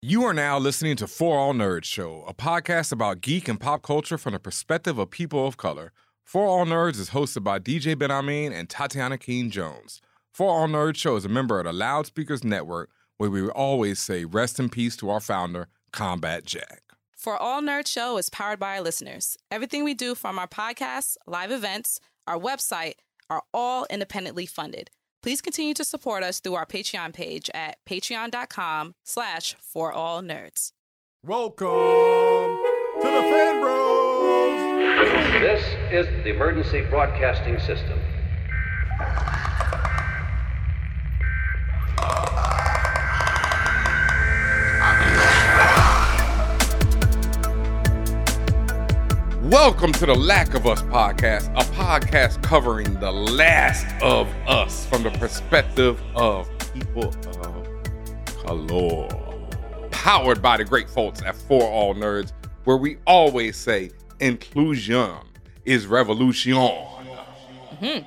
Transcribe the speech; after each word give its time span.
You 0.00 0.22
are 0.26 0.32
now 0.32 0.60
listening 0.60 0.94
to 0.98 1.08
For 1.08 1.36
All 1.36 1.52
Nerds 1.52 1.86
Show, 1.86 2.22
a 2.28 2.32
podcast 2.32 2.92
about 2.92 3.20
geek 3.20 3.48
and 3.48 3.58
pop 3.58 3.82
culture 3.82 4.16
from 4.16 4.32
the 4.32 4.38
perspective 4.38 4.96
of 4.96 5.10
people 5.10 5.44
of 5.44 5.56
color. 5.56 5.92
For 6.22 6.46
All 6.46 6.64
Nerds 6.64 7.00
is 7.00 7.10
hosted 7.10 7.42
by 7.42 7.58
DJ 7.58 7.98
Ben 7.98 8.12
Amin 8.12 8.52
and 8.52 8.70
Tatiana 8.70 9.18
King 9.18 9.50
Jones. 9.50 10.00
For 10.32 10.48
All 10.48 10.68
Nerds 10.68 10.98
Show 10.98 11.16
is 11.16 11.24
a 11.24 11.28
member 11.28 11.58
of 11.58 11.66
the 11.66 11.72
Loudspeakers 11.72 12.44
Network, 12.44 12.90
where 13.16 13.28
we 13.28 13.48
always 13.48 13.98
say 13.98 14.24
rest 14.24 14.60
in 14.60 14.68
peace 14.68 14.96
to 14.98 15.10
our 15.10 15.18
founder, 15.18 15.66
Combat 15.92 16.44
Jack. 16.44 16.82
For 17.16 17.36
All 17.36 17.60
Nerds 17.60 17.88
Show 17.88 18.18
is 18.18 18.30
powered 18.30 18.60
by 18.60 18.76
our 18.76 18.82
listeners. 18.82 19.36
Everything 19.50 19.82
we 19.82 19.94
do 19.94 20.14
from 20.14 20.38
our 20.38 20.46
podcasts, 20.46 21.16
live 21.26 21.50
events, 21.50 21.98
our 22.28 22.38
website 22.38 22.94
are 23.28 23.42
all 23.52 23.84
independently 23.90 24.46
funded. 24.46 24.90
Please 25.22 25.40
continue 25.40 25.74
to 25.74 25.84
support 25.84 26.22
us 26.22 26.40
through 26.40 26.54
our 26.54 26.66
Patreon 26.66 27.12
page 27.12 27.50
at 27.52 27.76
patreon.com 27.88 28.94
slash 29.04 29.56
for 29.60 29.92
all 29.92 30.22
nerds. 30.22 30.72
Welcome 31.24 31.68
to 31.68 33.02
the 33.02 33.22
Fan 33.22 33.60
Bros! 33.60 35.40
This 35.40 35.64
is 35.90 36.06
the 36.24 36.30
emergency 36.30 36.82
broadcasting 36.88 37.58
system. 37.58 37.98
Welcome 49.48 49.92
to 49.92 50.04
the 50.04 50.14
Lack 50.14 50.52
of 50.52 50.66
Us 50.66 50.82
podcast, 50.82 51.50
a 51.58 51.64
podcast 51.72 52.42
covering 52.42 53.00
the 53.00 53.10
last 53.10 53.86
of 54.02 54.28
us 54.46 54.84
from 54.84 55.04
the 55.04 55.10
perspective 55.12 55.98
of 56.14 56.46
people 56.74 57.06
of 57.06 58.34
color. 58.44 59.08
Powered 59.90 60.42
by 60.42 60.58
the 60.58 60.66
great 60.66 60.90
folks 60.90 61.22
at 61.22 61.34
For 61.34 61.62
All 61.62 61.94
Nerds, 61.94 62.34
where 62.64 62.76
we 62.76 62.98
always 63.06 63.56
say 63.56 63.90
inclusion 64.20 65.16
is 65.64 65.86
revolution. 65.86 66.52
Mm-hmm. 66.52 68.06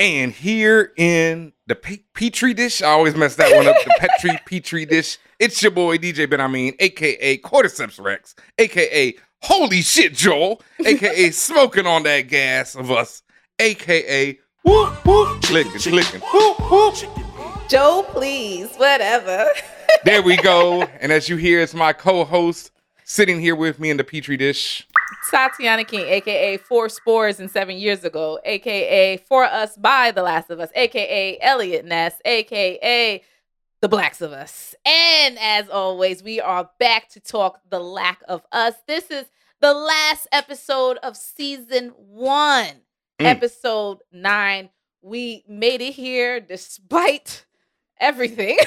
And 0.00 0.32
here 0.32 0.92
in 0.96 1.52
the 1.68 1.76
pe- 1.76 2.02
petri 2.14 2.52
dish, 2.52 2.82
I 2.82 2.88
always 2.88 3.14
mess 3.14 3.36
that 3.36 3.54
one 3.54 3.68
up. 3.68 3.76
The 3.84 3.94
petri 3.96 4.40
petri 4.44 4.86
dish. 4.86 5.18
It's 5.38 5.62
your 5.62 5.70
boy 5.70 5.98
DJ 5.98 6.28
Ben 6.28 6.40
Amin, 6.40 6.74
aka 6.80 7.38
Cordyceps 7.38 8.02
Rex, 8.02 8.34
aka 8.58 9.14
Holy 9.42 9.82
Shit 9.82 10.14
Joel, 10.14 10.60
aka 10.84 11.30
Smoking 11.30 11.86
on 11.86 12.02
that 12.04 12.22
gas 12.22 12.74
of 12.74 12.90
us, 12.90 13.22
aka 13.58 14.38
Whoop 14.64 15.06
Whoop 15.06 15.42
Clicking 15.42 15.80
Clicking 15.80 16.20
Whoop 16.20 16.70
Whoop. 16.70 16.94
Joe, 17.68 18.04
please, 18.10 18.74
whatever. 18.76 19.46
There 20.04 20.22
we 20.22 20.36
go. 20.36 20.82
And 21.00 21.12
as 21.12 21.28
you 21.28 21.36
hear, 21.36 21.60
it's 21.60 21.74
my 21.74 21.92
co-host 21.92 22.70
sitting 23.04 23.38
here 23.38 23.54
with 23.54 23.78
me 23.78 23.90
in 23.90 23.98
the 23.98 24.04
petri 24.04 24.38
dish. 24.38 24.86
Tatiana 25.30 25.84
King, 25.84 26.06
aka 26.06 26.56
Four 26.56 26.88
Spores 26.88 27.38
and 27.38 27.50
Seven 27.50 27.76
Years 27.76 28.02
Ago, 28.04 28.38
aka 28.44 29.18
For 29.28 29.44
Us 29.44 29.76
by 29.76 30.10
The 30.12 30.22
Last 30.22 30.48
of 30.48 30.58
Us, 30.58 30.70
aka 30.74 31.36
Eliot 31.42 31.84
Ness, 31.84 32.14
aka 32.24 33.22
The 33.80 33.88
Blacks 33.88 34.20
of 34.20 34.32
Us. 34.32 34.74
And 34.84 35.38
as 35.38 35.70
always, 35.70 36.22
we 36.22 36.40
are 36.40 36.68
back 36.78 37.08
to 37.10 37.20
talk 37.20 37.60
The 37.70 37.80
Lack 37.80 38.20
of 38.28 38.42
Us. 38.52 38.74
This 38.86 39.10
is 39.10 39.24
the 39.60 39.72
last 39.72 40.26
episode 40.32 40.98
of 40.98 41.16
season 41.16 41.88
one, 41.96 42.82
Mm. 43.18 43.26
episode 43.26 43.98
nine. 44.12 44.70
We 45.02 45.44
made 45.48 45.80
it 45.80 45.94
here 45.94 46.40
despite 46.40 47.46
everything. 48.00 48.58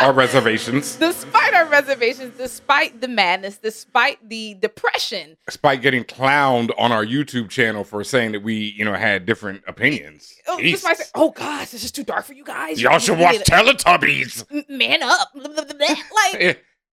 Our 0.00 0.12
reservations. 0.14 0.96
despite 0.96 1.52
our 1.52 1.66
reservations, 1.66 2.36
despite 2.38 3.00
the 3.00 3.08
madness, 3.08 3.58
despite 3.58 4.26
the 4.28 4.54
depression. 4.54 5.36
Despite 5.46 5.82
getting 5.82 6.04
clowned 6.04 6.70
on 6.78 6.90
our 6.92 7.04
YouTube 7.04 7.50
channel 7.50 7.84
for 7.84 8.02
saying 8.04 8.32
that 8.32 8.42
we, 8.42 8.54
you 8.54 8.84
know, 8.84 8.94
had 8.94 9.26
different 9.26 9.62
opinions. 9.66 10.32
Oh, 10.48 10.58
despite 10.58 10.96
saying, 10.96 11.10
oh 11.14 11.30
gosh, 11.30 11.70
this 11.70 11.84
is 11.84 11.92
too 11.92 12.04
dark 12.04 12.24
for 12.24 12.32
you 12.32 12.44
guys. 12.44 12.80
Y'all 12.80 12.98
should 12.98 13.18
watch 13.18 13.36
Teletubbies. 13.40 14.68
Man 14.68 15.02
up. 15.02 15.28
Like, 15.34 16.40
Yeah. 16.40 16.52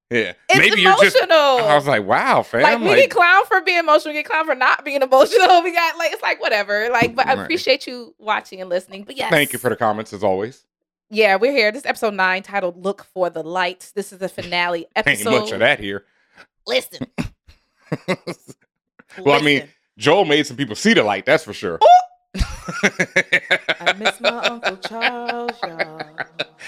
yeah. 0.09 0.33
it's 0.49 0.57
Maybe 0.57 0.81
you're 0.81 0.95
just. 1.01 1.17
I 1.17 1.75
was 1.75 1.87
like, 1.87 2.05
wow, 2.05 2.43
fam. 2.43 2.61
like 2.61 2.79
we 2.79 2.87
like, 2.87 2.97
get 2.97 3.11
clown 3.11 3.45
for 3.45 3.61
being 3.61 3.79
emotional, 3.79 4.13
we 4.13 4.19
get 4.21 4.25
clown 4.29 4.45
for 4.45 4.55
not 4.55 4.83
being 4.85 5.01
emotional. 5.01 5.61
We 5.63 5.71
got 5.73 5.97
like 5.97 6.11
it's 6.13 6.21
like 6.21 6.41
whatever. 6.41 6.89
Like, 6.91 7.15
but 7.15 7.27
I 7.27 7.33
appreciate 7.41 7.87
you 7.87 8.15
watching 8.17 8.59
and 8.61 8.69
listening. 8.69 9.03
But 9.03 9.17
yes, 9.17 9.29
Thank 9.29 9.53
you 9.53 9.59
for 9.59 9.69
the 9.69 9.75
comments 9.75 10.13
as 10.13 10.23
always. 10.23 10.63
Yeah. 11.09 11.35
We're 11.35 11.51
here. 11.51 11.71
This 11.71 11.81
is 11.83 11.85
episode 11.85 12.13
nine, 12.13 12.43
titled 12.43 12.83
"Look 12.83 13.03
for 13.13 13.29
the 13.29 13.43
Lights. 13.43 13.91
This 13.91 14.11
is 14.13 14.19
the 14.19 14.29
finale 14.29 14.87
episode. 14.95 15.11
Ain't 15.11 15.21
episode. 15.27 15.39
much 15.41 15.51
of 15.51 15.59
that 15.59 15.79
here. 15.79 16.05
Listen, 16.65 17.07
well, 19.23 19.39
I 19.39 19.41
mean. 19.41 19.67
Joel 19.97 20.25
made 20.25 20.45
some 20.45 20.55
people 20.57 20.75
see 20.75 20.93
the 20.93 21.01
light, 21.01 21.25
that's 21.25 21.43
for 21.43 21.53
sure. 21.53 21.79
I 22.35 23.93
miss 23.97 24.21
my 24.21 24.29
uncle 24.29 24.77
Charles. 24.77 25.51
y'all. 25.63 26.01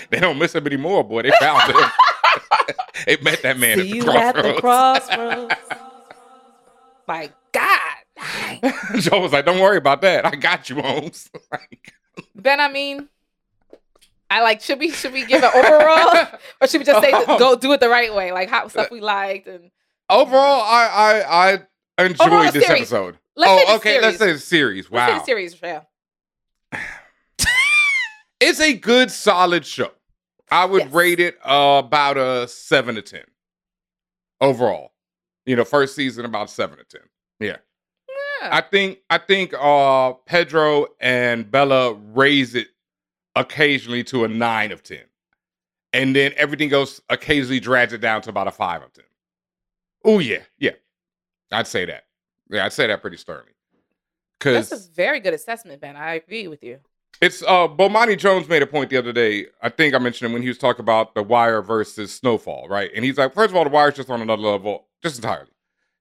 they 0.09 0.19
don't 0.19 0.39
miss 0.39 0.55
him 0.55 0.65
anymore, 0.65 1.03
boy. 1.03 1.21
They 1.21 1.31
found 1.39 1.71
him. 1.71 1.89
they 3.05 3.17
met 3.17 3.43
that 3.43 3.59
man 3.59 3.77
See 3.77 3.99
at 3.99 4.05
the 4.05 4.11
you 4.11 4.11
at 4.17 4.35
the 4.35 4.53
crossroads. 4.59 5.53
crossroads. 5.53 5.55
My 7.07 7.29
God. 7.51 8.73
Joel 8.99 9.21
was 9.21 9.31
like, 9.31 9.45
"Don't 9.45 9.59
worry 9.59 9.77
about 9.77 10.01
that. 10.01 10.25
I 10.25 10.31
got 10.31 10.67
you, 10.71 10.81
Holmes." 10.81 11.29
Like, 11.51 11.93
Ben, 12.33 12.59
I 12.59 12.67
mean, 12.71 13.09
I 14.29 14.41
like 14.41 14.61
should 14.61 14.79
we 14.79 14.91
should 14.91 15.11
we 15.13 15.25
give 15.25 15.43
an 15.43 15.51
overall 15.53 16.27
or 16.61 16.67
should 16.67 16.79
we 16.79 16.85
just 16.85 17.01
say 17.03 17.11
go 17.37 17.55
do 17.55 17.71
it 17.73 17.79
the 17.79 17.89
right 17.89 18.13
way, 18.13 18.31
like 18.31 18.49
how 18.49 18.67
stuff 18.67 18.91
we 18.91 19.01
liked 19.01 19.47
and 19.47 19.71
overall, 20.09 20.61
I 20.61 21.23
I 21.29 21.59
I 21.97 22.05
enjoyed 22.05 22.27
Overall 22.27 22.51
this 22.51 22.65
series. 22.65 22.81
episode. 22.81 23.17
Let's 23.35 23.69
oh, 23.69 23.75
okay. 23.77 23.99
Let's 24.01 24.17
say 24.17 24.25
series. 24.37 24.39
the 24.41 24.45
series. 24.45 24.91
let's 24.91 25.05
say 25.05 25.13
Wow, 25.13 25.19
the 25.19 25.25
series. 25.25 25.61
Yeah, 25.61 25.81
it's 28.39 28.59
a 28.59 28.73
good, 28.73 29.11
solid 29.11 29.65
show. 29.65 29.91
I 30.51 30.65
would 30.65 30.83
Yes. 30.85 30.93
rate 30.93 31.19
it 31.19 31.37
uh, 31.45 31.81
about 31.85 32.17
a 32.17 32.47
seven 32.47 32.95
to 32.95 33.01
ten 33.01 33.23
overall. 34.41 34.91
You 35.45 35.55
know, 35.55 35.65
first 35.65 35.95
season 35.95 36.25
about 36.25 36.49
seven 36.49 36.77
to 36.77 36.83
ten. 36.83 37.07
Yeah. 37.39 37.57
Yeah. 38.41 38.49
I 38.51 38.61
think 38.61 38.99
I 39.09 39.17
think 39.17 39.53
uh 39.59 40.13
Pedro 40.25 40.87
and 40.99 41.49
Bella 41.49 41.93
raise 41.93 42.55
it 42.55 42.67
occasionally 43.39 44.03
to 44.05 44.23
a 44.25 44.27
nine 44.27 44.71
of 44.71 44.83
ten. 44.83 45.03
And 45.93 46.15
then 46.15 46.33
everything 46.37 46.71
else 46.71 47.01
occasionally 47.09 47.59
drags 47.59 47.93
it 47.93 48.01
down 48.01 48.21
to 48.23 48.29
about 48.29 48.47
a 48.47 48.51
five 48.51 48.83
of 48.83 48.93
ten. 48.93 49.05
Oh 50.05 50.19
yeah, 50.19 50.43
yeah. 50.59 50.71
I'd 51.51 51.67
say 51.67 51.85
that. 51.85 52.03
Yeah, 52.49 52.65
I'd 52.65 52.73
say 52.73 52.87
that 52.87 53.01
pretty 53.01 53.17
sternly. 53.17 53.51
that's 54.39 54.69
Cause 54.69 54.87
a 54.87 54.91
very 54.91 55.19
good 55.19 55.33
assessment, 55.33 55.81
Ben. 55.81 55.95
I 55.95 56.13
agree 56.15 56.47
with 56.47 56.63
you. 56.63 56.79
it's 57.21 57.41
uh 57.43 57.67
Bomani 57.67 58.17
Jones 58.17 58.47
made 58.47 58.61
a 58.61 58.67
point 58.67 58.89
the 58.89 58.97
other 58.97 59.11
day. 59.13 59.47
I 59.61 59.69
think 59.69 59.95
I 59.95 59.97
mentioned 59.97 60.29
it 60.29 60.33
when 60.33 60.41
he 60.43 60.47
was 60.47 60.57
talking 60.59 60.81
about 60.81 61.15
the 61.15 61.23
wire 61.23 61.61
versus 61.61 62.13
snowfall, 62.13 62.67
right? 62.69 62.91
And 62.95 63.03
he's 63.03 63.17
like, 63.17 63.33
first 63.33 63.49
of 63.51 63.55
all, 63.55 63.63
the 63.63 63.69
wire's 63.71 63.95
just 63.95 64.09
on 64.09 64.21
another 64.21 64.43
level, 64.43 64.85
just 65.01 65.15
entirely. 65.17 65.49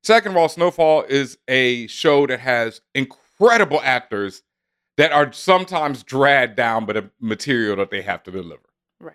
Second 0.04 0.32
of 0.32 0.36
all, 0.36 0.48
Snowfall 0.48 1.02
is 1.08 1.38
a 1.48 1.86
show 1.88 2.26
that 2.28 2.38
has 2.40 2.80
incredible 2.94 3.80
actors 3.82 4.42
that 4.98 5.10
are 5.12 5.32
sometimes 5.32 6.02
dragged 6.02 6.56
down 6.56 6.84
by 6.84 6.92
the 6.92 7.10
material 7.20 7.76
that 7.76 7.90
they 7.90 8.02
have 8.02 8.22
to 8.24 8.30
deliver. 8.30 8.60
Right. 9.00 9.14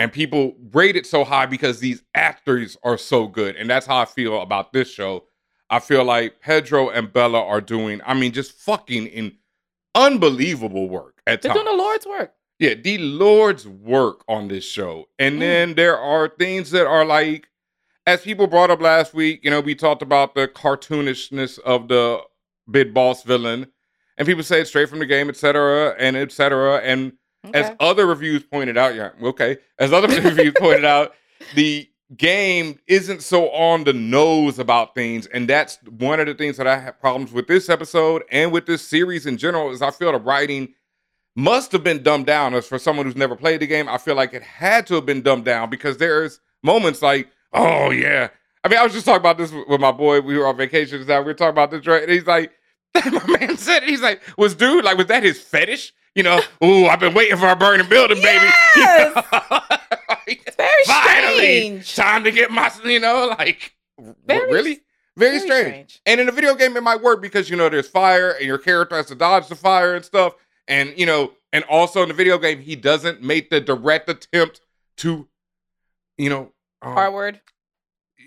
And 0.00 0.12
people 0.12 0.56
rate 0.72 0.96
it 0.96 1.06
so 1.06 1.24
high 1.24 1.46
because 1.46 1.78
these 1.80 2.02
actors 2.14 2.76
are 2.82 2.98
so 2.98 3.26
good. 3.28 3.54
And 3.56 3.70
that's 3.70 3.86
how 3.86 3.98
I 3.98 4.04
feel 4.06 4.40
about 4.40 4.72
this 4.72 4.90
show. 4.90 5.24
I 5.68 5.78
feel 5.78 6.04
like 6.04 6.40
Pedro 6.40 6.88
and 6.90 7.12
Bella 7.12 7.44
are 7.44 7.60
doing, 7.60 8.00
I 8.04 8.14
mean, 8.14 8.32
just 8.32 8.52
fucking 8.52 9.06
in 9.06 9.36
unbelievable 9.94 10.88
work 10.88 11.20
at 11.26 11.42
They're 11.42 11.52
times. 11.52 11.64
doing 11.64 11.76
the 11.76 11.82
Lord's 11.82 12.06
work. 12.06 12.32
Yeah, 12.58 12.74
the 12.74 12.98
Lord's 12.98 13.66
work 13.66 14.22
on 14.28 14.48
this 14.48 14.64
show. 14.64 15.08
And 15.18 15.36
Mm. 15.36 15.40
then 15.40 15.74
there 15.74 15.98
are 15.98 16.28
things 16.28 16.70
that 16.72 16.86
are 16.86 17.04
like, 17.04 17.48
as 18.06 18.22
people 18.22 18.46
brought 18.46 18.70
up 18.70 18.80
last 18.80 19.14
week, 19.14 19.40
you 19.44 19.50
know, 19.50 19.60
we 19.60 19.74
talked 19.74 20.02
about 20.02 20.34
the 20.34 20.48
cartoonishness 20.48 21.58
of 21.60 21.88
the 21.88 22.20
big 22.70 22.94
boss 22.94 23.22
villain. 23.22 23.70
And 24.20 24.26
people 24.26 24.42
say 24.42 24.60
it's 24.60 24.68
straight 24.68 24.90
from 24.90 24.98
the 24.98 25.06
game, 25.06 25.30
etc., 25.30 25.94
and 25.98 26.14
etc. 26.14 26.82
And 26.82 27.14
as 27.54 27.74
other 27.80 28.04
reviews 28.04 28.42
pointed 28.42 28.76
out, 28.76 28.94
yeah, 28.94 29.12
okay. 29.22 29.56
As 29.78 29.94
other 29.94 30.08
reviews 30.22 30.52
pointed 30.58 30.84
out, 30.84 31.14
the 31.54 31.88
game 32.18 32.78
isn't 32.86 33.22
so 33.22 33.48
on 33.52 33.84
the 33.84 33.94
nose 33.94 34.58
about 34.58 34.94
things, 34.94 35.26
and 35.28 35.48
that's 35.48 35.78
one 35.84 36.20
of 36.20 36.26
the 36.26 36.34
things 36.34 36.58
that 36.58 36.66
I 36.66 36.78
have 36.78 37.00
problems 37.00 37.32
with 37.32 37.46
this 37.46 37.70
episode 37.70 38.22
and 38.30 38.52
with 38.52 38.66
this 38.66 38.86
series 38.86 39.24
in 39.24 39.38
general. 39.38 39.70
Is 39.70 39.80
I 39.80 39.90
feel 39.90 40.12
the 40.12 40.18
writing 40.18 40.74
must 41.34 41.72
have 41.72 41.82
been 41.82 42.02
dumbed 42.02 42.26
down. 42.26 42.52
As 42.52 42.66
for 42.66 42.78
someone 42.78 43.06
who's 43.06 43.16
never 43.16 43.36
played 43.36 43.60
the 43.60 43.66
game, 43.66 43.88
I 43.88 43.96
feel 43.96 44.16
like 44.16 44.34
it 44.34 44.42
had 44.42 44.86
to 44.88 44.96
have 44.96 45.06
been 45.06 45.22
dumbed 45.22 45.46
down 45.46 45.70
because 45.70 45.96
there's 45.96 46.40
moments 46.62 47.00
like, 47.00 47.30
oh 47.54 47.88
yeah. 47.88 48.28
I 48.64 48.68
mean, 48.68 48.78
I 48.78 48.82
was 48.82 48.92
just 48.92 49.06
talking 49.06 49.20
about 49.20 49.38
this 49.38 49.50
with 49.66 49.80
my 49.80 49.92
boy. 49.92 50.20
We 50.20 50.36
were 50.36 50.46
on 50.46 50.58
vacation. 50.58 50.98
We 50.98 51.06
were 51.06 51.32
talking 51.32 51.48
about 51.48 51.70
this, 51.70 51.86
right? 51.86 52.02
And 52.02 52.12
he's 52.12 52.26
like, 52.26 52.52
my 53.04 53.38
man 53.38 53.56
said, 53.56 53.82
it. 53.82 53.88
he's 53.88 54.00
like, 54.02 54.20
was 54.36 54.54
dude 54.54 54.84
like, 54.84 54.96
was 54.98 55.06
that 55.06 55.22
his 55.22 55.40
fetish? 55.40 55.92
You 56.14 56.24
know, 56.24 56.40
ooh, 56.64 56.86
I've 56.86 56.98
been 57.00 57.14
waiting 57.14 57.36
for 57.36 57.48
a 57.48 57.56
burning 57.56 57.88
building, 57.88 58.20
baby. 58.20 58.46
Yes! 58.76 59.14
Like, 60.08 60.42
It's 60.46 60.56
very 60.56 60.84
Finally, 60.84 61.36
strange. 61.82 61.94
time 61.96 62.24
to 62.24 62.30
get 62.32 62.50
my, 62.50 62.70
you 62.84 63.00
know, 63.00 63.34
like, 63.38 63.74
Very 64.26 64.52
really? 64.52 64.80
Very, 65.16 65.38
very 65.38 65.40
strange. 65.40 65.66
strange. 65.68 66.00
And 66.06 66.20
in 66.20 66.28
a 66.28 66.32
video 66.32 66.54
game, 66.54 66.76
it 66.76 66.82
might 66.82 67.00
work 67.02 67.20
because, 67.22 67.48
you 67.50 67.56
know, 67.56 67.68
there's 67.68 67.88
fire 67.88 68.30
and 68.32 68.44
your 68.46 68.58
character 68.58 68.96
has 68.96 69.06
to 69.06 69.14
dodge 69.14 69.48
the 69.48 69.54
fire 69.56 69.94
and 69.94 70.04
stuff. 70.04 70.34
And, 70.66 70.92
you 70.96 71.06
know, 71.06 71.32
and 71.52 71.64
also 71.64 72.02
in 72.02 72.08
the 72.08 72.14
video 72.14 72.38
game, 72.38 72.60
he 72.60 72.76
doesn't 72.76 73.22
make 73.22 73.50
the 73.50 73.60
direct 73.60 74.08
attempt 74.08 74.60
to, 74.98 75.28
you 76.16 76.30
know, 76.30 76.52
um, 76.82 76.96
R 76.96 77.10
word. 77.10 77.40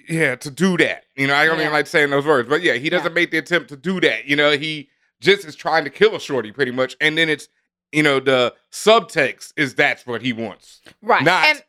Yeah, 0.08 0.36
to 0.36 0.52
do 0.52 0.78
that. 0.78 1.06
You 1.16 1.28
know, 1.28 1.36
I 1.36 1.46
don't 1.46 1.58
Yeah. 1.58 1.64
even 1.64 1.74
like 1.74 1.88
saying 1.88 2.10
those 2.10 2.26
words, 2.26 2.48
but 2.50 2.62
yeah, 2.62 2.74
he 2.74 2.90
doesn't 2.90 3.12
Yeah. 3.12 3.14
make 3.16 3.32
the 3.32 3.38
attempt 3.38 3.70
to 3.70 3.78
do 3.78 4.00
that. 4.02 4.26
You 4.26 4.36
know, 4.36 4.52
he 4.58 4.90
just 5.22 5.46
is 5.46 5.56
trying 5.56 5.84
to 5.86 5.90
kill 5.90 6.16
a 6.16 6.20
shorty 6.20 6.52
pretty 6.52 6.72
much. 6.72 6.96
And 7.00 7.18
then 7.18 7.30
it's, 7.30 7.48
you 7.92 8.04
know, 8.04 8.20
the 8.20 8.54
subtext 8.72 9.54
is 9.56 9.76
that's 9.76 10.06
what 10.06 10.22
he 10.22 10.34
wants. 10.34 10.82
Right. 11.02 11.24
Not 11.24 11.46
and 11.46 11.64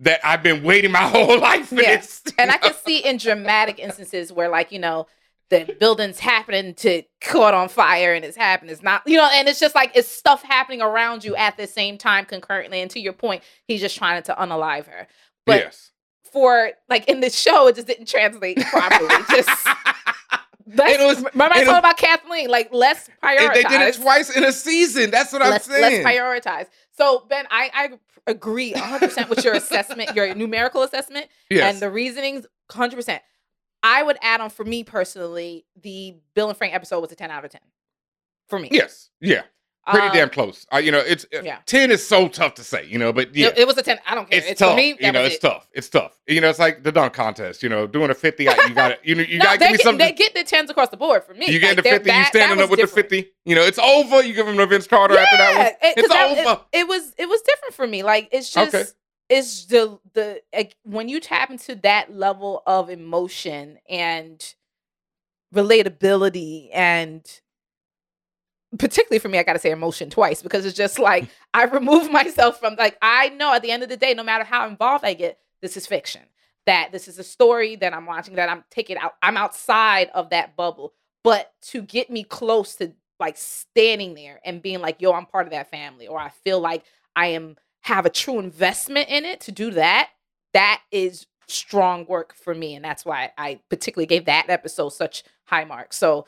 that 0.00 0.20
I've 0.24 0.42
been 0.42 0.62
waiting 0.62 0.92
my 0.92 0.98
whole 1.08 1.38
life 1.40 1.68
for 1.68 1.76
this. 1.76 2.22
and 2.38 2.50
I 2.50 2.56
can 2.58 2.74
see 2.74 2.98
in 2.98 3.16
dramatic 3.18 3.78
instances 3.78 4.32
where 4.32 4.48
like, 4.48 4.72
you 4.72 4.78
know, 4.78 5.06
the 5.50 5.76
building's 5.78 6.18
happening 6.18 6.72
to 6.76 7.02
caught 7.20 7.52
on 7.52 7.68
fire 7.68 8.14
and 8.14 8.24
it's 8.24 8.36
happening. 8.38 8.72
It's 8.72 8.82
not, 8.82 9.02
you 9.06 9.18
know, 9.18 9.28
and 9.32 9.46
it's 9.48 9.60
just 9.60 9.74
like 9.74 9.92
it's 9.94 10.08
stuff 10.08 10.42
happening 10.42 10.80
around 10.80 11.24
you 11.24 11.36
at 11.36 11.56
the 11.58 11.66
same 11.66 11.98
time 11.98 12.24
concurrently. 12.24 12.80
And 12.80 12.90
to 12.92 13.00
your 13.00 13.12
point, 13.12 13.42
he's 13.66 13.80
just 13.82 13.96
trying 13.98 14.22
to 14.22 14.34
unalive 14.34 14.86
her. 14.86 15.06
But 15.44 15.60
yes. 15.60 15.91
For 16.32 16.72
like 16.88 17.08
in 17.08 17.20
the 17.20 17.30
show, 17.30 17.66
it 17.68 17.74
just 17.76 17.86
didn't 17.86 18.08
translate 18.08 18.58
properly. 18.58 19.08
just 19.30 19.66
less, 20.66 20.98
It 21.00 21.04
was- 21.04 21.16
remember 21.32 21.54
I 21.56 21.64
told 21.64 21.76
about 21.78 21.96
Kathleen, 21.96 22.48
like 22.48 22.72
less 22.72 23.08
And 23.22 23.38
prioritized. 23.38 23.54
they 23.54 23.62
did 23.64 23.80
it 23.82 23.94
twice 23.96 24.34
in 24.34 24.44
a 24.44 24.52
season. 24.52 25.10
That's 25.10 25.32
what 25.32 25.42
I'm 25.42 25.60
saying. 25.60 26.02
let's 26.02 26.06
prioritize. 26.06 26.66
So 26.96 27.24
Ben, 27.28 27.46
I, 27.50 27.70
I 27.74 28.30
agree 28.30 28.72
100% 28.72 29.28
with 29.28 29.44
your 29.44 29.54
assessment, 29.54 30.14
your 30.16 30.34
numerical 30.34 30.82
assessment, 30.82 31.26
yes. 31.50 31.72
and 31.74 31.82
the 31.82 31.90
reasonings 31.90 32.46
100%. 32.70 33.20
I 33.82 34.02
would 34.02 34.16
add 34.22 34.40
on 34.40 34.50
for 34.50 34.64
me 34.64 34.84
personally, 34.84 35.66
the 35.80 36.14
Bill 36.34 36.48
and 36.48 36.56
Frank 36.56 36.72
episode 36.74 37.00
was 37.00 37.10
a 37.10 37.16
10 37.16 37.30
out 37.32 37.44
of 37.44 37.50
10 37.50 37.60
for 38.48 38.58
me. 38.58 38.68
yes. 38.70 39.10
Yeah. 39.20 39.42
Pretty 39.90 40.06
Um, 40.06 40.12
damn 40.14 40.30
close. 40.30 40.64
Uh, 40.72 40.76
you 40.78 40.92
know, 40.92 41.00
it's 41.00 41.24
uh, 41.34 41.42
yeah. 41.42 41.58
10 41.66 41.90
is 41.90 42.06
so 42.06 42.28
tough 42.28 42.54
to 42.54 42.62
say, 42.62 42.86
you 42.86 42.98
know, 42.98 43.12
but 43.12 43.34
yeah. 43.34 43.48
It, 43.48 43.58
it 43.58 43.66
was 43.66 43.76
a 43.78 43.82
10. 43.82 43.98
I 44.06 44.14
don't 44.14 44.30
care. 44.30 44.38
it's, 44.38 44.48
It's, 44.50 44.60
tough. 44.60 44.70
for 44.72 44.76
me. 44.76 44.96
you 45.00 45.10
know, 45.10 45.22
it's 45.24 45.34
it. 45.34 45.40
tough. 45.40 45.66
It's 45.72 45.88
tough. 45.88 46.16
You 46.28 46.40
know, 46.40 46.48
it's 46.50 46.60
like 46.60 46.84
the 46.84 46.92
dunk 46.92 47.14
contest. 47.14 47.64
You 47.64 47.68
know, 47.68 47.88
doing 47.88 48.08
a 48.10 48.14
fifty, 48.14 48.48
I- 48.48 48.54
you 48.68 48.74
got 48.74 48.88
to 48.90 48.98
you 49.02 49.16
know, 49.16 49.22
you 49.22 49.38
No, 49.38 49.44
got 49.44 49.52
to 49.54 49.58
give 49.58 49.70
me 49.72 49.76
get, 49.78 49.82
something. 49.84 50.06
they 50.06 50.12
get 50.12 50.34
the 50.34 50.44
10s 50.44 50.70
across 50.70 50.90
the 50.90 50.96
board 50.96 51.24
for 51.24 51.34
me. 51.34 51.46
you 51.50 51.58
get 51.58 51.76
Like, 51.76 51.76
the 51.78 51.82
fifty, 51.90 52.10
you 52.10 52.16
that- 52.16 52.28
standing 52.28 52.62
up 52.62 52.70
with 52.70 52.78
was 52.80 52.90
the 52.90 52.94
fifty. 53.02 53.32
You 53.44 53.56
know, 53.56 53.62
it's 53.62 53.78
over. 53.80 54.22
You 54.22 54.34
give 54.34 54.46
them 54.46 54.56
the 54.56 54.66
Vince 54.66 54.86
Carter 54.86 55.18
after 55.18 55.36
that 55.36 55.48
one. 55.56 55.66
Yeah, 55.66 55.88
it- 55.90 55.98
It's 55.98 56.08
that- 56.08 56.38
it- 56.38 56.46
over. 56.46 56.60
It, 56.72 56.86
was 56.86 57.12
it 57.18 57.28
was 57.28 57.42
different 57.42 57.74
for 57.74 57.86
me. 57.88 58.04
Like 58.04 58.28
it's 58.30 58.50
just 58.52 58.72
Okay. 58.74 58.84
it's 59.30 59.64
the 59.66 59.98
the 60.12 60.42
like, 60.54 60.76
when 60.84 61.08
you 61.08 61.18
tap 61.18 61.50
into 61.50 61.74
that 61.76 62.14
level 62.14 62.62
of 62.68 62.88
emotion 62.88 63.78
and 63.88 64.54
relatability 65.52 66.70
and 66.72 67.24
particularly 68.78 69.18
for 69.18 69.28
me, 69.28 69.38
I 69.38 69.42
gotta 69.42 69.58
say 69.58 69.70
emotion 69.70 70.10
twice 70.10 70.42
because 70.42 70.64
it's 70.64 70.76
just 70.76 70.98
like 70.98 71.28
I 71.54 71.64
remove 71.64 72.10
myself 72.10 72.58
from 72.60 72.76
like 72.76 72.96
I 73.02 73.30
know 73.30 73.54
at 73.54 73.62
the 73.62 73.70
end 73.70 73.82
of 73.82 73.88
the 73.88 73.96
day, 73.96 74.14
no 74.14 74.22
matter 74.22 74.44
how 74.44 74.66
involved 74.68 75.04
I 75.04 75.14
get, 75.14 75.38
this 75.60 75.76
is 75.76 75.86
fiction. 75.86 76.22
That 76.66 76.90
this 76.92 77.08
is 77.08 77.18
a 77.18 77.24
story 77.24 77.76
that 77.76 77.92
I'm 77.92 78.06
watching, 78.06 78.36
that 78.36 78.48
I'm 78.48 78.64
taking 78.70 78.96
out, 78.96 79.14
I'm 79.20 79.36
outside 79.36 80.10
of 80.14 80.30
that 80.30 80.56
bubble. 80.56 80.92
But 81.24 81.52
to 81.68 81.82
get 81.82 82.08
me 82.08 82.22
close 82.22 82.76
to 82.76 82.92
like 83.18 83.36
standing 83.36 84.14
there 84.14 84.40
and 84.44 84.62
being 84.62 84.80
like, 84.80 85.00
yo, 85.00 85.12
I'm 85.12 85.26
part 85.26 85.46
of 85.46 85.52
that 85.52 85.70
family, 85.70 86.06
or 86.06 86.18
I 86.18 86.28
feel 86.28 86.60
like 86.60 86.84
I 87.16 87.28
am 87.28 87.56
have 87.82 88.06
a 88.06 88.10
true 88.10 88.38
investment 88.38 89.08
in 89.08 89.24
it 89.24 89.40
to 89.40 89.52
do 89.52 89.72
that, 89.72 90.10
that 90.54 90.80
is 90.90 91.26
strong 91.48 92.06
work 92.06 92.34
for 92.34 92.54
me. 92.54 92.74
And 92.74 92.84
that's 92.84 93.04
why 93.04 93.32
I 93.36 93.60
particularly 93.68 94.06
gave 94.06 94.26
that 94.26 94.48
episode 94.48 94.90
such 94.90 95.24
high 95.44 95.64
marks. 95.64 95.96
So 95.96 96.26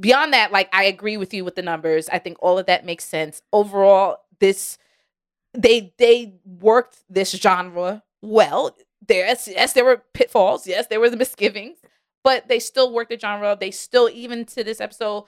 beyond 0.00 0.32
that, 0.32 0.52
like 0.52 0.68
I 0.72 0.84
agree 0.84 1.16
with 1.16 1.32
you 1.34 1.44
with 1.44 1.54
the 1.54 1.62
numbers. 1.62 2.08
I 2.08 2.18
think 2.18 2.38
all 2.40 2.58
of 2.58 2.66
that 2.66 2.84
makes 2.84 3.04
sense. 3.04 3.42
Overall, 3.52 4.18
this 4.40 4.78
they 5.54 5.92
they 5.98 6.34
worked 6.44 6.98
this 7.08 7.30
genre 7.32 8.02
well. 8.22 8.76
There, 9.06 9.26
yes, 9.26 9.48
yes, 9.48 9.72
there 9.72 9.84
were 9.84 10.02
pitfalls. 10.14 10.66
Yes, 10.66 10.86
there 10.86 11.00
were 11.00 11.10
the 11.10 11.16
misgivings, 11.16 11.78
but 12.22 12.48
they 12.48 12.58
still 12.60 12.92
worked 12.92 13.10
the 13.10 13.18
genre. 13.18 13.56
They 13.58 13.70
still, 13.72 14.08
even 14.12 14.44
to 14.46 14.62
this 14.64 14.80
episode, 14.80 15.24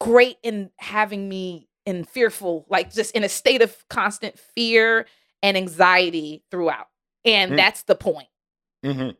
great 0.00 0.36
in 0.42 0.70
having 0.76 1.28
me 1.28 1.68
in 1.86 2.04
fearful, 2.04 2.66
like 2.68 2.92
just 2.92 3.14
in 3.14 3.24
a 3.24 3.28
state 3.28 3.62
of 3.62 3.88
constant 3.88 4.38
fear 4.38 5.06
and 5.42 5.56
anxiety 5.56 6.42
throughout. 6.50 6.88
And 7.24 7.52
Mm. 7.52 7.56
that's 7.56 7.82
the 7.84 7.94
point. 7.94 8.28
hmm 8.84 9.10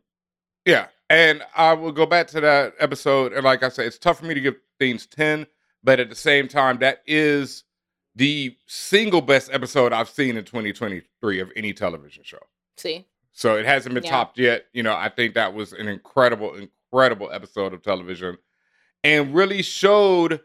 Yeah, 0.65 0.87
and 1.09 1.43
I 1.55 1.73
will 1.73 1.91
go 1.91 2.05
back 2.05 2.27
to 2.29 2.41
that 2.41 2.73
episode, 2.79 3.33
and 3.33 3.43
like 3.43 3.63
I 3.63 3.69
said, 3.69 3.85
it's 3.85 3.97
tough 3.97 4.19
for 4.19 4.25
me 4.25 4.33
to 4.33 4.41
give 4.41 4.55
things 4.79 5.05
ten, 5.05 5.47
but 5.83 5.99
at 5.99 6.09
the 6.09 6.15
same 6.15 6.47
time, 6.47 6.77
that 6.79 7.01
is 7.07 7.63
the 8.15 8.55
single 8.65 9.21
best 9.21 9.51
episode 9.53 9.93
I've 9.93 10.09
seen 10.09 10.37
in 10.37 10.43
2023 10.43 11.39
of 11.39 11.51
any 11.55 11.71
television 11.73 12.23
show. 12.23 12.39
See, 12.77 13.05
So 13.31 13.55
it 13.57 13.65
hasn't 13.65 13.93
been 13.93 14.03
Yeah. 14.03 14.09
topped 14.09 14.39
yet. 14.39 14.65
You 14.73 14.81
know, 14.81 14.95
I 14.95 15.09
think 15.09 15.35
that 15.35 15.53
was 15.53 15.71
an 15.71 15.87
incredible, 15.87 16.55
incredible 16.55 17.31
episode 17.31 17.73
of 17.73 17.83
television, 17.83 18.37
and 19.03 19.33
really 19.35 19.61
showed 19.61 20.41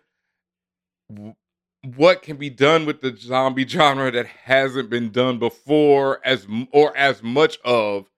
w- 1.08 1.34
what 1.96 2.20
can 2.22 2.36
be 2.36 2.50
done 2.50 2.84
with 2.86 3.00
the 3.00 3.16
zombie 3.16 3.66
genre 3.66 4.10
that 4.10 4.26
hasn't 4.26 4.90
been 4.90 5.10
done 5.10 5.38
before, 5.38 6.20
as 6.24 6.44
m- 6.44 6.68
or 6.72 6.94
as 6.96 7.22
much 7.22 7.58
of. 7.64 8.10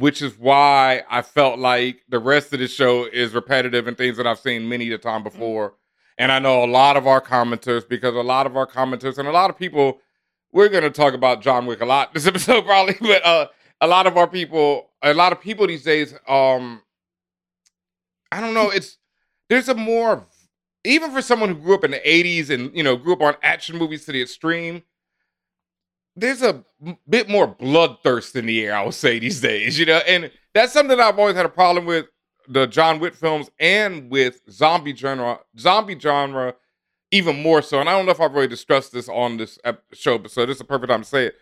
Which 0.00 0.22
is 0.22 0.38
why 0.38 1.02
I 1.10 1.20
felt 1.20 1.58
like 1.58 2.04
the 2.08 2.18
rest 2.18 2.54
of 2.54 2.58
the 2.58 2.68
show 2.68 3.04
is 3.04 3.34
repetitive 3.34 3.86
and 3.86 3.98
things 3.98 4.16
that 4.16 4.26
I've 4.26 4.38
seen 4.38 4.66
many 4.66 4.90
a 4.92 4.98
time 4.98 5.22
before. 5.22 5.74
And 6.16 6.32
I 6.32 6.38
know 6.38 6.64
a 6.64 6.66
lot 6.66 6.96
of 6.96 7.06
our 7.06 7.20
commenters, 7.20 7.86
because 7.86 8.14
a 8.14 8.22
lot 8.22 8.46
of 8.46 8.56
our 8.56 8.66
commenters 8.66 9.18
and 9.18 9.28
a 9.28 9.32
lot 9.32 9.50
of 9.50 9.58
people, 9.58 10.00
we're 10.52 10.70
going 10.70 10.84
to 10.84 10.90
talk 10.90 11.12
about 11.12 11.42
John 11.42 11.66
Wick 11.66 11.82
a 11.82 11.84
lot 11.84 12.14
this 12.14 12.26
episode 12.32 12.64
probably, 12.64 12.96
but 13.00 13.24
uh, 13.26 13.48
a 13.82 13.86
lot 13.86 14.06
of 14.06 14.16
our 14.16 14.26
people, 14.26 14.90
a 15.02 15.12
lot 15.12 15.32
of 15.32 15.40
people 15.40 15.66
these 15.66 15.84
days, 15.84 16.14
um, 16.26 16.80
I 18.32 18.40
don't 18.40 18.54
know, 18.54 18.70
it's 18.70 18.96
there's 19.50 19.68
a 19.68 19.74
more 19.74 20.26
even 20.84 21.10
for 21.10 21.20
someone 21.20 21.50
who 21.50 21.56
grew 21.56 21.74
up 21.74 21.84
in 21.84 21.90
the 21.90 22.00
80s 22.00 22.48
and 22.48 22.74
you 22.74 22.82
know 22.82 22.96
grew 22.96 23.12
up 23.12 23.20
on 23.20 23.34
action 23.42 23.76
movies 23.76 24.06
to 24.06 24.12
the 24.12 24.22
extreme, 24.22 24.82
there's 26.16 26.42
a 26.42 26.64
bit 27.08 27.28
more 27.28 27.54
bloodthirst 27.54 28.36
in 28.36 28.46
the 28.46 28.64
air, 28.64 28.74
I 28.74 28.84
would 28.84 28.94
say, 28.94 29.18
these 29.18 29.40
days, 29.40 29.78
you 29.78 29.86
know, 29.86 29.98
and 30.06 30.30
that's 30.54 30.72
something 30.72 30.96
that 30.96 31.06
I've 31.06 31.18
always 31.18 31.36
had 31.36 31.46
a 31.46 31.50
problem 31.50 31.86
with 31.86 32.06
the 32.48 32.66
John 32.66 32.98
Wick 32.98 33.14
films 33.14 33.50
and 33.60 34.10
with 34.10 34.40
zombie 34.50 34.94
genre, 34.94 35.40
zombie 35.58 35.98
genre, 35.98 36.54
even 37.12 37.42
more 37.42 37.62
so. 37.62 37.80
And 37.80 37.88
I 37.88 37.92
don't 37.96 38.06
know 38.06 38.12
if 38.12 38.20
I've 38.20 38.34
really 38.34 38.48
discussed 38.48 38.92
this 38.92 39.08
on 39.08 39.36
this 39.36 39.58
show, 39.92 40.18
but 40.18 40.30
so 40.30 40.46
this 40.46 40.56
is 40.56 40.60
a 40.60 40.64
perfect 40.64 40.90
time 40.90 41.02
to 41.02 41.08
say 41.08 41.26
it. 41.26 41.34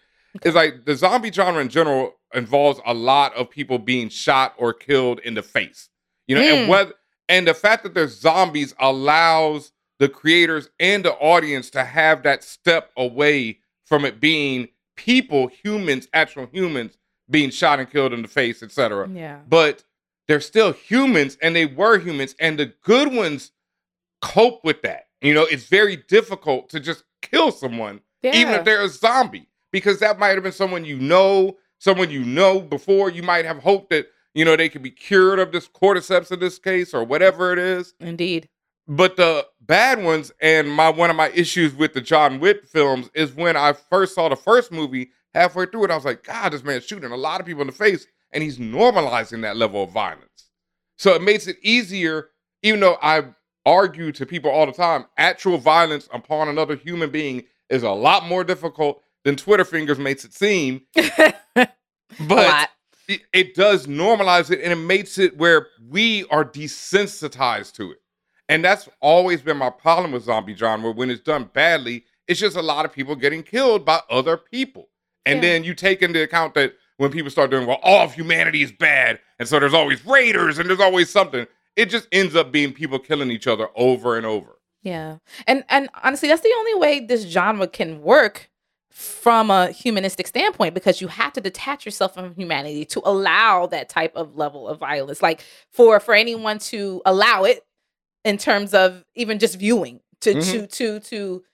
It's 0.43 0.55
like 0.55 0.85
the 0.85 0.95
zombie 0.95 1.33
genre 1.33 1.61
in 1.61 1.69
general 1.69 2.15
involves 2.35 2.81
a 2.85 2.93
lot 2.93 3.35
of 3.35 3.51
people 3.51 3.79
being 3.79 4.09
shot 4.11 4.55
or 4.59 4.73
killed 4.75 5.21
in 5.21 5.35
the 5.35 5.43
face, 5.43 5.89
you 6.27 6.37
know, 6.37 6.43
and 6.43 6.67
Mm. 6.67 6.69
whether 6.69 6.93
and 7.31 7.47
the 7.47 7.55
fact 7.55 7.83
that 7.83 7.95
there's 7.95 8.19
zombies 8.19 8.75
allows 8.79 9.73
the 9.99 10.09
creators 10.09 10.71
and 10.79 11.05
the 11.05 11.13
audience 11.15 11.71
to 11.71 11.85
have 11.85 12.23
that 12.23 12.45
step 12.45 12.91
away 12.97 13.59
from 13.89 14.05
it 14.05 14.21
being 14.21 14.69
people, 14.97 15.49
humans, 15.49 16.09
actual 16.13 16.47
humans 16.53 16.99
being 17.31 17.51
shot 17.51 17.79
and 17.79 17.91
killed 17.91 18.13
in 18.13 18.23
the 18.23 18.29
face, 18.29 18.63
etc. 18.63 19.09
Yeah. 19.13 19.41
But 19.49 19.85
they're 20.27 20.41
still 20.41 20.73
humans 20.73 21.39
and 21.41 21.57
they 21.57 21.67
were 21.67 21.99
humans 21.99 22.35
and 22.39 22.59
the 22.59 22.67
good 22.83 23.13
ones 23.13 23.53
cope 24.21 24.65
with 24.65 24.83
that. 24.83 25.07
You 25.21 25.35
know, 25.35 25.45
it's 25.45 25.65
very 25.65 25.97
difficult 25.97 26.69
to 26.71 26.81
just 26.81 27.05
kill 27.23 27.51
someone 27.51 28.01
even 28.23 28.55
if 28.55 28.65
they're 28.65 28.83
a 28.83 28.89
zombie 28.89 29.49
because 29.73 30.01
that 30.01 30.19
might 30.19 30.31
have 30.31 30.43
been 30.43 30.53
someone 30.53 30.85
you 30.85 30.99
know, 30.99 31.57
someone 31.79 32.11
you 32.11 32.25
know 32.25 32.61
before. 32.61 33.11
You 33.11 33.23
might 33.23 33.45
have 33.45 33.59
hoped 33.59 33.91
that, 33.91 34.09
you 34.35 34.45
know, 34.45 34.57
they 34.57 34.69
could 34.69 34.83
be 34.83 34.91
cured 34.91 35.39
of 35.39 35.53
this 35.53 35.69
cordyceps 35.69 36.31
in 36.31 36.41
this 36.41 36.59
case 36.59 36.93
or 36.93 37.05
whatever 37.05 37.53
it 37.53 37.59
is. 37.59 37.95
Indeed. 38.01 38.49
But 38.89 39.17
the 39.17 39.47
bad 39.61 40.03
ones, 40.03 40.33
and 40.41 40.71
my 40.71 40.89
one 40.89 41.11
of 41.11 41.17
my 41.17 41.29
issues 41.31 41.75
with 41.75 41.93
the 41.93 42.01
John 42.01 42.41
Wick 42.41 42.67
films 42.67 43.11
is 43.15 43.33
when 43.33 43.57
I 43.57 43.75
first 43.75 44.15
saw 44.15 44.29
the 44.29 44.37
first 44.37 44.73
movie, 44.73 45.11
halfway 45.35 45.67
through 45.67 45.85
it, 45.85 45.91
I 45.91 45.97
was 45.97 46.07
like, 46.07 46.25
God, 46.25 46.53
this 46.53 46.65
man's 46.65 46.87
shooting 46.87 47.11
a 47.11 47.17
lot 47.17 47.41
of 47.41 47.47
people 47.47 47.61
in 47.61 47.67
the 47.67 47.73
face, 47.73 48.07
and 48.33 48.43
he's 48.43 48.59
normalizing 48.59 49.43
that 49.43 49.57
level 49.59 49.83
of 49.85 49.91
violence. 49.91 50.51
So 50.97 51.15
it 51.15 51.23
makes 51.23 51.47
it 51.47 51.59
easier, 51.63 52.31
even 52.63 52.81
though 52.81 52.99
I 53.03 53.25
argue 53.67 54.11
to 54.13 54.27
people 54.27 54.51
all 54.51 54.67
the 54.67 54.73
time, 54.73 55.05
actual 55.19 55.59
violence 55.59 56.09
upon 56.13 56.49
another 56.49 56.77
human 56.77 57.11
being 57.11 57.45
is 57.69 57.83
a 57.83 57.91
lot 57.91 58.25
more 58.25 58.43
difficult 58.43 59.03
than 59.25 59.37
Twitter 59.37 59.65
fingers 59.65 59.99
makes 59.99 60.25
it 60.25 60.33
seem. 60.35 60.83
But 62.21 62.71
it, 63.09 63.23
it 63.33 63.55
does 63.55 63.87
normalize 63.87 64.51
it 64.51 64.61
and 64.63 64.73
it 64.73 64.77
makes 64.77 65.19
it 65.19 65.37
where 65.37 65.69
we 65.89 66.25
are 66.31 66.45
desensitized 66.45 67.75
to 67.75 67.93
it. 67.93 67.99
And 68.49 68.65
that's 68.65 68.89
always 69.01 69.43
been 69.43 69.57
my 69.59 69.71
problem 69.71 70.13
with 70.13 70.25
zombie 70.25 70.55
genre. 70.55 70.91
When 70.93 71.11
it's 71.11 71.21
done 71.21 71.51
badly, 71.53 72.05
it's 72.27 72.41
just 72.41 72.57
a 72.57 72.63
lot 72.63 72.85
of 72.85 72.93
people 72.93 73.15
getting 73.15 73.43
killed 73.43 73.85
by 73.85 74.01
other 74.11 74.37
people. 74.37 74.89
And 75.27 75.37
Yeah. 75.37 75.51
then 75.51 75.65
you 75.65 75.75
take 75.75 76.01
into 76.03 76.23
account 76.23 76.55
that 76.55 76.73
when 76.97 77.11
people 77.11 77.31
start 77.31 77.51
doing, 77.51 77.67
well, 77.67 77.79
all 77.83 78.05
of 78.05 78.15
humanity 78.15 78.63
is 78.63 78.73
bad. 78.73 79.21
And 79.39 79.47
so 79.49 79.61
there's 79.61 79.75
always 79.75 80.05
raiders 80.05 80.59
and 80.59 80.69
there's 80.69 80.81
always 80.81 81.11
something. 81.11 81.47
It 81.77 81.87
just 81.91 82.09
ends 82.11 82.35
up 82.35 82.51
being 82.51 82.73
people 82.73 82.99
killing 82.99 83.31
each 83.31 83.47
other 83.47 83.69
over 83.77 84.17
and 84.17 84.27
over. 84.27 84.59
Yeah. 84.83 85.19
And 85.47 85.65
and 85.69 85.89
honestly, 86.03 86.29
that's 86.29 86.41
the 86.43 86.55
only 86.59 86.75
way 86.77 87.01
this 87.01 87.23
genre 87.25 87.69
can 87.69 88.01
work 88.03 88.49
from 88.91 89.51
a 89.51 89.71
humanistic 89.71 90.27
standpoint 90.27 90.75
because 90.75 91.01
you 91.01 91.07
have 91.09 91.33
to 91.35 91.41
detach 91.41 91.85
yourself 91.85 92.15
from 92.15 92.35
humanity 92.35 92.85
to 92.87 93.01
allow 93.05 93.67
that 93.67 93.89
type 93.89 94.17
of 94.17 94.37
level 94.37 94.67
of 94.69 94.79
violence. 94.79 95.23
Like 95.23 95.45
for 95.71 96.01
for 96.01 96.15
anyone 96.15 96.59
to 96.61 97.01
allow 97.05 97.45
it 97.45 97.65
in 98.25 98.37
terms 98.39 98.75
of 98.75 99.05
even 99.15 99.39
just 99.39 99.59
viewing 99.59 100.01
to 100.21 100.35
Mhm. 100.35 100.43
to 100.53 100.67
to 100.67 101.01
to 101.01 101.45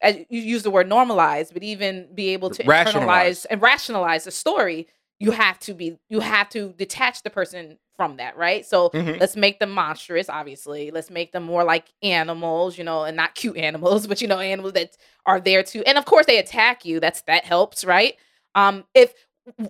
as 0.00 0.16
you 0.28 0.40
use 0.40 0.62
the 0.62 0.70
word 0.70 0.88
normalize, 0.88 1.52
but 1.52 1.62
even 1.62 2.08
be 2.14 2.28
able 2.30 2.50
to 2.50 2.62
Rationalize. 2.64 3.40
internalize 3.42 3.46
and 3.50 3.62
rationalize 3.62 4.24
the 4.24 4.30
story, 4.30 4.86
you 5.18 5.30
have 5.30 5.58
to 5.60 5.74
be 5.74 5.98
you 6.08 6.20
have 6.20 6.48
to 6.50 6.72
detach 6.76 7.22
the 7.22 7.30
person 7.30 7.78
from 7.96 8.16
that, 8.16 8.36
right? 8.36 8.66
So 8.66 8.90
Mhm. 8.90 9.20
let's 9.20 9.36
make 9.36 9.60
them 9.60 9.70
monstrous, 9.70 10.28
obviously. 10.28 10.90
Let's 10.90 11.10
make 11.10 11.30
them 11.32 11.44
more 11.44 11.62
like 11.64 11.86
animals, 12.02 12.76
you 12.76 12.82
know, 12.84 13.04
and 13.04 13.16
not 13.16 13.34
cute 13.36 13.56
animals, 13.56 14.06
but 14.08 14.20
you 14.20 14.28
know, 14.28 14.40
animals 14.40 14.72
that 14.74 14.96
are 15.26 15.40
there 15.40 15.62
to 15.62 15.82
and 15.84 15.96
of 15.98 16.04
course 16.04 16.26
they 16.26 16.38
attack 16.38 16.84
you. 16.84 17.00
That's 17.00 17.22
that 17.22 17.44
helps, 17.44 17.84
right? 17.84 18.16
Um, 18.54 18.84
if 18.94 19.14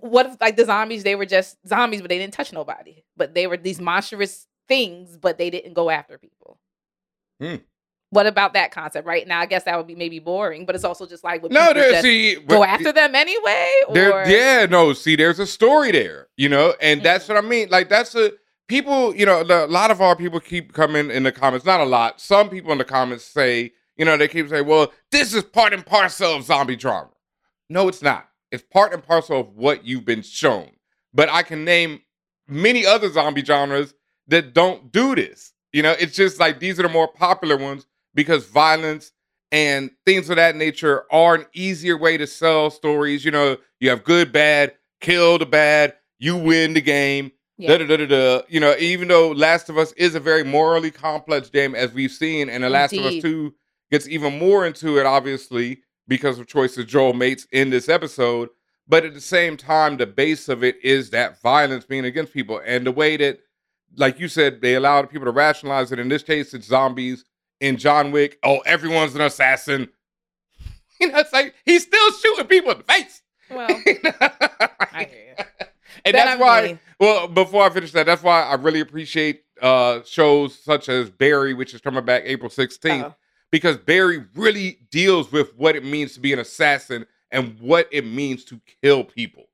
what 0.00 0.26
if 0.26 0.40
like 0.40 0.56
the 0.56 0.64
zombies, 0.64 1.02
they 1.04 1.14
were 1.16 1.26
just 1.26 1.56
zombies, 1.68 2.00
but 2.00 2.08
they 2.08 2.18
didn't 2.18 2.34
touch 2.34 2.52
nobody. 2.52 3.04
But 3.16 3.34
they 3.34 3.46
were 3.46 3.56
these 3.56 3.80
monstrous 3.80 4.46
things, 4.68 5.16
but 5.16 5.38
they 5.38 5.50
didn't 5.50 5.74
go 5.74 5.90
after 5.90 6.18
people. 6.18 6.58
Hmm. 7.40 7.56
What 8.10 8.26
about 8.26 8.54
that 8.54 8.70
concept? 8.70 9.06
Right 9.06 9.26
now, 9.26 9.40
I 9.40 9.46
guess 9.46 9.64
that 9.64 9.76
would 9.76 9.88
be 9.88 9.96
maybe 9.96 10.20
boring, 10.20 10.66
but 10.66 10.76
it's 10.76 10.84
also 10.84 11.04
just 11.04 11.24
like 11.24 11.42
would 11.42 11.50
No, 11.50 11.68
people 11.68 11.82
there, 11.82 11.90
just 11.90 12.02
see, 12.02 12.36
go 12.36 12.62
after 12.62 12.92
them 12.92 13.14
anyway? 13.14 13.72
Or 13.88 13.94
There, 13.94 14.28
yeah, 14.28 14.66
no. 14.66 14.92
See, 14.92 15.16
there's 15.16 15.40
a 15.40 15.46
story 15.46 15.90
there, 15.90 16.28
you 16.36 16.48
know, 16.48 16.74
and 16.80 17.02
that's 17.02 17.28
what 17.28 17.36
I 17.36 17.40
mean. 17.40 17.70
Like, 17.70 17.88
that's 17.88 18.14
a 18.14 18.32
people, 18.68 19.14
you 19.16 19.26
know, 19.26 19.42
the, 19.42 19.64
a 19.64 19.66
lot 19.66 19.90
of 19.90 20.00
our 20.00 20.14
people 20.14 20.38
keep 20.38 20.72
coming 20.72 21.10
in 21.10 21.24
the 21.24 21.32
comments. 21.32 21.66
Not 21.66 21.80
a 21.80 21.84
lot. 21.84 22.20
Some 22.20 22.50
people 22.50 22.70
in 22.70 22.78
the 22.78 22.84
comments 22.84 23.24
say, 23.24 23.72
you 23.96 24.04
know, 24.04 24.16
they 24.16 24.28
keep 24.28 24.48
saying, 24.48 24.66
"Well, 24.66 24.92
this 25.10 25.34
is 25.34 25.42
part 25.42 25.72
and 25.72 25.84
parcel 25.84 26.36
of 26.36 26.44
zombie 26.44 26.76
drama." 26.76 27.10
No, 27.68 27.88
it's 27.88 28.02
not. 28.02 28.28
It's 28.52 28.62
part 28.62 28.92
and 28.92 29.02
parcel 29.02 29.40
of 29.40 29.56
what 29.56 29.84
you've 29.84 30.04
been 30.04 30.22
shown. 30.22 30.70
But 31.12 31.28
I 31.28 31.42
can 31.42 31.64
name 31.64 32.02
many 32.46 32.86
other 32.86 33.10
zombie 33.10 33.44
genres 33.44 33.94
that 34.28 34.54
don't 34.54 34.92
do 34.92 35.14
this. 35.14 35.52
You 35.72 35.82
know, 35.82 35.94
it's 35.98 36.14
just 36.14 36.38
like 36.38 36.60
these 36.60 36.78
are 36.78 36.84
the 36.84 36.88
more 36.88 37.08
popular 37.08 37.56
ones 37.56 37.86
because 38.14 38.46
violence 38.46 39.12
and 39.50 39.90
things 40.06 40.30
of 40.30 40.36
that 40.36 40.56
nature 40.56 41.04
are 41.12 41.34
an 41.34 41.46
easier 41.52 41.96
way 41.96 42.16
to 42.16 42.26
sell 42.26 42.70
stories. 42.70 43.24
You 43.24 43.30
know, 43.30 43.56
you 43.80 43.90
have 43.90 44.04
good, 44.04 44.32
bad, 44.32 44.74
kill 45.00 45.38
the 45.38 45.46
bad, 45.46 45.94
you 46.18 46.36
win 46.36 46.74
the 46.74 46.80
game. 46.80 47.32
Yeah. 47.56 47.76
Da, 47.76 47.86
da, 47.86 47.96
da, 47.96 48.06
da. 48.06 48.42
You 48.48 48.58
know, 48.58 48.74
even 48.78 49.08
though 49.08 49.30
Last 49.30 49.68
of 49.68 49.78
Us 49.78 49.92
is 49.92 50.14
a 50.14 50.20
very 50.20 50.42
morally 50.42 50.90
complex 50.90 51.50
game, 51.50 51.74
as 51.74 51.92
we've 51.92 52.10
seen, 52.10 52.48
and 52.48 52.64
The 52.64 52.70
Last 52.70 52.92
of 52.94 53.04
Us 53.04 53.22
2 53.22 53.54
gets 53.92 54.08
even 54.08 54.38
more 54.38 54.66
into 54.66 54.98
it, 54.98 55.06
obviously, 55.06 55.82
because 56.08 56.38
of 56.38 56.48
choices 56.48 56.86
Joel 56.86 57.12
makes 57.12 57.46
in 57.52 57.70
this 57.70 57.88
episode. 57.88 58.48
But 58.88 59.04
at 59.04 59.14
the 59.14 59.20
same 59.20 59.56
time, 59.56 59.96
the 59.96 60.06
base 60.06 60.48
of 60.48 60.64
it 60.64 60.76
is 60.82 61.10
that 61.10 61.40
violence 61.40 61.84
being 61.84 62.04
against 62.04 62.32
people. 62.32 62.60
And 62.66 62.84
the 62.84 62.92
way 62.92 63.16
that, 63.18 63.38
like 63.96 64.18
you 64.20 64.28
said, 64.28 64.60
they 64.60 64.74
allowed 64.74 65.10
people 65.10 65.26
to 65.26 65.30
rationalize 65.30 65.92
it. 65.92 65.98
In 65.98 66.08
this 66.08 66.22
case, 66.22 66.54
it's 66.54 66.66
zombies. 66.66 67.24
In 67.60 67.76
John 67.76 68.10
Wick, 68.10 68.38
oh, 68.42 68.58
everyone's 68.60 69.14
an 69.14 69.20
assassin. 69.22 69.88
You 71.00 71.10
know, 71.10 71.18
it's 71.18 71.32
like 71.32 71.54
he's 71.64 71.82
still 71.82 72.12
shooting 72.12 72.46
people 72.46 72.70
in 72.70 72.78
the 72.78 72.84
face. 72.84 73.20
Well, 73.50 73.66
I 74.92 75.08
hear 75.10 75.34
you. 75.38 75.44
and 76.04 76.14
that's 76.14 76.30
I 76.30 76.36
why. 76.36 76.62
mean- 76.62 76.78
well, 77.00 77.26
before 77.26 77.64
I 77.64 77.70
finish 77.70 77.90
that, 77.92 78.06
that's 78.06 78.22
why 78.22 78.42
I 78.42 78.54
really 78.54 78.78
appreciate 78.80 79.42
uh 79.60 80.02
shows 80.04 80.56
such 80.56 80.88
as 80.88 81.10
Barry, 81.10 81.52
which 81.52 81.74
is 81.74 81.80
coming 81.80 82.04
back 82.04 82.22
April 82.26 82.48
16th, 82.48 83.02
Uh-oh. 83.02 83.14
because 83.50 83.76
Barry 83.76 84.24
really 84.36 84.78
deals 84.92 85.32
with 85.32 85.52
what 85.56 85.74
it 85.74 85.84
means 85.84 86.14
to 86.14 86.20
be 86.20 86.32
an 86.32 86.38
assassin 86.38 87.06
and 87.32 87.58
what 87.58 87.88
it 87.90 88.06
means 88.06 88.44
to 88.46 88.60
kill 88.80 89.02
people. 89.02 89.46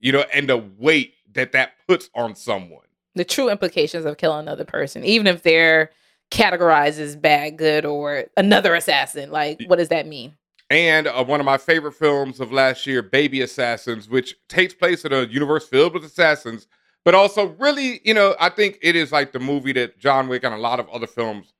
You 0.00 0.10
know, 0.12 0.24
and 0.34 0.48
the 0.48 0.56
weight 0.56 1.14
that 1.32 1.52
that 1.52 1.74
puts 1.86 2.10
on 2.14 2.34
someone. 2.34 2.86
The 3.14 3.24
true 3.24 3.50
implications 3.50 4.04
of 4.04 4.16
killing 4.16 4.40
another 4.40 4.64
person, 4.64 5.04
even 5.04 5.26
if 5.26 5.42
they're 5.42 5.90
categorized 6.30 6.98
as 6.98 7.14
bad, 7.16 7.58
good, 7.58 7.84
or 7.84 8.24
another 8.36 8.74
assassin. 8.74 9.30
Like, 9.30 9.62
what 9.66 9.76
does 9.76 9.88
that 9.88 10.06
mean? 10.06 10.34
and 10.70 11.06
uh, 11.06 11.22
one 11.22 11.38
of 11.38 11.44
my 11.44 11.58
favorite 11.58 11.92
films 11.92 12.40
of 12.40 12.50
last 12.50 12.86
year, 12.86 13.02
Baby 13.02 13.42
Assassins, 13.42 14.08
which 14.08 14.34
takes 14.48 14.72
place 14.72 15.04
in 15.04 15.12
a 15.12 15.24
universe 15.24 15.68
filled 15.68 15.92
with 15.92 16.02
assassins, 16.02 16.66
but 17.04 17.14
also 17.14 17.48
really, 17.58 18.00
you 18.04 18.14
know, 18.14 18.34
I 18.40 18.48
think 18.48 18.78
it 18.80 18.96
is 18.96 19.12
like 19.12 19.32
the 19.32 19.38
movie 19.38 19.72
that 19.74 19.98
John 19.98 20.28
Wick 20.28 20.44
and 20.44 20.54
a 20.54 20.58
lot 20.58 20.80
of 20.80 20.88
other 20.88 21.06
films 21.06 21.52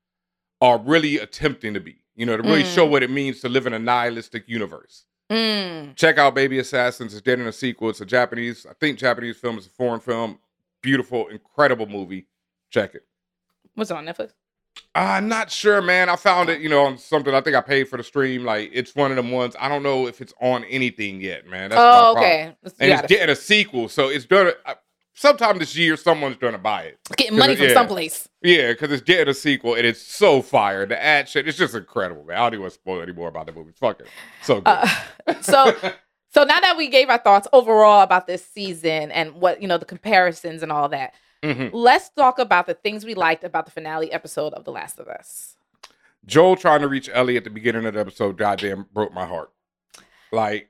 are 0.63 0.79
really 0.79 1.19
attempting 1.19 1.75
to 1.75 1.81
be, 1.81 1.97
you 2.15 2.25
know, 2.25 2.39
to 2.39 2.43
really 2.43 2.63
Mm. 2.63 2.75
show 2.75 2.87
what 2.87 3.03
it 3.03 3.11
means 3.11 3.43
to 3.43 3.51
live 3.51 3.67
in 3.67 3.75
a 3.75 3.79
nihilistic 3.79 4.45
universe. 4.49 5.05
Mm. 5.31 5.95
Check 5.95 6.17
out 6.17 6.35
Baby 6.35 6.59
Assassins. 6.61 7.13
It's 7.13 7.21
dead 7.21 7.39
in 7.39 7.47
a 7.47 7.53
sequel. 7.53 7.91
It's 7.91 8.01
a 8.01 8.07
Japanese, 8.07 8.65
I 8.65 8.73
think 8.81 8.99
Japanese 8.99 9.37
film. 9.37 9.59
It's 9.59 9.67
a 9.67 9.71
foreign 9.71 10.01
film. 10.01 10.39
Beautiful, 10.83 11.29
incredible 11.29 11.87
movie. 11.87 12.27
Check 12.71 12.95
it. 12.95 13.05
What's 13.75 13.91
it 13.91 13.97
on 13.97 14.05
Netflix? 14.05 14.33
I'm 14.95 15.29
not 15.29 15.51
sure, 15.51 15.83
man. 15.83 16.09
I 16.09 16.17
found 16.17 16.49
it, 16.49 16.61
you 16.61 16.69
know, 16.69 16.85
on 16.85 16.99
something. 16.99 17.35
I 17.35 17.41
think 17.41 17.57
I 17.57 17.61
paid 17.61 17.89
for 17.89 17.97
the 17.97 18.03
stream. 18.03 18.45
Like 18.45 18.71
it's 18.73 18.95
one 18.95 19.11
of 19.11 19.17
them 19.17 19.31
ones. 19.31 19.55
I 19.59 19.69
don't 19.69 19.83
know 19.83 20.07
if 20.07 20.21
it's 20.21 20.35
on 20.41 20.65
anything 20.65 21.21
yet, 21.21 21.47
man. 21.47 21.71
That's 21.71 21.81
oh, 21.83 22.17
okay. 22.17 22.43
And 22.43 22.57
it's 22.63 23.03
it. 23.03 23.09
getting 23.09 23.31
a 23.31 23.37
sequel, 23.37 23.89
so 23.89 24.09
it's 24.09 24.27
gonna. 24.27 24.53
uh, 24.67 24.75
Sometime 25.15 25.59
this 25.59 25.77
year, 25.77 25.97
someone's 25.99 26.37
gonna 26.37 26.59
buy 26.59 26.85
it. 26.85 26.99
Getting 27.17 27.39
money 27.39 27.55
from 27.55 27.67
yeah. 27.67 27.75
someplace. 27.75 28.29
Yeah, 28.41 28.73
because 28.73 28.91
it's 28.91 29.03
getting 29.03 29.29
a 29.29 29.35
sequel, 29.35 29.75
and 29.75 29.87
it's 29.87 30.01
so 30.01 30.41
fire. 30.41 30.87
The 30.87 31.01
ad 31.03 31.29
shit, 31.29 31.47
it's 31.47 31.59
just 31.59 31.75
incredible, 31.75 32.25
man. 32.25 32.39
I 32.39 32.41
don't 32.41 32.55
even 32.55 32.63
want 32.63 32.73
to 32.73 32.79
spoil 32.81 33.03
any 33.03 33.13
more 33.13 33.29
about 33.29 33.47
the 33.47 33.53
movie. 33.53 33.71
It's 33.71 33.79
fucking 33.79 34.07
so 34.43 34.63
good. 34.63 34.69
Uh, 34.69 34.89
so, 35.43 35.77
so 36.33 36.45
now 36.45 36.61
that 36.61 36.77
we 36.77 36.89
gave 36.89 37.09
our 37.11 37.19
thoughts 37.19 37.47
overall 37.53 38.03
about 38.03 38.27
this 38.27 38.45
season 38.45 39.11
and 39.11 39.35
what 39.35 39.61
you 39.63 39.69
know, 39.69 39.79
the 39.79 39.85
comparisons 39.85 40.63
and 40.63 40.73
all 40.73 40.89
that, 40.89 41.15
Mhm. 41.43 41.71
let's 41.73 42.09
talk 42.11 42.39
about 42.39 42.67
the 42.67 42.75
things 42.75 43.05
we 43.05 43.15
liked 43.15 43.43
about 43.45 43.65
the 43.67 43.73
finale 43.73 44.13
episode 44.13 44.53
of 44.55 44.65
The 44.65 44.71
Last 44.71 44.99
of 45.01 45.09
Us. 45.09 45.57
Joel 46.25 46.55
trying 46.57 46.81
to 46.83 46.89
reach 46.89 47.11
Ellie 47.13 47.37
at 47.37 47.43
the 47.45 47.51
beginning 47.51 47.85
of 47.85 47.95
the 47.95 48.01
episode, 48.01 48.37
goddamn, 48.39 48.87
broke 48.93 49.13
my 49.13 49.27
heart. 49.27 49.51
Like, 50.31 50.69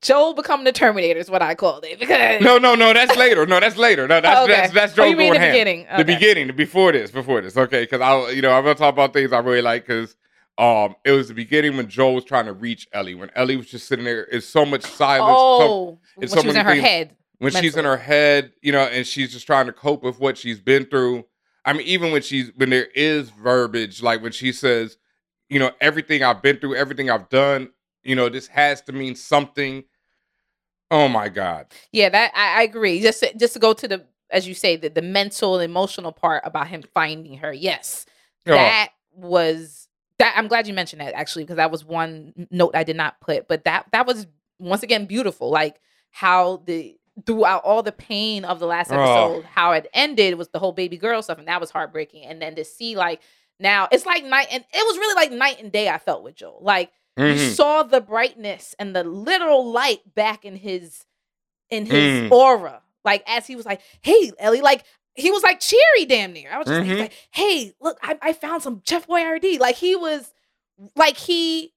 Joel 0.00 0.34
becoming 0.34 0.64
the 0.64 0.72
Terminator 0.72 1.18
is 1.18 1.30
what 1.30 1.42
I 1.42 1.54
called 1.54 1.84
it 1.84 1.98
because 1.98 2.40
no, 2.40 2.58
no, 2.58 2.74
no, 2.74 2.92
that's 2.92 3.16
later. 3.16 3.44
No, 3.46 3.58
that's 3.60 3.76
later. 3.76 4.06
No, 4.06 4.20
that's 4.20 4.38
Oh, 4.40 4.44
okay. 4.44 4.52
that's 4.54 4.72
that's 4.72 4.92
Oh, 4.94 4.96
Joel 4.96 5.08
you 5.10 5.16
mean 5.16 5.32
the 5.32 5.38
ham. 5.40 5.52
beginning. 5.52 5.86
The 5.96 6.04
beginning, 6.04 6.54
before 6.56 6.92
this, 6.92 7.10
before 7.10 7.40
this. 7.40 7.56
Okay, 7.56 7.82
because 7.82 8.00
I, 8.00 8.30
you 8.30 8.42
know, 8.42 8.52
I'm 8.52 8.62
gonna 8.64 8.74
talk 8.76 8.92
about 8.92 9.12
things 9.12 9.32
I 9.32 9.38
really 9.38 9.62
like 9.62 9.86
because 9.86 10.16
um, 10.58 10.94
it 11.04 11.10
was 11.12 11.28
the 11.28 11.34
beginning 11.34 11.76
when 11.76 11.88
Joel 11.88 12.14
was 12.14 12.24
trying 12.24 12.46
to 12.46 12.52
reach 12.52 12.86
Ellie. 12.92 13.14
When 13.14 13.30
Ellie 13.34 13.56
was 13.56 13.66
just 13.66 13.86
sitting 13.88 14.04
there, 14.04 14.22
it's 14.30 14.46
so 14.46 14.64
much 14.64 14.82
silence. 14.82 15.28
so- 15.36 15.62
oh, 15.68 15.98
when 16.16 16.24
it's 16.24 16.40
she 16.40 16.46
was 16.46 16.56
in 16.56 16.64
her 16.64 16.72
things- 16.72 16.84
head. 16.84 17.16
when 17.38 17.52
she's 17.52 17.76
in 17.76 17.84
her 17.84 17.96
head, 17.96 18.52
you 18.62 18.70
know, 18.72 18.84
and 18.84 19.06
she's 19.06 19.32
just 19.32 19.46
trying 19.46 19.66
to 19.66 19.72
cope 19.72 20.02
with 20.02 20.20
what 20.20 20.38
she's 20.38 20.60
been 20.60 20.84
through. 20.86 21.24
I 21.64 21.72
mean, 21.72 21.86
even 21.86 22.12
when 22.12 22.22
she's 22.22 22.52
when 22.56 22.70
there 22.70 22.86
is 22.94 23.30
verbiage, 23.30 24.02
like 24.02 24.22
when 24.22 24.32
she 24.32 24.52
says, 24.52 24.96
you 25.48 25.58
know, 25.58 25.72
everything 25.80 26.22
I've 26.22 26.40
been 26.42 26.58
through, 26.58 26.76
everything 26.76 27.10
I've 27.10 27.28
done, 27.30 27.70
you 28.02 28.14
know, 28.14 28.28
this 28.28 28.46
has 28.48 28.80
to 28.82 28.92
mean 28.92 29.14
something. 29.16 29.82
Oh 30.90 31.08
my 31.08 31.28
God. 31.28 31.66
Yeah, 31.92 32.10
that 32.10 32.32
I, 32.34 32.60
I 32.60 32.62
agree. 32.62 33.00
Just 33.00 33.20
to- 33.20 33.36
just 33.36 33.54
to 33.54 33.58
go 33.58 33.72
to 33.72 33.88
the 33.88 34.06
as 34.30 34.46
you 34.46 34.54
say 34.54 34.76
the 34.76 34.88
the 34.88 35.02
mental 35.02 35.58
emotional 35.58 36.12
part 36.12 36.42
about 36.46 36.68
him 36.68 36.82
finding 36.94 37.38
her. 37.38 37.52
Yes, 37.52 38.06
Oh, 38.46 38.52
that 38.52 38.90
was 39.12 39.83
that. 40.24 40.34
I'm 40.36 40.48
glad 40.48 40.66
you 40.66 40.74
mentioned 40.74 41.00
that 41.00 41.14
actually 41.14 41.44
because 41.44 41.56
that 41.56 41.70
was 41.70 41.84
one 41.84 42.48
note 42.50 42.74
I 42.74 42.84
did 42.84 42.96
not 42.96 43.20
put. 43.20 43.46
But 43.48 43.64
that 43.64 43.86
that 43.92 44.06
was 44.06 44.26
once 44.58 44.82
again 44.82 45.06
beautiful. 45.06 45.50
Like 45.50 45.80
how 46.10 46.62
the 46.66 46.96
throughout 47.26 47.62
all 47.64 47.82
the 47.82 47.92
pain 47.92 48.44
of 48.44 48.58
the 48.58 48.66
last 48.66 48.90
Oh. 48.90 48.96
episode, 49.00 49.44
how 49.44 49.72
it 49.72 49.88
ended 49.94 50.36
was 50.36 50.48
the 50.48 50.58
whole 50.58 50.72
baby 50.72 50.96
girl 50.96 51.22
stuff, 51.22 51.38
and 51.38 51.48
that 51.48 51.60
was 51.60 51.70
heartbreaking. 51.70 52.24
And 52.24 52.42
then 52.42 52.54
to 52.56 52.64
see 52.64 52.96
like 52.96 53.20
now 53.60 53.86
it's 53.92 54.04
like 54.06 54.24
night 54.24 54.48
and 54.50 54.64
it 54.72 54.86
was 54.86 54.98
really 54.98 55.14
like 55.14 55.32
night 55.32 55.60
and 55.62 55.70
day. 55.70 55.88
I 55.88 55.98
felt 55.98 56.24
with 56.24 56.34
Joel 56.34 56.58
like 56.62 56.90
you 57.16 57.24
mhm. 57.24 57.54
saw 57.54 57.84
the 57.84 58.00
brightness 58.00 58.74
and 58.80 58.94
the 58.96 59.04
literal 59.04 59.70
light 59.70 60.00
back 60.16 60.44
in 60.44 60.56
his 60.56 61.04
in 61.70 61.86
his 61.86 62.22
Mm. 62.28 62.32
aura 62.32 62.82
like 63.04 63.22
as 63.28 63.46
he 63.46 63.54
was 63.56 63.64
like 63.64 63.80
hey 64.02 64.32
ellie 64.38 64.60
like 64.60 64.82
he 65.14 65.30
was 65.30 65.42
like 65.42 65.60
cheery 65.60 66.04
damn 66.06 66.32
near 66.32 66.50
i 66.52 66.58
was 66.58 66.66
just 66.66 66.80
Mhm. 66.80 66.98
like 67.00 67.12
hey 67.30 67.72
look 67.80 67.98
I, 68.02 68.18
I 68.20 68.32
found 68.32 68.62
some 68.62 68.82
chef 68.86 69.06
boyardee 69.06 69.58
like 69.60 69.76
he 69.76 69.94
was 69.96 70.32
like 70.96 71.16
he 71.16 71.72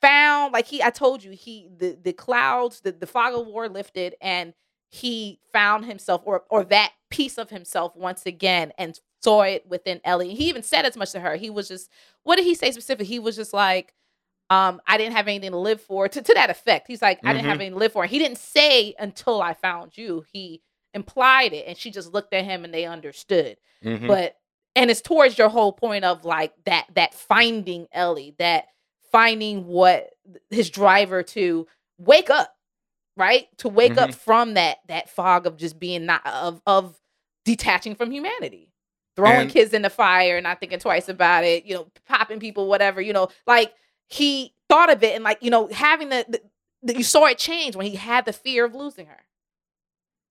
found 0.00 0.52
like 0.52 0.66
he 0.66 0.82
i 0.82 0.90
told 0.90 1.22
you 1.22 1.30
he 1.32 1.68
the 1.76 1.96
the 2.02 2.12
clouds 2.12 2.80
the, 2.80 2.92
the 2.92 3.06
fog 3.06 3.34
of 3.34 3.46
war 3.46 3.68
lifted 3.68 4.14
and 4.20 4.54
he 4.88 5.38
found 5.52 5.84
himself 5.84 6.22
or 6.24 6.42
or 6.50 6.64
that 6.64 6.92
piece 7.10 7.38
of 7.38 7.50
himself 7.50 7.94
once 7.96 8.26
again 8.26 8.72
and 8.78 8.98
saw 9.22 9.42
it 9.42 9.64
within 9.68 10.00
ellie 10.04 10.34
he 10.34 10.48
even 10.48 10.62
said 10.62 10.84
as 10.84 10.96
much 10.96 11.12
to 11.12 11.20
her 11.20 11.36
he 11.36 11.50
was 11.50 11.68
just 11.68 11.90
what 12.24 12.36
did 12.36 12.44
he 12.44 12.54
say 12.54 12.70
specifically 12.72 13.06
he 13.06 13.18
was 13.18 13.36
just 13.36 13.52
like 13.52 13.94
um, 14.52 14.80
I 14.84 14.98
didn't 14.98 15.14
have 15.14 15.28
anything 15.28 15.52
to 15.52 15.58
live 15.58 15.80
for. 15.80 16.08
To, 16.08 16.20
to 16.22 16.34
that 16.34 16.50
effect, 16.50 16.88
he's 16.88 17.00
like, 17.00 17.20
I 17.24 17.32
didn't 17.32 17.44
have 17.44 17.60
anything 17.60 17.74
to 17.74 17.78
live 17.78 17.92
for. 17.92 18.04
He 18.04 18.18
didn't 18.18 18.38
say 18.38 18.96
until 18.98 19.40
I 19.40 19.54
found 19.54 19.96
you. 19.96 20.24
He 20.32 20.60
implied 20.94 21.52
it, 21.52 21.66
and 21.66 21.76
she 21.76 21.90
just 21.90 22.12
looked 22.12 22.32
at 22.34 22.44
him, 22.44 22.64
and 22.64 22.72
they 22.74 22.84
understood. 22.84 23.56
Mhm. 23.84 24.06
But 24.08 24.36
and 24.76 24.90
it's 24.90 25.00
towards 25.00 25.36
your 25.38 25.48
whole 25.48 25.72
point 25.72 26.04
of 26.04 26.24
like 26.24 26.52
that 26.64 26.86
that 26.94 27.14
finding 27.14 27.88
Ellie, 27.92 28.34
that 28.38 28.66
finding 29.12 29.66
what 29.66 30.10
his 30.50 30.70
driver 30.70 31.22
to 31.24 31.66
wake 31.98 32.30
up, 32.30 32.54
right? 33.16 33.48
To 33.58 33.68
wake 33.68 33.98
up 33.98 34.14
from 34.14 34.54
that 34.54 34.78
that 34.86 35.08
fog 35.10 35.46
of 35.46 35.56
just 35.56 35.78
being 35.78 36.06
not 36.06 36.24
of 36.26 36.62
of 36.66 36.96
detaching 37.44 37.94
from 37.94 38.10
humanity. 38.10 38.68
Throwing 39.16 39.40
And- 39.42 39.50
kids 39.50 39.72
in 39.74 39.82
the 39.82 39.90
fire, 39.90 40.40
not 40.40 40.60
thinking 40.60 40.78
twice 40.78 41.08
about 41.08 41.44
it, 41.44 41.64
you 41.64 41.74
know, 41.74 41.88
popping 42.06 42.38
people, 42.38 42.68
whatever, 42.68 43.00
you 43.00 43.12
know, 43.12 43.28
like 43.46 43.74
he 44.06 44.54
thought 44.68 44.90
of 44.90 45.02
it 45.02 45.14
and 45.16 45.24
like, 45.24 45.38
you 45.42 45.50
know, 45.50 45.66
having 45.66 46.10
the, 46.10 46.24
the, 46.28 46.40
the 46.82 46.96
you 46.96 47.02
saw 47.02 47.26
it 47.26 47.36
change 47.36 47.74
when 47.74 47.86
he 47.86 47.96
had 47.96 48.24
the 48.24 48.32
fear 48.32 48.64
of 48.64 48.74
losing 48.74 49.06
her. 49.06 49.24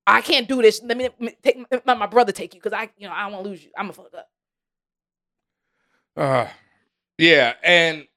I 0.08 0.22
can't 0.22 0.48
do 0.48 0.62
this. 0.62 0.82
Let 0.84 0.98
me, 0.98 1.10
take 1.44 1.58
my 1.86 2.08
brother 2.08 2.32
take 2.32 2.54
you 2.54 2.60
because 2.60 2.74
I, 2.74 2.90
you 2.98 3.08
know, 3.08 3.14
I 3.14 3.28
won't 3.28 3.46
lose 3.46 3.64
you. 3.64 3.70
I'm 3.78 3.86
gonna 3.86 3.94
fuck 3.94 4.14
up. 4.14 4.28
Uh, 6.16 6.48
yeah, 7.18 7.54
and 7.64 8.08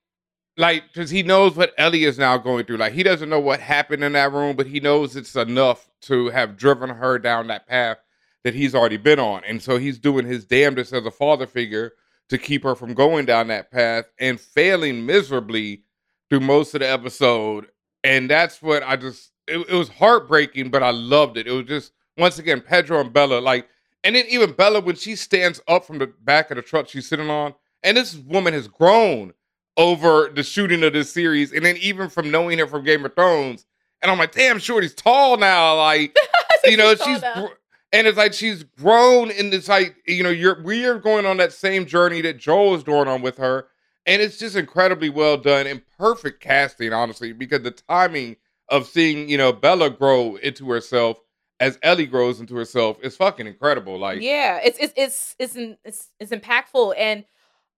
like 0.57 0.85
because 0.93 1.11
he 1.11 1.23
knows 1.23 1.55
what 1.55 1.73
Ellie 1.79 2.05
is 2.05 2.19
now 2.19 2.39
going 2.39 2.65
through. 2.65 2.79
Like 2.79 2.93
he 2.93 3.03
doesn't 3.03 3.29
know 3.29 3.41
what 3.41 3.61
happened 3.61 4.03
in 4.05 4.13
that 4.13 4.33
room, 4.33 4.57
but 4.57 4.67
he 4.67 4.81
knows 4.81 5.17
it's 5.17 5.37
enough 5.37 5.89
to 6.03 6.31
have 6.31 6.57
driven 6.57 6.89
her 6.89 7.19
down 7.19 7.47
that 7.49 7.67
path 7.67 7.99
that 8.45 8.55
he's 8.55 8.75
already 8.75 8.97
been 8.97 9.21
on, 9.21 9.43
and 9.45 9.63
so 9.63 9.77
he's 9.77 9.99
doing 9.99 10.27
his 10.27 10.45
damnedest 10.45 10.93
as 10.93 11.07
a 11.07 11.11
father 11.11 11.47
figure 11.47 11.93
to 12.29 12.39
keep 12.39 12.63
her 12.63 12.75
from 12.75 12.95
going 12.95 13.27
down 13.27 13.49
that 13.49 13.71
path 13.71 14.07
and 14.19 14.41
failing 14.41 15.05
miserably 15.05 15.85
through 16.31 16.41
most 16.41 16.75
of 16.75 16.81
the 16.81 16.91
episode. 16.91 17.67
And 18.05 18.31
that's 18.31 18.63
what 18.63 18.83
I 18.83 18.97
just 18.97 19.32
it, 19.47 19.59
it 19.69 19.75
was 19.75 19.89
heartbreaking, 19.89 20.71
but 20.71 20.83
I 20.83 20.91
loved 20.91 21.37
it. 21.37 21.47
It 21.47 21.53
was 21.53 21.67
just 21.67 21.93
once 22.17 22.39
again 22.39 22.61
Pedro 22.61 23.01
and 23.01 23.13
Bella 23.13 23.41
like, 23.41 23.69
and 24.05 24.17
then 24.17 24.25
even 24.29 24.53
Bella 24.53 24.81
when 24.81 24.97
she 24.97 25.17
stands 25.17 25.61
up 25.69 25.85
from 25.85 25.99
the 25.99 26.07
back 26.07 26.51
of 26.51 26.57
the 26.57 26.63
truck 26.63 26.89
she's 26.89 27.09
sitting 27.09 27.31
on, 27.31 27.55
and 27.83 27.97
this 27.97 28.17
woman 28.17 28.53
has 28.55 28.69
grown 28.69 29.33
over 29.77 30.31
the 30.35 30.43
shooting 30.43 30.83
of 30.83 30.93
this 30.93 31.13
series, 31.13 31.53
and 31.53 31.65
then 31.65 31.77
even 31.79 32.09
from 32.09 32.31
knowing 32.31 32.59
her 32.59 32.67
from 32.67 32.85
Game 32.85 33.05
of 33.05 33.15
Thrones, 33.15 33.67
and 34.01 34.11
I'm 34.11 34.19
like, 34.19 34.33
damn, 34.33 34.59
Shorty's 34.59 34.95
tall 34.95 35.37
now, 35.37 35.77
like 35.77 36.17
you 36.65 36.77
know, 36.77 36.95
she's 36.95 37.23
now. 37.23 37.51
and 37.93 38.07
it's 38.07 38.19
like 38.19 38.33
she's 38.33 38.65
grown 38.65 39.31
in 39.31 39.51
this 39.51 39.69
like 39.69 39.97
you 40.07 40.23
know, 40.23 40.31
you're 40.31 40.63
we 40.63 40.85
are 40.85 40.99
going 40.99 41.27
on 41.27 41.37
that 41.39 41.53
same 41.53 41.87
journey 41.87 42.21
that 42.23 42.39
Joel 42.39 42.75
is 42.75 42.83
going 42.83 43.09
on 43.09 43.23
with 43.23 43.39
her, 43.39 43.69
and 44.07 44.21
it's 44.21 44.39
just 44.39 44.57
incredibly 44.57 45.11
well 45.11 45.37
done 45.37 45.67
and 45.67 45.83
perfect 45.99 46.41
casting, 46.41 46.93
honestly, 46.93 47.33
because 47.33 47.63
the 47.63 47.71
timing 47.71 48.37
of 48.69 48.87
seeing 48.87 49.29
you 49.29 49.37
know 49.39 49.53
Bella 49.53 49.91
grow 49.91 50.37
into 50.37 50.69
herself 50.71 51.19
as 51.61 51.79
Ellie 51.83 52.07
grows 52.07 52.41
into 52.41 52.57
herself 52.57 52.99
is 53.03 53.17
fucking 53.17 53.47
incredible. 53.47 53.99
Like, 53.99 54.21
yeah, 54.21 54.61
it's 54.65 54.79
it's 54.81 54.93
it's 54.97 55.37
it's 55.39 55.57
it's 55.85 56.09
it's 56.19 56.33
impactful, 56.33 56.95
and 56.99 57.25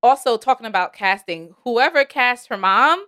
also 0.02 0.36
talking 0.36 0.66
about 0.66 0.92
casting, 0.92 1.54
whoever 1.64 2.04
cast 2.04 2.48
her 2.48 2.56
mom, 2.56 3.04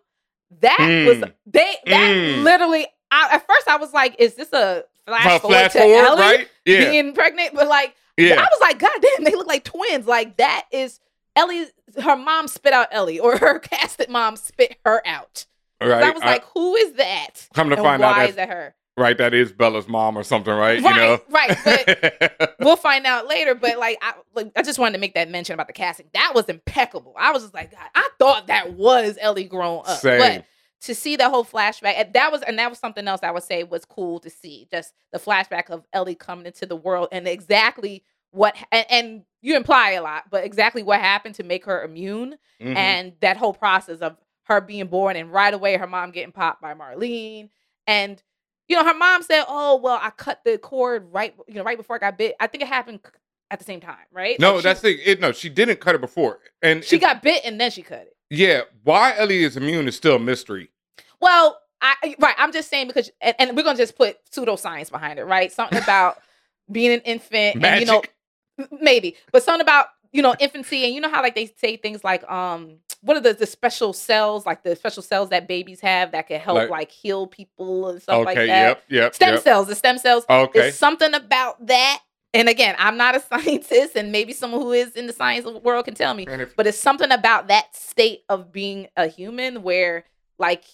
that 0.61 0.77
was 1.07 1.19
Mm. 1.19 1.33
they 1.47 1.75
that 1.87 2.13
Mm. 2.15 2.43
literally. 2.43 2.87
I, 3.11 3.29
at 3.37 3.47
first, 3.47 3.69
I 3.69 3.77
was 3.77 3.93
like, 3.95 4.17
"Is 4.19 4.35
this 4.35 4.53
a 4.53 4.85
flash 5.07 5.27
Uh, 5.27 5.39
forward 5.39 5.55
flash 5.55 5.73
to 5.75 5.79
forward, 5.79 5.95
Ellie 5.97 6.21
right? 6.21 6.49
Yeah, 6.65 6.91
being 6.91 7.15
pregnant?" 7.15 7.55
But 7.55 7.69
like, 7.69 7.95
I 8.19 8.35
was 8.51 8.61
like, 8.61 8.79
"God 8.81 9.01
damn, 9.01 9.25
they 9.25 9.31
look 9.37 9.47
like 9.47 9.65
twins!" 9.65 10.07
Like 10.07 10.37
that 10.39 10.67
is 10.73 10.99
Ellie. 11.37 11.67
Her 12.03 12.17
mom 12.17 12.49
spit 12.49 12.73
out 12.73 12.89
Ellie, 12.91 13.21
or 13.21 13.39
her 13.39 13.59
casted 13.61 14.11
mom 14.11 14.37
spit 14.37 14.77
her 14.85 15.01
out. 15.07 15.47
Right. 15.81 16.03
I 16.05 16.11
was 16.11 16.23
I- 16.23 16.27
like, 16.27 16.45
"Who 16.55 16.75
is 16.77 16.93
that?" 16.95 17.49
come 17.55 17.69
to 17.71 17.77
and 17.77 17.83
find 17.85 18.03
why 18.03 18.25
out, 18.25 18.29
is 18.31 18.37
that, 18.37 18.49
her? 18.49 18.75
right, 18.97 19.17
that 19.19 19.35
is 19.35 19.53
Bella's 19.53 19.89
mom 19.89 20.17
or 20.17 20.23
something, 20.23 20.53
right? 20.55 20.83
Right, 20.83 20.95
you 20.95 21.01
know, 21.01 21.21
right, 21.29 22.57
we'll 22.61 22.77
find 22.77 23.05
out 23.07 23.27
later. 23.29 23.55
But 23.55 23.79
like, 23.79 23.99
I 24.01 24.15
like, 24.35 24.53
I 24.57 24.63
just 24.63 24.79
wanted 24.79 24.93
to 24.95 24.99
make 25.01 25.15
that 25.15 25.31
mention 25.31 25.55
about 25.55 25.67
the 25.67 25.73
casting. 25.75 26.07
That 26.15 26.33
was 26.35 26.47
impeccable. 26.47 27.15
I 27.19 27.31
was 27.33 27.43
just 27.43 27.55
like, 27.55 27.73
God, 27.73 27.89
I 27.95 28.09
thought 28.19 28.47
that 28.47 28.73
was 28.75 29.19
Ellie 29.21 29.45
grown 29.45 29.81
up. 29.87 29.99
Same. 29.99 30.19
But 30.19 30.45
to 30.83 30.95
see 30.95 31.17
the 31.17 31.29
whole 31.29 31.45
flashback, 31.45 32.13
that 32.15 32.33
was, 32.33 32.43
and 32.43 32.59
that 32.59 32.71
was 32.71 32.79
something 32.79 33.07
else 33.09 33.21
I 33.23 33.31
would 33.31 33.43
say 33.43 33.65
was 33.65 33.85
cool 33.85 34.19
to 34.21 34.31
see. 34.31 34.69
Just 34.71 34.93
the 35.13 35.19
flashback 35.19 35.69
of 35.71 35.85
Ellie 35.93 36.15
coming 36.15 36.47
into 36.47 36.65
the 36.67 36.77
world 36.77 37.09
and 37.13 37.27
exactly 37.27 38.03
what, 38.31 38.55
and, 38.71 38.87
and 38.91 39.23
you 39.41 39.57
imply 39.57 39.93
a 39.93 40.03
lot, 40.03 40.25
but 40.31 40.45
exactly 40.45 40.83
what 40.83 41.01
happened 41.01 41.35
to 41.37 41.43
make 41.45 41.65
her 41.65 41.83
immune, 41.83 42.37
Mhm. 42.61 42.77
and 42.77 43.13
that 43.21 43.37
whole 43.39 43.55
process 43.55 43.99
of 44.01 44.17
her 44.47 44.61
being 44.61 44.87
born 44.87 45.17
and 45.17 45.33
right 45.33 45.53
away 45.55 45.77
her 45.77 45.87
mom 45.87 46.11
getting 46.11 46.33
popped 46.33 46.61
by 46.63 46.75
Marlene 46.75 47.49
and 47.87 48.23
you 48.69 48.77
know 48.77 48.85
her 48.85 48.95
mom 48.95 49.23
said 49.23 49.45
oh 49.49 49.77
well 49.77 49.99
I 50.03 50.11
cut 50.11 50.41
the 50.45 50.59
cord 50.59 51.07
right 51.13 51.35
you 51.49 51.55
know 51.55 51.63
right 51.65 51.77
before 51.79 51.97
I 51.97 51.99
got 52.01 52.19
bit 52.19 52.35
I 52.41 52.47
think 52.47 52.63
it 52.63 52.69
happened 52.69 53.01
at 53.51 53.59
the 53.59 53.65
same 53.65 53.81
time 53.81 53.97
right 54.13 54.39
no, 54.41 54.55
Like, 54.55 54.59
she- 54.61 54.63
that's 54.69 54.81
the 54.81 55.11
it. 55.11 55.21
No, 55.21 55.33
she 55.33 55.49
didn't 55.49 55.79
cut 55.81 55.95
it 55.95 56.01
before, 56.01 56.41
and 56.63 56.83
she 56.83 56.99
got 56.99 57.23
bit 57.23 57.43
and 57.45 57.61
then 57.61 57.71
she 57.71 57.83
cut 57.83 58.01
it 58.03 58.17
yeah. 58.29 58.63
Why 58.83 59.17
Ellie 59.17 59.45
is 59.45 59.57
immune 59.57 59.87
is 59.87 59.95
still 59.97 60.17
a 60.17 60.19
mystery. 60.19 60.71
well 61.21 61.61
I 61.81 62.17
right 62.19 62.35
I'm 62.39 62.53
just 62.53 62.69
saying 62.71 62.87
because 62.89 63.11
and, 63.21 63.37
and 63.39 63.57
we're 63.57 63.63
gonna 63.63 63.77
just 63.79 63.97
put 63.97 64.17
pseudoscience 64.33 64.91
behind 64.91 65.19
it 65.19 65.25
right 65.25 65.53
something 65.53 65.81
about 65.83 66.19
being 66.73 66.93
an 66.93 67.01
infant 67.01 67.63
and 67.65 67.81
you 67.81 67.87
know 67.87 68.03
maybe 68.81 69.15
but 69.33 69.43
something 69.43 69.61
about 69.61 69.87
you 70.13 70.23
know 70.23 70.35
infancy 70.41 70.85
and 70.85 70.95
you 70.95 71.01
know 71.01 71.11
how 71.11 71.23
like 71.23 71.35
they 71.35 71.47
say 71.59 71.77
things 71.77 72.03
like 72.03 72.29
um 72.31 72.77
what 73.07 73.17
are 73.17 73.21
the, 73.21 73.33
the 73.33 73.47
special 73.47 73.93
cells 73.93 74.45
like 74.45 74.63
the 74.63 74.75
special 74.77 75.03
cells 75.03 75.31
that 75.31 75.47
babies 75.49 75.81
have 75.81 76.11
that 76.13 76.27
can 76.29 76.41
help 76.41 76.57
Like- 76.59 76.71
like, 76.71 76.91
heal 76.91 77.27
people 77.27 77.89
and 77.89 78.03
stuff 78.03 78.17
Okay. 78.17 78.25
like 78.25 78.37
that 78.37 78.47
yep. 78.49 78.83
Yep. 78.89 79.15
stem 79.15 79.35
yep. 79.35 79.43
cells 79.43 79.67
the 79.69 79.75
stem 79.75 79.99
cells 79.99 80.25
Okay. 80.29 80.61
There's 80.61 80.75
something 80.77 81.15
about 81.15 81.67
that. 81.67 82.01
And 82.35 82.49
again, 82.51 82.75
I'm 82.79 82.99
not 82.99 83.15
a 83.17 83.21
scientist, 83.31 83.97
and 83.97 84.13
maybe 84.13 84.35
someone 84.35 84.61
who 84.61 84.73
is 84.73 84.93
in 84.95 85.07
the 85.07 85.13
science 85.15 85.47
world 85.47 85.87
can 85.87 85.95
tell 85.95 86.13
me. 86.13 86.27
If- 86.29 86.55
But 86.57 86.67
it's 86.67 86.77
something 86.79 87.11
about 87.11 87.49
that 87.49 87.75
state 87.75 88.25
of 88.29 88.53
being 88.53 88.89
a 88.97 89.07
human 89.07 89.63
where, 89.63 90.05
like, 90.39 90.65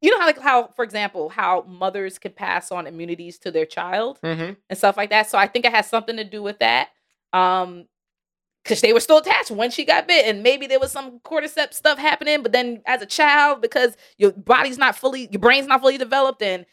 you 0.00 0.10
know 0.10 0.18
how, 0.20 0.26
like, 0.26 0.38
how, 0.38 0.68
for 0.68 0.82
example, 0.84 1.28
how 1.28 1.62
mothers 1.68 2.18
can 2.18 2.32
pass 2.32 2.72
on 2.72 2.86
immunities 2.86 3.38
to 3.40 3.50
their 3.50 3.66
child 3.66 4.18
Mhm. 4.22 4.56
and 4.70 4.78
stuff 4.78 4.96
like 4.96 5.10
that. 5.10 5.28
So 5.28 5.36
I 5.36 5.46
think 5.46 5.66
it 5.66 5.72
has 5.74 5.88
something 5.88 6.16
to 6.16 6.24
do 6.24 6.42
with 6.42 6.58
that. 6.60 6.88
Um, 7.34 7.86
because 8.62 8.80
they 8.80 8.92
were 8.92 9.00
still 9.00 9.18
attached 9.18 9.50
when 9.50 9.70
she 9.70 9.84
got 9.84 10.06
bit, 10.06 10.26
and 10.26 10.42
maybe 10.42 10.66
there 10.66 10.80
was 10.80 10.92
some 10.92 11.18
cordyceps 11.20 11.74
stuff 11.74 11.98
happening. 11.98 12.42
But 12.42 12.52
then, 12.52 12.82
as 12.86 13.02
a 13.02 13.06
child, 13.06 13.60
because 13.60 13.96
your 14.18 14.32
body's 14.32 14.78
not 14.78 14.96
fully, 14.96 15.28
your 15.30 15.40
brain's 15.40 15.66
not 15.66 15.80
fully 15.80 15.98
developed, 15.98 16.42
and 16.42 16.64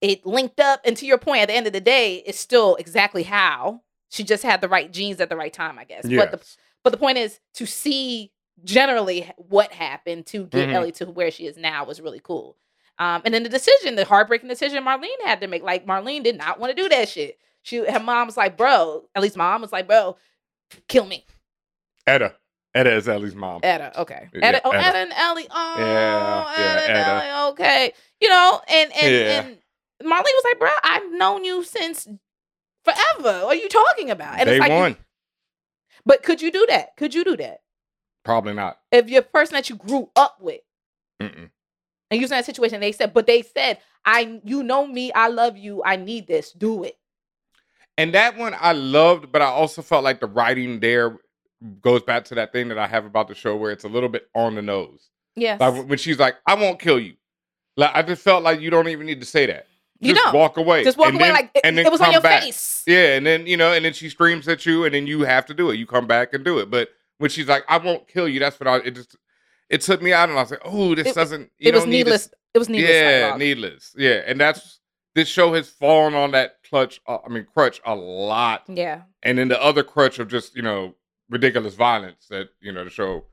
it 0.00 0.24
linked 0.26 0.60
up. 0.60 0.80
And 0.84 0.96
to 0.96 1.06
your 1.06 1.18
point, 1.18 1.42
at 1.42 1.48
the 1.48 1.54
end 1.54 1.66
of 1.66 1.72
the 1.72 1.80
day, 1.80 2.22
it's 2.26 2.38
still 2.38 2.76
exactly 2.76 3.22
how 3.24 3.82
she 4.10 4.24
just 4.24 4.42
had 4.42 4.60
the 4.60 4.68
right 4.68 4.92
genes 4.92 5.20
at 5.20 5.28
the 5.30 5.36
right 5.36 5.52
time, 5.52 5.78
I 5.78 5.84
guess. 5.84 6.06
But 6.18 6.30
the 6.32 6.46
but 6.84 6.90
the 6.90 6.96
point 6.98 7.18
is 7.18 7.40
to 7.54 7.66
see 7.66 8.32
generally 8.64 9.30
what 9.36 9.72
happened 9.72 10.26
to 10.26 10.44
get 10.46 10.68
Mhm. 10.68 10.72
Ellie 10.74 10.92
to 10.92 11.06
where 11.06 11.30
she 11.30 11.46
is 11.46 11.56
now 11.56 11.84
was 11.84 12.00
really 12.00 12.20
cool. 12.20 12.56
Um, 12.98 13.22
and 13.24 13.32
then 13.32 13.42
the 13.42 13.48
decision, 13.48 13.94
the 13.96 14.04
heartbreaking 14.04 14.48
decision 14.48 14.84
Marlene 14.84 15.08
had 15.24 15.40
to 15.40 15.46
make. 15.48 15.62
Like 15.62 15.86
Marlene 15.86 16.22
did 16.22 16.36
not 16.36 16.60
want 16.60 16.76
to 16.76 16.80
do 16.80 16.88
that 16.90 17.08
shit. 17.08 17.38
She 17.62 17.76
her 17.78 18.00
mom 18.00 18.26
was 18.26 18.36
like, 18.36 18.56
bro, 18.56 19.04
at 19.14 19.22
least 19.22 19.36
mom 19.36 19.62
was 19.62 19.72
like, 19.72 19.86
bro, 19.88 20.16
kill 20.88 21.06
me. 21.06 21.24
Etta. 22.06 22.34
Etta 22.74 22.94
is 22.96 23.08
Ellie's 23.08 23.34
mom. 23.34 23.60
Etta, 23.62 24.00
okay. 24.00 24.28
Yeah, 24.32 24.46
Etta, 24.48 24.60
oh, 24.64 24.70
Etta. 24.70 24.86
Etta 24.86 24.98
and 24.98 25.12
Ellie. 25.12 25.46
Oh, 25.50 25.74
Yeah, 25.78 25.84
yeah, 25.84 26.54
Etta 26.56 26.82
and 26.88 26.98
Etta. 26.98 27.10
Ellie, 27.10 27.50
okay. 27.52 27.92
You 28.20 28.28
know, 28.28 28.60
and 28.68 28.92
and 28.92 29.14
Yeah. 29.14 29.40
and 29.42 29.58
Marlene 30.02 30.22
was 30.24 30.44
like, 30.44 30.58
bro, 30.58 30.70
I've 30.82 31.12
known 31.12 31.44
you 31.44 31.62
since 31.64 32.08
forever. 32.84 33.44
What 33.44 33.56
are 33.56 33.60
you 33.60 33.68
talking 33.68 34.10
about? 34.10 34.38
And 34.38 34.46
Day 34.48 34.56
it's 34.56 34.60
like, 34.60 34.72
one. 34.72 34.96
but 36.06 36.22
could 36.22 36.40
you 36.42 36.50
do 36.50 36.66
that? 36.70 36.96
Could 36.96 37.14
you 37.14 37.24
do 37.24 37.36
that 37.36 37.60
Probably 38.24 38.54
not. 38.54 38.78
if 38.90 39.08
you're 39.08 39.20
a 39.20 39.22
person 39.22 39.54
that 39.54 39.68
you 39.70 39.76
grew 39.76 40.10
up 40.16 40.38
with? 40.40 40.60
Mm-mm. 41.20 41.50
and 42.10 42.20
using 42.20 42.36
that 42.36 42.44
situation 42.46 42.80
they 42.80 42.90
said 42.90 43.14
but 43.14 43.28
they 43.28 43.42
said 43.42 43.78
i 44.04 44.40
you 44.44 44.64
know 44.64 44.84
me 44.88 45.12
i 45.12 45.28
love 45.28 45.56
you 45.56 45.80
i 45.84 45.94
need 45.94 46.26
this 46.26 46.50
do 46.50 46.82
it 46.82 46.96
And 47.96 48.12
that 48.14 48.36
one 48.36 48.56
I 48.58 48.72
loved, 48.72 49.30
but 49.30 49.40
I 49.40 49.44
also 49.46 49.82
felt 49.82 50.02
like 50.02 50.18
the 50.18 50.26
writing 50.26 50.80
there 50.80 51.18
goes 51.80 52.02
back 52.02 52.24
to 52.26 52.34
that 52.36 52.52
thing 52.52 52.68
that 52.68 52.78
I 52.78 52.86
have 52.86 53.04
about 53.04 53.28
the 53.28 53.34
show 53.34 53.56
where 53.56 53.70
it's 53.70 53.84
a 53.84 53.88
little 53.88 54.08
bit 54.08 54.28
on 54.34 54.54
the 54.54 54.62
nose. 54.62 55.08
yes 55.36 55.60
Like 55.60 55.86
when 55.88 55.98
she's 55.98 56.18
like, 56.18 56.36
"I 56.46 56.54
won't 56.54 56.78
kill 56.80 56.98
you," 56.98 57.14
like 57.76 57.90
I 57.94 58.02
just 58.02 58.22
felt 58.22 58.42
like 58.42 58.60
you 58.60 58.70
don't 58.70 58.88
even 58.88 59.06
need 59.06 59.20
to 59.20 59.26
say 59.26 59.46
that. 59.46 59.66
You 60.00 60.14
Just 60.14 60.24
don't. 60.24 60.34
walk 60.34 60.56
away. 60.56 60.82
just 60.82 60.98
walk 60.98 61.08
And 61.10 61.16
away 61.16 61.26
then- 61.28 61.34
like 61.34 61.50
it, 61.54 61.60
and 61.64 61.78
then 61.78 61.86
it 61.86 61.92
was 61.92 62.00
on 62.00 62.10
your 62.10 62.20
back. 62.20 62.42
face 62.42 62.82
Yeah, 62.86 63.14
and 63.14 63.24
then 63.24 63.46
you 63.46 63.56
know, 63.56 63.72
and 63.72 63.84
then 63.84 63.92
she 63.92 64.08
screams 64.08 64.48
at 64.48 64.66
you, 64.66 64.84
and 64.84 64.92
then 64.94 65.06
you 65.06 65.20
have 65.22 65.46
to 65.46 65.54
do 65.54 65.70
it. 65.70 65.76
You 65.76 65.86
come 65.86 66.06
back 66.08 66.34
and 66.34 66.44
do 66.44 66.58
it. 66.58 66.70
But 66.70 66.88
when 67.18 67.30
she's 67.30 67.46
like, 67.46 67.64
"I 67.68 67.78
won't 67.78 68.08
kill 68.08 68.26
you," 68.28 68.40
that's 68.40 68.58
what 68.58 68.66
I. 68.66 68.76
It 68.78 68.96
just 68.96 69.14
it 69.70 69.80
took 69.80 70.02
me 70.02 70.12
out, 70.12 70.28
and 70.28 70.36
I 70.36 70.42
was 70.42 70.50
like, 70.50 70.60
"Oh, 70.64 70.94
this 70.96 71.06
It- 71.08 71.14
doesn't." 71.14 71.50
You 71.58 71.68
it 71.70 71.74
was 71.74 71.86
needless 71.86 72.28
it 72.52 72.58
was 72.58 72.68
needless 72.68 72.90
yeah, 72.90 73.20
dialogue. 73.20 73.38
needless. 73.38 73.94
Yeah, 73.96 74.22
and 74.26 74.40
that's 74.40 74.80
this 75.14 75.28
show 75.28 75.54
has 75.54 75.68
fallen 75.70 76.14
on 76.14 76.32
that 76.32 76.56
clutch. 76.68 77.00
Uh, 77.06 77.18
I 77.24 77.28
mean, 77.28 77.46
crutch 77.54 77.80
a 77.86 77.94
lot, 77.94 78.64
yeah 78.68 79.02
and 79.22 79.38
then 79.38 79.46
the 79.48 79.62
other 79.62 79.84
crutch 79.84 80.18
of 80.18 80.26
just 80.26 80.56
you 80.56 80.62
know 80.62 80.94
ridiculous 81.32 81.74
violence 81.74 82.26
that 82.30 82.50
you 82.60 82.70
know 82.72 82.84
the 82.84 82.90
show 82.90 83.24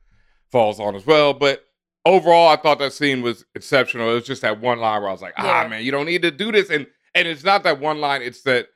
falls 0.52 0.80
on 0.80 0.96
as 0.96 1.06
well. 1.06 1.34
But 1.34 1.66
overall, 2.06 2.48
I 2.50 2.56
thought 2.56 2.80
that 2.80 2.94
scene 2.94 3.22
was 3.22 3.46
exceptional. 3.56 4.10
It 4.10 4.14
was 4.16 4.26
just 4.26 4.42
that 4.42 4.60
one 4.60 4.80
line 4.80 5.02
where 5.02 5.10
I 5.10 5.14
was 5.14 5.22
like, 5.22 5.36
Yeah. 5.38 5.64
ah, 5.66 5.68
man, 5.68 5.84
you 5.84 5.92
don't 5.92 6.06
need 6.08 6.22
to 6.24 6.32
do 6.32 6.52
this. 6.52 6.70
And 6.70 6.88
and 7.14 7.28
it's 7.28 7.44
not 7.44 7.64
that 7.64 7.80
one 7.80 8.00
line. 8.02 8.22
It's 8.22 8.42
that 8.44 8.68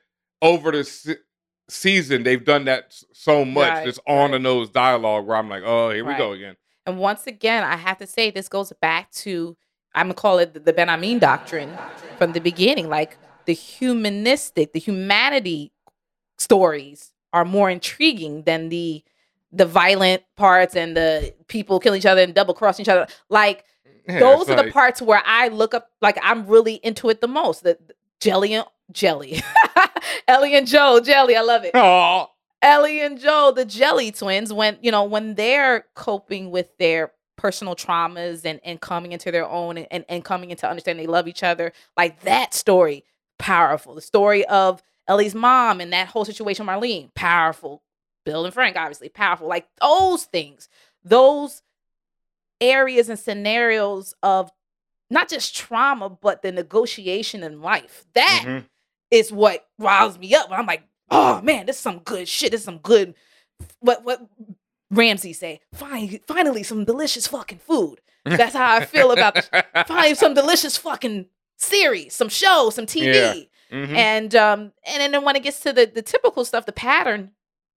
over 0.42 0.70
the 0.70 0.84
se- 0.84 1.16
season 1.68 2.22
they've 2.24 2.44
done 2.44 2.66
that 2.66 2.84
s- 2.88 3.04
so 3.12 3.44
much. 3.44 3.68
Right, 3.70 3.86
this 3.86 3.98
on 4.06 4.30
the 4.32 4.36
right. 4.36 4.42
nose 4.42 4.68
dialogue 4.70 5.26
where 5.26 5.36
I'm 5.36 5.48
like, 5.48 5.62
oh, 5.64 5.90
here 5.90 6.04
we 6.04 6.14
go 6.16 6.32
again. 6.32 6.56
and 6.86 6.98
once 6.98 7.26
again 7.26 7.64
i 7.64 7.76
have 7.76 7.96
to 7.96 8.06
say 8.06 8.30
this 8.30 8.46
goes 8.46 8.70
back 8.82 9.10
to 9.10 9.56
i'm 9.94 10.08
gonna 10.08 10.14
call 10.14 10.38
it 10.38 10.52
the, 10.52 10.60
the 10.60 10.72
ben 10.74 10.90
amin 10.90 11.18
doctrine 11.18 11.70
from 12.18 12.32
the 12.32 12.40
beginning 12.40 12.90
like 12.90 13.16
the 13.46 13.54
humanistic 13.54 14.74
the 14.74 14.78
humanity 14.78 15.72
stories 16.38 17.12
are 17.32 17.44
more 17.44 17.70
intriguing 17.70 18.42
than 18.42 18.68
the 18.68 19.02
the 19.54 19.66
violent 19.66 20.22
parts 20.36 20.74
and 20.74 20.96
the 20.96 21.34
people 21.48 21.78
killing 21.78 21.98
each 21.98 22.06
other 22.06 22.22
and 22.22 22.34
double 22.34 22.54
crossing 22.54 22.82
each 22.82 22.88
other 22.88 23.06
like 23.28 23.64
Yeah, 24.08 24.20
those 24.20 24.48
are 24.50 24.62
the 24.62 24.70
parts 24.70 25.00
where 25.00 25.22
I 25.24 25.48
look 25.48 25.74
up, 25.74 25.90
like 26.02 26.18
I'm 26.22 26.46
really 26.46 26.74
into 26.74 27.08
it 27.08 27.20
the 27.20 27.28
most. 27.28 27.62
The, 27.62 27.78
the 27.86 27.94
Jelly 28.20 28.54
and 28.54 28.66
Jelly, 28.92 29.42
Ellie 30.28 30.54
and 30.56 30.66
Joe, 30.66 31.00
Jelly, 31.00 31.36
I 31.36 31.42
love 31.42 31.64
it. 31.64 31.74
Aw. 31.74 32.26
Ellie 32.62 33.00
and 33.02 33.20
Joe, 33.20 33.52
the 33.54 33.64
Jelly 33.64 34.10
twins, 34.10 34.52
when 34.52 34.78
you 34.80 34.90
know 34.90 35.04
when 35.04 35.34
they're 35.34 35.84
coping 35.94 36.50
with 36.50 36.76
their 36.78 37.12
personal 37.36 37.76
traumas 37.76 38.44
and 38.44 38.60
and 38.64 38.80
coming 38.80 39.12
into 39.12 39.30
their 39.30 39.46
own 39.46 39.76
and 39.76 39.86
and, 39.90 40.04
and 40.08 40.24
coming 40.24 40.50
into 40.50 40.68
understanding 40.68 41.06
they 41.06 41.10
love 41.10 41.28
each 41.28 41.42
other, 41.42 41.72
like 41.96 42.20
that 42.22 42.54
story, 42.54 43.04
powerful. 43.38 43.94
The 43.94 44.00
story 44.00 44.44
of 44.46 44.82
Ellie's 45.06 45.34
mom 45.34 45.80
and 45.80 45.92
that 45.92 46.08
whole 46.08 46.24
situation, 46.24 46.66
Marlene, 46.66 47.14
powerful. 47.14 47.82
Bill 48.24 48.44
and 48.44 48.54
Frank, 48.54 48.76
obviously, 48.76 49.08
powerful. 49.08 49.48
Like 49.48 49.68
those 49.80 50.24
things, 50.24 50.68
those 51.04 51.62
areas 52.60 53.08
and 53.08 53.18
scenarios 53.18 54.14
of 54.22 54.50
not 55.10 55.28
just 55.28 55.54
trauma, 55.54 56.08
but 56.08 56.42
the 56.42 56.50
negotiation 56.52 57.42
in 57.42 57.60
life. 57.60 58.04
That 58.14 58.42
Mhm. 58.46 58.64
is 59.10 59.30
what 59.32 59.68
riles 59.78 60.18
me 60.18 60.34
up. 60.34 60.48
I'm 60.50 60.66
like, 60.66 60.82
oh 61.10 61.40
man, 61.42 61.66
this 61.66 61.76
is 61.76 61.82
some 61.82 61.98
good 62.00 62.26
shit. 62.28 62.50
This 62.52 62.60
is 62.60 62.64
some 62.64 62.78
good. 62.78 63.14
What 63.80 64.02
what 64.04 64.26
Ramsay 64.90 65.32
say? 65.32 65.60
Fine, 65.74 66.20
finally 66.26 66.62
some 66.62 66.84
delicious 66.84 67.26
fucking 67.26 67.58
food. 67.58 68.00
That's 68.24 68.54
how 68.54 68.74
I 68.76 68.84
feel 68.86 69.10
about 69.12 69.34
this. 69.34 69.50
Find 69.86 70.16
some 70.16 70.32
delicious 70.34 70.76
fucking 70.78 71.26
series, 71.56 72.14
some 72.14 72.28
show, 72.30 72.70
some 72.70 72.86
TV, 72.86 73.50
Mhm. 73.70 73.94
and 73.96 74.34
um, 74.34 74.72
and 74.86 75.12
then 75.12 75.22
when 75.24 75.36
it 75.36 75.42
gets 75.42 75.60
to 75.60 75.72
the 75.72 75.84
the 75.86 76.02
typical 76.02 76.44
stuff, 76.44 76.64
the 76.66 76.72
pattern. 76.72 77.32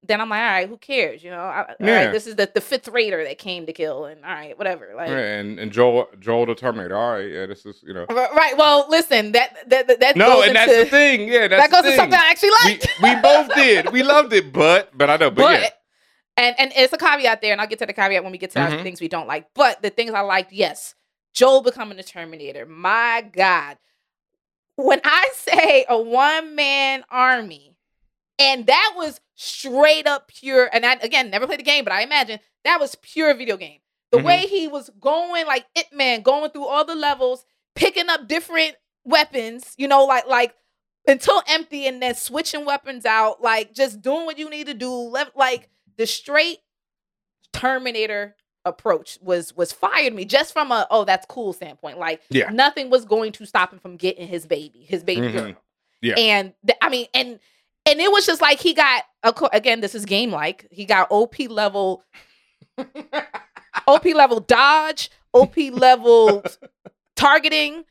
Then 0.08 0.22
I'm 0.22 0.30
like, 0.30 0.40
all 0.40 0.46
right, 0.48 0.70
who 0.70 0.78
cares? 0.78 1.24
You 1.24 1.32
know, 1.32 1.40
I, 1.42 1.76
Yeah. 1.80 2.06
right, 2.06 2.12
this 2.14 2.26
is 2.28 2.36
the, 2.36 2.50
the 2.54 2.62
fifth 2.62 2.88
raider 2.88 3.24
that 3.26 3.38
came 3.38 3.66
to 3.66 3.74
kill, 3.74 4.06
and 4.06 4.24
all 4.24 4.32
right, 4.32 4.58
whatever. 4.58 4.94
Like, 4.96 5.10
Yeah, 5.10 5.18
and 5.40 5.60
and 5.60 5.72
Joel 5.72 6.08
Joel 6.20 6.46
the 6.46 6.56
Terminator. 6.56 6.96
All 6.98 7.14
right, 7.14 7.30
yeah, 7.30 7.46
this 7.46 7.66
is 7.66 7.84
you 7.86 7.94
know. 7.94 8.06
Right. 8.10 8.56
Well, 8.58 8.86
listen, 8.90 9.34
that 9.34 9.70
that 9.70 9.88
that, 9.88 10.00
that 10.00 10.16
No, 10.16 10.42
and 10.42 10.56
that's 10.56 10.74
the 10.76 10.86
thing. 10.86 11.28
Yeah, 11.28 11.48
that's 11.50 11.70
that 11.70 11.72
goes 11.84 11.92
to 11.92 11.96
something 11.98 12.18
I 12.20 12.30
actually 12.30 12.52
we, 12.64 12.70
liked. 12.72 12.88
we 13.02 13.16
both 13.22 13.54
did. 13.56 13.92
We 13.92 14.04
loved 14.14 14.32
it, 14.34 14.54
but 14.54 14.98
but 14.98 15.10
I 15.10 15.18
know, 15.18 15.30
but, 15.30 15.42
but 15.44 15.62
yeah. 15.62 15.70
and 16.38 16.56
and 16.60 16.72
it's 16.76 16.94
a 16.94 16.98
caveat 16.98 17.42
there, 17.42 17.52
and 17.52 17.60
I'll 17.60 17.68
get 17.68 17.80
to 17.80 17.86
the 17.86 17.94
caveat 17.94 18.24
when 18.24 18.32
we 18.32 18.38
get 18.38 18.52
to 18.52 18.60
Mhm. 18.60 18.84
things 18.84 19.02
we 19.02 19.08
don't 19.10 19.28
like. 19.28 19.48
But 19.54 19.82
the 19.82 19.90
things 19.90 20.12
I 20.12 20.22
liked, 20.22 20.54
yes, 20.54 20.96
Joel 21.34 21.62
becoming 21.62 21.98
the 21.98 22.04
Terminator. 22.04 22.66
My 22.66 23.28
God, 23.34 23.78
when 24.78 25.02
I 25.04 25.30
say 25.34 25.86
a 25.90 26.00
one 26.02 26.56
man 26.56 27.04
army, 27.10 27.76
and 28.40 28.68
that 28.68 28.94
was 28.96 29.20
straight 29.38 30.06
up 30.08 30.28
pure. 30.28 30.70
And 30.74 30.86
I 30.86 30.94
again 30.96 31.30
never 31.30 31.46
played 31.48 31.60
the 31.60 31.64
game, 31.64 31.84
but 31.86 31.94
I 31.94 32.02
imagine 32.02 32.40
that 32.66 32.80
was 32.80 32.96
pure 32.96 33.34
video 33.36 33.56
game. 33.56 33.80
The 34.12 34.18
Mhm. 34.18 34.24
way 34.24 34.38
he 34.48 34.68
was 34.68 34.90
going, 35.00 35.46
like 35.46 35.66
it 35.76 35.88
man, 35.94 36.22
going 36.24 36.50
through 36.52 36.66
all 36.68 36.84
the 36.84 36.96
levels, 36.96 37.46
picking 37.76 38.10
up 38.10 38.28
different 38.28 38.76
weapons, 39.06 39.74
you 39.78 39.88
know, 39.88 40.04
like 40.06 40.28
like 40.28 40.54
until 41.08 41.42
empty 41.48 41.88
and 41.88 42.02
then 42.02 42.16
switching 42.16 42.66
weapons 42.66 43.06
out, 43.06 43.42
like 43.42 43.74
just 43.74 44.02
doing 44.02 44.26
what 44.26 44.38
you 44.38 44.50
need 44.50 44.68
to 44.68 44.74
do. 44.74 44.92
le- 44.92 45.32
Like 45.36 45.70
the 45.98 46.06
straight 46.08 46.60
Terminator 47.54 48.36
approach 48.66 49.18
was 49.22 49.56
was 49.56 49.72
fired 49.72 50.14
me 50.14 50.26
just 50.26 50.52
from 50.52 50.72
a 50.72 50.86
oh 50.92 51.06
that's 51.06 51.26
cool 51.28 51.54
standpoint. 51.54 51.98
Like 52.00 52.22
Yeah. 52.30 52.50
nothing 52.50 52.90
was 52.90 53.06
going 53.06 53.32
to 53.34 53.46
stop 53.46 53.72
him 53.72 53.80
from 53.80 53.96
getting 53.96 54.28
his 54.28 54.46
baby, 54.46 54.80
his 54.88 55.04
baby 55.04 55.28
Mhm. 55.28 55.34
girl. 55.34 55.56
Yeah. 56.02 56.14
and 56.18 56.54
th- 56.66 56.78
I 56.82 56.90
mean 56.90 57.08
and 57.14 57.40
and 57.88 58.00
it 58.00 58.12
was 58.12 58.26
just 58.26 58.42
like 58.42 58.60
he 58.60 58.74
got 58.74 59.04
again 59.54 59.82
this 59.82 59.96
is 59.96 60.06
game 60.06 60.32
like 60.32 60.68
he 60.72 60.86
got 60.86 61.08
OP 61.10 61.40
level 61.50 62.04
OP 63.88 64.06
level 64.06 64.40
dodge, 64.40 65.10
OP 65.34 65.56
level 65.58 66.44
targeting, 67.16 67.86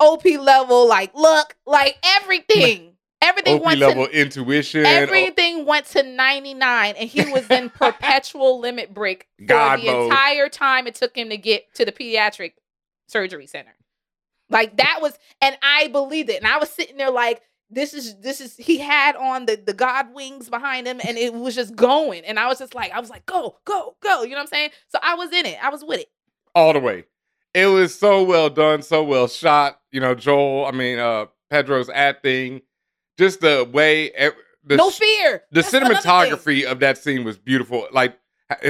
OP 0.00 0.24
level 0.24 0.88
like 0.88 1.14
look, 1.14 1.56
like 1.66 1.96
everything. 2.04 2.94
Everything 3.20 3.56
OP 3.56 3.64
went 3.64 3.80
level 3.80 4.06
to 4.06 4.12
intuition. 4.12 4.86
everything 4.86 5.66
went 5.66 5.86
to 5.86 6.04
99 6.04 6.94
and 6.96 7.08
he 7.08 7.28
was 7.32 7.50
in 7.50 7.68
perpetual 7.74 8.60
limit 8.60 8.94
break 8.94 9.26
for 9.40 9.46
God 9.46 9.80
the 9.80 9.86
mode. 9.86 10.04
entire 10.04 10.48
time 10.48 10.86
it 10.86 10.94
took 10.94 11.16
him 11.16 11.30
to 11.30 11.36
get 11.36 11.74
to 11.74 11.84
the 11.84 11.90
pediatric 11.90 12.52
surgery 13.08 13.48
center. 13.48 13.74
Like 14.48 14.76
that 14.76 15.00
was 15.02 15.18
and 15.42 15.58
I 15.62 15.88
believed 15.88 16.30
it. 16.30 16.36
And 16.36 16.46
I 16.46 16.58
was 16.58 16.70
sitting 16.70 16.96
there 16.96 17.10
like 17.10 17.42
this 17.70 17.92
is 17.92 18.18
this 18.20 18.40
is 18.40 18.56
he 18.56 18.78
had 18.78 19.14
on 19.16 19.46
the 19.46 19.56
the 19.56 19.74
god 19.74 20.14
wings 20.14 20.48
behind 20.48 20.86
him 20.86 21.00
and 21.06 21.18
it 21.18 21.34
was 21.34 21.54
just 21.54 21.76
going 21.76 22.24
and 22.24 22.38
I 22.38 22.48
was 22.48 22.58
just 22.58 22.74
like 22.74 22.92
I 22.92 23.00
was 23.00 23.10
like 23.10 23.26
go 23.26 23.58
go 23.64 23.96
go 24.02 24.22
you 24.22 24.30
know 24.30 24.36
what 24.36 24.42
I'm 24.42 24.46
saying 24.46 24.70
so 24.88 24.98
I 25.02 25.14
was 25.14 25.32
in 25.32 25.46
it 25.46 25.62
I 25.62 25.68
was 25.68 25.84
with 25.84 26.00
it 26.00 26.08
all 26.58 26.72
the 26.72 26.80
way. 26.80 27.04
It 27.54 27.66
was 27.66 27.94
so 27.94 28.22
well 28.22 28.50
done, 28.50 28.82
so 28.82 29.02
well 29.02 29.28
shot. 29.28 29.80
You 29.90 30.00
know, 30.00 30.14
Joel. 30.14 30.66
I 30.66 30.72
mean, 30.72 30.98
uh 30.98 31.26
Pedro's 31.50 31.88
acting, 31.88 32.60
just 33.16 33.40
the 33.40 33.68
way 33.72 34.10
the 34.64 34.76
no 34.76 34.90
fear 34.90 35.42
the 35.50 35.62
That's 35.62 35.72
cinematography 35.72 36.64
of 36.64 36.80
that 36.80 36.98
scene 36.98 37.24
was 37.24 37.38
beautiful. 37.38 37.88
Like 37.92 38.18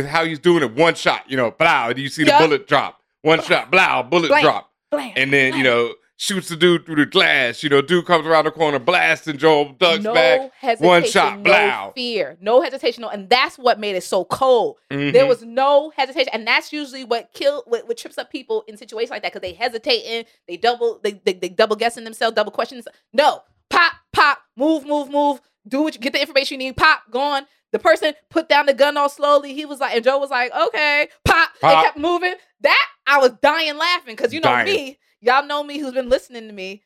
how 0.07 0.25
he's 0.25 0.39
doing 0.39 0.63
it 0.63 0.75
one 0.75 0.95
shot. 0.95 1.29
You 1.29 1.37
know. 1.37 1.55
Do 1.93 2.01
you 2.01 2.09
see 2.09 2.25
the 2.25 2.31
Yup. 2.31 2.41
bullet 2.41 2.69
drop? 2.69 3.01
One 3.23 3.43
shot, 3.43 3.71
blow, 3.71 4.05
bullet 4.05 4.29
drop, 4.43 4.71
and 4.93 5.33
then 5.33 5.57
you 5.57 5.65
know 5.65 5.93
shoots 6.21 6.49
the 6.49 6.57
dude 6.57 6.85
through 6.85 6.97
the 6.97 7.07
glass. 7.07 7.63
You 7.63 7.69
know, 7.71 7.81
dude 7.81 8.05
comes 8.05 8.27
around 8.27 8.45
the 8.45 8.51
corner, 8.51 8.79
blasting 8.79 9.39
Joel, 9.39 9.73
ducks 9.73 10.03
no 10.03 10.13
back. 10.13 10.53
hesitation, 10.61 10.87
one 10.87 11.05
shot, 11.05 11.37
no 11.39 11.43
blow. 11.45 11.93
fear, 11.95 12.37
no 12.41 12.61
hesitation, 12.61 13.03
no, 13.03 13.09
and 13.09 13.31
that's 13.31 13.57
what 13.57 13.79
made 13.79 13.95
it 13.97 14.03
so 14.03 14.25
cold. 14.25 14.77
There 14.91 15.13
Mhm. 15.25 15.29
was 15.29 15.43
no 15.45 15.91
hesitation, 15.97 16.29
and 16.33 16.47
that's 16.47 16.73
usually 16.73 17.05
what 17.05 17.31
kill 17.33 17.63
what, 17.67 17.87
what 17.89 17.97
trips 17.97 18.19
up 18.19 18.31
people 18.31 18.65
in 18.67 18.77
situations 18.77 19.11
like 19.11 19.23
that 19.23 19.33
because 19.33 19.43
they 19.49 19.55
hesitating, 19.55 20.27
they 20.49 20.57
double, 20.57 21.01
they, 21.03 21.13
they 21.25 21.33
they 21.35 21.49
double 21.49 21.77
guessing 21.77 22.05
themselves, 22.05 22.35
double 22.35 22.51
questions. 22.53 22.87
No, 23.13 23.43
pop, 23.71 23.93
pop, 24.13 24.39
move, 24.57 24.85
move, 24.85 25.09
move, 25.11 25.41
do 25.67 25.83
what 25.83 25.95
you 25.95 26.01
get 26.01 26.13
the 26.13 26.21
information 26.21 26.61
you 26.61 26.67
need. 26.69 26.77
Pop, 26.77 27.03
gone. 27.11 27.47
The 27.71 27.79
person 27.79 28.15
put 28.31 28.49
down 28.49 28.65
the 28.67 28.73
gun 28.75 28.97
all 28.97 29.11
slowly. 29.11 29.53
He 29.53 29.67
was 29.67 29.79
like, 29.79 29.95
and 29.95 30.03
Joe 30.03 30.17
was 30.19 30.31
like, 30.31 30.51
okay, 30.53 31.09
pop. 31.25 31.51
They 31.61 31.69
Pop. 31.69 31.85
kept 31.85 31.99
moving. 31.99 32.35
That 32.63 32.87
I 33.07 33.19
was 33.19 33.33
dying 33.43 33.77
laughing 33.77 34.17
because 34.17 34.33
you 34.33 34.41
know 34.41 34.49
Dying. 34.49 34.67
me, 34.67 34.99
y'all 35.21 35.47
know 35.47 35.63
me 35.63 35.79
who's 35.79 35.95
been 35.95 36.09
listening 36.09 36.47
to 36.49 36.53
me. 36.53 36.83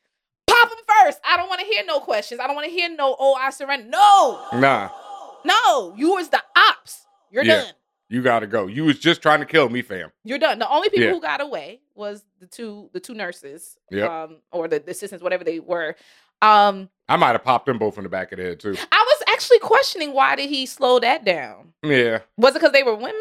Pop 0.47 0.69
them 0.69 0.79
first. 1.05 1.19
I 1.25 1.37
don't 1.37 1.49
want 1.49 1.61
to 1.61 1.67
hear 1.67 1.85
no 1.87 2.01
questions. 2.01 2.41
I 2.41 2.47
don't 2.47 2.57
want 2.57 2.67
to 2.67 2.73
hear 2.73 2.89
no, 2.89 3.17
oh, 3.19 3.35
I 3.35 3.51
surrender. 3.51 3.89
No, 3.89 4.41
Nah. 4.59 4.91
no, 5.45 5.95
you 5.97 6.11
was 6.15 6.29
the 6.29 6.43
ops. 6.57 7.07
You're 7.31 7.45
Yeah. 7.45 7.63
done. 7.63 7.73
You 8.09 8.21
gotta 8.23 8.47
go. 8.47 8.67
You 8.67 8.85
was 8.85 8.99
just 8.99 9.23
trying 9.23 9.41
to 9.41 9.47
kill 9.47 9.71
me, 9.71 9.81
fam. 9.81 10.13
You're 10.23 10.39
done. 10.39 10.59
The 10.59 10.69
only 10.69 10.91
people 10.91 11.07
Yeah. 11.07 11.13
who 11.13 11.21
got 11.23 11.41
away 11.41 11.81
was 11.95 12.23
the 12.41 12.47
two 12.47 12.91
the 12.93 13.01
two 13.01 13.15
nurses, 13.15 13.79
Yep. 13.91 14.11
um, 14.11 14.37
or 14.51 14.69
the, 14.69 14.81
the 14.81 14.91
assistants, 14.91 15.23
whatever 15.23 15.45
they 15.45 15.59
were. 15.61 15.97
Um, 16.43 16.91
I 17.09 17.17
might 17.17 17.31
have 17.33 17.43
popped 17.45 17.67
them 17.67 17.79
both 17.79 17.97
in 17.97 18.03
the 18.05 18.11
back 18.11 18.33
of 18.33 18.39
the 18.39 18.45
head 18.45 18.61
too. 18.61 18.77
I 18.93 19.05
was 19.09 19.23
actually 19.29 19.61
questioning 19.61 20.13
why 20.13 20.37
did 20.37 20.51
he 20.51 20.67
slow 20.67 20.99
that 20.99 21.25
down? 21.25 21.73
Yeah. 21.83 22.19
Was 22.37 22.51
it 22.55 22.59
because 22.59 22.73
they 22.73 22.83
were 22.83 22.95
women? 22.95 23.21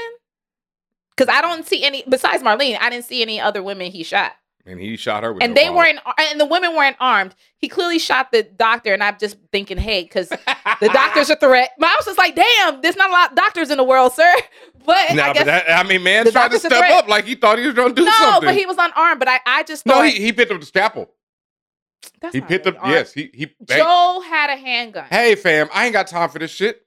Because 1.16 1.34
I 1.34 1.40
don't 1.42 1.66
see 1.66 1.84
any 1.86 2.04
besides 2.10 2.44
Marlene. 2.44 2.78
I 2.82 2.90
didn't 2.90 3.06
see 3.06 3.22
any 3.22 3.40
other 3.40 3.64
women 3.64 3.92
he 3.92 4.04
shot, 4.04 4.34
And 4.66 4.80
he 4.80 4.96
shot 4.96 5.24
her 5.24 5.34
with 5.34 5.42
and 5.44 5.54
no 5.56 5.62
they 5.62 5.68
ball. 5.70 5.78
weren't. 5.78 6.00
And 6.20 6.40
the 6.40 6.46
women 6.46 6.76
weren't 6.76 6.96
armed. 7.00 7.34
He 7.58 7.68
clearly 7.68 7.98
shot 7.98 8.32
the 8.32 8.44
doctor, 8.44 8.94
and 8.94 9.04
I'm 9.04 9.18
just 9.20 9.38
thinking, 9.52 9.78
hey, 9.78 10.04
because 10.04 10.30
the 10.30 10.90
doctor's 10.94 11.30
a 11.32 11.36
threat. 11.36 11.72
I 11.82 11.96
was 11.98 12.06
just 12.06 12.18
like, 12.18 12.36
damn, 12.36 12.80
there's 12.82 12.96
not 12.96 13.10
a 13.10 13.14
lot 13.14 13.32
of 13.32 13.36
doctors 13.36 13.72
in 13.72 13.78
the 13.78 13.84
world, 13.84 14.14
sir. 14.14 14.32
But 14.84 15.14
Nah, 15.14 15.26
I 15.26 15.34
guess 15.34 15.38
but 15.42 15.46
that, 15.46 15.70
I 15.70 15.88
mean, 15.88 16.02
man 16.02 16.26
tried 16.32 16.50
to 16.50 16.58
step 16.58 16.72
up 16.92 17.08
like 17.08 17.26
he 17.26 17.36
thought 17.36 17.60
he 17.60 17.68
was 17.68 17.76
gonna 17.76 17.94
do 17.94 18.04
no, 18.04 18.10
something. 18.14 18.42
No, 18.42 18.48
but 18.48 18.56
he 18.56 18.66
was 18.66 18.78
unarmed. 18.80 19.20
But 19.20 19.28
I, 19.28 19.40
I 19.46 19.62
just 19.62 19.86
no, 19.86 20.02
he, 20.02 20.10
he 20.14 20.34
picked 20.34 20.52
up 20.52 20.60
the 20.60 20.66
scalpel. 20.66 21.08
that's 22.20 22.34
He 22.34 22.42
picked 22.42 22.66
really 22.66 22.78
up. 22.78 22.84
armed. 22.84 22.96
Yes, 22.96 23.14
he 23.14 23.30
he. 23.32 23.46
Hey, 23.70 23.78
Joe 23.78 24.24
had 24.28 24.50
a 24.50 24.56
handgun. 24.56 25.06
hey, 25.08 25.36
fam, 25.36 25.70
I 25.72 25.86
ain't 25.86 25.94
got 25.94 26.08
time 26.08 26.30
for 26.30 26.40
this 26.40 26.50
shit. 26.50 26.84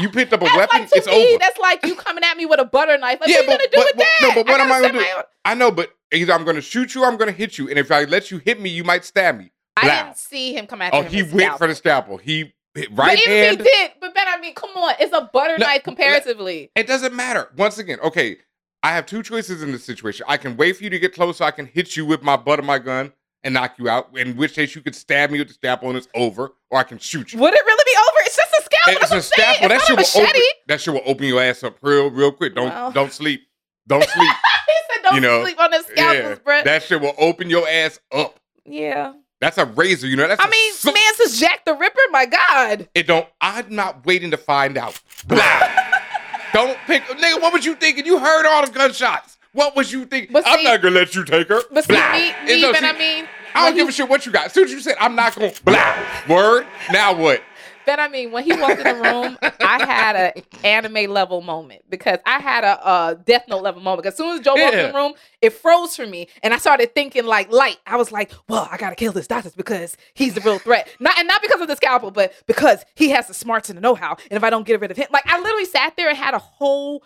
You 0.00 0.08
picked 0.10 0.32
up 0.32 0.40
a 0.40 0.44
weapon. 0.56 0.82
like 0.82 0.90
to 0.90 0.96
it's 0.98 1.06
me, 1.08 1.30
over. 1.30 1.38
that's 1.40 1.58
like 1.58 1.84
you 1.84 1.96
coming 1.96 2.22
at 2.22 2.36
me 2.36 2.46
with 2.46 2.60
a 2.60 2.64
butter 2.64 2.96
knife. 2.96 3.18
Like, 3.20 3.28
Yeah, 3.30 3.40
what 3.44 3.48
are 3.48 3.50
you 3.50 3.58
gonna 3.58 3.70
do 3.70 3.76
but- 3.76 3.84
with 3.86 3.96
but- 3.96 4.04
that? 4.04 4.18
no, 4.22 4.34
but 4.44 4.46
what 4.48 4.60
am 4.60 4.70
I 4.70 4.80
gonna 4.80 4.92
do? 4.92 5.00
my 5.00 5.12
own- 5.16 5.22
I 5.44 5.54
know, 5.54 5.72
but 5.72 5.90
either 6.12 6.32
I'm 6.32 6.44
gonna 6.44 6.60
shoot 6.60 6.94
you, 6.94 7.02
or 7.04 7.06
I'm 7.06 7.16
gonna 7.16 7.32
hit 7.32 7.58
you, 7.58 7.68
and 7.68 7.78
if 7.78 7.90
I 7.90 8.04
let 8.04 8.30
you 8.30 8.38
hit 8.38 8.60
me, 8.60 8.70
you 8.70 8.84
might 8.84 9.04
stab 9.04 9.38
me. 9.38 9.50
I 9.76 9.88
didn't 10.04 10.18
see 10.18 10.54
him 10.54 10.66
come 10.66 10.82
after 10.82 10.98
Oh, 10.98 11.02
he 11.02 11.22
went 11.22 11.56
for 11.58 11.66
the 11.66 11.74
scalpel. 11.74 12.18
scalpel. 12.18 12.18
He 12.18 12.52
hit 12.74 12.94
But 12.94 13.04
right 13.06 13.18
even 13.18 13.30
hand. 13.32 13.60
if 13.60 13.66
he 13.66 13.70
did, 13.72 13.90
but 14.00 14.14
Ben, 14.14 14.26
I 14.28 14.38
mean, 14.40 14.54
come 14.54 14.70
on, 14.70 14.94
it's 15.00 15.14
a 15.14 15.30
butter 15.32 15.56
No, 15.58 15.66
knife 15.66 15.82
comparatively. 15.82 16.70
It 16.76 16.86
doesn't 16.86 17.14
matter. 17.14 17.48
Once 17.56 17.78
again, 17.78 17.98
okay, 18.00 18.36
I 18.82 18.92
have 18.92 19.06
two 19.06 19.22
choices 19.22 19.62
in 19.62 19.72
this 19.72 19.84
situation. 19.84 20.26
I 20.28 20.36
can 20.36 20.56
wait 20.56 20.76
for 20.76 20.84
you 20.84 20.90
to 20.90 20.98
get 20.98 21.14
close 21.14 21.38
so 21.38 21.44
I 21.44 21.50
can 21.52 21.66
hit 21.66 21.96
you 21.96 22.04
with 22.04 22.22
my 22.22 22.36
butt 22.36 22.58
of 22.58 22.64
my 22.64 22.78
gun 22.78 23.12
and 23.44 23.54
knock 23.54 23.74
you 23.78 23.88
out, 23.88 24.16
in 24.16 24.36
which 24.36 24.54
case 24.54 24.74
you 24.74 24.82
could 24.82 24.94
stab 24.94 25.30
me 25.30 25.38
with 25.38 25.48
the 25.48 25.54
scalpel 25.54 25.88
and 25.88 25.96
it's 25.96 26.08
over, 26.14 26.52
or 26.70 26.78
I 26.78 26.82
can 26.84 26.98
shoot 26.98 27.32
you. 27.32 27.38
Would 27.40 27.54
it 27.54 27.64
really 27.66 27.84
be 27.86 27.96
over? 27.98 28.26
It's 28.26 28.36
just 28.36 28.52
a 28.52 28.62
scalpel. 28.62 29.02
It's 29.02 29.12
a 29.12 29.22
scalpel. 29.22 29.68
That 29.68 29.80
shit 29.82 29.90
a 29.98 30.18
will 30.18 30.26
open. 30.28 30.40
That 30.68 30.80
shit 30.80 30.94
will 30.94 31.02
open 31.06 31.26
your 31.26 31.40
ass 31.42 31.64
up 31.64 31.76
real, 31.82 32.10
real 32.10 32.30
quick. 32.32 32.54
Don't 32.54 32.68
Well. 32.68 32.92
don't 32.92 33.12
sleep. 33.12 33.42
Don't 33.88 34.04
sleep. 34.04 34.30
he 35.14 35.20
said, 35.20 35.22
"Don't 35.22 35.32
You 35.32 35.38
know, 35.38 35.44
sleep 35.44 35.60
on 35.60 35.70
the 35.70 35.82
scalpels, 35.82 36.14
yeah, 36.16 36.34
bro." 36.44 36.62
that 36.64 36.82
shit 36.82 37.00
will 37.00 37.14
open 37.18 37.48
your 37.50 37.68
ass 37.68 37.98
up. 38.12 38.38
yeah. 38.64 39.12
That's 39.40 39.58
a 39.58 39.64
razor, 39.64 40.06
you 40.06 40.14
know. 40.14 40.28
That's 40.28 40.40
I 40.40 40.46
a 40.46 40.50
mean, 40.50 40.72
su- 40.72 40.92
man, 40.92 41.14
since 41.16 41.40
Jack 41.40 41.64
the 41.64 41.74
Ripper, 41.74 42.00
my 42.12 42.26
God. 42.26 42.88
It 42.94 43.08
don't. 43.08 43.26
I'm 43.40 43.74
not 43.74 44.06
waiting 44.06 44.30
to 44.30 44.36
find 44.36 44.78
out. 44.78 45.00
Blah. 45.26 45.42
don't 46.52 46.78
pick, 46.86 47.02
nigga. 47.04 47.40
What 47.42 47.52
was 47.52 47.64
you 47.64 47.74
thinking? 47.74 48.06
You 48.06 48.20
heard 48.20 48.46
all 48.46 48.64
the 48.64 48.70
gunshots. 48.70 49.38
What 49.52 49.74
was 49.74 49.92
you 49.92 50.04
thinking? 50.04 50.32
But 50.32 50.44
I'm 50.46 50.58
see- 50.60 50.64
not 50.64 50.80
gonna 50.80 50.94
let 50.94 51.14
you 51.16 51.24
take 51.24 51.48
her. 51.48 51.60
But 51.72 51.84
see, 51.84 51.92
Blah. 51.92 52.12
me, 52.12 52.28
It 52.30 52.44
me 52.46 52.60
don't- 52.60 52.72
Ben, 52.72 52.82
see, 52.82 52.88
I 52.88 52.92
mean, 52.98 53.28
I 53.54 53.66
don't 53.66 53.74
give 53.76 53.86
he- 53.86 53.90
a 53.90 53.92
shit 53.92 54.08
what 54.08 54.24
you 54.24 54.30
got. 54.30 54.46
As 54.46 54.52
soon 54.52 54.64
as 54.66 54.70
you 54.70 54.78
said, 54.80 54.94
I'm 55.00 55.16
not 55.16 55.34
gonna. 55.34 55.52
Blah. 55.64 55.96
Word. 56.28 56.66
Now 56.92 57.12
what? 57.12 57.42
Ben, 57.86 58.00
I 58.00 58.08
mean, 58.08 58.32
when 58.32 58.44
he 58.44 58.52
walked 58.52 58.80
in 58.80 58.84
the 58.84 59.02
room, 59.02 59.38
I 59.60 59.84
had 59.84 60.16
an 60.16 60.42
anime 60.64 61.10
level 61.10 61.40
moment 61.40 61.82
because 61.88 62.18
I 62.26 62.38
had 62.38 62.64
a, 62.64 62.84
uh 62.86 63.14
Death 63.14 63.44
Note 63.48 63.62
level 63.62 63.82
moment. 63.82 64.02
Because 64.02 64.14
as 64.14 64.18
soon 64.18 64.38
as 64.38 64.40
Joe 64.44 64.54
walked 64.54 64.74
in 64.74 64.92
the 64.92 64.98
room, 64.98 65.14
it 65.40 65.50
froze 65.52 65.96
for 65.96 66.06
me, 66.06 66.28
and 66.42 66.54
I 66.54 66.58
started 66.58 66.94
thinking 66.94 67.24
like 67.26 67.50
light. 67.52 67.78
I 67.86 67.96
was 67.96 68.12
like, 68.12 68.32
"Well, 68.48 68.68
I 68.70 68.76
gotta 68.76 68.94
kill 68.96 69.12
this 69.12 69.26
doctor 69.26 69.50
because 69.56 69.96
he's 70.14 70.34
the 70.34 70.40
real 70.40 70.58
threat." 70.58 70.88
Not 71.00 71.18
and 71.18 71.26
not 71.28 71.42
because 71.42 71.60
of 71.60 71.68
the 71.68 71.76
scalpel, 71.76 72.10
but 72.10 72.32
because 72.46 72.84
he 72.94 73.10
has 73.10 73.26
the 73.28 73.34
smarts 73.34 73.68
and 73.68 73.76
the 73.76 73.80
know-how. 73.82 74.16
And 74.30 74.36
if 74.36 74.44
I 74.44 74.50
don't 74.50 74.66
get 74.66 74.80
rid 74.80 74.90
of 74.90 74.96
him, 74.96 75.06
like 75.10 75.26
I 75.26 75.38
literally 75.40 75.64
sat 75.66 75.96
there 75.96 76.08
and 76.08 76.16
had 76.16 76.34
a 76.34 76.38
whole 76.38 77.04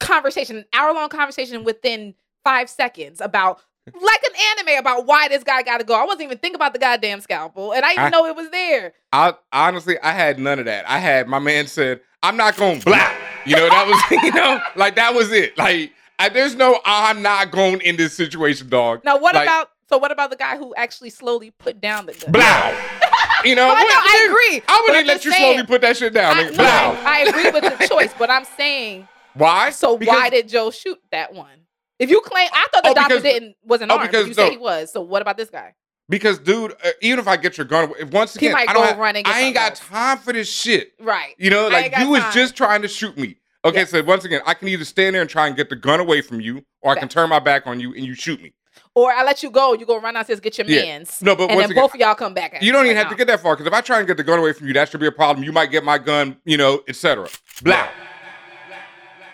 conversation, 0.00 0.56
an 0.56 0.64
hour 0.72 0.92
long 0.94 1.08
conversation 1.08 1.64
within 1.64 2.14
five 2.44 2.68
seconds 2.68 3.20
about. 3.20 3.60
Like 3.86 4.22
an 4.22 4.30
anime 4.68 4.78
about 4.78 5.06
why 5.06 5.26
this 5.28 5.42
guy 5.42 5.62
got 5.62 5.78
to 5.78 5.84
go. 5.84 5.94
I 5.94 6.04
wasn't 6.04 6.22
even 6.22 6.38
thinking 6.38 6.54
about 6.54 6.72
the 6.72 6.78
goddamn 6.78 7.20
scalpel, 7.20 7.72
and 7.72 7.84
I 7.84 7.90
didn't 7.90 8.04
I- 8.04 8.08
know 8.10 8.26
it 8.26 8.36
was 8.36 8.48
there. 8.50 8.92
I 9.12 9.34
honestly, 9.52 9.98
I 10.00 10.12
had 10.12 10.38
none 10.38 10.58
of 10.60 10.66
that. 10.66 10.88
I 10.88 10.98
had 10.98 11.26
my 11.26 11.38
man 11.40 11.66
said, 11.66 12.00
"I'm 12.22 12.36
not 12.36 12.56
going 12.56 12.78
to 12.78 12.84
blah." 12.86 13.10
You 13.44 13.56
know, 13.56 13.68
that 13.68 13.86
was 13.88 14.22
you 14.22 14.32
know, 14.32 14.60
like 14.76 14.94
that 14.96 15.14
was 15.14 15.32
it. 15.32 15.58
Like 15.58 15.92
I, 16.18 16.28
there's 16.28 16.54
no, 16.54 16.78
I'm 16.84 17.22
not 17.22 17.50
going 17.50 17.80
in 17.80 17.96
this 17.96 18.14
situation, 18.14 18.68
dog. 18.68 19.04
Now, 19.04 19.18
what 19.18 19.34
Like, 19.34 19.48
about 19.48 19.70
so? 19.88 19.98
What 19.98 20.12
about 20.12 20.30
the 20.30 20.36
guy 20.36 20.56
who 20.56 20.72
actually 20.76 21.10
slowly 21.10 21.50
put 21.50 21.80
down 21.80 22.06
the 22.06 22.12
gun? 22.14 22.30
blah? 22.32 22.74
You 23.44 23.56
know, 23.56 23.66
Well, 23.66 23.76
I 23.76 23.82
know, 23.82 23.88
I 23.90 24.26
agree, 24.30 24.62
I 24.68 24.84
wouldn't 24.86 25.06
let 25.08 25.24
you 25.24 25.32
saying- 25.32 25.54
slowly 25.54 25.66
put 25.66 25.80
that 25.80 25.96
shit 25.96 26.14
down. 26.14 26.36
I, 26.36 26.44
nigga. 26.44 26.50
no, 26.50 26.56
Blah. 26.58 26.64
I, 26.64 27.02
I 27.04 27.18
agree 27.28 27.50
with 27.50 27.64
the 27.78 27.86
choice, 27.88 28.14
but 28.16 28.30
I'm 28.30 28.44
saying 28.44 29.08
Why? 29.34 29.70
so. 29.70 29.96
Because- 29.96 30.14
why 30.14 30.30
did 30.30 30.48
Joe 30.48 30.70
shoot 30.70 31.00
that 31.10 31.34
one? 31.34 31.48
If 31.98 32.10
you 32.10 32.20
claim, 32.22 32.48
I 32.52 32.66
thought 32.72 32.82
the 32.84 32.90
Oh, 32.90 32.94
doctor 32.94 33.16
because- 33.16 33.22
didn't 33.22 33.56
wasn't 33.64 33.90
oh, 33.92 33.96
armed. 33.98 34.10
because 34.10 34.26
you 34.28 34.34
said 34.34 34.44
no. 34.46 34.50
he 34.50 34.56
was. 34.56 34.92
So 34.92 35.00
what 35.02 35.22
about 35.22 35.36
this 35.36 35.50
guy? 35.50 35.74
Because, 36.08 36.38
dude, 36.38 36.72
uh, 36.84 36.90
even 37.00 37.18
if 37.20 37.28
I 37.28 37.36
get 37.36 37.56
your 37.56 37.64
gun, 37.64 37.92
if 37.98 38.10
once 38.10 38.34
again, 38.36 38.52
might 38.52 38.68
I 38.68 38.72
don't 38.72 38.82
go 38.82 39.02
have, 39.02 39.16
and 39.16 39.26
I 39.26 39.40
ain't 39.40 39.54
got 39.54 39.76
something 39.78 39.94
time 39.94 40.18
for 40.18 40.32
this 40.32 40.50
shit. 40.50 40.92
Right. 41.00 41.34
You 41.38 41.50
know, 41.50 41.68
like 41.68 41.96
you 41.98 42.10
was 42.10 42.20
time. 42.22 42.32
just 42.32 42.56
trying 42.56 42.82
to 42.82 42.88
shoot 42.88 43.16
me. 43.16 43.36
Okay, 43.64 43.78
Yes. 43.78 43.90
so 43.90 44.02
once 44.02 44.24
again, 44.24 44.40
I 44.44 44.54
can 44.54 44.66
either 44.68 44.84
stand 44.84 45.14
there 45.14 45.22
and 45.22 45.30
try 45.30 45.46
and 45.46 45.56
get 45.56 45.70
the 45.70 45.76
gun 45.76 46.00
away 46.00 46.20
from 46.20 46.40
you, 46.40 46.64
or 46.80 46.90
I 46.92 46.98
can 46.98 47.08
turn 47.08 47.30
my 47.30 47.38
back 47.38 47.66
on 47.66 47.78
you 47.78 47.94
and 47.94 48.04
you 48.04 48.14
shoot 48.14 48.42
me. 48.42 48.52
Or 48.94 49.12
I 49.12 49.22
let 49.22 49.42
you 49.44 49.50
go. 49.50 49.72
You 49.72 49.86
go 49.86 49.98
run 50.00 50.14
downstairs, 50.14 50.40
get 50.40 50.58
your 50.58 50.66
Yeah. 50.66 50.82
man's. 50.82 51.22
No, 51.22 51.36
but 51.36 51.44
and 51.44 51.54
once 51.54 51.62
then 51.68 51.70
again, 51.70 51.82
both 51.84 51.94
of 51.94 52.00
y'all 52.00 52.14
come 52.16 52.34
back. 52.34 52.54
At 52.54 52.62
You 52.62 52.72
don't 52.72 52.84
even 52.84 52.96
Like, 52.96 53.04
have 53.06 53.12
to 53.12 53.16
get 53.16 53.28
that 53.28 53.40
far 53.40 53.54
because 53.54 53.68
if 53.68 53.72
I 53.72 53.80
try 53.80 53.98
and 54.00 54.06
get 54.08 54.16
the 54.16 54.24
gun 54.24 54.38
away 54.40 54.52
from 54.52 54.66
you, 54.66 54.72
that 54.74 54.90
should 54.90 55.00
be 55.00 55.06
a 55.06 55.12
problem. 55.12 55.44
You 55.44 55.52
might 55.52 55.70
get 55.70 55.84
my 55.84 55.96
gun, 55.98 56.36
you 56.44 56.56
know, 56.56 56.82
etc. 56.88 57.28
Blah. 57.62 57.88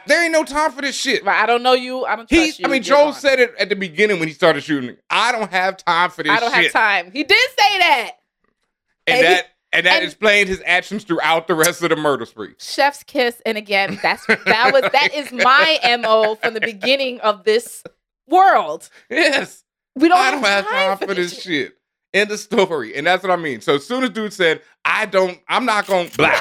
There 0.09 0.23
ain't 0.25 0.33
no 0.33 0.44
time 0.44 0.73
for 0.73 0.83
this 0.83 0.97
shit. 0.97 1.25
Right. 1.25 1.40
I 1.42 1.47
don't 1.47 1.62
know 1.62 1.75
you. 1.75 2.05
I 2.05 2.16
don't 2.16 2.29
He, 2.29 2.37
trust 2.47 2.59
you. 2.61 2.66
I 2.66 2.68
mean, 2.68 2.83
Joe 2.83 3.12
said 3.12 3.38
it 3.38 3.55
at 3.59 3.68
the 3.68 3.77
beginning 3.77 4.18
when 4.18 4.29
he 4.29 4.35
started 4.35 4.62
shooting. 4.62 4.97
I 5.11 5.31
don't 5.33 5.51
have 5.51 5.77
time 5.77 6.11
for 6.11 6.23
this 6.23 6.33
I 6.33 6.40
don't 6.40 6.53
shit. 6.53 6.64
have 6.64 6.73
time. 6.73 7.12
He 7.12 7.23
did 7.25 7.49
say 7.59 7.79
that. 7.79 8.11
And 9.07 9.16
And 9.18 9.27
he- 9.27 9.35
that 9.35 9.47
and 9.73 9.87
that 9.87 9.97
and- 9.97 10.05
explained 10.05 10.49
his 10.49 10.62
actions 10.64 11.05
throughout 11.05 11.47
the 11.47 11.55
rest 11.55 11.83
of 11.83 11.90
the 11.90 11.97
murder 11.97 12.25
spree. 12.27 12.55
chef's 12.59 13.03
kiss 13.03 13.40
and 13.47 13.59
again 13.59 13.99
that's 14.03 14.27
that 14.47 14.71
was 14.73 14.83
that 14.92 15.11
is 15.14 15.31
my 15.31 15.79
mo 16.03 16.37
from 16.37 16.55
the 16.55 16.61
beginning 16.61 17.21
of 17.21 17.44
this 17.44 17.83
world 18.27 18.88
Yes. 19.11 19.64
we 19.94 20.09
don't, 20.09 20.16
I 20.18 20.31
don't 20.31 20.42
have 20.42 20.66
time 20.66 20.97
for 20.99 21.07
for 21.09 21.14
this 21.14 21.38
shit. 21.42 21.75
End 22.14 22.31
the 22.31 22.38
story. 22.38 22.94
And 22.97 23.07
that's 23.07 23.23
what 23.23 23.31
I 23.31 23.37
mean. 23.37 23.61
So 23.61 23.75
as 23.75 23.87
soon 23.87 24.03
as 24.05 24.09
dude 24.11 24.33
said, 24.33 24.62
I 24.87 25.05
don't, 25.05 25.38
I'm 25.49 25.66
not 25.66 25.87
gonna 25.87 26.09
blah. 26.16 26.40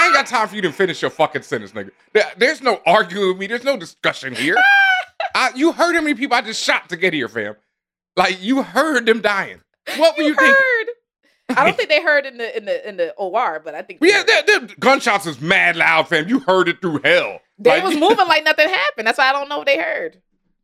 I 0.00 0.06
ain't 0.06 0.14
got 0.14 0.26
time 0.26 0.48
for 0.48 0.56
you 0.56 0.62
to 0.62 0.72
finish 0.72 1.02
your 1.02 1.10
fucking 1.10 1.42
sentence, 1.42 1.72
nigga. 1.72 1.90
There- 2.12 2.32
There's 2.36 2.62
no 2.62 2.80
arguing 2.86 3.28
with 3.28 3.38
me. 3.38 3.46
There's 3.46 3.64
no 3.64 3.76
discussion 3.76 4.34
here. 4.34 4.56
I, 5.34 5.50
you 5.54 5.72
heard 5.72 5.94
how 5.94 6.00
many 6.00 6.14
people 6.14 6.36
I 6.36 6.40
just 6.40 6.62
shot 6.62 6.88
to 6.88 6.96
get 6.96 7.12
here, 7.12 7.28
fam. 7.28 7.54
Like 8.16 8.42
you 8.42 8.62
heard 8.62 9.06
them 9.06 9.20
dying. 9.20 9.60
What 9.96 10.16
were 10.16 10.22
you, 10.22 10.28
you 10.30 10.34
thinking? 10.36 10.54
heard 10.54 10.86
i 11.56 11.64
don't 11.64 11.76
think 11.76 11.88
they 11.88 12.00
heard 12.00 12.26
in 12.26 12.36
the 12.38 12.56
in 12.56 12.64
the 12.64 12.88
in 12.88 12.96
the 12.96 13.10
or 13.14 13.60
but 13.64 13.74
i 13.74 13.82
think 13.82 13.98
Yeah, 14.00 14.22
them 14.46 14.68
gunshots 14.78 15.26
is 15.26 15.40
mad 15.40 15.74
loud, 15.74 16.06
fam. 16.06 16.28
You 16.28 16.38
heard 16.40 16.68
it 16.68 16.80
through 16.80 17.00
hell. 17.02 17.40
they 17.58 17.70
Like, 17.70 17.82
was 17.82 17.94
moving 17.98 18.28
like 18.28 18.44
nothing 18.44 18.68
happened 18.68 19.08
that's 19.08 19.18
why 19.18 19.30
i 19.30 19.32
don't 19.32 19.48
know 19.48 19.58
what 19.58 19.66
they 19.66 19.76
heard 19.76 20.20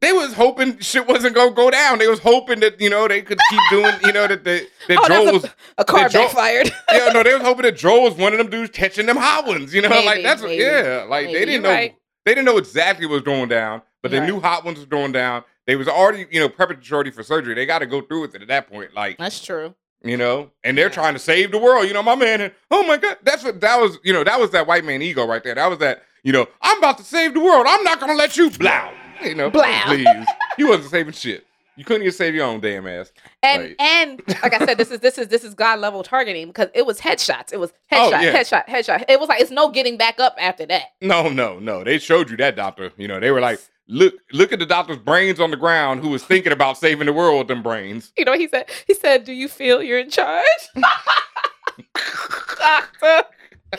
They 0.07 0.12
was 0.12 0.35
hoping 0.35 0.79
shit 0.79 1.05
wasn't 1.05 1.35
gonna 1.35 1.51
go 1.51 1.69
down. 1.69 1.99
They 1.99 2.07
was 2.07 2.21
hoping 2.21 2.61
that 2.61 2.81
you 2.81 2.88
know 2.88 3.09
they 3.09 3.23
could 3.23 3.40
keep 3.51 3.61
doing, 3.71 3.92
you 4.05 4.12
know, 4.12 4.29
that 4.29 4.45
the 4.45 4.64
that 4.87 4.99
oh 5.03 5.09
Joel 5.09 5.33
was 5.33 5.45
a, 5.47 5.51
a 5.79 5.85
car 5.85 6.09
Joel- 6.09 6.27
backfired 6.27 6.71
yeah, 6.92 7.09
no, 7.12 7.25
they 7.25 7.35
was 7.35 7.42
hoping 7.42 7.62
that 7.62 7.77
Joel 7.77 8.03
was 8.05 8.14
one 8.14 8.33
of 8.33 8.38
them 8.38 8.49
dudes 8.49 8.71
catching 8.71 9.07
them 9.07 9.16
hot 9.16 9.49
ones. 9.49 9.75
You 9.75 9.83
know, 9.83 9.88
like 9.88 10.23
that's 10.23 10.42
maybe, 10.42 10.62
yeah, 10.62 11.07
like 11.09 11.27
maybe. 11.27 11.40
they 11.40 11.45
didn't 11.45 11.64
know 11.64 11.71
right. 11.71 11.97
they 12.25 12.35
didn't 12.35 12.45
know 12.45 12.57
exactly 12.57 13.05
what 13.07 13.14
was 13.14 13.23
going 13.23 13.49
down, 13.49 13.83
but 14.01 14.12
they 14.12 14.21
Right. 14.21 14.29
knew 14.29 14.38
hot 14.38 14.64
ones 14.64 14.79
was 14.79 14.87
going 14.87 15.11
down. 15.11 15.42
They 15.66 15.75
was 15.75 15.88
already, 15.88 16.25
you 16.31 16.38
know, 16.38 16.49
preparatory 16.49 17.11
for 17.11 17.25
surgery. 17.25 17.55
They 17.55 17.66
got 17.66 17.81
to 17.81 17.87
go 17.87 18.01
through 18.01 18.21
with 18.21 18.37
it 18.37 18.42
at 18.42 18.49
that 18.49 18.71
point, 18.71 18.95
like 18.95 19.19
that's 19.19 19.45
true 19.45 19.75
you 20.05 20.16
know, 20.16 20.53
and 20.62 20.79
they're 20.79 20.90
trying 20.90 21.14
to 21.14 21.19
save 21.19 21.51
the 21.51 21.59
world. 21.59 21.88
You 21.88 21.95
know, 21.95 22.03
my 22.03 22.14
man. 22.14 22.53
Oh 22.71 22.87
my 22.87 22.97
God, 22.97 23.16
that's 23.25 23.42
what 23.42 23.61
that 23.61 23.81
was. 23.81 23.99
You 24.05 24.12
know, 24.12 24.23
that 24.23 24.38
was 24.38 24.51
that 24.53 24.69
white 24.69 24.85
man 24.85 25.03
ego 25.03 25.27
right 25.27 25.42
there. 25.42 25.57
That 25.57 25.66
was 25.69 25.81
that. 25.81 26.05
You 26.23 26.31
know, 26.31 26.47
I'm 26.62 26.79
about 26.79 26.99
to 26.99 27.05
save 27.05 27.35
the 27.35 27.40
world. 27.40 27.66
I'm 27.69 27.83
not 27.83 27.99
gonna 27.99 28.14
let 28.14 28.37
you 28.37 28.51
blow. 28.51 28.90
You 29.22 29.35
know, 29.35 29.50
Blow. 29.50 29.62
please. 29.87 30.07
You 30.59 30.68
wasn't 30.68 30.90
saving 30.90 31.12
shit. 31.14 31.46
You 31.76 31.85
couldn't 31.85 32.02
even 32.02 32.12
save 32.14 32.35
your 32.35 32.46
own 32.46 32.61
damn 32.61 32.87
ass. 32.87 33.12
and 33.42 33.62
Like- 33.64 33.76
and 33.79 34.22
like 34.42 34.55
i 34.55 34.64
said 34.64 34.79
this 34.79 34.90
is 34.90 35.00
this 35.00 35.18
is 35.18 35.29
this 35.29 35.44
is 35.44 35.52
god 35.52 35.79
level 35.79 36.02
targeting 36.02 36.46
because 36.46 36.68
it 36.74 36.87
was 36.87 36.98
headshots 36.98 37.52
it 37.52 37.61
was 37.61 37.70
Oh, 37.92 38.11
headshot 38.11 38.22
yeah. 38.22 38.33
headshot 38.35 38.66
headshot 38.66 39.05
it 39.11 39.20
was 39.20 39.29
like 39.29 39.42
it's 39.42 39.50
no 39.50 39.68
getting 39.70 39.98
back 39.98 40.18
up 40.18 40.35
after 40.38 40.64
that 40.66 40.85
No, 41.02 41.29
no, 41.29 41.59
no. 41.59 41.85
They 41.85 41.98
showed 41.98 42.31
you 42.31 42.37
that 42.38 42.57
doctor. 42.57 42.92
You 42.96 43.09
know, 43.09 43.20
they 43.20 43.31
were 43.31 43.40
like, 43.42 43.61
look, 43.88 44.14
look 44.33 44.52
at 44.55 44.59
the 44.59 44.64
doctor's 44.64 44.96
brains 44.96 45.38
on 45.38 45.50
the 45.50 45.57
ground 45.59 46.00
who 46.00 46.09
was 46.09 46.24
thinking 46.24 46.50
about 46.52 46.79
saving 46.79 47.05
the 47.07 47.12
world 47.12 47.38
with 47.40 47.48
them 47.48 47.62
brains. 47.62 48.11
You 48.16 48.24
know, 48.24 48.33
he 48.33 48.48
said, 48.48 48.70
he 48.87 48.94
said, 48.94 49.24
"Do 49.24 49.33
you 49.35 49.46
feel 49.48 49.83
you're 49.83 49.98
in 49.98 50.09
charge?" 50.11 50.44
Doctor. 52.59 53.24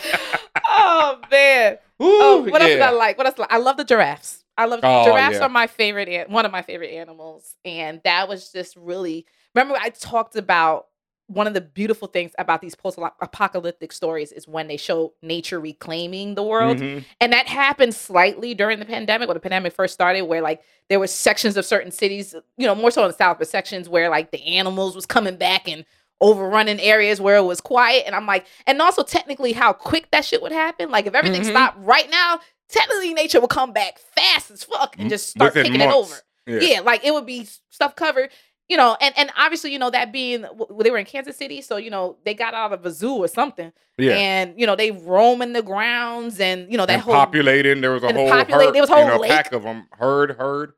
oh 0.67 1.19
man. 1.32 1.78
Oh, 2.00 2.45
Ooh, 2.45 2.52
what 2.52 2.62
else 2.62 2.69
did 2.69 2.78
yeah. 2.80 2.89
I 2.89 2.91
like? 2.91 3.17
What 3.17 3.26
else? 3.26 3.47
I 3.50 3.58
love 3.58 3.78
the 3.78 3.84
giraffes. 3.86 4.43
I 4.58 4.65
love 4.65 4.80
Oh, 4.84 5.04
giraffes 5.04 5.38
yeah. 5.38 5.46
are 5.46 5.50
my 5.50 5.67
favorite, 5.67 6.30
one 6.30 6.46
of 6.46 6.52
my 6.52 6.62
favorite 6.62 6.91
animals, 6.91 7.56
and 7.63 8.02
that 8.04 8.28
was 8.28 8.52
just 8.52 8.76
really. 8.76 9.26
Remember, 9.56 9.78
I 9.80 9.89
talked 9.89 10.36
about 10.36 10.88
one 11.30 11.46
of 11.46 11.54
the 11.54 11.62
beautiful 11.62 12.08
things 12.08 12.32
about 12.39 12.62
these 12.62 12.74
post-apocalyptic 12.74 13.91
stories 13.91 14.32
is 14.32 14.48
when 14.48 14.67
they 14.67 14.78
show 14.78 15.13
nature 15.22 15.60
reclaiming 15.60 16.36
the 16.36 16.43
world 16.43 16.78
Mhm. 16.78 17.04
and 17.20 17.34
that 17.34 17.48
happened 17.48 17.93
slightly 17.93 18.54
during 18.54 18.80
the 18.80 18.86
pandemic 18.86 19.28
when 19.28 19.36
the 19.36 19.41
pandemic 19.41 19.74
first 19.74 19.93
started 19.93 20.22
where 20.22 20.41
like 20.41 20.62
there 20.88 21.00
were 21.02 21.08
sections 21.08 21.58
of 21.58 21.65
certain 21.65 21.91
cities 21.91 22.34
you 22.56 22.65
know 22.65 22.74
more 22.76 22.91
so 22.91 23.02
in 23.04 23.10
the 23.10 23.17
south 23.17 23.39
but 23.39 23.48
sections 23.50 23.89
where 23.89 24.10
like 24.10 24.32
the 24.32 24.41
animals 24.46 24.96
was 24.96 25.06
coming 25.06 25.36
back 25.36 25.67
and 25.67 25.84
overrunning 26.22 26.80
areas 26.80 27.20
where 27.20 27.36
it 27.36 27.43
was 27.43 27.60
quiet 27.60 28.04
and 28.08 28.15
i'm 28.15 28.26
like 28.26 28.46
and 28.65 28.82
also 28.82 29.04
technically 29.04 29.52
how 29.52 29.74
quick 29.74 30.10
that 30.12 30.24
shit 30.24 30.41
would 30.41 30.54
happen 30.54 30.89
like 30.89 31.06
if 31.08 31.13
everything 31.13 31.41
Mhm. 31.41 31.50
stopped 31.52 31.78
right 31.80 32.10
now 32.10 32.39
technically 32.69 33.13
nature 33.13 33.39
would 33.41 33.49
come 33.49 33.71
back 33.73 33.99
fast 34.15 34.51
as 34.51 34.63
fuck 34.63 34.93
and 34.95 35.01
mm-hmm. 35.03 35.10
just 35.10 35.30
start 35.30 35.53
Within 35.56 35.71
taking 35.73 35.82
it 35.88 35.93
over 35.93 36.10
months. 36.47 36.65
yeah. 36.67 36.80
like 36.82 37.03
it 37.06 37.13
would 37.13 37.25
be 37.25 37.47
stuff 37.69 37.95
covered 37.95 38.30
you 38.67 38.75
know 38.75 38.97
and 38.99 39.13
and 39.17 39.32
obviously 39.38 39.71
you 39.71 39.80
know 39.80 39.89
that 39.89 40.12
being 40.12 40.41
w- 40.41 40.84
they 40.84 40.91
were 40.91 40.97
in 40.97 41.06
kansas 41.06 41.38
city 41.38 41.62
so 41.62 41.77
you 41.77 41.89
know 41.89 42.17
they 42.25 42.34
got 42.34 42.53
out 42.53 42.73
of 42.73 42.86
a 42.86 42.91
zoo 42.91 43.15
or 43.15 43.27
something 43.30 43.71
Yeah. 43.97 44.13
and 44.17 44.60
you 44.60 44.65
know 44.67 44.75
they 44.75 44.91
roaming 44.91 45.53
the 45.53 45.62
grounds 45.62 46.39
and 46.41 46.69
you 46.71 46.77
know 46.77 46.86
that 46.86 46.93
and 46.93 47.01
whole 47.01 47.13
populating. 47.13 47.80
There 47.82 47.91
was 47.91 48.03
a 48.03 48.12
whole 48.13 48.27
populate- 48.30 48.65
herd, 48.67 48.73
there 48.75 48.82
was 48.82 48.89
a 48.89 48.93
you 48.93 48.99
whole 48.99 49.08
know, 49.08 49.17
lake. 49.19 49.32
pack 49.32 49.53
of 49.53 49.63
them. 49.63 49.88
Herd, 49.97 50.32
herd, 50.32 50.73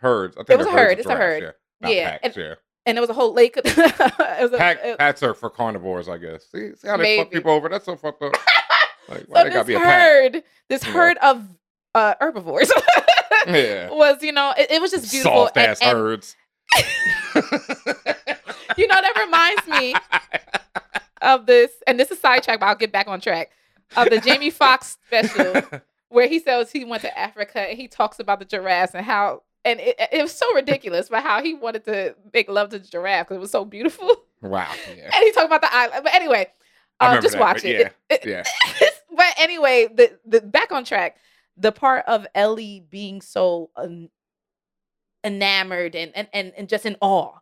herds. 0.00 0.36
I 0.36 0.40
think 0.44 0.50
It 0.50 0.58
was 0.58 0.66
a 0.68 0.70
herd, 0.70 0.98
it's 1.00 1.08
a 1.08 1.14
herd. 1.16 1.54
Yeah, 1.82 1.88
Yeah, 1.88 2.10
packs, 2.10 2.24
and- 2.24 2.36
yeah. 2.36 2.54
and 2.86 2.96
there 2.96 3.02
was 3.02 3.10
a 3.10 3.14
whole 3.14 3.32
lake. 3.34 3.56
it 3.64 3.64
was 3.76 4.52
a, 4.52 4.56
Pack, 4.58 4.78
it- 4.84 4.98
packs 4.98 5.22
are 5.24 5.34
for 5.34 5.50
carnivores, 5.50 6.08
I 6.08 6.18
guess. 6.18 6.46
See, 6.50 6.74
see 6.76 6.86
how 6.88 6.96
they 6.96 7.18
fuck 7.18 7.30
people 7.32 7.50
over? 7.50 7.68
That's 7.68 7.84
so 7.86 7.96
fucked 7.96 8.22
up. 8.22 8.32
Like, 9.08 9.20
so 9.20 9.24
why 9.28 9.44
gotta 9.48 9.58
this 9.58 9.66
be 9.66 9.74
herd, 9.74 10.42
this 10.68 10.84
know. 10.84 10.92
herd 10.92 11.18
of 11.18 11.44
uh, 11.94 12.14
herbivores 12.20 12.72
Yeah. 13.46 13.90
was, 13.90 14.22
you 14.22 14.32
know, 14.32 14.54
it, 14.56 14.70
it 14.70 14.80
was 14.80 14.90
just 14.92 15.10
beautiful. 15.10 15.46
Soft 15.46 15.56
ass 15.56 15.80
herds. 15.82 16.36
you 18.76 18.86
know, 18.86 19.00
that 19.00 19.12
reminds 19.24 19.66
me 19.80 19.94
of 21.20 21.46
this, 21.46 21.70
and 21.86 21.98
this 21.98 22.10
is 22.10 22.18
sidetrack, 22.20 22.60
but 22.60 22.66
I'll 22.66 22.74
get 22.74 22.92
back 22.92 23.08
on 23.08 23.20
track. 23.20 23.50
Of 23.96 24.08
the 24.08 24.20
Jamie 24.20 24.50
Foxx 24.50 24.96
special, 25.06 25.62
where 26.08 26.26
he 26.26 26.38
says 26.38 26.70
he 26.72 26.84
went 26.84 27.02
to 27.02 27.18
Africa 27.18 27.60
and 27.60 27.76
he 27.78 27.88
talks 27.88 28.18
about 28.18 28.38
the 28.38 28.46
giraffes 28.46 28.94
and 28.94 29.04
how, 29.04 29.42
and 29.66 29.80
it, 29.80 29.96
it 30.10 30.22
was 30.22 30.32
so 30.32 30.52
ridiculous, 30.54 31.10
but 31.10 31.22
how 31.22 31.42
he 31.42 31.52
wanted 31.54 31.84
to 31.84 32.14
make 32.32 32.48
love 32.48 32.70
to 32.70 32.78
the 32.78 32.86
giraffe 32.88 33.26
because 33.26 33.36
it 33.36 33.40
was 33.40 33.50
so 33.50 33.64
beautiful. 33.66 34.08
wow. 34.40 34.66
Yeah. 34.96 35.04
and 35.14 35.24
he 35.24 35.30
talked 35.32 35.46
about 35.46 35.60
the 35.60 35.74
island. 35.74 36.04
But 36.04 36.14
anyway, 36.14 36.46
Um, 37.08 37.22
just 37.22 37.32
that, 37.32 37.40
watch 37.40 37.64
it. 37.64 37.94
It- 38.10 38.24
Yeah. 38.26 38.44
but 39.16 39.34
anyway, 39.38 39.88
the 39.92 40.18
the 40.26 40.40
back 40.40 40.72
on 40.72 40.84
track. 40.84 41.16
The 41.58 41.72
part 41.72 42.06
of 42.06 42.26
Ellie 42.34 42.84
being 42.88 43.20
so 43.20 43.70
um, 43.76 44.08
enamored 45.24 45.94
and, 45.94 46.12
and 46.14 46.28
and 46.32 46.52
and 46.56 46.68
just 46.68 46.86
in 46.86 46.96
awe, 47.00 47.38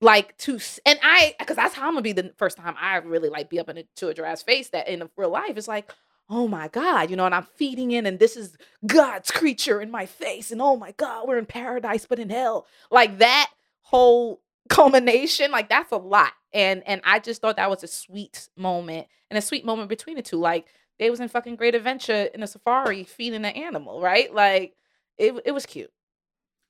like 0.00 0.36
to 0.38 0.58
and 0.86 0.98
I 1.02 1.34
because 1.38 1.56
that's 1.56 1.74
how 1.74 1.86
I'm 1.86 1.92
gonna 1.94 2.02
be 2.02 2.12
the 2.12 2.32
first 2.36 2.56
time 2.58 2.74
I 2.78 2.96
really 2.98 3.28
like 3.28 3.48
be 3.50 3.58
up 3.58 3.68
into 3.70 4.08
a 4.08 4.14
giraffe's 4.14 4.42
face 4.42 4.68
that 4.70 4.88
in 4.88 5.08
real 5.16 5.30
life 5.30 5.56
it's 5.56 5.68
like. 5.68 5.92
Oh 6.30 6.46
my 6.46 6.68
God, 6.68 7.08
you 7.08 7.16
know, 7.16 7.24
and 7.24 7.34
I'm 7.34 7.46
feeding 7.54 7.90
in, 7.92 8.04
and 8.04 8.18
this 8.18 8.36
is 8.36 8.54
God's 8.86 9.30
creature 9.30 9.80
in 9.80 9.90
my 9.90 10.04
face, 10.04 10.50
and 10.50 10.60
oh 10.60 10.76
my 10.76 10.92
God, 10.92 11.26
we're 11.26 11.38
in 11.38 11.46
paradise, 11.46 12.04
but 12.04 12.18
in 12.18 12.28
hell. 12.28 12.66
Like 12.90 13.16
that 13.20 13.50
whole 13.80 14.42
culmination, 14.68 15.50
like 15.50 15.68
that's 15.68 15.92
a 15.92 15.96
lot. 15.96 16.32
And 16.52 16.82
and 16.86 17.00
I 17.04 17.18
just 17.18 17.40
thought 17.40 17.56
that 17.56 17.70
was 17.70 17.82
a 17.82 17.88
sweet 17.88 18.48
moment 18.56 19.06
and 19.30 19.38
a 19.38 19.42
sweet 19.42 19.64
moment 19.64 19.88
between 19.88 20.16
the 20.16 20.22
two. 20.22 20.38
Like 20.38 20.66
they 20.98 21.10
was 21.10 21.20
in 21.20 21.28
fucking 21.28 21.56
great 21.56 21.74
adventure 21.74 22.28
in 22.34 22.42
a 22.42 22.46
safari 22.46 23.04
feeding 23.04 23.44
an 23.44 23.52
animal, 23.52 24.00
right? 24.00 24.32
Like 24.32 24.74
it 25.18 25.34
it 25.44 25.52
was 25.52 25.66
cute. 25.66 25.90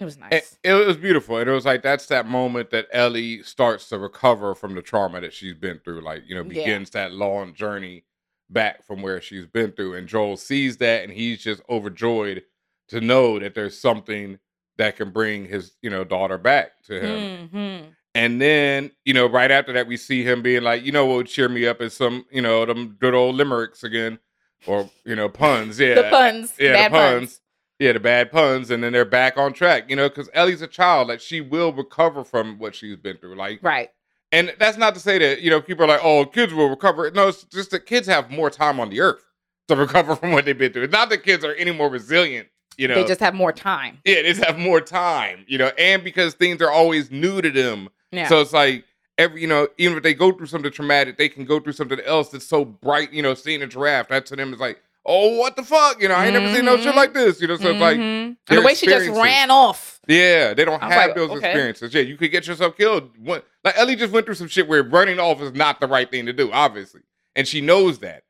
It 0.01 0.05
was 0.05 0.17
nice. 0.17 0.33
It, 0.33 0.59
it 0.63 0.87
was 0.87 0.97
beautiful. 0.97 1.39
And 1.39 1.51
it 1.51 1.53
was 1.53 1.65
like 1.65 1.83
that's 1.83 2.07
that 2.07 2.27
moment 2.27 2.71
that 2.71 2.87
Ellie 2.93 3.43
starts 3.43 3.89
to 3.89 3.99
recover 3.99 4.55
from 4.55 4.75
the 4.77 4.83
trauma 4.83 5.21
that 5.21 5.33
she's 5.35 5.55
been 5.55 5.81
through. 5.81 6.03
Like, 6.03 6.23
you 6.27 6.37
know, 6.37 6.43
Yeah. 6.43 6.49
begins 6.65 6.91
that 6.91 7.13
long 7.13 7.53
journey 7.53 8.05
back 8.49 8.85
from 8.85 9.03
where 9.03 9.21
she's 9.21 9.47
been 9.47 9.73
through. 9.73 9.95
And 9.95 10.07
Joel 10.07 10.37
sees 10.37 10.77
that 10.77 11.03
and 11.03 11.13
he's 11.13 11.43
just 11.43 11.63
overjoyed 11.69 12.45
to 12.89 13.01
know 13.01 13.41
that 13.41 13.55
there's 13.55 13.79
something 13.79 14.39
that 14.79 14.97
can 14.97 15.11
bring 15.11 15.45
his, 15.45 15.73
you 15.83 15.91
know, 15.91 16.05
daughter 16.05 16.39
back 16.39 16.83
to 16.87 17.01
him. 17.01 17.49
Mhm. 17.53 17.95
And 18.15 18.41
then, 18.41 18.91
you 19.05 19.13
know, 19.15 19.27
right 19.27 19.51
after 19.51 19.73
that, 19.75 19.87
we 19.87 19.97
see 19.97 20.23
him 20.25 20.41
being 20.43 20.63
like, 20.63 20.85
you 20.85 20.93
know, 20.93 21.05
what 21.07 21.17
would 21.19 21.27
cheer 21.27 21.49
me 21.49 21.67
up 21.67 21.81
is 21.83 21.95
some, 21.95 22.25
you 22.31 22.41
know, 22.43 22.65
them 22.65 22.97
good 22.99 23.15
old 23.15 23.37
limericks 23.37 23.85
again, 23.85 24.19
or 24.67 24.89
you 25.05 25.15
know, 25.15 25.29
puns. 25.29 25.79
Yeah, 25.81 25.95
The 25.95 26.03
puns. 26.11 26.55
Yeah, 26.59 26.73
bad 26.73 26.93
the 26.93 26.97
puns. 26.97 27.41
Yeah, 27.79 27.93
the 27.93 28.01
bad 28.01 28.33
puns, 28.33 28.71
and 28.73 28.83
then 28.83 28.93
they're 28.93 29.05
back 29.05 29.37
on 29.37 29.53
track. 29.53 29.89
You 29.89 29.95
know, 29.97 30.09
because 30.09 30.29
Ellie's 30.35 30.63
a 30.63 30.67
child, 30.67 31.09
like 31.09 31.21
she 31.21 31.41
will 31.41 31.73
recover 31.73 32.25
from 32.25 32.59
what 32.59 32.75
she's 32.75 32.97
been 32.97 33.19
through. 33.19 33.37
Like, 33.37 33.61
Right. 33.63 33.91
and 34.33 34.53
that's 34.59 34.77
not 34.79 34.95
to 34.95 35.01
say 35.01 35.19
that 35.19 35.43
you 35.43 35.51
know 35.51 35.61
people 35.61 35.85
are 35.85 35.89
like, 35.89 36.01
oh, 36.03 36.25
kids 36.25 36.53
will 36.55 36.71
recover. 36.71 37.09
No, 37.13 37.29
it's 37.29 37.45
just 37.45 37.71
that 37.73 37.87
kids 37.87 38.09
have 38.09 38.31
more 38.33 38.51
time 38.51 38.81
on 38.81 38.91
the 38.91 39.01
earth 39.01 39.25
to 39.69 39.77
recover 39.85 40.17
from 40.17 40.33
what 40.33 40.45
they've 40.45 40.59
been 40.59 40.73
through. 40.73 40.85
It's 40.85 40.93
not 40.93 41.09
that 41.11 41.23
kids 41.23 41.45
are 41.45 41.55
any 41.55 41.71
more 41.73 41.89
resilient. 41.89 42.49
You 42.79 42.89
know, 42.89 42.95
They 42.95 43.05
just 43.05 43.21
have 43.21 43.35
more 43.35 43.53
time. 43.53 43.99
yeah, 44.05 44.23
they 44.23 44.33
just 44.33 44.45
have 44.45 44.59
more 44.59 44.81
time. 44.81 45.45
You 45.49 45.59
know, 45.59 45.71
and 45.77 46.03
because 46.05 46.35
things 46.35 46.63
are 46.63 46.71
always 46.71 47.11
new 47.11 47.43
to 47.43 47.51
them. 47.51 47.89
Yeah. 48.13 48.29
So 48.29 48.41
it's 48.41 48.53
like 48.53 48.85
every, 49.19 49.41
you 49.43 49.49
know, 49.49 49.69
even 49.79 49.97
if 49.97 50.03
they 50.05 50.15
go 50.15 50.31
through 50.33 50.47
something 50.47 50.71
traumatic, 50.73 51.19
they 51.19 51.29
can 51.29 51.45
go 51.45 51.59
through 51.61 51.73
something 51.75 51.99
else 52.01 52.31
that's 52.31 52.47
so 52.47 52.65
bright. 52.65 53.13
You 53.13 53.23
know, 53.23 53.35
seeing 53.35 53.61
a 53.63 53.67
giraffe, 53.67 54.09
that 54.09 54.27
to 54.27 54.37
them 54.37 54.55
is 54.55 54.61
like, 54.61 54.81
oh, 55.05 55.37
what 55.39 55.57
the 55.57 55.63
fuck? 55.65 56.01
You 56.01 56.09
know, 56.09 56.15
I 56.15 56.27
ain't 56.27 56.35
never 56.35 56.55
seen 56.55 56.65
no 56.67 56.77
shit 56.77 56.93
Mhm. 56.93 56.97
like 56.97 57.15
this. 57.15 57.41
You 57.41 57.49
know, 57.49 57.57
so 57.57 57.71
it's 57.71 57.81
like, 57.81 57.97
Mhm. 57.99 58.37
and 58.49 58.59
the 58.59 58.63
way 58.63 58.75
she 58.75 58.87
just 58.87 59.09
ran 59.11 59.51
off. 59.51 60.01
yeah, 60.07 60.55
they 60.55 60.65
don't 60.65 60.81
have 60.81 60.91
like, 61.09 61.17
those 61.17 61.31
okay. 61.31 61.49
experiences. 61.49 61.93
Yeah, 61.93 62.03
you 62.03 62.17
could 62.17 62.31
get 62.31 62.47
yourself 62.47 62.77
killed. 62.77 63.11
Like 63.25 63.45
Ellie 63.77 63.97
just 63.97 64.13
went 64.13 64.25
through 64.27 64.37
some 64.37 64.49
shit 64.49 64.69
where 64.69 64.83
running 64.85 65.19
off 65.19 65.43
is 65.43 65.53
not 65.53 65.81
the 65.81 65.87
right 65.89 66.09
thing 66.11 66.27
to 66.27 66.33
do, 66.33 66.53
obviously, 66.53 67.01
and 67.35 67.47
she 67.49 67.61
knows 67.61 67.99
that. 67.99 68.23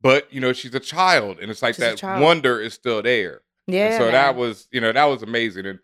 But 0.00 0.32
you 0.32 0.40
know, 0.40 0.52
she's 0.54 0.74
a 0.74 0.80
child, 0.80 1.38
and 1.40 1.50
it's 1.50 1.60
like 1.62 1.74
She's 1.74 2.00
that 2.00 2.20
wonder 2.20 2.58
is 2.60 2.72
still 2.74 3.02
there. 3.02 3.42
And 3.66 3.76
Yeah. 3.76 3.98
so 3.98 4.10
that 4.10 4.36
was, 4.36 4.68
you 4.70 4.80
know, 4.80 4.92
that 4.92 5.04
was 5.04 5.22
amazing. 5.22 5.66
And 5.66 5.78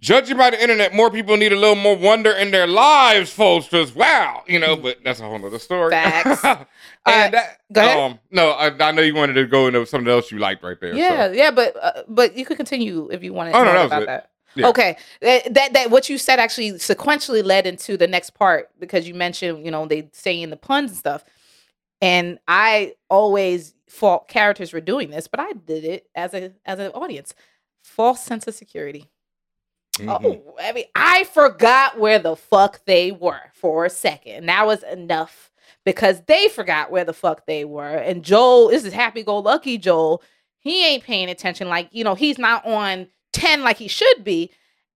judging 0.00 0.36
by 0.36 0.50
the 0.50 0.60
internet, 0.62 0.94
more 0.94 1.10
people 1.10 1.36
need 1.36 1.52
a 1.52 1.56
little 1.56 1.76
more 1.76 1.96
wonder 1.96 2.32
in 2.32 2.50
their 2.50 2.66
lives, 2.66 3.32
folks. 3.32 3.66
Because 3.68 3.94
wow, 3.94 4.42
you 4.46 4.58
know, 4.58 4.76
but 4.76 4.98
that's 5.04 5.20
a 5.20 5.24
whole 5.24 5.44
other 5.44 5.58
story. 5.58 5.90
Facts. 5.90 6.44
and 6.44 6.66
Uh, 7.06 7.30
that, 7.30 7.60
go 7.72 7.80
ahead. 7.80 7.98
um, 7.98 8.18
no, 8.30 8.50
I, 8.50 8.66
I 8.88 8.92
know 8.92 9.02
you 9.02 9.14
wanted 9.14 9.34
to 9.34 9.46
go 9.46 9.66
into 9.68 9.84
something 9.86 10.10
else 10.10 10.30
you 10.30 10.38
liked 10.38 10.62
right 10.62 10.80
there. 10.80 10.94
Yeah, 10.94 11.28
so. 11.28 11.32
yeah, 11.32 11.50
but 11.50 11.76
uh, 11.82 12.02
but 12.08 12.36
you 12.36 12.44
could 12.44 12.56
continue 12.56 13.08
if 13.10 13.22
you 13.22 13.32
wanted 13.32 13.54
Oh, 13.54 13.64
no, 13.64 13.72
that 13.72 13.86
about 13.86 14.02
it. 14.02 14.06
that. 14.06 14.28
Yeah. 14.54 14.68
Okay, 14.68 14.98
that, 15.22 15.54
that 15.54 15.72
that 15.72 15.90
what 15.90 16.10
you 16.10 16.18
said 16.18 16.38
actually 16.38 16.72
sequentially 16.72 17.42
led 17.42 17.66
into 17.66 17.96
the 17.96 18.06
next 18.06 18.30
part 18.34 18.68
because 18.78 19.08
you 19.08 19.14
mentioned 19.14 19.64
you 19.64 19.70
know 19.70 19.86
they 19.86 20.10
saying 20.12 20.50
the 20.50 20.58
puns 20.58 20.90
and 20.90 20.98
stuff, 20.98 21.24
and 22.02 22.38
I 22.48 22.94
always 23.08 23.74
fault 23.88 24.28
characters 24.28 24.70
for 24.70 24.80
doing 24.80 25.10
this, 25.10 25.28
but 25.28 25.40
I 25.40 25.52
did 25.52 25.84
it 25.84 26.08
as 26.14 26.34
a 26.34 26.52
as 26.66 26.78
an 26.78 26.90
audience. 26.92 27.34
False 27.82 28.20
sense 28.20 28.46
of 28.46 28.54
security. 28.54 29.08
Mhm. 29.96 30.08
Oh, 30.24 30.56
I 30.60 30.72
mean, 30.72 30.84
I 30.94 31.24
forgot 31.24 31.98
where 31.98 32.18
the 32.18 32.36
fuck 32.36 32.84
they 32.86 33.12
were 33.12 33.40
for 33.54 33.84
a 33.84 33.90
second. 33.90 34.32
And 34.32 34.48
That 34.48 34.66
was 34.66 34.82
enough 34.82 35.50
because 35.84 36.22
they 36.26 36.48
forgot 36.48 36.90
where 36.90 37.04
the 37.04 37.12
fuck 37.12 37.46
they 37.46 37.64
were. 37.64 37.96
And 37.96 38.24
Joel, 38.24 38.68
this 38.68 38.84
is 38.84 38.92
happy 38.92 39.22
go 39.22 39.38
lucky 39.38 39.78
Joel. 39.78 40.22
He 40.58 40.86
ain't 40.86 41.04
paying 41.04 41.28
attention. 41.28 41.68
Like, 41.68 41.88
you 41.92 42.04
know, 42.04 42.14
he's 42.14 42.38
not 42.38 42.64
on 42.64 43.08
10 43.32 43.62
like 43.62 43.76
he 43.76 43.88
should 43.88 44.24
be. 44.24 44.50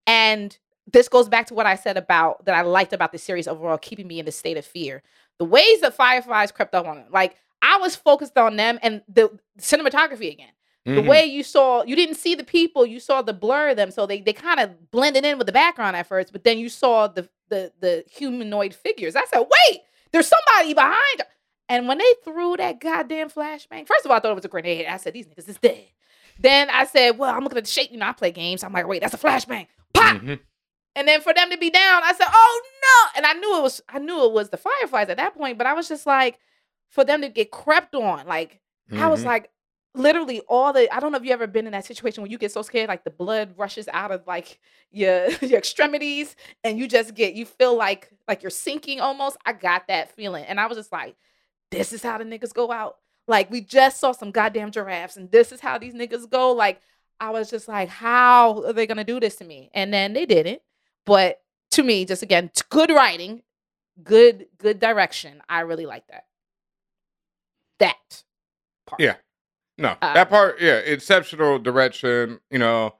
And 0.07 0.57
this 0.87 1.09
goes 1.09 1.29
back 1.29 1.47
to 1.49 1.55
what 1.55 1.66
I 1.66 1.75
said 1.75 1.97
about 1.97 2.45
that 2.45 2.55
I 2.55 2.62
liked 2.62 2.92
about 2.92 3.12
the 3.12 3.19
series 3.19 3.49
overall, 3.49 3.79
keeping 3.79 4.07
me 4.07 4.21
in 4.21 4.25
the 4.27 4.33
state 4.33 4.57
of 4.57 4.64
fear. 4.64 5.03
The 5.38 5.44
ways 5.44 5.81
that 5.83 5.94
Fireflies 5.94 6.51
crept 6.53 6.75
up 6.75 6.87
on 6.87 6.99
him. 6.99 7.07
Like, 7.11 7.37
I 7.62 7.79
was 7.79 7.94
focused 7.96 8.37
on 8.38 8.57
them 8.57 8.79
and 8.83 9.03
the 9.09 9.38
cinematography 9.59 10.33
again. 10.33 10.51
The 10.85 10.92
Mhm. 11.03 11.09
way 11.09 11.25
you 11.25 11.42
saw 11.42 11.83
you 11.83 11.96
didn't 11.96 12.14
see 12.14 12.37
the 12.37 12.44
people 12.44 12.87
you 12.87 13.01
saw 13.01 13.20
the 13.20 13.33
blur 13.33 13.70
of 13.70 13.77
them. 13.77 13.90
So 13.90 14.07
they, 14.07 14.20
they 14.20 14.33
kind 14.33 14.61
of 14.61 14.90
blended 14.92 15.25
in 15.25 15.37
with 15.37 15.49
the 15.49 15.53
background 15.53 15.96
at 15.96 16.07
first 16.07 16.33
but 16.33 16.44
then 16.44 16.59
you 16.59 16.68
saw 16.68 17.09
the 17.09 17.29
the 17.49 17.72
the 17.81 18.05
humanoid 18.09 18.72
figures. 18.72 19.16
I 19.16 19.25
said 19.25 19.40
wait 19.40 19.81
there's 20.12 20.29
somebody 20.29 20.75
behind 20.75 21.22
and 21.68 21.88
when 21.88 21.99
they 21.99 22.12
threw 22.22 22.57
that 22.59 22.79
goddamn 22.79 23.31
flashbang 23.31 23.85
first 23.88 24.05
of 24.05 24.12
all 24.12 24.16
i 24.16 24.20
thought 24.20 24.31
it 24.31 24.37
was 24.37 24.44
a 24.44 24.49
grenade. 24.49 24.87
I 24.87 24.96
said 24.99 25.12
these 25.12 25.27
niggas 25.27 25.49
is 25.49 25.59
dead. 25.59 25.87
Then 26.38 26.70
i 26.70 26.85
said 26.85 27.18
well 27.18 27.35
i'm 27.35 27.42
looking 27.42 27.59
at 27.59 27.64
the 27.64 27.70
shape. 27.70 27.90
You 27.90 27.99
know 27.99 28.07
i 28.07 28.12
play 28.12 28.31
games. 28.31 28.62
I'm 28.62 28.72
like 28.72 28.87
wait 28.87 29.01
that's 29.03 29.14
a 29.14 29.18
flashbang. 29.18 29.66
Pop! 29.92 30.18
Mhm. 30.22 30.38
And 30.97 31.07
then 31.09 31.21
for 31.21 31.33
them 31.35 31.51
to 31.51 31.59
be 31.59 31.71
down, 31.71 32.03
I 32.05 32.15
said, 32.15 32.29
"Oh 32.31 32.63
no!" 32.83 33.11
And 33.19 33.27
I 33.27 33.35
knew 33.35 33.59
it 33.59 33.63
was, 33.63 33.83
I 33.88 34.01
knew 34.01 34.25
it 34.25 34.33
was 34.33 34.51
the 34.51 34.57
fireflies 34.59 35.11
at 35.11 35.19
that 35.19 35.37
point. 35.37 35.59
But 35.59 35.69
I 35.69 35.75
was 35.75 35.88
just 35.88 36.07
like, 36.07 36.38
for 36.90 37.05
them 37.05 37.23
to 37.23 37.29
get 37.29 37.51
crept 37.53 37.94
on, 37.94 38.27
like 38.27 38.61
I 38.99 39.09
was 39.09 39.23
Mhm. 39.23 39.27
like, 39.27 39.51
literally 39.94 40.40
all 40.49 40.73
the. 40.73 40.92
I 40.94 41.01
don't 41.01 41.13
know 41.13 41.19
if 41.19 41.25
you 41.25 41.33
ever 41.33 41.47
been 41.47 41.67
in 41.67 41.73
that 41.73 41.85
situation 41.87 42.23
where 42.23 42.31
you 42.31 42.38
get 42.38 42.53
so 42.53 42.63
scared, 42.63 42.88
like 42.88 43.05
the 43.05 43.11
blood 43.11 43.55
rushes 43.57 43.88
out 43.92 44.11
of 44.13 44.27
like 44.27 44.59
your 44.90 45.29
your 45.42 45.59
extremities, 45.59 46.37
and 46.65 46.79
you 46.79 46.88
just 46.88 47.15
get, 47.15 47.35
you 47.35 47.47
feel 47.47 47.77
like 47.77 48.11
like 48.29 48.42
you're 48.42 48.51
sinking 48.51 49.01
almost. 49.01 49.37
I 49.47 49.53
got 49.53 49.88
that 49.88 50.11
feeling, 50.17 50.44
and 50.47 50.61
I 50.61 50.67
was 50.67 50.79
just 50.79 50.92
like, 50.92 51.17
this 51.71 51.92
is 51.92 52.03
how 52.03 52.19
the 52.19 52.25
niggas 52.25 52.55
go 52.55 52.71
out. 52.71 52.97
Like 53.29 53.51
we 53.51 53.61
just 53.61 53.99
saw 54.01 54.13
some 54.13 54.31
goddamn 54.31 54.71
giraffes, 54.71 55.17
and 55.17 55.31
this 55.31 55.53
is 55.53 55.61
how 55.61 55.79
these 55.79 55.94
niggas 55.94 56.31
go. 56.31 56.53
Like 56.53 56.81
I 57.21 57.31
was 57.31 57.51
just 57.51 57.69
like, 57.69 57.88
how 57.88 58.65
are 58.65 58.73
they 58.73 58.87
gonna 58.87 59.05
do 59.05 59.21
this 59.21 59.37
to 59.37 59.44
me? 59.44 59.71
And 59.75 59.92
then 59.92 60.13
they 60.13 60.27
didn't. 60.27 60.61
But 61.07 61.40
to 61.73 61.83
me, 61.83 62.04
just 62.04 62.23
again, 62.23 62.50
good 62.69 62.90
writing. 62.90 63.42
good 64.02 64.46
good 64.59 64.79
direction. 64.79 65.40
I 65.48 65.61
really 65.61 65.87
like 65.87 66.07
that. 66.09 66.25
That 67.79 68.23
part. 68.87 69.00
Yeah. 69.00 69.15
No, 69.79 69.94
Uh, 70.00 70.15
that 70.15 70.31
part, 70.31 70.61
yeah, 70.61 70.77
exceptional 70.77 71.59
direction. 71.59 72.40
You 72.50 72.59
know 72.59 72.94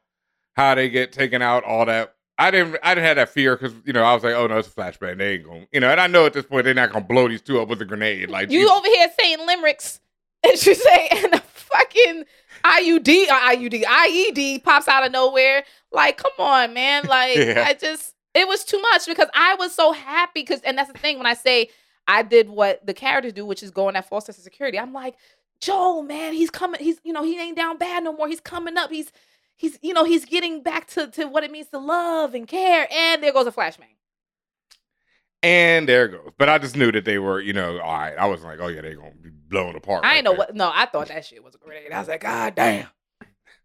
how 0.57 0.75
they 0.75 0.89
get 0.91 1.13
taken 1.13 1.41
out, 1.43 1.65
all 1.65 1.87
that. 1.87 2.15
I 2.39 2.51
didn't, 2.51 2.77
I 2.83 2.95
didn't 2.95 3.07
have 3.07 3.17
that 3.17 3.31
fear 3.31 3.57
because 3.57 3.75
you 3.87 3.95
know 3.95 4.05
I 4.05 4.13
was 4.15 4.23
like, 4.23 4.35
oh 4.35 4.47
no, 4.47 4.59
it's 4.59 4.69
a 4.69 4.71
flashbang. 4.71 5.17
They 5.17 5.35
ain't 5.35 5.45
gonna, 5.45 5.67
you 5.73 5.81
know. 5.81 5.91
And 5.91 5.99
I 6.01 6.07
know 6.07 6.27
at 6.27 6.35
this 6.35 6.45
point 6.45 6.65
they're 6.65 6.75
not 6.75 6.93
gonna 6.93 7.05
blow 7.05 7.29
these 7.29 7.41
two 7.41 7.61
up 7.61 7.69
with 7.69 7.81
a 7.81 7.87
grenade. 7.87 8.29
Like 8.31 8.51
You 8.51 8.61
you- 8.61 8.71
over 8.71 8.87
here 8.87 9.09
saying 9.19 9.39
limericks, 9.47 10.01
and 10.45 10.59
she 10.59 10.75
say, 10.75 11.09
and 11.13 11.43
fucking 11.77 12.25
IUD 12.65 13.29
or 13.29 13.35
uh, 13.35 13.51
IUD 13.55 13.83
IED 13.85 14.63
pops 14.63 14.89
out 14.89 15.05
of 15.05 15.13
nowhere. 15.13 15.65
Like, 15.93 16.17
come 16.17 16.33
on, 16.39 16.75
man. 16.75 17.07
Like, 17.09 17.37
Yeah. 17.37 17.65
I 17.67 17.75
just 17.75 18.15
it 18.35 18.47
was 18.47 18.65
too 18.65 18.81
much 18.81 19.07
because 19.07 19.29
I 19.35 19.55
was 19.55 19.75
so 19.75 19.93
happy 19.93 20.43
because, 20.43 20.61
and 20.61 20.77
that's 20.77 20.93
the 20.93 20.99
thing 20.99 21.17
when 21.17 21.27
I 21.27 21.35
say 21.35 21.71
I 22.07 22.23
did 22.23 22.51
what 22.51 22.85
the 22.85 22.93
characters 22.95 23.33
do, 23.33 23.47
which 23.47 23.63
is 23.63 23.71
going 23.71 23.97
at 23.97 24.09
false 24.09 24.27
sense 24.27 24.37
of 24.39 24.45
security. 24.45 24.79
I'm 24.79 24.93
like, 24.93 25.15
Joe, 25.61 26.03
man, 26.03 26.35
he's 26.35 26.51
coming. 26.51 26.81
He's 26.83 27.01
you 27.03 27.13
know 27.13 27.23
he 27.23 27.41
ain't 27.41 27.57
down 27.57 27.79
bad 27.79 28.05
no 28.05 28.13
more. 28.13 28.29
He's 28.29 28.41
coming 28.41 28.77
up. 28.77 28.91
He's 28.91 29.11
he's 29.57 29.79
you 29.83 29.95
know 29.95 30.05
he's 30.05 30.25
getting 30.25 30.63
back 30.63 30.87
to 30.89 31.09
to 31.13 31.25
what 31.27 31.45
it 31.45 31.51
means 31.51 31.69
to 31.69 31.79
love 31.79 32.35
and 32.35 32.47
care. 32.47 32.87
And 32.93 33.23
there 33.23 33.33
goes 33.33 33.47
a 33.47 33.53
flashbang. 33.53 33.96
And 35.47 35.89
there 35.89 36.07
it 36.07 36.09
goes. 36.11 36.33
But 36.39 36.49
I 36.49 36.59
just 36.59 36.77
knew 36.77 36.91
that 36.91 37.05
they 37.05 37.19
were, 37.19 37.41
you 37.41 37.53
know, 37.53 37.79
all 37.79 37.99
right. 37.99 38.17
I 38.19 38.27
was 38.27 38.43
like, 38.43 38.59
oh 38.61 38.67
yeah, 38.67 38.81
they're 38.81 38.97
gonna 38.97 39.13
be 39.23 39.31
blown 39.31 39.77
apart. 39.77 40.05
I 40.05 40.09
right 40.09 40.17
ain't 40.17 40.25
know 40.25 40.33
there. 40.33 40.39
what. 40.39 40.55
No, 40.57 40.71
I 40.75 40.87
thought 40.87 41.09
that 41.09 41.25
shit 41.25 41.43
was 41.45 41.55
a 41.55 41.59
grenade. 41.59 41.93
I 41.93 42.01
was 42.01 42.09
like, 42.09 42.23
God 42.23 42.57
damn, 42.57 42.89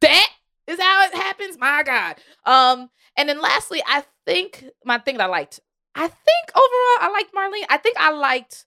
that 0.01 0.27
is 0.67 0.79
how 0.79 1.05
it 1.05 1.15
happens. 1.15 1.57
My 1.57 1.81
God. 1.83 2.17
Um, 2.45 2.89
and 3.17 3.27
then 3.27 3.41
lastly, 3.41 3.81
I 3.85 4.03
think 4.25 4.63
my 4.85 4.99
thing 4.99 5.17
that 5.17 5.25
I 5.25 5.27
liked. 5.27 5.59
I 5.95 6.07
think 6.07 6.51
overall, 6.55 6.99
I 7.01 7.09
liked 7.11 7.33
Marlene. 7.33 7.65
I 7.69 7.77
think 7.77 7.97
I 7.99 8.11
liked 8.11 8.65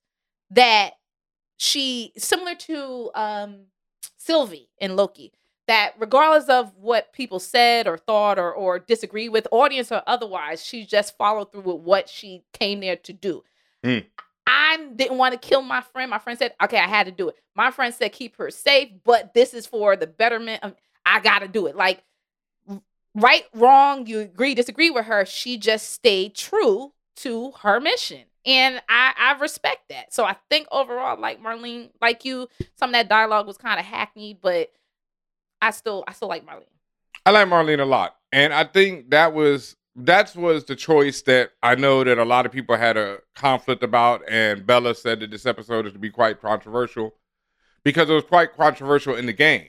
that 0.50 0.94
she 1.56 2.12
similar 2.18 2.54
to 2.54 3.10
um 3.14 3.66
Sylvie 4.16 4.70
in 4.78 4.96
Loki. 4.96 5.32
That 5.66 5.94
regardless 5.98 6.50
of 6.50 6.76
what 6.76 7.12
people 7.14 7.40
said 7.40 7.88
or 7.88 7.96
thought 7.96 8.38
or 8.38 8.52
or 8.52 8.78
disagree 8.78 9.30
with, 9.30 9.46
audience 9.50 9.90
or 9.90 10.02
otherwise, 10.06 10.62
she 10.62 10.84
just 10.84 11.16
followed 11.16 11.52
through 11.52 11.62
with 11.62 11.80
what 11.80 12.08
she 12.08 12.42
came 12.52 12.80
there 12.80 12.96
to 12.96 13.12
do. 13.14 13.44
Mm. 13.82 14.04
I 14.46 14.88
didn't 14.94 15.16
want 15.16 15.32
to 15.32 15.38
kill 15.48 15.62
my 15.62 15.80
friend. 15.80 16.10
My 16.10 16.18
friend 16.18 16.38
said, 16.38 16.52
okay, 16.62 16.76
I 16.78 16.86
had 16.86 17.06
to 17.06 17.12
do 17.12 17.30
it. 17.30 17.36
My 17.54 17.70
friend 17.70 17.94
said, 17.94 18.12
keep 18.12 18.36
her 18.36 18.50
safe, 18.50 18.90
but 19.04 19.32
this 19.32 19.54
is 19.54 19.66
for 19.66 19.96
the 19.96 20.06
betterment 20.06 20.62
of, 20.62 20.74
I 21.06 21.20
got 21.20 21.38
to 21.38 21.48
do 21.48 21.66
it. 21.66 21.76
Like, 21.76 22.02
right, 23.14 23.44
wrong, 23.54 24.06
you 24.06 24.20
agree, 24.20 24.54
disagree 24.54 24.90
with 24.90 25.06
her. 25.06 25.24
She 25.24 25.56
just 25.56 25.92
stayed 25.92 26.34
true 26.34 26.92
to 27.16 27.52
her 27.62 27.80
mission. 27.80 28.24
And 28.44 28.82
I, 28.88 29.14
I 29.18 29.38
respect 29.40 29.88
that. 29.88 30.12
So 30.12 30.24
I 30.24 30.36
think 30.50 30.66
overall, 30.70 31.18
like 31.18 31.42
Marlene, 31.42 31.88
like 32.02 32.26
you, 32.26 32.48
some 32.76 32.90
of 32.90 32.94
that 32.94 33.08
dialogue 33.08 33.46
was 33.46 33.56
kind 33.56 33.80
of 33.80 33.86
hackneyed, 33.86 34.38
but 34.42 34.70
I 35.64 35.70
still, 35.70 36.04
I 36.06 36.12
still 36.12 36.28
like 36.28 36.46
Marlene. 36.46 36.64
I 37.26 37.30
like 37.30 37.48
Marlene 37.48 37.80
a 37.80 37.86
lot, 37.86 38.16
and 38.32 38.52
I 38.52 38.64
think 38.64 39.10
that 39.10 39.32
was 39.32 39.76
that 39.96 40.34
was 40.34 40.64
the 40.64 40.76
choice 40.76 41.22
that 41.22 41.52
I 41.62 41.74
know 41.76 42.04
that 42.04 42.18
a 42.18 42.24
lot 42.24 42.46
of 42.46 42.52
people 42.52 42.76
had 42.76 42.96
a 42.96 43.18
conflict 43.34 43.82
about, 43.82 44.22
and 44.28 44.66
Bella 44.66 44.94
said 44.94 45.20
that 45.20 45.30
this 45.30 45.46
episode 45.46 45.86
is 45.86 45.92
to 45.92 45.98
be 45.98 46.10
quite 46.10 46.40
controversial 46.40 47.14
because 47.84 48.10
it 48.10 48.12
was 48.12 48.24
quite 48.24 48.54
controversial 48.54 49.14
in 49.14 49.26
the 49.26 49.32
game, 49.32 49.68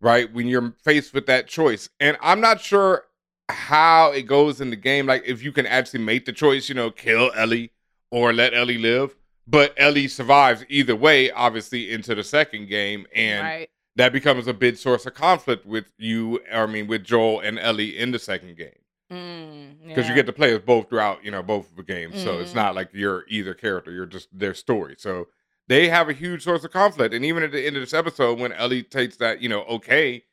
right? 0.00 0.32
When 0.32 0.48
you're 0.48 0.74
faced 0.82 1.12
with 1.12 1.26
that 1.26 1.46
choice, 1.46 1.88
and 2.00 2.16
I'm 2.20 2.40
not 2.40 2.60
sure 2.60 3.04
how 3.48 4.12
it 4.12 4.22
goes 4.22 4.60
in 4.60 4.70
the 4.70 4.76
game, 4.76 5.06
like 5.06 5.22
if 5.26 5.42
you 5.42 5.52
can 5.52 5.66
actually 5.66 6.00
make 6.00 6.24
the 6.24 6.32
choice, 6.32 6.68
you 6.68 6.74
know, 6.74 6.90
kill 6.90 7.30
Ellie 7.36 7.70
or 8.10 8.32
let 8.32 8.54
Ellie 8.54 8.78
live, 8.78 9.14
but 9.46 9.74
Ellie 9.76 10.08
survives 10.08 10.64
either 10.68 10.96
way, 10.96 11.30
obviously 11.30 11.92
into 11.92 12.14
the 12.14 12.24
second 12.24 12.68
game, 12.68 13.06
and 13.14 13.46
right. 13.46 13.70
That 13.96 14.12
becomes 14.12 14.46
a 14.46 14.54
big 14.54 14.76
source 14.76 15.04
of 15.06 15.14
conflict 15.14 15.66
with 15.66 15.92
you, 15.98 16.40
I 16.52 16.66
mean, 16.66 16.86
with 16.86 17.04
Joel 17.04 17.40
and 17.40 17.58
Ellie 17.58 17.98
in 17.98 18.12
the 18.12 18.18
second 18.18 18.56
game. 18.56 18.78
Mm, 19.12 19.86
Because 19.88 20.04
yeah. 20.04 20.10
you 20.10 20.14
get 20.14 20.26
to 20.26 20.32
play 20.32 20.54
as 20.54 20.60
both 20.60 20.88
throughout, 20.88 21.24
you 21.24 21.30
know, 21.32 21.42
both 21.42 21.68
of 21.70 21.76
the 21.76 21.82
games. 21.82 22.22
So 22.22 22.38
it's 22.38 22.52
Mhm. 22.52 22.56
not 22.56 22.74
like 22.76 22.90
you're 22.92 23.24
either 23.28 23.54
character, 23.54 23.90
you're 23.90 24.06
just 24.06 24.28
their 24.36 24.54
story. 24.54 24.94
So 24.98 25.26
they 25.66 25.88
have 25.88 26.08
a 26.08 26.12
huge 26.12 26.44
source 26.44 26.62
of 26.64 26.70
conflict. 26.70 27.12
And 27.14 27.24
even 27.24 27.42
at 27.42 27.50
the 27.52 27.66
end 27.66 27.76
of 27.76 27.82
this 27.82 27.94
episode, 27.94 28.38
when 28.38 28.52
Ellie 28.52 28.84
takes 28.84 29.16
that, 29.16 29.40
you 29.42 29.48
know, 29.48 29.62
okay, 29.64 30.24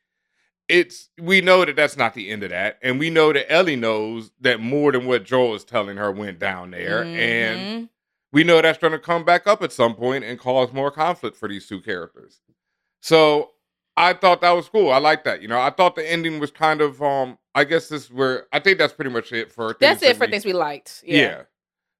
it's 0.68 1.08
we 1.20 1.40
know 1.40 1.64
that 1.64 1.76
that's 1.76 1.96
not 1.96 2.14
the 2.14 2.30
end 2.30 2.42
of 2.44 2.50
that. 2.50 2.78
And 2.82 2.98
we 2.98 3.10
know 3.10 3.32
that 3.32 3.50
Ellie 3.50 3.76
knows 3.76 4.30
that 4.40 4.60
more 4.60 4.92
than 4.92 5.06
what 5.06 5.24
Joel 5.24 5.54
is 5.54 5.64
telling 5.64 5.96
her 5.96 6.12
went 6.12 6.38
down 6.38 6.70
there. 6.70 7.02
And 7.04 7.60
Mhm. 7.60 7.88
we 8.32 8.44
know 8.44 8.60
that's 8.60 8.78
going 8.78 8.92
to 8.92 8.98
come 8.98 9.24
back 9.24 9.46
up 9.46 9.62
at 9.62 9.72
some 9.72 9.94
point 9.94 10.24
and 10.24 10.38
cause 10.38 10.72
more 10.72 10.90
conflict 10.90 11.36
for 11.36 11.48
these 11.48 11.66
two 11.66 11.80
characters. 11.80 12.40
So 13.00 13.50
I 13.96 14.12
thought 14.12 14.40
that 14.42 14.50
was 14.52 14.68
cool. 14.68 14.90
I 14.90 14.98
like 14.98 15.24
that. 15.24 15.42
You 15.42 15.48
know, 15.48 15.60
I 15.60 15.70
thought 15.70 15.94
the 15.96 16.10
ending 16.10 16.38
was 16.40 16.50
kind 16.50 16.80
of 16.80 17.02
um. 17.02 17.38
I 17.54 17.64
guess 17.64 17.88
this 17.88 18.04
is 18.04 18.12
where 18.12 18.46
I 18.52 18.60
think 18.60 18.78
that's 18.78 18.92
pretty 18.92 19.10
much 19.10 19.32
it 19.32 19.50
for. 19.52 19.76
that's 19.80 20.02
it 20.02 20.06
that 20.08 20.16
for 20.16 20.26
we- 20.26 20.30
things 20.30 20.44
we 20.44 20.52
liked. 20.52 21.02
Yeah. 21.04 21.18
Yeah. 21.18 21.42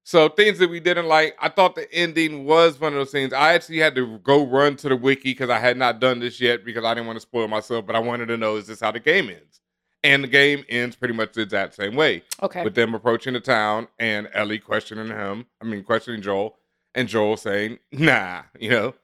So 0.05 0.27
things 0.29 0.57
that 0.59 0.69
we 0.69 0.79
didn't 0.79 1.05
like. 1.07 1.35
I 1.39 1.49
thought 1.49 1.75
the 1.75 1.91
ending 1.93 2.45
was 2.45 2.79
one 2.79 2.93
of 2.93 2.97
those 2.99 3.11
things. 3.11 3.31
I 3.33 3.53
actually 3.53 3.77
had 3.79 3.93
to 3.95 4.17
go 4.19 4.43
run 4.45 4.75
to 4.77 4.89
the 4.89 4.95
wiki 4.95 5.31
because 5.31 5.49
I 5.51 5.59
had 5.59 5.77
not 5.77 5.99
done 5.99 6.19
this 6.19 6.39
yet 6.41 6.65
because 6.65 6.83
I 6.83 6.93
didn't 6.95 7.05
want 7.07 7.17
to 7.17 7.21
spoil 7.21 7.47
myself. 7.47 7.85
But 7.85 7.95
I 7.95 7.99
wanted 7.99 8.27
to 8.27 8.37
know 8.37 8.55
is 8.55 8.65
this 8.67 8.79
how 8.79 8.91
the 8.91 8.99
game 8.99 9.29
ends? 9.29 9.59
And 10.03 10.23
the 10.23 10.27
game 10.29 10.63
ends 10.69 10.95
pretty 10.95 11.13
much 11.13 11.33
the 11.33 11.41
exact 11.41 11.75
same 11.75 11.95
way 11.95 12.23
Okay. 12.41 12.63
with 12.63 12.73
them 12.73 12.95
approaching 12.95 13.33
the 13.33 13.41
town 13.41 13.87
and 13.99 14.29
Ellie 14.33 14.57
questioning 14.57 15.07
him. 15.07 15.45
I 15.61 15.65
mean, 15.65 15.83
questioning 15.83 16.21
Joel, 16.21 16.55
and 16.95 17.07
Joel 17.09 17.35
saying, 17.37 17.79
"Nah," 17.91 18.43
you 18.57 18.69
know. 18.69 18.95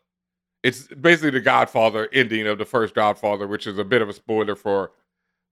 It's 0.65 0.87
basically 0.87 1.29
the 1.29 1.41
Godfather 1.41 2.09
ending 2.11 2.47
of 2.47 2.57
the 2.57 2.65
first 2.65 2.95
Godfather, 2.95 3.45
which 3.45 3.67
is 3.67 3.77
a 3.77 3.83
bit 3.83 4.01
of 4.01 4.09
a 4.09 4.13
spoiler 4.13 4.55
for 4.55 4.91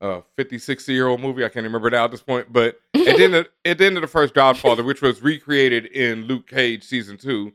a 0.01 0.24
50, 0.36 0.57
60 0.57 0.91
year 0.91 1.07
old 1.07 1.22
movie. 1.22 1.45
I 1.45 1.49
can't 1.49 1.64
remember 1.64 1.89
now 1.89 2.05
at 2.05 2.11
this 2.11 2.24
point. 2.24 2.51
But 2.51 2.80
at 2.95 3.18
the, 3.18 3.24
end 3.24 3.36
of, 3.36 3.47
at 3.64 3.78
the 3.78 3.86
end 3.86 3.95
of 3.95 4.01
the 4.01 4.07
first 4.07 4.34
Godfather, 4.34 4.84
which 4.84 5.03
was 5.03 5.22
recreated 5.22 5.86
in 5.86 6.24
Luke 6.24 6.47
Cage 6.47 6.84
season 6.84 7.18
two, 7.18 7.53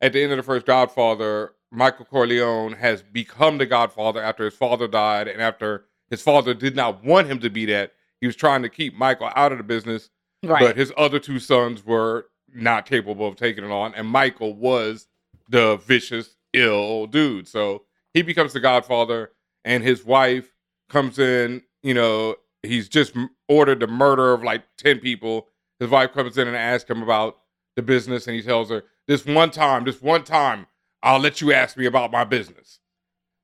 at 0.00 0.12
the 0.12 0.22
end 0.22 0.32
of 0.32 0.36
the 0.36 0.42
first 0.42 0.66
Godfather, 0.66 1.52
Michael 1.70 2.04
Corleone 2.04 2.72
has 2.72 3.02
become 3.02 3.58
the 3.58 3.66
Godfather 3.66 4.20
after 4.20 4.44
his 4.44 4.54
father 4.54 4.88
died 4.88 5.28
and 5.28 5.40
after 5.40 5.84
his 6.10 6.22
father 6.22 6.54
did 6.54 6.76
not 6.76 7.04
want 7.04 7.28
him 7.28 7.38
to 7.40 7.50
be 7.50 7.66
that. 7.66 7.92
He 8.20 8.26
was 8.26 8.36
trying 8.36 8.62
to 8.62 8.68
keep 8.68 8.94
Michael 8.94 9.30
out 9.36 9.52
of 9.52 9.58
the 9.58 9.64
business 9.64 10.10
right. 10.42 10.60
but 10.60 10.76
his 10.76 10.92
other 10.96 11.18
two 11.18 11.38
sons 11.38 11.84
were 11.84 12.26
not 12.52 12.86
capable 12.86 13.28
of 13.28 13.36
taking 13.36 13.64
it 13.64 13.70
on, 13.70 13.94
and 13.94 14.08
Michael 14.08 14.54
was 14.54 15.08
the 15.48 15.76
vicious, 15.76 16.35
ill 16.56 17.06
dude. 17.06 17.46
So 17.46 17.84
he 18.12 18.22
becomes 18.22 18.52
the 18.52 18.60
Godfather, 18.60 19.30
and 19.64 19.84
his 19.84 20.04
wife 20.04 20.52
comes 20.88 21.18
in. 21.18 21.62
You 21.82 21.94
know, 21.94 22.36
he's 22.62 22.88
just 22.88 23.14
ordered 23.48 23.80
the 23.80 23.86
murder 23.86 24.32
of 24.32 24.42
like 24.42 24.64
ten 24.76 24.98
people. 24.98 25.48
His 25.78 25.90
wife 25.90 26.12
comes 26.12 26.38
in 26.38 26.48
and 26.48 26.56
asks 26.56 26.90
him 26.90 27.02
about 27.02 27.38
the 27.76 27.82
business, 27.82 28.26
and 28.26 28.34
he 28.34 28.42
tells 28.42 28.70
her, 28.70 28.82
"This 29.06 29.24
one 29.26 29.50
time, 29.50 29.84
this 29.84 30.00
one 30.02 30.24
time, 30.24 30.66
I'll 31.02 31.20
let 31.20 31.40
you 31.40 31.52
ask 31.52 31.76
me 31.76 31.86
about 31.86 32.10
my 32.10 32.24
business." 32.24 32.80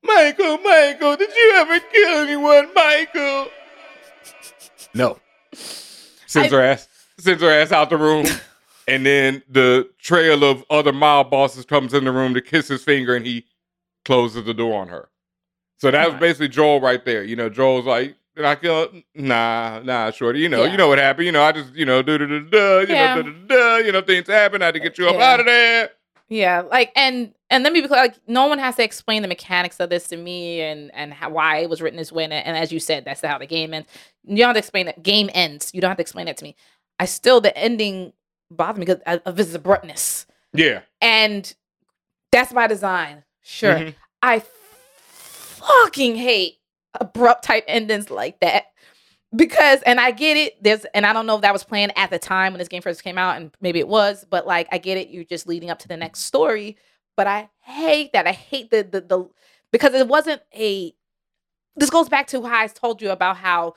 Michael, 0.02 0.58
Michael, 0.58 1.16
did 1.16 1.30
you 1.34 1.52
ever 1.56 1.78
kill 1.78 2.18
anyone, 2.18 2.74
Michael? 2.74 3.48
No. 4.94 5.18
Sends 5.52 6.52
I- 6.52 6.56
her 6.56 6.62
ass 6.62 6.88
sends 7.18 7.42
her 7.42 7.50
ass 7.50 7.72
out 7.72 7.90
the 7.90 7.96
room. 7.96 8.26
and 8.92 9.06
then 9.06 9.42
the 9.48 9.88
trail 9.98 10.44
of 10.44 10.64
other 10.70 10.92
mob 10.92 11.30
bosses 11.30 11.64
comes 11.64 11.94
in 11.94 12.04
the 12.04 12.12
room 12.12 12.34
to 12.34 12.40
kiss 12.40 12.68
his 12.68 12.82
finger 12.84 13.14
and 13.14 13.26
he 13.26 13.44
closes 14.04 14.44
the 14.44 14.54
door 14.54 14.80
on 14.80 14.88
her. 14.88 15.08
So 15.78 15.90
that 15.90 16.10
was 16.10 16.20
basically 16.20 16.48
Joel 16.48 16.80
right 16.80 17.04
there. 17.04 17.24
You 17.24 17.34
know, 17.36 17.48
Joel's 17.48 17.86
like, 17.86 18.14
did 18.36 18.44
I 18.44 18.54
kill? 18.54 18.88
Nah, 19.14 19.80
nah, 19.84 20.10
shorty. 20.10 20.40
You 20.40 20.48
know, 20.48 20.64
Yeah. 20.64 20.70
you 20.72 20.76
know 20.76 20.88
what 20.88 20.98
happened. 20.98 21.26
You 21.26 21.32
know, 21.32 21.42
I 21.42 21.52
just, 21.52 21.74
you 21.74 21.84
know, 21.84 22.02
do 22.02 22.18
da 22.18 22.26
da 22.26 22.38
da, 22.38 22.80
you 22.80 22.94
Yeah. 22.94 23.14
know, 23.16 23.22
da 23.22 23.30
da, 23.46 23.76
you 23.78 23.92
know, 23.92 24.00
things 24.00 24.26
happen. 24.28 24.62
I 24.62 24.66
had 24.66 24.74
to 24.74 24.80
get 24.80 24.96
you 24.98 25.08
up 25.08 25.16
Yeah. 25.16 25.32
out 25.32 25.40
of 25.40 25.46
there. 25.46 25.90
Yeah, 26.28 26.60
like 26.70 26.92
and 26.96 27.34
and 27.50 27.62
let 27.62 27.74
me 27.74 27.82
be 27.82 27.88
clear, 27.88 28.00
like 28.00 28.14
no 28.26 28.46
one 28.46 28.58
has 28.58 28.76
to 28.76 28.84
explain 28.84 29.20
the 29.20 29.28
mechanics 29.28 29.80
of 29.80 29.90
this 29.90 30.08
to 30.08 30.16
me 30.16 30.62
and 30.62 30.90
and 30.94 31.12
how, 31.12 31.28
why 31.28 31.58
it 31.58 31.68
was 31.68 31.82
written 31.82 31.98
this 31.98 32.10
way. 32.10 32.24
And, 32.24 32.32
and 32.32 32.56
as 32.56 32.72
you 32.72 32.80
said, 32.80 33.04
that's 33.04 33.20
how 33.20 33.36
the 33.36 33.44
game 33.46 33.74
ends. 33.74 33.88
You 34.24 34.38
don't 34.38 34.46
have 34.48 34.54
to 34.54 34.58
explain 34.60 34.88
it. 34.88 35.02
Game 35.02 35.28
ends. 35.34 35.70
You 35.74 35.82
don't 35.82 35.90
have 35.90 35.98
to 35.98 36.02
explain 36.02 36.24
that 36.26 36.38
to 36.38 36.44
me. 36.44 36.56
I 36.98 37.04
still 37.04 37.42
the 37.42 37.54
ending 37.58 38.14
bothered 38.56 38.78
me 38.78 38.86
because 38.86 39.20
of 39.24 39.38
its 39.40 39.54
abruptness, 39.54 40.26
Yeah. 40.52 40.82
and 41.00 41.52
that's 42.30 42.52
by 42.52 42.66
design. 42.66 43.24
Sure, 43.42 43.74
Mhm. 43.74 43.94
I 44.22 44.40
fucking 44.40 46.16
hate 46.16 46.58
abrupt 47.00 47.44
type 47.44 47.64
endings 47.68 48.10
like 48.10 48.38
that 48.40 48.64
because 49.34 49.80
and 49.82 49.98
I 49.98 50.10
get 50.10 50.36
it 50.36 50.62
there's 50.62 50.84
and 50.94 51.06
I 51.06 51.12
don't 51.14 51.26
know 51.26 51.36
if 51.36 51.40
that 51.42 51.52
was 51.52 51.64
planned 51.64 51.92
at 51.96 52.10
the 52.10 52.18
time 52.18 52.52
when 52.52 52.58
this 52.58 52.68
game 52.68 52.82
first 52.82 53.02
came 53.02 53.16
out 53.16 53.36
and 53.36 53.50
maybe 53.62 53.78
it 53.78 53.88
was 53.88 54.26
but 54.28 54.46
like 54.46 54.68
I 54.70 54.78
get 54.78 54.98
it 54.98 55.08
you're 55.08 55.24
just 55.24 55.46
leading 55.46 55.70
up 55.70 55.78
to 55.80 55.88
the 55.88 55.96
next 55.96 56.20
story 56.20 56.76
but 57.16 57.26
I 57.26 57.48
hate 57.62 58.12
that 58.12 58.26
I 58.26 58.32
hate 58.32 58.70
the 58.70 58.82
the, 58.82 59.00
the 59.00 59.28
because 59.70 59.94
it 59.94 60.06
wasn't 60.06 60.42
a 60.54 60.94
this 61.76 61.88
goes 61.88 62.10
back 62.10 62.26
to 62.28 62.42
how 62.42 62.60
I 62.60 62.66
told 62.66 63.00
you 63.00 63.10
about 63.10 63.38
how 63.38 63.74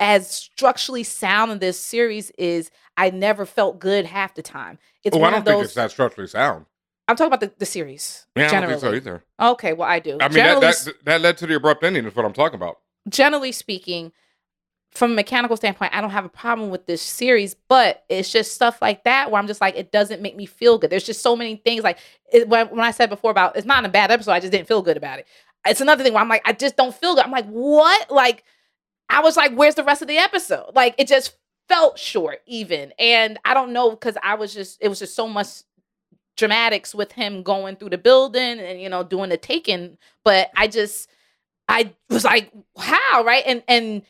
as 0.00 0.30
structurally 0.30 1.04
sound 1.04 1.52
in 1.52 1.58
this 1.58 1.78
series 1.78 2.30
is, 2.32 2.70
I 2.96 3.10
never 3.10 3.46
felt 3.46 3.78
good 3.78 4.06
half 4.06 4.34
the 4.34 4.42
time. 4.42 4.78
It's 5.04 5.16
oh, 5.16 5.22
I 5.22 5.30
don't 5.30 5.40
of 5.40 5.44
think 5.44 5.64
it's 5.64 5.74
that 5.74 5.90
structurally 5.90 6.28
sound. 6.28 6.66
I'm 7.06 7.16
talking 7.16 7.32
about 7.32 7.40
the, 7.40 7.52
the 7.58 7.66
series. 7.66 8.26
Yeah, 8.36 8.48
I 8.48 8.60
don't 8.60 8.68
think 8.68 8.80
so 8.80 8.92
either. 8.92 9.24
Okay, 9.40 9.72
well 9.72 9.88
I 9.88 9.98
do. 9.98 10.18
I 10.20 10.28
mean, 10.28 10.38
that, 10.38 10.60
that 10.60 10.94
that 11.04 11.20
led 11.20 11.38
to 11.38 11.46
the 11.46 11.54
abrupt 11.54 11.82
ending. 11.84 12.04
Is 12.04 12.14
what 12.14 12.24
I'm 12.24 12.32
talking 12.32 12.56
about. 12.56 12.78
generally 13.08 13.52
speaking, 13.52 14.12
from 14.90 15.12
a 15.12 15.14
mechanical 15.14 15.56
standpoint, 15.56 15.94
I 15.94 16.00
don't 16.00 16.10
have 16.10 16.24
a 16.24 16.30
problem 16.30 16.70
with 16.70 16.86
this 16.86 17.02
series, 17.02 17.54
but 17.54 18.04
it's 18.08 18.32
just 18.32 18.54
stuff 18.54 18.80
like 18.80 19.04
that 19.04 19.30
where 19.30 19.40
I'm 19.40 19.46
just 19.46 19.60
like, 19.60 19.76
it 19.76 19.92
doesn't 19.92 20.22
make 20.22 20.36
me 20.36 20.46
feel 20.46 20.78
good. 20.78 20.90
There's 20.90 21.04
just 21.04 21.22
so 21.22 21.36
many 21.36 21.56
things 21.56 21.84
like 21.84 21.98
it, 22.32 22.48
when, 22.48 22.68
when 22.68 22.80
I 22.80 22.90
said 22.90 23.10
before 23.10 23.30
about 23.30 23.56
it's 23.56 23.66
not 23.66 23.84
a 23.84 23.88
bad 23.88 24.10
episode, 24.10 24.32
I 24.32 24.40
just 24.40 24.52
didn't 24.52 24.66
feel 24.66 24.82
good 24.82 24.96
about 24.96 25.18
it. 25.18 25.26
It's 25.66 25.80
another 25.80 26.02
thing 26.02 26.14
where 26.14 26.22
I'm 26.22 26.28
like, 26.28 26.42
I 26.44 26.52
just 26.52 26.76
don't 26.76 26.94
feel 26.94 27.14
good. 27.14 27.24
I'm 27.24 27.30
like, 27.30 27.46
what? 27.46 28.10
Like, 28.10 28.44
I 29.08 29.20
was 29.20 29.36
like, 29.36 29.54
where's 29.54 29.74
the 29.74 29.84
rest 29.84 30.02
of 30.02 30.08
the 30.08 30.18
episode? 30.18 30.74
Like, 30.74 30.94
it 30.98 31.08
just 31.08 31.36
felt 31.68 31.98
short, 31.98 32.40
even. 32.46 32.92
And 32.98 33.38
I 33.44 33.54
don't 33.54 33.72
know 33.72 33.90
because 33.90 34.16
I 34.22 34.34
was 34.34 34.52
just, 34.54 34.78
it 34.80 34.88
was 34.88 34.98
just 34.98 35.14
so 35.14 35.28
much 35.28 35.48
dramatics 36.38 36.94
with 36.94 37.10
him 37.12 37.42
going 37.42 37.76
through 37.76 37.90
the 37.90 37.98
building 37.98 38.60
and 38.60 38.80
you 38.80 38.88
know 38.88 39.02
doing 39.02 39.28
the 39.28 39.36
taking. 39.36 39.98
But 40.24 40.50
I 40.56 40.68
just, 40.68 41.10
I 41.68 41.92
was 42.08 42.24
like, 42.24 42.50
how 42.78 43.24
right? 43.24 43.42
And 43.44 43.62
and 43.68 44.02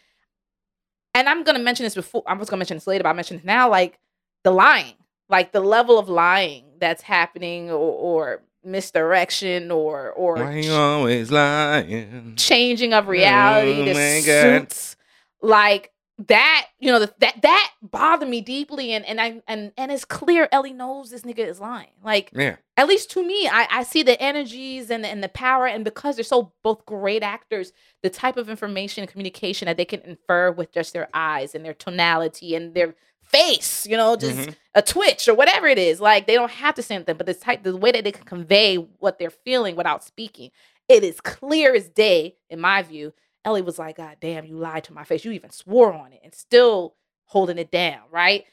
and 1.15 1.29
I'm 1.29 1.43
gonna 1.43 1.59
mention 1.59 1.85
this 1.85 1.97
before. 1.97 2.23
I 2.27 2.35
was 2.35 2.49
gonna 2.49 2.61
mention 2.61 2.77
this 2.77 2.87
later, 2.87 3.03
but 3.03 3.11
I 3.11 3.15
mentioned 3.15 3.45
now. 3.45 3.69
Like 3.69 3.99
the 4.45 4.53
lying, 4.53 4.95
like 5.29 5.51
the 5.51 5.61
level 5.61 5.99
of 5.99 6.09
lying 6.09 6.67
that's 6.79 7.03
happening, 7.03 7.71
or, 7.71 7.77
or 7.77 8.43
misdirection, 8.65 9.71
or 9.71 10.11
or 10.13 10.37
ch- 10.63 10.69
always 10.69 11.31
lying? 11.31 12.35
changing 12.37 12.93
of 12.93 13.09
reality, 13.09 13.81
Oh 13.83 13.85
the 13.85 13.95
my 13.95 14.23
God. 14.25 14.61
suits, 14.71 14.97
like 15.43 15.93
that. 16.27 16.67
You 16.81 16.91
know, 16.93 16.99
that 17.01 17.43
that 17.43 17.73
bothered 17.83 18.29
me 18.29 18.41
deeply, 18.41 18.93
and 18.93 19.05
and 19.05 19.21
I 19.21 19.43
and 19.49 19.73
and 19.77 19.91
it's 19.93 20.05
clear 20.05 20.49
Ellie 20.53 20.73
knows 20.73 21.11
this 21.11 21.23
nigga 21.23 21.47
is 21.47 21.61
lying. 21.61 21.91
Like 22.05 22.31
Yeah, 22.35 22.57
at 22.77 22.89
least 22.89 23.11
to 23.13 23.25
me, 23.25 23.49
I, 23.49 23.67
I 23.71 23.83
see 23.83 24.03
the 24.03 24.21
energies 24.21 24.91
and 24.91 25.03
the, 25.05 25.09
and 25.09 25.23
the 25.23 25.29
power, 25.29 25.67
and 25.67 25.85
because 25.85 26.17
they're 26.17 26.25
so 26.25 26.53
both 26.63 26.87
great 26.87 27.23
actors, 27.23 27.73
the 28.03 28.11
type 28.11 28.37
of 28.37 28.49
information 28.49 29.03
and 29.03 29.11
communication 29.11 29.67
that 29.67 29.77
they 29.77 29.85
can 29.85 30.01
infer 30.03 30.51
with 30.53 30.73
just 30.73 30.93
their 30.93 31.09
eyes 31.15 31.55
and 31.55 31.65
their 31.65 31.75
tonality 31.75 32.55
and 32.55 32.75
their 32.75 32.95
face, 33.25 33.87
you 33.87 33.97
know, 33.97 34.17
just 34.17 34.49
Mhm. 34.49 34.55
a 34.75 34.83
twitch 34.83 35.29
or 35.29 35.35
whatever 35.35 35.67
it 35.67 35.79
is. 35.79 36.01
Like 36.01 36.27
they 36.27 36.35
don't 36.35 36.51
have 36.51 36.75
to 36.77 36.83
say 36.83 36.95
anything, 36.95 37.17
but 37.17 37.27
the 37.27 37.35
type, 37.35 37.63
the 37.63 37.77
way 37.77 37.93
that 37.93 38.05
they 38.05 38.13
can 38.13 38.25
convey 38.25 38.77
what 38.77 39.19
they're 39.19 39.31
feeling 39.31 39.77
without 39.77 40.03
speaking, 40.05 40.51
it 40.89 41.05
is 41.05 41.21
clear 41.21 41.75
as 41.75 41.89
day, 41.89 42.37
in 42.49 42.61
my 42.61 42.83
view. 42.83 43.13
Ellie 43.49 43.63
was 43.63 43.79
like, 43.79 43.97
"God 43.97 44.19
damn, 44.21 44.45
you 44.45 44.57
lied 44.57 44.85
to 44.85 44.93
my 44.93 45.05
face. 45.05 45.25
You 45.25 45.33
even 45.33 45.51
swore 45.51 45.93
on 45.93 46.13
it, 46.13 46.21
and 46.23 46.35
still 46.35 46.95
holding 47.25 47.59
it 47.59 47.71
down, 47.71 48.03
right?" 48.11 48.45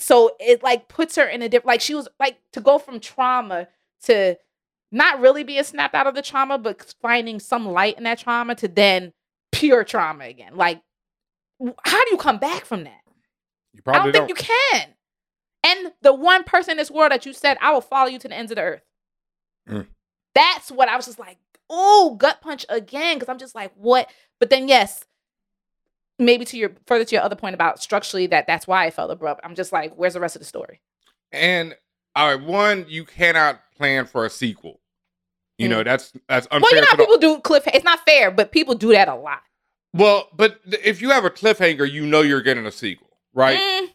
so 0.00 0.36
it 0.38 0.62
like 0.62 0.86
puts 0.88 1.16
her 1.16 1.24
in 1.24 1.42
a 1.42 1.48
different 1.48 1.66
like 1.66 1.80
she 1.80 1.94
was 1.94 2.06
like 2.20 2.38
to 2.52 2.60
go 2.60 2.78
from 2.78 3.00
trauma 3.00 3.66
to 4.04 4.36
not 4.92 5.18
really 5.18 5.42
being 5.42 5.64
snapped 5.64 5.94
out 5.94 6.06
of 6.06 6.14
the 6.14 6.22
trauma 6.22 6.56
but 6.56 6.94
finding 7.02 7.40
some 7.40 7.66
light 7.66 7.98
in 7.98 8.04
that 8.04 8.16
trauma 8.18 8.54
to 8.54 8.68
then 8.68 9.12
pure 9.50 9.82
trauma 9.82 10.24
again 10.26 10.54
like 10.54 10.80
how 11.84 12.04
do 12.04 12.10
you 12.12 12.16
come 12.16 12.38
back 12.38 12.64
from 12.64 12.84
that 12.84 13.00
you 13.72 13.82
probably 13.82 13.98
i 13.98 14.02
probably 14.02 14.12
don't 14.12 14.26
think 14.28 14.38
you 14.38 14.46
can 14.46 14.86
and 15.64 15.92
the 16.02 16.14
one 16.14 16.44
person 16.44 16.72
in 16.72 16.76
this 16.76 16.92
world 16.92 17.10
that 17.10 17.26
you 17.26 17.32
said 17.32 17.56
i 17.60 17.72
will 17.72 17.80
follow 17.80 18.08
you 18.08 18.20
to 18.20 18.28
the 18.28 18.36
ends 18.36 18.52
of 18.52 18.56
the 18.56 18.62
earth 18.62 18.82
Mm. 19.68 19.86
that's 20.32 20.70
what 20.70 20.88
i 20.88 20.94
was 20.94 21.06
just 21.06 21.18
like 21.18 21.38
oh 21.70 22.16
gut 22.18 22.40
punch 22.40 22.64
again 22.68 23.16
because 23.16 23.28
i'm 23.28 23.38
just 23.38 23.54
like 23.54 23.72
what 23.76 24.08
but 24.38 24.50
then 24.50 24.68
yes 24.68 25.04
maybe 26.18 26.44
to 26.44 26.56
your 26.56 26.72
further 26.86 27.04
to 27.04 27.14
your 27.14 27.22
other 27.24 27.36
point 27.36 27.54
about 27.54 27.80
structurally 27.82 28.26
that 28.26 28.46
that's 28.46 28.66
why 28.66 28.84
I 28.86 28.90
felt 28.90 29.10
abrupt. 29.12 29.40
I'm 29.44 29.54
just 29.54 29.72
like, 29.72 29.94
where's 29.94 30.14
the 30.14 30.20
rest 30.20 30.34
of 30.34 30.40
the 30.40 30.46
story? 30.46 30.80
And 31.30 31.76
all 32.16 32.34
right, 32.34 32.44
one, 32.44 32.86
you 32.88 33.04
cannot 33.04 33.60
plan 33.76 34.04
for 34.04 34.24
a 34.26 34.30
sequel. 34.30 34.80
You 35.58 35.68
Mm. 35.68 35.70
know 35.70 35.82
that's 35.84 36.12
that's 36.28 36.48
unfair. 36.50 36.60
Well, 36.62 36.74
you 36.74 36.80
know 36.80 36.86
how 36.90 36.96
people 36.96 37.18
do 37.18 37.40
cliff. 37.40 37.68
It's 37.68 37.84
not 37.84 38.00
fair, 38.04 38.32
but 38.32 38.50
people 38.50 38.74
do 38.74 38.90
that 38.92 39.06
a 39.08 39.14
lot. 39.14 39.42
well, 39.94 40.28
but 40.34 40.58
if 40.66 41.00
you 41.00 41.10
have 41.10 41.24
a 41.24 41.30
cliffhanger, 41.30 41.88
you 41.88 42.04
know 42.04 42.22
you're 42.22 42.42
getting 42.42 42.66
a 42.66 42.72
sequel, 42.72 43.16
right? 43.32 43.58
Mm. 43.58 43.88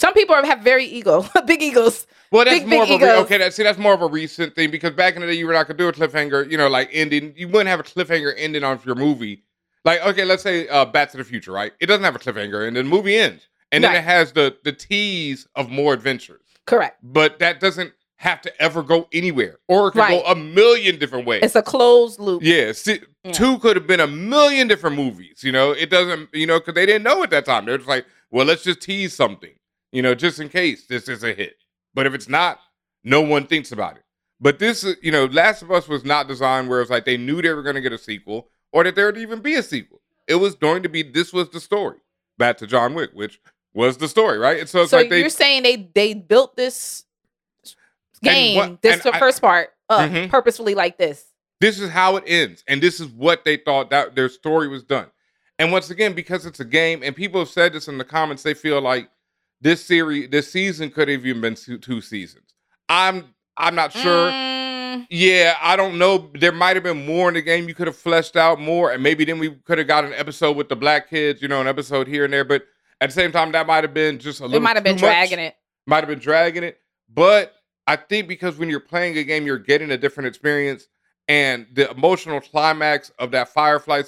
Some 0.00 0.14
people 0.14 0.34
have 0.36 0.60
very 0.60 0.84
ego, 0.86 1.26
big 1.46 1.62
egos. 1.62 2.06
Well, 2.32 2.44
that's 2.44 2.60
Big, 2.60 2.68
more 2.68 2.86
big 2.86 3.02
of 3.02 3.08
a 3.08 3.12
egos. 3.12 3.24
okay. 3.24 3.38
That, 3.38 3.52
see, 3.54 3.62
that's 3.64 3.78
more 3.78 3.92
of 3.92 4.02
a 4.02 4.06
recent 4.06 4.54
thing 4.54 4.70
because 4.70 4.92
back 4.92 5.14
in 5.14 5.20
the 5.20 5.26
day, 5.26 5.34
you 5.34 5.46
were 5.46 5.52
not 5.52 5.66
gonna 5.66 5.76
do 5.78 5.88
a 5.88 5.92
cliffhanger. 5.92 6.50
You 6.50 6.56
know, 6.56 6.68
like 6.68 6.88
ending. 6.92 7.34
You 7.36 7.48
wouldn't 7.48 7.68
have 7.68 7.80
a 7.80 7.82
cliffhanger 7.82 8.32
ending 8.36 8.64
on 8.64 8.80
your 8.86 8.94
movie. 8.94 9.42
Like, 9.84 10.00
okay, 10.06 10.24
let's 10.24 10.42
say 10.42 10.68
uh, 10.68 10.84
Back 10.84 11.10
to 11.12 11.16
the 11.16 11.24
Future, 11.24 11.52
right? 11.52 11.72
It 11.80 11.86
doesn't 11.86 12.04
have 12.04 12.14
a 12.14 12.18
cliffhanger, 12.18 12.66
and 12.66 12.76
then 12.76 12.84
the 12.84 12.90
movie 12.90 13.16
ends, 13.16 13.48
and 13.72 13.82
then 13.84 13.94
it 13.94 14.04
has 14.04 14.32
the 14.32 14.56
the 14.64 14.72
tease 14.72 15.46
of 15.54 15.70
more 15.70 15.92
adventures. 15.92 16.40
Correct. 16.66 16.98
But 17.02 17.38
that 17.40 17.60
doesn't 17.60 17.92
have 18.16 18.40
to 18.42 18.62
ever 18.62 18.82
go 18.82 19.08
anywhere, 19.12 19.58
or 19.68 19.88
it 19.88 19.92
could 19.92 19.98
Right. 20.00 20.22
go 20.22 20.30
a 20.30 20.36
million 20.36 20.98
different 20.98 21.26
ways. 21.26 21.40
It's 21.42 21.56
a 21.56 21.62
closed 21.62 22.20
loop. 22.20 22.42
Yeah, 22.42 22.72
see, 22.72 23.00
Yeah. 23.24 23.32
two 23.32 23.58
could 23.58 23.76
have 23.76 23.86
been 23.86 24.00
a 24.00 24.06
million 24.06 24.68
different 24.68 24.96
movies. 24.96 25.42
You 25.42 25.52
know, 25.52 25.72
it 25.72 25.90
doesn't. 25.90 26.28
You 26.34 26.46
know, 26.46 26.58
because 26.60 26.74
they 26.74 26.86
didn't 26.86 27.02
know 27.02 27.22
at 27.22 27.30
that 27.30 27.44
time. 27.46 27.64
They're 27.64 27.78
just 27.78 27.88
like, 27.88 28.04
well, 28.30 28.46
let's 28.46 28.62
just 28.62 28.80
tease 28.82 29.14
something. 29.14 29.50
You 29.92 30.02
know, 30.02 30.14
just 30.14 30.38
in 30.40 30.48
case 30.48 30.86
this 30.86 31.08
is 31.08 31.24
a 31.24 31.32
hit. 31.32 31.56
But 31.94 32.06
if 32.06 32.14
it's 32.14 32.28
not, 32.28 32.60
no 33.04 33.20
one 33.20 33.46
thinks 33.46 33.72
about 33.72 33.96
it. 33.96 34.04
But 34.40 34.58
this, 34.58 34.86
you 35.02 35.10
know, 35.12 35.26
Last 35.26 35.62
of 35.62 35.70
Us 35.70 35.88
was 35.88 36.04
not 36.04 36.28
designed 36.28 36.68
where 36.68 36.80
it's 36.80 36.90
like 36.90 37.04
they 37.04 37.16
knew 37.16 37.42
they 37.42 37.52
were 37.52 37.62
going 37.62 37.74
to 37.74 37.80
get 37.80 37.92
a 37.92 37.98
sequel 37.98 38.48
or 38.72 38.84
that 38.84 38.94
there 38.94 39.06
would 39.06 39.18
even 39.18 39.40
be 39.40 39.54
a 39.54 39.62
sequel. 39.62 40.00
It 40.28 40.36
was 40.36 40.54
going 40.54 40.82
to 40.84 40.88
be 40.88 41.02
this 41.02 41.32
was 41.32 41.50
the 41.50 41.60
story. 41.60 41.98
Back 42.38 42.56
to 42.58 42.66
John 42.66 42.94
Wick, 42.94 43.10
which 43.12 43.40
was 43.74 43.96
the 43.98 44.08
story, 44.08 44.38
right? 44.38 44.60
And 44.60 44.68
so 44.68 44.82
it's 44.82 44.92
so 44.92 44.96
like 44.98 45.10
they 45.10 45.20
you're 45.20 45.28
saying 45.28 45.62
they 45.64 45.90
they 45.94 46.14
built 46.14 46.56
this 46.56 47.04
game, 48.22 48.56
what- 48.56 48.82
this 48.82 49.02
the 49.02 49.14
I- 49.14 49.18
first 49.18 49.40
part, 49.40 49.70
up 49.88 50.10
Mhm. 50.10 50.30
purposefully 50.30 50.74
like 50.74 50.98
this. 50.98 51.26
this 51.60 51.78
is 51.80 51.90
how 51.90 52.16
it 52.16 52.24
ends 52.26 52.64
and 52.68 52.80
this 52.82 53.00
is 53.00 53.08
what 53.08 53.44
they 53.44 53.56
thought 53.56 53.90
that 53.90 54.14
their 54.14 54.28
story 54.30 54.66
was 54.68 54.82
done 54.82 55.06
and 55.58 55.70
once 55.72 55.90
again 55.90 56.14
because 56.14 56.46
it's 56.46 56.60
a 56.60 56.64
game 56.64 57.02
and 57.02 57.14
people 57.14 57.38
have 57.40 57.48
said 57.50 57.72
this 57.74 57.86
in 57.88 57.98
the 57.98 58.04
comments 58.04 58.42
they 58.42 58.54
feel 58.54 58.80
like 58.80 59.10
this 59.60 59.84
series 59.84 60.28
this 60.30 60.50
season 60.50 60.90
could 60.90 61.08
have 61.08 61.24
even 61.26 61.40
been 61.40 61.54
two, 61.54 61.78
two 61.78 62.00
seasons 62.00 62.54
i'm 62.88 63.34
i'm 63.56 63.74
not 63.74 63.92
sure 63.92 64.30
Mm, 64.30 65.06
yeah 65.08 65.56
i 65.62 65.76
don't 65.76 65.98
know 65.98 66.30
there 66.34 66.50
might 66.50 66.74
have 66.74 66.82
been 66.82 67.06
more 67.06 67.28
in 67.28 67.34
the 67.34 67.42
game 67.42 67.68
you 67.68 67.74
could 67.74 67.86
have 67.86 67.96
fleshed 67.96 68.36
out 68.36 68.60
more 68.60 68.90
and 68.90 69.00
maybe 69.00 69.24
then 69.24 69.38
we 69.38 69.50
could 69.64 69.78
have 69.78 69.86
got 69.86 70.04
an 70.04 70.12
episode 70.14 70.56
with 70.56 70.68
the 70.68 70.74
black 70.74 71.08
kids 71.08 71.40
you 71.40 71.46
know 71.46 71.60
an 71.60 71.68
episode 71.68 72.08
here 72.08 72.24
and 72.24 72.32
there 72.32 72.44
but 72.44 72.64
at 73.00 73.08
the 73.08 73.14
same 73.14 73.32
time 73.32 73.52
that 73.52 73.66
might 73.66 73.84
have 73.84 73.94
been 73.94 74.18
just 74.18 74.40
a 74.40 74.44
little 74.44 74.56
it 74.56 74.62
might 74.62 74.76
have 74.76 74.84
been 74.84 74.96
much 74.96 75.00
dragging 75.00 75.38
it. 75.38 75.56
might 75.86 75.98
have 75.98 76.08
been 76.08 76.18
dragging 76.18 76.62
it. 76.62 76.78
But 77.12 77.54
I 77.86 77.96
think 77.96 78.28
because 78.28 78.56
when 78.56 78.68
you're 78.68 78.78
playing 78.80 79.16
a 79.18 79.24
game, 79.24 79.46
you're 79.46 79.58
getting 79.58 79.90
a 79.90 79.98
different 79.98 80.28
experience, 80.28 80.86
and 81.28 81.66
the 81.72 81.90
emotional 81.90 82.40
climax 82.40 83.10
of 83.18 83.30
that 83.32 83.48
Firefly 83.48 84.02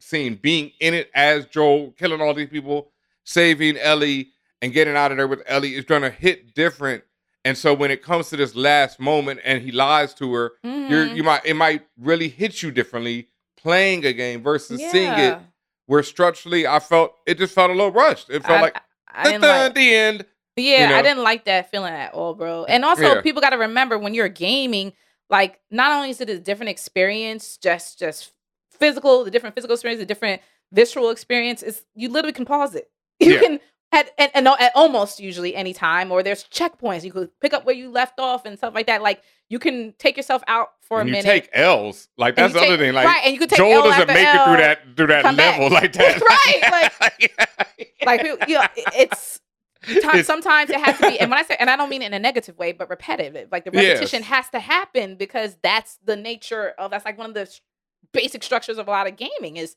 scene, 0.00 0.34
being 0.36 0.72
in 0.80 0.94
it 0.94 1.10
as 1.14 1.46
Joel, 1.46 1.90
killing 1.92 2.20
all 2.20 2.32
these 2.32 2.48
people, 2.48 2.92
saving 3.24 3.76
Ellie, 3.76 4.30
and 4.62 4.72
getting 4.72 4.96
out 4.96 5.10
of 5.10 5.16
there 5.16 5.28
with 5.28 5.42
Ellie 5.46 5.74
is 5.74 5.84
going 5.84 6.02
to 6.02 6.10
hit 6.10 6.54
different. 6.54 7.04
And 7.44 7.56
so 7.56 7.72
when 7.72 7.90
it 7.90 8.02
comes 8.02 8.28
to 8.30 8.36
this 8.36 8.54
last 8.54 8.98
moment, 9.00 9.40
and 9.44 9.62
he 9.62 9.70
lies 9.72 10.12
to 10.14 10.32
her, 10.34 10.52
you're 10.62 11.06
Mhm. 11.06 11.16
you 11.16 11.22
might 11.22 11.46
it 11.46 11.54
might 11.54 11.86
really 11.98 12.28
hit 12.28 12.62
you 12.62 12.70
differently 12.70 13.28
playing 13.56 14.04
a 14.04 14.12
game 14.12 14.42
versus 14.42 14.78
seeing 14.80 15.12
it. 15.12 15.16
Yeah. 15.18 15.40
Where 15.86 16.02
structurally, 16.02 16.66
I 16.66 16.80
felt 16.80 17.14
it 17.26 17.38
just 17.38 17.54
felt 17.54 17.70
a 17.70 17.74
little 17.74 17.92
rushed. 17.92 18.28
It 18.28 18.44
felt 18.44 18.58
I- 18.58 18.62
like 18.62 18.76
I, 18.76 19.20
I 19.20 19.24
didn't 19.24 19.40
like. 19.42 19.74
the 19.74 19.94
end. 19.94 20.26
Yeah, 20.56 20.88
know? 20.90 20.96
I 20.96 21.02
didn't 21.02 21.22
like 21.22 21.44
that 21.44 21.70
feeling 21.70 21.94
at 21.94 22.12
all, 22.12 22.34
bro. 22.34 22.64
And 22.64 22.84
also, 22.84 23.02
Yeah. 23.14 23.20
people 23.22 23.40
got 23.40 23.50
to 23.50 23.58
remember 23.58 23.96
when 23.96 24.12
you're 24.12 24.28
gaming, 24.28 24.92
like 25.30 25.60
not 25.70 25.92
only 25.92 26.10
is 26.10 26.20
it 26.20 26.28
a 26.28 26.38
different 26.38 26.70
experience, 26.70 27.56
just 27.56 27.98
just 27.98 28.32
physical, 28.72 29.24
the 29.24 29.30
different 29.30 29.54
physical 29.54 29.74
experience, 29.74 30.00
the 30.00 30.06
different 30.06 30.42
visceral 30.72 31.10
experience. 31.10 31.62
Is 31.62 31.84
you 31.94 32.08
literally 32.10 32.32
can 32.32 32.44
pause 32.44 32.74
it. 32.74 32.90
You 33.20 33.34
Yeah. 33.34 33.40
can 33.40 33.60
at, 33.92 34.10
and, 34.18 34.30
and 34.34 34.46
at 34.48 34.72
almost 34.74 35.18
usually 35.20 35.54
any 35.54 35.72
time, 35.72 36.12
or 36.12 36.22
there's 36.22 36.44
checkpoints. 36.44 37.04
You 37.04 37.12
could 37.12 37.30
pick 37.40 37.52
up 37.54 37.64
where 37.64 37.74
you 37.74 37.90
left 37.90 38.18
off 38.20 38.44
and 38.44 38.58
stuff 38.58 38.74
like 38.74 38.86
that. 38.86 39.00
Like 39.02 39.22
you 39.48 39.58
can 39.58 39.94
take 39.98 40.16
yourself 40.16 40.42
out 40.46 40.68
for 40.82 41.00
and 41.00 41.08
a 41.08 41.10
you 41.10 41.12
minute. 41.18 41.24
take 41.24 41.48
L's. 41.52 42.08
Like 42.18 42.36
that's 42.36 42.52
the 42.54 42.60
other 42.60 42.76
thing. 42.76 42.92
Like 42.94 43.06
right, 43.06 43.22
and 43.24 43.32
you 43.32 43.38
could 43.38 43.48
take 43.50 43.56
Joel 43.58 43.72
L 43.72 43.84
doesn't 43.84 44.08
make 44.08 44.18
it 44.18 44.44
through 44.44 44.56
that 44.58 44.78
through 44.96 45.06
that 45.08 45.22
come 45.22 45.36
back. 45.36 45.58
level 45.58 45.72
like 45.74 45.92
that. 45.94 46.20
Right, 46.20 46.92
like 48.04 48.22
people- 48.22 48.48
you 48.48 48.54
know, 48.58 48.66
it's 48.76 49.40
Ti- 49.86 49.94
It's- 49.96 50.26
sometimes 50.26 50.70
it 50.70 50.80
has 50.80 50.98
to 50.98 51.08
be 51.08 51.20
and 51.20 51.30
when 51.30 51.38
i 51.38 51.44
say 51.44 51.56
and 51.60 51.70
i 51.70 51.76
don't 51.76 51.88
mean 51.88 52.02
it 52.02 52.06
in 52.06 52.12
a 52.14 52.18
negative 52.18 52.58
way 52.58 52.72
but 52.72 52.90
repetitive 52.90 53.48
like 53.52 53.64
the 53.64 53.70
Yes. 53.72 53.92
repetition 54.00 54.24
has 54.24 54.48
to 54.50 54.58
happen 54.58 55.14
because 55.14 55.56
that's 55.62 55.98
the 56.04 56.16
nature 56.16 56.74
of 56.78 56.90
that's 56.90 57.04
like 57.04 57.16
one 57.16 57.30
of 57.30 57.34
the 57.34 57.48
basic 58.12 58.42
structures 58.42 58.76
of 58.78 58.88
a 58.88 58.90
lot 58.90 59.06
of 59.06 59.14
gaming 59.16 59.56
is 59.56 59.76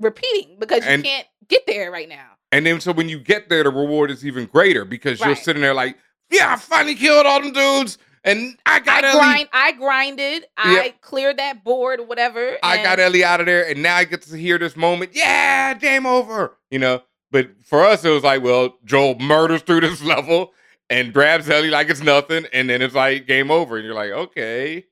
repeating 0.00 0.56
because 0.58 0.84
you 0.84 0.90
And- 0.90 1.04
can't 1.04 1.26
get 1.48 1.66
there 1.66 1.90
right 1.92 2.08
now 2.08 2.30
and 2.52 2.64
then 2.66 2.80
so 2.80 2.92
when 2.92 3.08
you 3.08 3.18
get 3.18 3.48
there, 3.48 3.62
the 3.64 3.70
reward 3.70 4.10
is 4.10 4.24
even 4.24 4.46
greater 4.46 4.84
because 4.84 5.20
you're 5.20 5.34
sitting 5.36 5.62
there 5.62 5.74
like, 5.74 5.96
yeah, 6.30 6.52
I 6.54 6.56
finally 6.56 6.94
killed 6.94 7.26
all 7.26 7.40
them 7.40 7.52
dudes. 7.52 7.98
And 8.24 8.58
I 8.66 8.80
got 8.80 9.04
I 9.04 9.08
Ellie. 9.10 9.18
grind. 9.20 9.48
I 9.52 9.72
grinded. 9.72 10.46
I 10.56 10.94
cleared 11.00 11.36
that 11.38 11.62
board, 11.62 12.00
whatever. 12.08 12.56
I 12.60 12.82
got 12.82 12.98
Ellie 12.98 13.22
out 13.22 13.38
of 13.38 13.46
there, 13.46 13.68
and 13.68 13.82
now 13.84 13.94
I 13.96 14.04
get 14.04 14.22
to 14.22 14.36
hear 14.36 14.58
this 14.58 14.76
moment. 14.76 15.12
Yeah, 15.14 15.74
game 15.74 16.06
over. 16.06 16.56
You 16.70 16.80
know, 16.80 17.02
but 17.30 17.50
for 17.64 17.84
us, 17.84 18.04
it 18.04 18.10
was 18.10 18.24
like, 18.24 18.42
well, 18.42 18.76
Joel 18.84 19.16
murders 19.20 19.62
through 19.62 19.82
this 19.82 20.02
level 20.04 20.52
and 20.90 21.12
grabs 21.12 21.48
Ellie 21.48 21.70
like 21.70 21.88
it's 21.88 22.02
nothing, 22.02 22.46
and 22.52 22.68
then 22.68 22.82
it's 22.82 22.94
like 22.96 23.28
game 23.28 23.50
over, 23.52 23.76
and 23.76 23.84
you're 23.84 23.94
like, 23.94 24.10
okay. 24.10 24.86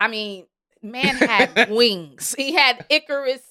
I 0.00 0.08
mean, 0.08 0.46
man 0.82 1.14
had 1.16 1.70
wings. 1.70 2.34
He 2.36 2.52
had 2.54 2.84
Icarus 2.88 3.42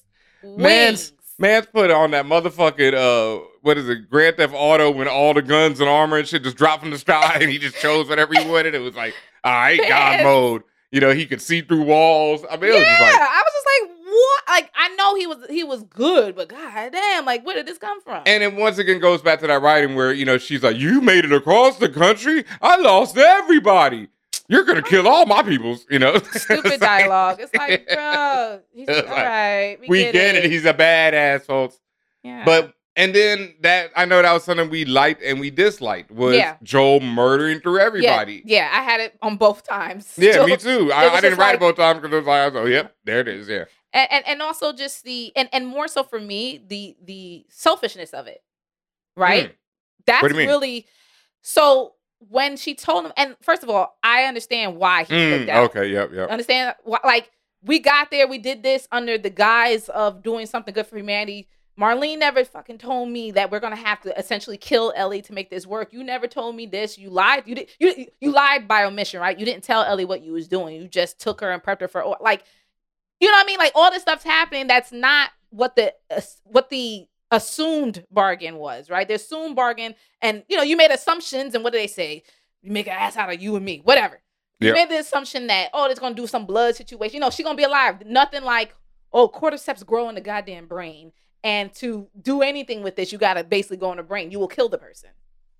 wings. 0.43 0.57
Man's- 0.61 1.13
Man's 1.39 1.67
put 1.67 1.91
on 1.91 2.11
that 2.11 2.25
motherfucking 2.25 2.93
uh, 2.93 3.43
what 3.61 3.77
is 3.77 3.88
it, 3.89 4.09
Grand 4.09 4.38
Theft 4.38 4.53
Auto 4.55 4.91
when 4.91 5.07
all 5.07 5.33
the 5.33 5.41
guns 5.41 5.79
and 5.79 5.89
armor 5.89 6.17
and 6.17 6.27
shit 6.27 6.43
just 6.43 6.57
dropped 6.57 6.81
from 6.81 6.91
the 6.91 6.97
sky, 6.97 7.38
and 7.39 7.49
he 7.49 7.57
just 7.59 7.77
chose 7.77 8.09
whatever 8.09 8.33
he 8.33 8.47
wanted. 8.49 8.73
It 8.73 8.79
was 8.79 8.95
like, 8.95 9.13
all 9.43 9.51
right, 9.51 9.79
God 9.88 10.23
mode. 10.23 10.63
You 10.91 11.01
know, 11.01 11.11
he 11.11 11.25
could 11.25 11.41
see 11.41 11.61
through 11.61 11.83
walls. 11.83 12.45
I 12.49 12.55
mean, 12.55 12.71
it 12.71 12.75
yeah, 12.75 12.79
was 12.79 12.88
just 12.88 13.01
like, 13.01 13.29
I 13.29 13.43
was 13.43 13.53
just 13.53 13.67
like, 13.67 13.97
what? 14.07 14.43
Like, 14.47 14.71
I 14.73 14.95
know 14.95 15.15
he 15.15 15.27
was 15.27 15.38
he 15.49 15.63
was 15.63 15.83
good, 15.83 16.35
but 16.35 16.47
god 16.47 16.93
damn, 16.93 17.25
like, 17.25 17.45
where 17.45 17.55
did 17.55 17.67
this 17.67 17.77
come 17.77 18.01
from? 18.01 18.23
And 18.25 18.41
it 18.41 18.55
once 18.55 18.77
again 18.77 18.99
goes 18.99 19.21
back 19.21 19.41
to 19.41 19.47
that 19.47 19.61
writing 19.61 19.95
where, 19.95 20.13
you 20.13 20.23
know, 20.23 20.38
she's 20.38 20.63
like, 20.63 20.77
You 20.77 21.01
made 21.01 21.25
it 21.25 21.33
across 21.33 21.77
the 21.77 21.89
country. 21.89 22.45
I 22.61 22.77
lost 22.77 23.17
everybody. 23.17 24.07
You're 24.49 24.63
gonna 24.63 24.81
kill 24.81 25.07
all 25.07 25.25
my 25.25 25.43
peoples, 25.43 25.85
you 25.89 25.99
know. 25.99 26.17
Stupid 26.31 26.79
dialogue. 26.79 27.39
It's 27.41 27.53
like, 27.53 27.87
bro, 27.93 28.61
he's 28.73 28.87
like, 28.87 29.07
right. 29.07 29.77
We, 29.81 29.87
We 29.89 30.11
get, 30.11 30.35
it. 30.35 30.49
He's 30.51 30.65
a 30.65 30.73
badass, 30.73 31.41
folks. 31.45 31.79
yeah. 32.23 32.45
But 32.45 32.73
and 32.95 33.13
then 33.13 33.53
that 33.61 33.91
I 33.95 34.05
know 34.05 34.21
that 34.21 34.31
was 34.33 34.43
something 34.43 34.69
we 34.69 34.85
liked 34.85 35.21
and 35.21 35.39
we 35.39 35.49
disliked 35.51 36.09
was 36.11 36.35
Yeah. 36.35 36.55
Joel 36.63 36.99
murdering 37.01 37.59
through 37.59 37.79
everybody. 37.79 38.41
Yeah, 38.45 38.69
yeah, 38.71 38.79
I 38.79 38.81
had 38.83 39.01
it 39.01 39.17
on 39.21 39.35
both 39.37 39.67
times. 39.67 40.13
Yeah, 40.17 40.33
So- 40.33 40.47
me 40.47 40.57
too. 40.57 40.91
I, 40.93 41.09
I 41.09 41.21
didn't 41.21 41.37
write 41.37 41.47
like- 41.47 41.55
it 41.55 41.59
both 41.59 41.75
times 41.75 41.99
because 42.01 42.13
it 42.13 42.17
was 42.19 42.25
like, 42.25 42.39
I 42.41 42.45
was 42.47 42.53
like, 42.55 42.71
yep, 42.71 42.95
there 43.03 43.19
it 43.19 43.27
is. 43.27 43.47
Yeah. 43.49 43.65
and, 43.93 44.07
and 44.11 44.27
and 44.27 44.41
also 44.41 44.71
just 44.73 45.03
the 45.03 45.31
and 45.35 45.47
and 45.53 45.67
more 45.67 45.87
so 45.87 46.03
for 46.03 46.19
me 46.19 46.63
the 46.67 46.95
the 47.03 47.45
selfishness 47.49 48.11
of 48.13 48.27
it 48.27 48.41
right 49.15 49.47
Hmm. 49.47 49.51
that's 50.05 50.21
What 50.21 50.29
do 50.29 50.33
you 50.35 50.39
mean? 50.39 50.47
really 50.49 50.85
so 51.41 51.93
when 52.20 52.57
she 52.57 52.74
told 52.76 53.05
him 53.05 53.13
and 53.18 53.36
first 53.41 53.63
of 53.63 53.70
all 53.70 53.97
i 54.03 54.24
understand 54.24 54.76
why 54.78 55.03
he 55.03 55.13
Mm, 55.13 55.49
out 55.49 55.70
okay, 55.70 55.88
yep, 55.88 56.11
yep. 56.13 56.30
understand 56.30 56.76
why, 56.84 56.99
like 57.03 57.32
we 57.63 57.80
got 57.80 58.09
there 58.11 58.28
we 58.28 58.38
did 58.38 58.63
this 58.63 58.88
under 58.91 59.18
the 59.18 59.30
guise 59.30 59.88
of 59.89 60.24
doing 60.24 60.45
something 60.45 60.74
good 60.74 60.88
for 60.88 60.97
humanity 60.97 61.47
Marlene 61.80 62.18
never 62.18 62.43
fucking 62.43 62.80
told 62.80 63.09
me 63.09 63.30
that 63.32 63.51
we're 63.51 63.59
gonna 63.59 63.76
have 63.76 64.01
to 64.01 64.18
essentially 64.18 64.57
kill 64.57 64.91
Ellie 64.95 65.22
to 65.22 65.32
make 65.32 65.51
this 65.51 65.68
work. 65.68 65.93
You 65.93 66.03
never 66.03 66.26
told 66.26 66.55
me 66.55 66.65
this. 66.65 66.97
You 66.97 67.11
lied. 67.11 67.43
You 67.45 67.53
did. 67.53 67.70
You 67.80 68.07
you 68.20 68.32
lied 68.32 68.68
by 68.68 68.84
omission, 68.86 69.22
right? 69.22 69.38
You 69.38 69.45
didn't 69.45 69.63
tell 69.63 69.84
Ellie 69.84 70.03
what 70.05 70.24
you 70.24 70.32
was 70.34 70.47
doing. 70.47 70.76
You 70.82 70.88
just 70.88 71.20
took 71.20 71.39
her 71.41 71.51
and 71.51 71.61
prepped 71.61 71.82
her 71.82 71.88
for 71.88 72.03
like, 72.20 72.43
you 73.20 73.30
know 73.30 73.38
what 73.38 73.43
I 73.43 73.45
mean? 73.45 73.59
Like 73.59 73.74
all 73.76 73.91
this 73.91 74.01
stuff's 74.01 74.24
happening. 74.24 74.65
That's 74.65 74.91
not 74.91 75.30
what 75.51 75.76
the 75.76 75.93
ass- 76.09 76.41
what 76.45 76.72
the 76.72 77.07
assumed 77.32 78.05
bargain 78.11 78.57
was, 78.57 78.89
right? 78.89 79.07
The 79.07 79.15
assumed 79.15 79.55
bargain, 79.55 79.95
and 80.21 80.43
you 80.47 80.57
know, 80.57 80.63
you 80.63 80.78
made 80.78 80.91
assumptions. 80.91 81.55
And 81.55 81.63
what 81.63 81.73
do 81.73 81.80
they 81.80 81.88
say? 81.88 82.23
You 82.61 82.71
make 82.71 82.88
an 82.88 82.93
ass 82.93 83.17
out 83.17 83.32
of 83.32 83.41
you 83.41 83.55
and 83.55 83.65
me, 83.65 83.82
whatever. 83.84 84.21
You 84.59 84.67
Yep. 84.69 84.75
made 84.75 84.89
the 84.89 84.99
assumption 84.99 85.47
that 85.47 85.69
oh, 85.73 85.86
it's 85.89 85.99
gonna 85.99 86.15
do 86.15 86.28
some 86.28 86.45
blood 86.45 86.75
situation. 86.75 87.15
You 87.15 87.19
know, 87.21 87.30
she's 87.30 87.45
gonna 87.45 87.57
be 87.57 87.63
alive. 87.63 88.05
Nothing 88.05 88.43
like 88.43 88.73
oh, 89.13 89.30
cordyceps 89.30 89.86
grow 89.86 90.09
in 90.09 90.15
the 90.15 90.21
goddamn 90.21 90.67
brain, 90.67 91.11
and 91.43 91.73
to 91.75 92.07
do 92.21 92.41
anything 92.41 92.84
with 92.84 92.95
this, 92.95 93.11
you 93.11 93.17
gotta 93.17 93.43
basically 93.43 93.78
go 93.78 93.91
in 93.91 93.97
the 93.97 94.03
brain. 94.03 94.32
You 94.32 94.39
will 94.39 94.47
kill 94.47 94.69
the 94.69 94.78
person. 94.78 95.09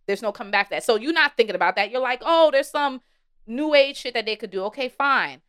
There's 0.06 0.22
no 0.22 0.32
coming 0.32 0.52
back 0.52 0.68
to 0.68 0.76
that. 0.76 0.84
So 0.84 0.96
you're 0.96 1.14
not 1.14 1.36
thinking 1.38 1.56
about 1.56 1.76
that. 1.76 1.92
You're 1.92 2.02
like, 2.02 2.22
oh, 2.26 2.50
there's 2.52 2.70
some 2.70 3.02
new 3.46 3.74
age 3.74 3.98
shit 3.98 4.14
that 4.14 4.26
they 4.26 4.36
could 4.36 4.52
do. 4.52 4.64
Okay, 4.66 4.90
fine. 4.90 5.42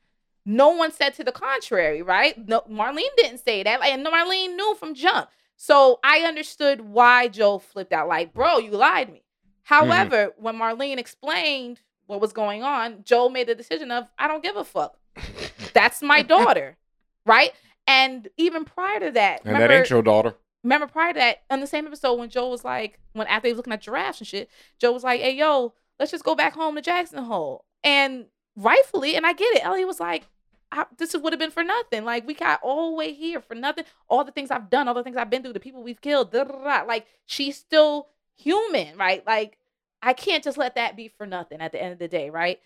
No 0.45 0.71
one 0.71 0.91
said 0.93 1.15
to 1.15 1.25
the 1.25 1.33
contrary, 1.33 2.03
right? 2.03 2.37
No, 2.49 2.63
Marlene 2.71 3.15
didn't 3.17 3.39
say 3.39 3.63
that, 3.63 3.83
and 3.83 4.07
Marlene 4.07 4.57
knew 4.57 4.75
from 4.79 4.95
jump. 4.95 5.29
So 5.61 5.99
I 6.05 6.21
understood 6.21 6.81
why 6.83 7.27
Joe 7.29 7.59
flipped 7.59 7.93
out. 7.93 8.09
Like, 8.09 8.33
bro, 8.33 8.59
you 8.59 8.71
lied 8.71 9.09
to 9.09 9.13
me. 9.13 9.19
Mm-hmm. 9.19 9.75
However, 9.75 10.33
when 10.39 10.57
Marlene 10.57 10.99
explained 10.99 11.81
what 12.07 12.21
was 12.21 12.33
going 12.33 12.63
on, 12.63 13.03
Joe 13.05 13.29
made 13.29 13.49
the 13.49 13.55
decision 13.57 13.91
of, 13.91 14.09
I 14.19 14.29
don't 14.29 14.43
give 14.43 14.57
a 14.57 14.65
fuck. 14.65 14.97
That's 15.75 16.01
my 16.01 16.23
daughter, 16.35 16.77
right? 17.27 17.53
And 17.89 18.29
even 18.37 18.65
prior 18.65 19.01
to 19.01 19.11
that, 19.11 19.43
And 19.45 19.57
that 19.57 19.71
ain't 19.71 19.91
your 19.91 20.01
daughter. 20.01 20.35
remember 20.63 20.87
prior 20.87 21.13
to 21.13 21.19
that, 21.19 21.43
on 21.51 21.61
the 21.61 21.67
same 21.67 21.87
episode 21.87 22.15
when 22.19 22.31
Joe 22.31 22.49
was 22.49 22.65
like, 22.65 23.01
when 23.15 23.27
after 23.27 23.49
he 23.49 23.53
was 23.53 23.57
looking 23.59 23.73
at 23.73 23.81
giraffes 23.83 24.21
and 24.21 24.29
shit, 24.29 24.49
Joe 24.79 24.93
was 24.93 25.03
like, 25.03 25.21
"Hey, 25.21 25.33
yo, 25.35 25.75
let's 25.99 26.13
just 26.13 26.23
go 26.25 26.35
back 26.37 26.55
home 26.55 26.77
to 26.77 26.83
Jackson 26.83 27.25
Hole." 27.25 27.65
And 27.83 28.27
rightfully, 28.57 29.17
and 29.17 29.27
I 29.27 29.33
get 29.33 29.57
it, 29.57 29.65
Ellie 29.65 29.85
was 29.85 29.99
like, 30.01 30.29
I, 30.71 30.85
"This 30.97 31.15
would 31.17 31.33
have 31.33 31.41
been 31.41 31.51
for 31.51 31.65
nothing. 31.65 32.05
Like 32.05 32.27
we 32.27 32.35
got 32.35 32.61
all 32.63 32.91
the 32.91 32.97
way 32.97 33.13
here 33.13 33.41
for 33.41 33.55
nothing. 33.55 33.85
All 34.09 34.25
the 34.25 34.33
things 34.33 34.51
I've 34.51 34.71
done, 34.71 34.89
all 34.89 34.95
the 34.95 35.03
things 35.03 35.17
I've 35.17 35.31
been 35.31 35.43
through, 35.43 35.55
the 35.55 35.61
people 35.61 35.83
we've 35.83 36.01
killed. 36.01 36.33
Da, 36.33 36.45
da, 36.45 36.53
da, 36.53 36.65
da. 36.65 36.87
Like 36.87 37.07
she's 37.27 37.57
still 37.57 38.09
human, 38.37 38.97
right? 38.97 39.27
Like 39.27 39.59
I 40.03 40.13
can't 40.13 40.45
just 40.45 40.59
let 40.59 40.75
that 40.77 40.97
be 40.97 41.09
for 41.09 41.27
nothing 41.27 41.61
at 41.61 41.73
the 41.73 41.83
end 41.83 41.93
of 41.93 41.99
the 41.99 42.09
day, 42.09 42.31
right? 42.31 42.61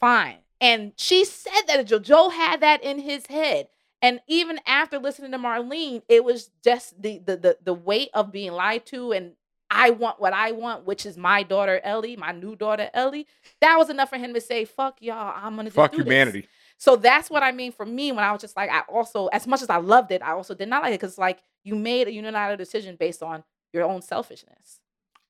Fine. 0.00 0.38
And 0.60 0.92
she 0.96 1.24
said 1.24 1.62
that 1.66 1.86
Joe, 1.86 1.98
Joe 1.98 2.28
had 2.30 2.60
that 2.60 2.82
in 2.82 2.98
his 2.98 3.26
head. 3.26 3.68
And 4.02 4.20
even 4.26 4.60
after 4.66 4.98
listening 4.98 5.32
to 5.32 5.38
Marlene, 5.38 6.02
it 6.08 6.24
was 6.24 6.50
just 6.62 7.00
the 7.00 7.18
the 7.18 7.36
the, 7.36 7.58
the 7.64 7.74
weight 7.74 8.10
of 8.14 8.32
being 8.32 8.52
lied 8.52 8.84
to 8.86 9.12
and 9.12 9.32
I 9.70 9.90
want 9.90 10.20
what 10.20 10.32
I 10.32 10.52
want, 10.52 10.84
which 10.84 11.04
is 11.04 11.16
my 11.16 11.42
daughter 11.42 11.80
Ellie, 11.82 12.16
my 12.16 12.32
new 12.32 12.54
daughter 12.54 12.90
Ellie. 12.94 13.26
That 13.60 13.76
was 13.76 13.90
enough 13.90 14.10
for 14.10 14.18
him 14.18 14.34
to 14.34 14.40
say, 14.40 14.64
"Fuck 14.64 14.98
y'all, 15.00 15.34
I'm 15.34 15.56
gonna 15.56 15.70
Fuck 15.70 15.94
humanity." 15.94 16.42
this." 16.42 16.50
So 16.78 16.96
that's 16.96 17.30
what 17.30 17.42
I 17.42 17.52
mean 17.52 17.72
for 17.72 17.86
me 17.86 18.12
when 18.12 18.24
I 18.24 18.32
was 18.32 18.40
just 18.40 18.56
like, 18.56 18.70
I 18.70 18.80
also, 18.88 19.28
as 19.28 19.46
much 19.46 19.62
as 19.62 19.70
I 19.70 19.76
loved 19.76 20.10
it, 20.10 20.22
I 20.22 20.32
also 20.32 20.54
did 20.54 20.68
not 20.68 20.82
like 20.82 20.92
it 20.92 21.00
because 21.00 21.18
like 21.18 21.38
you 21.62 21.74
made 21.76 22.08
a 22.08 22.12
unilateral 22.12 22.56
decision 22.56 22.96
based 22.96 23.22
on 23.22 23.44
your 23.72 23.84
own 23.84 24.02
selfishness. 24.02 24.80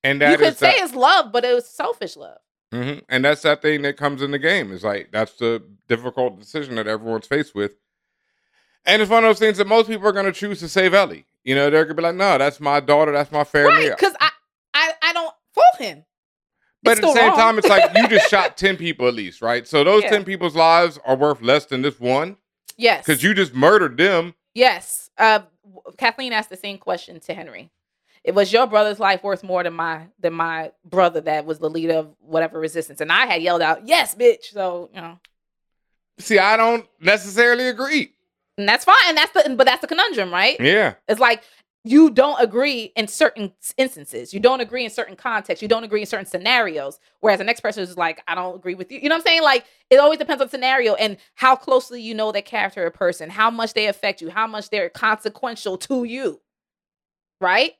And 0.03 0.21
you 0.21 0.37
could 0.37 0.57
say 0.57 0.67
that- 0.67 0.83
it's 0.83 0.93
love, 0.93 1.31
but 1.31 1.45
it 1.45 1.53
was 1.53 1.67
selfish 1.67 2.15
love. 2.17 2.37
hmm 2.71 2.99
And 3.09 3.23
that's 3.23 3.41
that 3.43 3.61
thing 3.61 3.83
that 3.83 3.95
comes 3.97 4.21
in 4.21 4.31
the 4.31 4.39
game. 4.39 4.71
Is 4.71 4.83
like 4.83 5.09
that's 5.11 5.33
the 5.33 5.63
difficult 5.87 6.39
decision 6.39 6.75
that 6.75 6.87
everyone's 6.87 7.27
faced 7.27 7.55
with. 7.55 7.75
And 8.85 9.01
it's 9.01 9.09
one 9.09 9.23
of 9.23 9.29
those 9.29 9.39
things 9.39 9.57
that 9.57 9.67
most 9.67 9.87
people 9.87 10.07
are 10.07 10.11
going 10.11 10.25
to 10.25 10.31
choose 10.31 10.59
to 10.59 10.67
save 10.69 10.93
Ellie. 10.93 11.25
You 11.43 11.55
know, 11.55 11.69
they're 11.69 11.85
going 11.85 11.95
to 11.95 12.01
be 12.01 12.03
like, 12.03 12.15
"No, 12.15 12.37
that's 12.37 12.59
my 12.59 12.79
daughter. 12.79 13.11
That's 13.11 13.31
my 13.31 13.43
family." 13.43 13.87
Right? 13.89 13.97
Because 13.97 14.15
I, 14.19 14.29
I, 14.73 14.91
I 15.01 15.13
don't 15.13 15.33
fault 15.53 15.77
him. 15.79 16.05
But 16.85 16.97
It's 16.99 16.99
at 16.99 17.01
the 17.07 17.13
same 17.13 17.29
wrong. 17.29 17.37
time, 17.37 17.57
it's 17.57 17.67
like 17.67 17.91
you 17.97 18.07
just 18.07 18.29
shot 18.35 18.55
ten 18.57 18.77
people 18.77 19.07
at 19.07 19.13
least, 19.13 19.41
right? 19.41 19.67
So 19.67 19.83
those 19.83 20.03
Yeah. 20.03 20.09
ten 20.11 20.23
people's 20.23 20.55
lives 20.55 20.97
are 21.05 21.15
worth 21.15 21.41
less 21.41 21.65
than 21.65 21.81
this 21.81 21.99
one 21.99 22.37
Yes. 22.77 23.05
because 23.05 23.21
you 23.23 23.33
just 23.33 23.53
murdered 23.53 23.97
them. 23.97 24.35
Yes. 24.53 25.09
Uh, 25.17 25.41
Kathleen 25.97 26.31
asked 26.31 26.49
the 26.49 26.55
same 26.57 26.77
question 26.77 27.19
to 27.19 27.33
Henry. 27.33 27.69
It 28.23 28.33
was 28.33 28.51
your 28.53 28.65
brother's 28.67 28.99
life 28.99 29.23
worth 29.23 29.43
more 29.43 29.61
than 29.63 29.73
my 29.73 30.07
than 30.19 30.33
my 30.33 30.71
brother 30.83 31.21
that 31.21 31.45
was 31.45 31.59
the 31.59 31.69
leader 31.69 31.93
of 31.95 32.15
whatever 32.21 32.59
resistance, 32.59 33.01
and 33.01 33.11
I 33.11 33.25
had 33.27 33.41
yelled 33.41 33.61
out, 33.61 33.87
"Yes, 33.87 34.15
bitch!" 34.15 34.45
So 34.51 34.89
you 34.93 35.01
know, 35.01 35.19
See, 36.19 36.39
I 36.39 36.55
don't 36.57 36.87
necessarily 36.99 37.67
agree. 37.67 38.13
and 38.57 38.67
that's 38.69 38.85
fine. 38.85 38.95
And 39.07 39.17
That's 39.17 39.31
the 39.33 39.53
but 39.55 39.65
that's 39.67 39.81
the 39.81 39.87
conundrum, 39.87 40.31
right? 40.31 40.55
Yeah, 40.59 40.93
It's 41.07 41.19
like 41.19 41.43
you 41.85 42.09
don't 42.09 42.41
agree 42.41 42.91
in 42.95 43.07
certain 43.07 43.53
instances. 43.77 44.33
You 44.33 44.39
don't 44.39 44.59
agree 44.59 44.83
in 44.83 44.89
certain 44.89 45.15
contexts. 45.15 45.61
You 45.61 45.67
don't 45.67 45.83
agree 45.83 46.01
in 46.01 46.07
certain 46.07 46.25
scenarios. 46.25 46.99
Whereas 47.19 47.37
the 47.37 47.43
next 47.43 47.59
person 47.59 47.83
is 47.83 47.95
like, 47.95 48.23
I 48.27 48.33
don't 48.33 48.55
agree 48.55 48.73
with 48.73 48.91
you. 48.91 48.99
You 48.99 49.07
know 49.07 49.15
what 49.15 49.19
I'm 49.19 49.25
saying? 49.27 49.43
Like 49.43 49.65
it 49.91 49.97
always 49.97 50.17
depends 50.17 50.41
on 50.41 50.49
scenario 50.49 50.95
and 50.95 51.17
how 51.35 51.55
closely 51.55 52.01
you 52.01 52.15
know 52.15 52.31
that 52.31 52.45
character 52.45 52.87
or 52.87 52.89
person, 52.89 53.29
how 53.29 53.51
much 53.51 53.75
they 53.75 53.85
affect 53.85 54.19
you, 54.19 54.31
how 54.31 54.47
much 54.47 54.71
they're 54.71 54.89
consequential 54.89 55.77
to 55.77 56.05
you. 56.05 56.41
Right? 57.39 57.73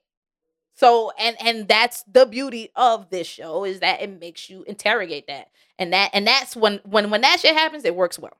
So 0.75 1.11
and 1.17 1.35
and 1.41 1.67
that's 1.67 2.03
the 2.03 2.27
beauty 2.27 2.69
of 2.75 3.09
this 3.09 3.25
show 3.25 3.63
is 3.63 3.79
that 3.79 4.01
it 4.03 4.19
makes 4.19 4.51
you 4.51 4.63
interrogate 4.67 5.25
that. 5.27 5.47
And 5.79 5.93
that 5.93 6.11
and 6.13 6.27
that's 6.27 6.55
when 6.55 6.79
when 6.83 7.09
when 7.09 7.21
that 7.21 7.39
shit 7.39 7.55
happens, 7.55 7.85
it 7.85 7.95
works 7.95 8.19
well. 8.19 8.37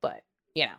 But, 0.00 0.22
you 0.54 0.64
know. 0.64 0.72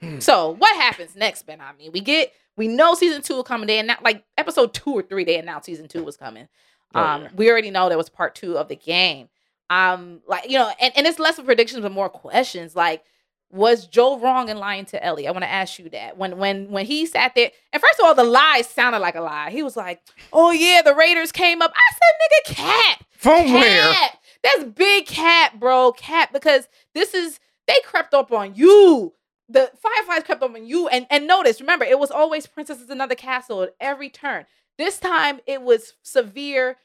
Hmm. 0.00 0.18
So 0.20 0.50
what 0.50 0.76
happens 0.76 1.16
next, 1.16 1.42
Ben? 1.46 1.60
I 1.60 1.72
mean, 1.78 1.90
we 1.92 2.00
get 2.00 2.32
we 2.56 2.68
know 2.68 2.94
season 2.94 3.22
two 3.22 3.34
will 3.34 3.44
come. 3.44 3.62
and 3.62 3.68
They 3.68 3.78
announced 3.78 4.02
like 4.04 4.24
episode 4.36 4.74
two 4.74 4.92
or 4.92 5.02
three. 5.02 5.24
They 5.24 5.38
announced 5.38 5.66
season 5.66 5.88
two 5.88 6.04
was 6.04 6.16
coming. 6.16 6.48
Oh, 6.94 7.00
Um, 7.00 7.22
yeah. 7.22 7.28
we 7.34 7.50
already 7.50 7.70
know 7.70 7.88
there 7.88 7.98
was 7.98 8.08
part 8.08 8.34
two 8.34 8.56
of 8.58 8.68
the 8.68 8.76
game. 8.76 9.28
Um, 9.70 10.20
like 10.26 10.48
you 10.48 10.58
know, 10.58 10.70
and, 10.80 10.92
and 10.96 11.06
it's 11.06 11.18
less 11.18 11.38
of 11.38 11.44
predictions 11.44 11.82
but 11.82 11.92
more 11.92 12.08
questions. 12.08 12.74
Like, 12.74 13.04
was 13.50 13.86
Joe 13.86 14.18
wrong 14.18 14.48
in 14.48 14.56
lying 14.58 14.84
to 14.86 15.04
Ellie? 15.04 15.26
I 15.28 15.30
want 15.30 15.42
to 15.44 15.50
ask 15.50 15.78
you 15.78 15.88
that. 15.90 16.16
When 16.16 16.38
when 16.38 16.70
when 16.70 16.86
he 16.86 17.04
sat 17.06 17.34
there, 17.34 17.50
and 17.72 17.80
first 17.82 17.98
of 17.98 18.06
all, 18.06 18.14
the 18.14 18.24
lie 18.24 18.62
sounded 18.62 19.00
like 19.00 19.14
a 19.16 19.20
lie. 19.20 19.50
He 19.50 19.62
was 19.62 19.76
like, 19.76 20.00
"Oh 20.32 20.50
yeah, 20.52 20.80
the 20.82 20.94
Raiders 20.94 21.32
came 21.32 21.60
up." 21.60 21.72
I 21.74 21.92
said, 21.92 22.54
"Nigga, 22.54 22.56
cat." 22.56 23.02
from 23.10 23.52
where? 23.52 23.92
Cap. 23.92 24.18
That's 24.44 24.64
big 24.64 25.06
cat, 25.06 25.58
bro. 25.60 25.92
Cat, 25.92 26.32
because 26.32 26.68
this 26.94 27.12
is 27.14 27.38
they 27.66 27.76
crept 27.84 28.14
up 28.14 28.32
on 28.32 28.54
you. 28.54 29.12
The 29.48 29.70
fireflies 29.80 30.24
crept 30.24 30.42
up 30.42 30.54
on 30.54 30.66
you. 30.66 30.88
And 30.88 31.06
and 31.10 31.26
notice, 31.26 31.60
remember, 31.60 31.84
it 31.84 31.98
was 31.98 32.10
always 32.10 32.46
princesses 32.46 32.86
in 32.86 32.92
another 32.92 33.14
castle 33.14 33.62
at 33.62 33.74
every 33.80 34.10
turn. 34.10 34.44
This 34.76 34.98
time 34.98 35.40
it 35.46 35.62
was 35.62 35.94
severe 36.02 36.76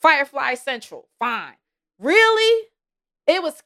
Firefly 0.00 0.54
Central, 0.54 1.08
fine. 1.18 1.54
Really? 1.98 2.66
It 3.26 3.42
was 3.42 3.62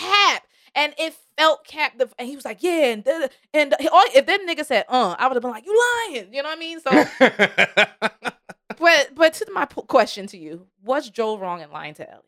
cap. 0.00 0.44
And 0.74 0.94
it 0.98 1.14
felt 1.36 1.66
cap. 1.66 1.98
The, 1.98 2.08
and 2.18 2.26
he 2.26 2.34
was 2.34 2.46
like, 2.46 2.62
yeah. 2.62 2.86
And, 2.92 3.04
da- 3.04 3.28
and 3.52 3.74
all- 3.92 4.02
if 4.14 4.24
that 4.24 4.40
nigga 4.48 4.64
said, 4.64 4.86
uh, 4.88 5.14
I 5.18 5.28
would 5.28 5.34
have 5.34 5.42
been 5.42 5.50
like, 5.50 5.66
you 5.66 5.78
lying. 6.08 6.32
You 6.32 6.42
know 6.42 6.48
what 6.48 6.56
I 6.56 6.60
mean? 6.60 6.80
So, 6.80 7.04
but 8.78 9.10
but 9.14 9.34
to 9.34 9.46
my 9.52 9.66
question 9.66 10.26
to 10.28 10.38
you, 10.38 10.66
was 10.82 11.10
Joel 11.10 11.38
wrong 11.38 11.60
in 11.60 11.70
lying 11.70 11.94
to 11.94 12.10
Ellie? 12.10 12.22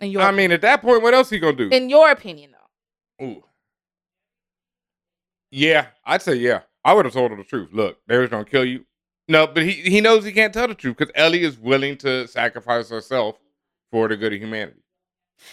In 0.00 0.10
your, 0.10 0.22
I 0.22 0.30
mean, 0.30 0.52
at 0.52 0.62
that 0.62 0.80
point, 0.80 1.02
what 1.02 1.12
else 1.12 1.28
he 1.28 1.38
gonna 1.38 1.56
do? 1.56 1.68
in 1.70 1.88
your 1.90 2.10
opinion, 2.10 2.52
though. 2.52 3.26
Ooh. 3.26 3.44
Yeah, 5.50 5.86
I'd 6.04 6.22
say 6.22 6.34
yeah. 6.34 6.60
I 6.84 6.94
would 6.94 7.04
have 7.04 7.14
told 7.14 7.30
her 7.30 7.36
the 7.36 7.44
truth. 7.44 7.70
Look, 7.72 7.98
they 8.06 8.18
was 8.18 8.30
gonna 8.30 8.44
kill 8.44 8.64
you. 8.64 8.84
No, 9.28 9.46
but 9.46 9.62
he 9.62 9.72
he 9.72 10.00
knows 10.00 10.24
he 10.24 10.32
can't 10.32 10.54
tell 10.54 10.68
the 10.68 10.74
truth 10.74 10.96
because 10.96 11.12
Ellie 11.14 11.42
is 11.42 11.58
willing 11.58 11.96
to 11.98 12.26
sacrifice 12.28 12.88
herself 12.88 13.36
for 13.90 14.08
the 14.08 14.16
good 14.16 14.32
of 14.32 14.40
humanity. 14.40 14.82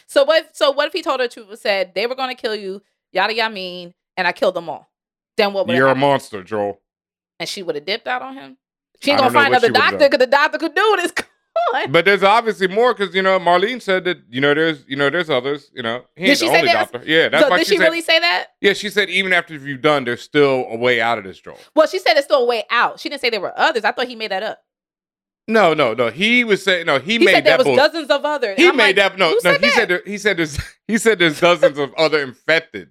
So 0.07 0.23
what? 0.23 0.55
So 0.55 0.71
what 0.71 0.87
if 0.87 0.93
he 0.93 1.01
told 1.01 1.19
her 1.19 1.27
the 1.27 1.33
truth 1.33 1.49
and 1.49 1.59
said 1.59 1.93
they 1.93 2.07
were 2.07 2.15
going 2.15 2.35
to 2.35 2.41
kill 2.41 2.55
you, 2.55 2.81
yada 3.11 3.33
yada 3.33 3.53
mean, 3.53 3.93
and 4.17 4.27
I 4.27 4.31
killed 4.31 4.55
them 4.55 4.69
all? 4.69 4.89
Then 5.37 5.53
what 5.53 5.67
would 5.67 5.75
You're 5.75 5.89
a 5.89 5.95
monster, 5.95 6.43
Joel. 6.43 6.79
And 7.39 7.49
she 7.49 7.63
would 7.63 7.75
have 7.75 7.85
dipped 7.85 8.07
out 8.07 8.21
on 8.21 8.35
him. 8.35 8.57
She 9.01 9.11
ain't 9.11 9.19
gonna 9.19 9.31
find 9.31 9.47
another 9.47 9.69
doctor 9.69 9.97
because 9.97 10.19
the 10.19 10.27
doctor 10.27 10.57
could 10.57 10.73
do 10.73 10.97
this. 10.97 11.13
On. 11.73 11.91
But 11.91 12.05
there's 12.05 12.23
obviously 12.23 12.67
more 12.67 12.93
because 12.93 13.15
you 13.15 13.21
know 13.21 13.39
Marlene 13.39 13.81
said 13.81 14.03
that 14.05 14.17
you 14.29 14.39
know 14.41 14.53
there's 14.53 14.85
you 14.87 14.95
know 14.95 15.09
there's 15.09 15.29
others. 15.29 15.71
You 15.73 15.83
know 15.83 16.03
he 16.15 16.23
Did 16.25 16.29
ain't 16.29 16.39
she 16.39 16.45
the 16.45 16.51
say 16.51 16.59
only 16.59 16.71
that? 16.73 16.91
doctor. 16.91 17.07
Yeah, 17.09 17.29
that's 17.29 17.43
so 17.43 17.49
why 17.49 17.57
did 17.57 17.67
she, 17.67 17.73
she 17.73 17.77
said. 17.77 17.83
really 17.85 18.01
say 18.01 18.19
that? 18.19 18.47
Yeah, 18.61 18.73
she 18.73 18.89
said 18.89 19.09
even 19.09 19.33
after 19.33 19.55
you've 19.55 19.81
done, 19.81 20.03
there's 20.05 20.21
still 20.21 20.65
a 20.69 20.75
way 20.77 21.01
out 21.01 21.17
of 21.17 21.23
this, 21.23 21.39
Joel. 21.39 21.57
Well, 21.75 21.87
she 21.87 21.99
said 21.99 22.15
it's 22.17 22.25
still 22.25 22.43
a 22.43 22.45
way 22.45 22.63
out. 22.69 22.99
She 22.99 23.09
didn't 23.09 23.21
say 23.21 23.29
there 23.29 23.41
were 23.41 23.57
others. 23.57 23.83
I 23.83 23.91
thought 23.91 24.07
he 24.07 24.15
made 24.15 24.31
that 24.31 24.43
up. 24.43 24.59
No, 25.47 25.73
no, 25.75 25.93
no. 25.93 26.09
He 26.09 26.43
was 26.43 26.63
saying 26.63 26.85
no. 26.87 26.97
He, 26.99 27.13
He, 27.13 27.19
made 27.19 27.33
said 27.33 27.43
there 27.45 27.51
that 27.57 27.59
was 27.59 27.65
bull- 27.67 27.75
dozens 27.75 28.09
of 28.09 28.25
others. 28.25 28.57
He 28.57 28.67
I'm 28.67 28.75
made 28.75 28.97
like, 28.97 29.11
that 29.11 29.17
no, 29.17 29.29
no. 29.43 29.53
he 29.53 29.57
that? 29.59 29.73
said 29.73 29.87
there, 29.89 30.01
he 30.05 30.17
said 30.17 30.37
there's 30.37 30.59
he 30.87 30.97
said 30.97 31.19
there's 31.19 31.39
dozens 31.39 31.77
of 31.77 31.93
other 31.95 32.21
infected 32.21 32.89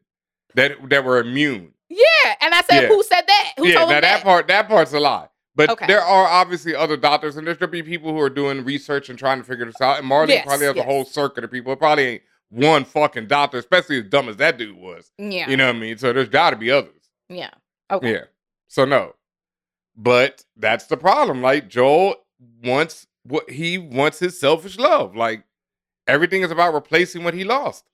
that 0.54 0.72
that 0.90 1.04
were 1.04 1.18
immune. 1.18 1.72
Yeah, 1.88 2.34
and 2.40 2.54
I 2.54 2.62
said, 2.62 2.82
Yeah. 2.82 2.88
who 2.88 3.02
said 3.04 3.22
that? 3.26 3.52
Who 3.58 3.66
yeah, 3.68 3.74
told 3.74 3.90
now 3.90 4.00
that 4.00 4.02
that? 4.02 4.22
part 4.22 4.48
that 4.48 4.68
part's 4.68 4.92
a 4.92 5.00
lie. 5.00 5.28
But 5.56 5.70
Okay. 5.70 5.86
there 5.86 6.00
are 6.02 6.26
obviously 6.26 6.74
other 6.74 6.96
doctors, 6.96 7.36
and 7.36 7.46
there's 7.46 7.58
gonna 7.58 7.70
be 7.70 7.82
people 7.82 8.12
who 8.12 8.20
are 8.20 8.30
doing 8.30 8.64
research 8.64 9.08
and 9.08 9.18
trying 9.18 9.38
to 9.38 9.44
figure 9.44 9.64
this 9.66 9.80
out. 9.80 9.98
And 10.00 10.10
Marlene 10.10 10.28
Yes, 10.28 10.44
probably 10.46 10.66
has 10.66 10.76
yes. 10.76 10.82
a 10.84 10.86
whole 10.86 11.04
circuit 11.04 11.44
of 11.44 11.50
people. 11.50 11.72
It 11.72 11.78
probably 11.78 12.04
ain't 12.04 12.22
one 12.50 12.84
fucking 12.84 13.26
doctor, 13.28 13.58
especially 13.58 13.98
as 13.98 14.04
dumb 14.06 14.28
as 14.28 14.36
that 14.38 14.58
dude 14.58 14.76
was. 14.76 15.10
Yeah, 15.18 15.48
You 15.48 15.56
know 15.56 15.66
what 15.66 15.76
I 15.76 15.78
mean? 15.78 15.98
So 15.98 16.12
there's 16.12 16.28
got 16.28 16.50
to 16.50 16.56
be 16.56 16.70
others. 16.70 17.10
yeah. 17.28 17.50
Okay. 17.90 18.12
Yeah. 18.14 18.24
So 18.68 18.84
no. 18.84 19.14
But 19.96 20.44
that's 20.56 20.86
the 20.86 20.96
problem. 20.96 21.42
Like 21.42 21.68
Joel 21.68 22.16
wants 22.64 23.06
what 23.24 23.48
he 23.48 23.78
wants 23.78 24.18
his 24.18 24.38
selfish 24.38 24.78
love. 24.78 25.14
Like 25.14 25.44
everything 26.08 26.42
is 26.42 26.50
about 26.50 26.74
replacing 26.74 27.22
what 27.24 27.34
he 27.34 27.44
lost. 27.44 27.84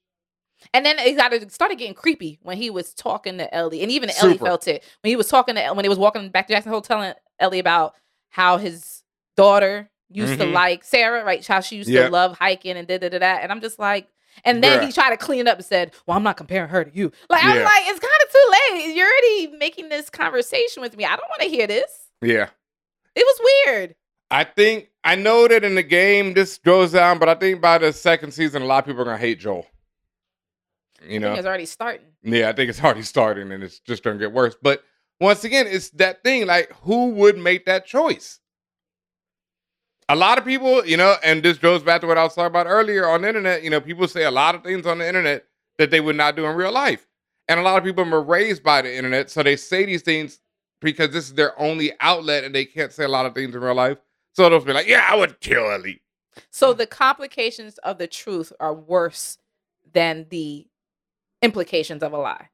And 0.74 0.84
then 0.84 0.98
it 0.98 1.16
it 1.18 1.52
started 1.52 1.78
getting 1.78 1.94
creepy 1.94 2.38
when 2.42 2.56
he 2.58 2.68
was 2.70 2.92
talking 2.92 3.38
to 3.38 3.52
Ellie, 3.54 3.82
and 3.82 3.90
even 3.90 4.10
Ellie 4.10 4.34
Super. 4.34 4.44
felt 4.44 4.68
it 4.68 4.84
when 5.02 5.08
he 5.10 5.16
was 5.16 5.28
talking 5.28 5.54
to 5.54 5.72
when 5.72 5.84
he 5.84 5.88
was 5.88 5.98
walking 5.98 6.28
back 6.30 6.46
to 6.48 6.52
Jackson 6.54 6.70
Hole, 6.72 6.82
telling 6.82 7.14
Ellie 7.40 7.58
about 7.58 7.94
how 8.28 8.58
his 8.58 9.02
daughter 9.36 9.90
used 10.10 10.38
to 10.38 10.46
Mhm. 10.46 10.52
like 10.52 10.84
Sarah, 10.84 11.24
right? 11.24 11.44
How 11.46 11.60
she 11.60 11.76
used 11.76 11.88
Yeah. 11.88 12.04
to 12.04 12.10
love 12.10 12.36
hiking 12.38 12.76
and 12.76 12.86
da 12.86 12.98
da 12.98 13.08
da 13.08 13.18
da. 13.18 13.26
And 13.40 13.50
I'm 13.50 13.60
just 13.60 13.78
like, 13.78 14.08
and 14.44 14.62
then 14.62 14.80
Bruh. 14.80 14.86
he 14.86 14.92
tried 14.92 15.10
to 15.10 15.16
clean 15.16 15.40
it 15.40 15.48
up 15.48 15.56
and 15.58 15.64
said, 15.64 15.92
"Well, 16.06 16.16
I'm 16.16 16.22
not 16.22 16.36
comparing 16.36 16.68
her 16.68 16.84
to 16.84 16.94
you." 16.94 17.10
Like 17.28 17.44
I'm 17.44 17.62
like, 17.62 17.82
it's 17.86 17.98
kind 18.00 18.12
of 18.24 18.32
too 18.32 18.52
late. 18.86 18.94
You're 18.94 19.06
already 19.08 19.46
making 19.58 19.88
this 19.88 20.08
conversation 20.10 20.80
with 20.82 20.96
me. 20.96 21.04
I 21.04 21.10
don't 21.16 21.28
want 21.28 21.42
to 21.42 21.48
hear 21.48 21.66
this. 21.66 22.08
Yeah. 22.22 22.48
It 23.14 23.24
was 23.26 23.50
weird. 23.66 23.94
I 24.30 24.44
think 24.44 24.88
I 25.02 25.16
know 25.16 25.48
that 25.48 25.64
in 25.64 25.74
the 25.74 25.82
game 25.82 26.34
this 26.34 26.58
goes 26.58 26.92
down, 26.92 27.18
but 27.18 27.28
I 27.28 27.34
think 27.34 27.60
by 27.60 27.78
the 27.78 27.92
second 27.92 28.32
season, 28.32 28.62
a 28.62 28.66
lot 28.66 28.78
of 28.80 28.84
people 28.86 29.02
are 29.02 29.04
gonna 29.04 29.18
hate 29.18 29.40
Joel. 29.40 29.66
You 31.02 31.18
know, 31.18 31.32
it's 31.34 31.46
already 31.46 31.66
starting. 31.66 32.06
yeah, 32.22 32.48
I 32.48 32.52
think 32.52 32.68
it's 32.68 32.82
already 32.82 33.02
starting 33.02 33.50
and 33.52 33.62
it's 33.64 33.80
just 33.80 34.02
gonna 34.02 34.18
get 34.18 34.32
worse. 34.32 34.54
But 34.60 34.84
once 35.20 35.44
again, 35.44 35.66
it's 35.68 35.90
that 35.90 36.22
thing 36.24 36.46
like 36.46 36.72
who 36.82 37.10
would 37.10 37.38
make 37.38 37.66
that 37.66 37.86
choice? 37.86 38.40
A 40.08 40.16
lot 40.16 40.38
of 40.38 40.44
people, 40.44 40.84
you 40.84 40.96
know, 40.96 41.14
and 41.22 41.42
this 41.42 41.58
goes 41.58 41.82
back 41.82 42.00
to 42.00 42.06
what 42.06 42.18
I 42.18 42.24
was 42.24 42.34
talking 42.34 42.46
about 42.46 42.66
earlier 42.66 43.08
on 43.08 43.22
the 43.22 43.28
internet. 43.28 43.62
You 43.62 43.70
know, 43.70 43.80
people 43.80 44.08
say 44.08 44.24
a 44.24 44.30
lot 44.30 44.56
of 44.56 44.64
things 44.64 44.84
on 44.86 44.98
the 44.98 45.06
internet 45.06 45.44
that 45.78 45.90
they 45.90 46.00
would 46.00 46.16
not 46.16 46.34
do 46.34 46.46
in 46.46 46.56
real 46.56 46.72
life. 46.72 47.06
And 47.48 47.60
a 47.60 47.62
lot 47.62 47.78
of 47.78 47.84
people 47.84 48.12
are 48.12 48.22
raised 48.22 48.62
by 48.62 48.82
the 48.82 48.94
internet, 48.94 49.30
so 49.30 49.42
they 49.42 49.56
say 49.56 49.84
these 49.84 50.02
things 50.02 50.40
because 50.80 51.10
this 51.10 51.26
is 51.26 51.34
their 51.34 51.58
only 51.60 51.92
outlet 52.00 52.44
and 52.44 52.54
they 52.54 52.64
can't 52.64 52.92
say 52.92 53.04
a 53.04 53.08
lot 53.08 53.26
of 53.26 53.34
things 53.34 53.54
in 53.54 53.60
real 53.60 53.74
life. 53.74 53.98
So 54.32 54.48
they'll 54.48 54.60
be 54.60 54.72
like, 54.72 54.86
yeah, 54.86 55.06
I 55.08 55.16
would 55.16 55.40
kill 55.40 55.70
Ellie. 55.70 56.00
So 56.50 56.72
the 56.72 56.86
complications 56.86 57.78
of 57.78 57.98
the 57.98 58.06
truth 58.06 58.52
are 58.60 58.74
worse 58.74 59.38
than 59.92 60.26
the 60.30 60.66
implications 61.42 62.02
of 62.02 62.12
a 62.12 62.18
lie. 62.18 62.48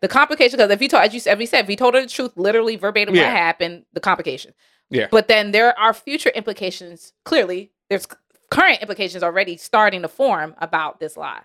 The 0.00 0.08
complication, 0.08 0.56
because 0.56 0.70
if 0.70 0.80
he 0.80 0.88
told, 0.88 1.04
as 1.04 1.14
you 1.14 1.20
said, 1.20 1.32
if 1.34 1.38
he 1.40 1.46
said, 1.46 1.60
if 1.62 1.68
he 1.68 1.76
told 1.76 1.94
her 1.94 2.00
the 2.02 2.06
truth, 2.08 2.32
literally 2.36 2.76
verbatim 2.76 3.14
Yeah. 3.14 3.22
what 3.24 3.32
happened, 3.36 3.84
the 3.92 4.00
complication. 4.00 4.54
Yeah. 4.90 5.08
But 5.10 5.28
then 5.28 5.52
there 5.52 5.78
are 5.78 5.92
future 5.92 6.30
implications. 6.30 7.12
Clearly, 7.24 7.72
there's 7.90 8.06
current 8.50 8.80
implications 8.80 9.22
already 9.22 9.56
starting 9.56 10.02
to 10.02 10.08
form 10.08 10.54
about 10.58 10.98
this 11.00 11.16
lie. 11.16 11.42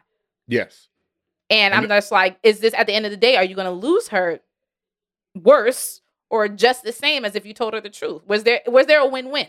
Yes. 0.48 0.88
And 1.50 1.74
I'm 1.74 1.84
And- 1.84 1.90
just 1.90 2.12
like, 2.12 2.38
is 2.44 2.60
this 2.62 2.74
at 2.74 2.88
the 2.88 2.94
end 2.94 3.06
of 3.06 3.12
the 3.12 3.18
day, 3.18 3.36
are 3.36 3.44
you 3.44 3.56
going 3.56 3.66
to 3.66 3.72
lose 3.72 4.08
her 4.10 4.40
worse 5.36 6.02
or 6.30 6.48
just 6.48 6.84
the 6.84 6.92
same 6.92 7.26
as 7.26 7.36
if 7.36 7.46
you 7.46 7.54
told 7.54 7.74
her 7.74 7.82
the 7.82 7.90
truth? 7.90 8.22
Was 8.28 8.44
there 8.44 8.62
was 8.68 8.88
there 8.88 9.00
a 9.02 9.06
win-win? 9.06 9.48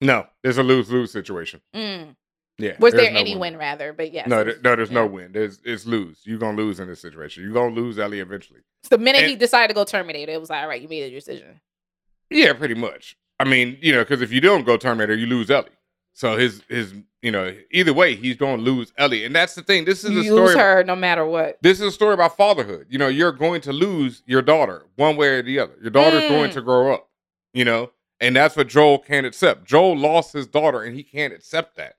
No, 0.00 0.26
there's 0.42 0.58
a 0.58 0.62
lose 0.62 0.90
lose 0.90 1.12
situation. 1.12 1.60
Mm. 1.74 2.16
Yeah. 2.58 2.76
Was 2.78 2.92
there 2.94 3.10
no 3.10 3.18
any 3.18 3.36
win 3.36 3.56
rather? 3.56 3.92
But 3.92 4.12
yes. 4.12 4.28
No, 4.28 4.44
there, 4.44 4.56
no, 4.62 4.76
there's 4.76 4.90
no 4.90 5.06
win. 5.06 5.32
There's 5.32 5.58
it's 5.64 5.86
lose. 5.86 6.20
You're 6.24 6.38
gonna 6.38 6.56
lose 6.56 6.78
in 6.80 6.86
this 6.88 7.00
situation. 7.00 7.42
You're 7.42 7.52
gonna 7.52 7.74
lose 7.74 7.98
Ellie 7.98 8.20
eventually. 8.20 8.60
The 8.90 8.98
minute 8.98 9.24
he 9.24 9.36
decided 9.36 9.68
to 9.68 9.74
go 9.74 9.84
Terminator, 9.84 10.32
it 10.32 10.40
was 10.40 10.50
like, 10.50 10.62
all 10.62 10.68
right, 10.68 10.80
you 10.82 10.88
made 10.88 11.02
a 11.04 11.10
decision. 11.10 11.60
Yeah, 12.30 12.52
pretty 12.52 12.74
much. 12.74 13.16
I 13.40 13.44
mean, 13.44 13.78
you 13.80 13.92
know, 13.92 14.00
because 14.00 14.22
if 14.22 14.32
you 14.32 14.40
don't 14.40 14.64
go 14.64 14.76
Terminator, 14.76 15.14
you 15.14 15.26
lose 15.26 15.50
Ellie. 15.50 15.68
So 16.14 16.36
his 16.36 16.62
his 16.68 16.92
you 17.22 17.30
know 17.30 17.54
either 17.70 17.92
way 17.94 18.14
he's 18.16 18.36
going 18.36 18.58
to 18.58 18.62
lose 18.62 18.92
Ellie, 18.98 19.24
and 19.24 19.34
that's 19.34 19.54
the 19.54 19.62
thing. 19.62 19.84
This 19.86 20.04
is 20.04 20.10
You 20.10 20.20
a 20.20 20.24
story. 20.24 20.40
lose 20.48 20.54
her 20.56 20.84
no 20.84 20.94
matter 20.94 21.24
what. 21.24 21.58
This 21.62 21.80
is 21.80 21.86
a 21.86 21.90
story 21.92 22.12
about 22.14 22.36
fatherhood. 22.36 22.86
You 22.90 22.98
know, 22.98 23.08
you're 23.08 23.32
going 23.32 23.62
to 23.62 23.72
lose 23.72 24.22
your 24.26 24.42
daughter 24.42 24.84
one 24.96 25.16
way 25.16 25.28
or 25.28 25.42
the 25.42 25.58
other. 25.58 25.72
Your 25.80 25.90
daughter's 25.90 26.28
going 26.28 26.50
Mm. 26.50 26.54
to 26.54 26.60
grow 26.62 26.92
up. 26.92 27.08
You 27.54 27.64
know, 27.64 27.90
and 28.20 28.36
that's 28.36 28.56
what 28.56 28.68
Joel 28.68 28.98
can't 28.98 29.26
accept. 29.26 29.64
Joel 29.64 29.96
lost 29.96 30.32
his 30.34 30.46
daughter, 30.46 30.82
and 30.82 30.94
he 30.94 31.02
can't 31.02 31.32
accept 31.32 31.76
that. 31.76 31.94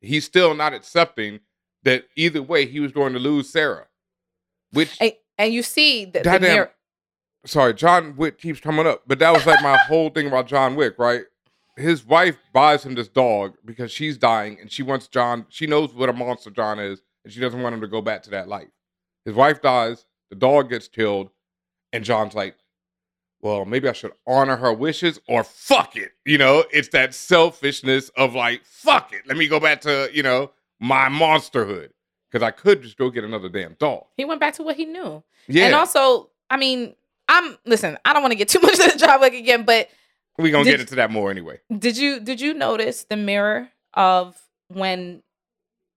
He's 0.00 0.24
still 0.24 0.54
not 0.54 0.74
accepting 0.74 1.40
that 1.84 2.04
either 2.16 2.42
way 2.42 2.66
he 2.66 2.80
was 2.80 2.92
going 2.92 3.12
to 3.12 3.18
lose 3.18 3.48
Sarah. 3.50 3.86
Which 4.72 4.96
And, 5.00 5.12
and 5.38 5.52
you 5.52 5.62
see 5.62 6.04
the, 6.04 6.20
the 6.20 6.40
mirror. 6.40 6.72
sorry, 7.44 7.74
John 7.74 8.16
Wick 8.16 8.38
keeps 8.38 8.60
coming 8.60 8.86
up, 8.86 9.02
but 9.06 9.18
that 9.20 9.32
was 9.32 9.46
like 9.46 9.62
my 9.62 9.76
whole 9.76 10.10
thing 10.10 10.26
about 10.26 10.46
John 10.46 10.74
Wick, 10.74 10.98
right? 10.98 11.22
His 11.76 12.04
wife 12.04 12.38
buys 12.52 12.84
him 12.84 12.94
this 12.94 13.08
dog 13.08 13.54
because 13.64 13.92
she's 13.92 14.16
dying 14.16 14.58
and 14.60 14.70
she 14.70 14.82
wants 14.82 15.08
John, 15.08 15.46
she 15.48 15.66
knows 15.66 15.94
what 15.94 16.08
a 16.08 16.12
monster 16.12 16.50
John 16.50 16.78
is, 16.78 17.02
and 17.24 17.32
she 17.32 17.40
doesn't 17.40 17.62
want 17.62 17.74
him 17.74 17.80
to 17.82 17.88
go 17.88 18.00
back 18.00 18.22
to 18.24 18.30
that 18.30 18.48
life. 18.48 18.68
His 19.24 19.34
wife 19.34 19.60
dies, 19.60 20.06
the 20.30 20.36
dog 20.36 20.70
gets 20.70 20.88
killed, 20.88 21.30
and 21.92 22.04
John's 22.04 22.34
like, 22.34 22.56
well, 23.46 23.64
maybe 23.64 23.88
I 23.88 23.92
should 23.92 24.12
honor 24.26 24.56
her 24.56 24.72
wishes 24.72 25.20
or 25.28 25.44
fuck 25.44 25.96
it. 25.96 26.12
You 26.24 26.38
know, 26.38 26.64
it's 26.72 26.88
that 26.88 27.14
selfishness 27.14 28.08
of 28.16 28.34
like, 28.34 28.64
fuck 28.64 29.12
it. 29.12 29.22
Let 29.26 29.36
me 29.36 29.46
go 29.48 29.60
back 29.60 29.80
to, 29.82 30.10
you 30.12 30.22
know, 30.22 30.50
my 30.80 31.08
monsterhood. 31.08 31.90
Because 32.30 32.44
I 32.44 32.50
could 32.50 32.82
just 32.82 32.98
go 32.98 33.08
get 33.08 33.22
another 33.24 33.48
damn 33.48 33.74
doll. 33.78 34.10
He 34.16 34.24
went 34.24 34.40
back 34.40 34.54
to 34.54 34.62
what 34.64 34.76
he 34.76 34.84
knew. 34.84 35.22
Yeah. 35.46 35.66
And 35.66 35.74
also, 35.76 36.28
I 36.50 36.56
mean, 36.56 36.94
I'm 37.28 37.56
listen, 37.64 37.96
I 38.04 38.12
don't 38.12 38.20
want 38.22 38.32
to 38.32 38.36
get 38.36 38.48
too 38.48 38.58
much 38.62 38.76
to 38.76 38.90
the 38.92 38.98
job 38.98 39.20
like 39.20 39.32
again, 39.32 39.64
but 39.64 39.88
We're 40.36 40.50
gonna 40.52 40.64
Did- 40.64 40.72
get 40.72 40.80
into 40.80 40.96
that 40.96 41.10
more 41.12 41.30
anyway. 41.30 41.60
did 41.78 41.96
you 41.96 42.18
did 42.20 42.40
you 42.40 42.52
notice 42.52 43.04
the 43.04 43.16
mirror 43.16 43.68
of 43.94 44.36
when 44.68 45.22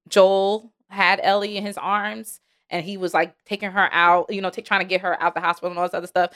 Joel 0.07 0.71
had 0.89 1.19
Ellie 1.21 1.57
in 1.57 1.65
his 1.65 1.77
arms 1.77 2.39
and 2.69 2.85
he 2.85 2.97
was 2.97 3.13
like 3.13 3.35
taking 3.45 3.71
her 3.71 3.89
out, 3.91 4.31
you 4.31 4.41
know, 4.41 4.49
take, 4.49 4.65
trying 4.65 4.81
to 4.81 4.85
get 4.87 5.01
her 5.01 5.21
out 5.21 5.33
the 5.33 5.41
hospital 5.41 5.71
and 5.71 5.79
all 5.79 5.85
this 5.85 5.93
other 5.93 6.07
stuff, 6.07 6.31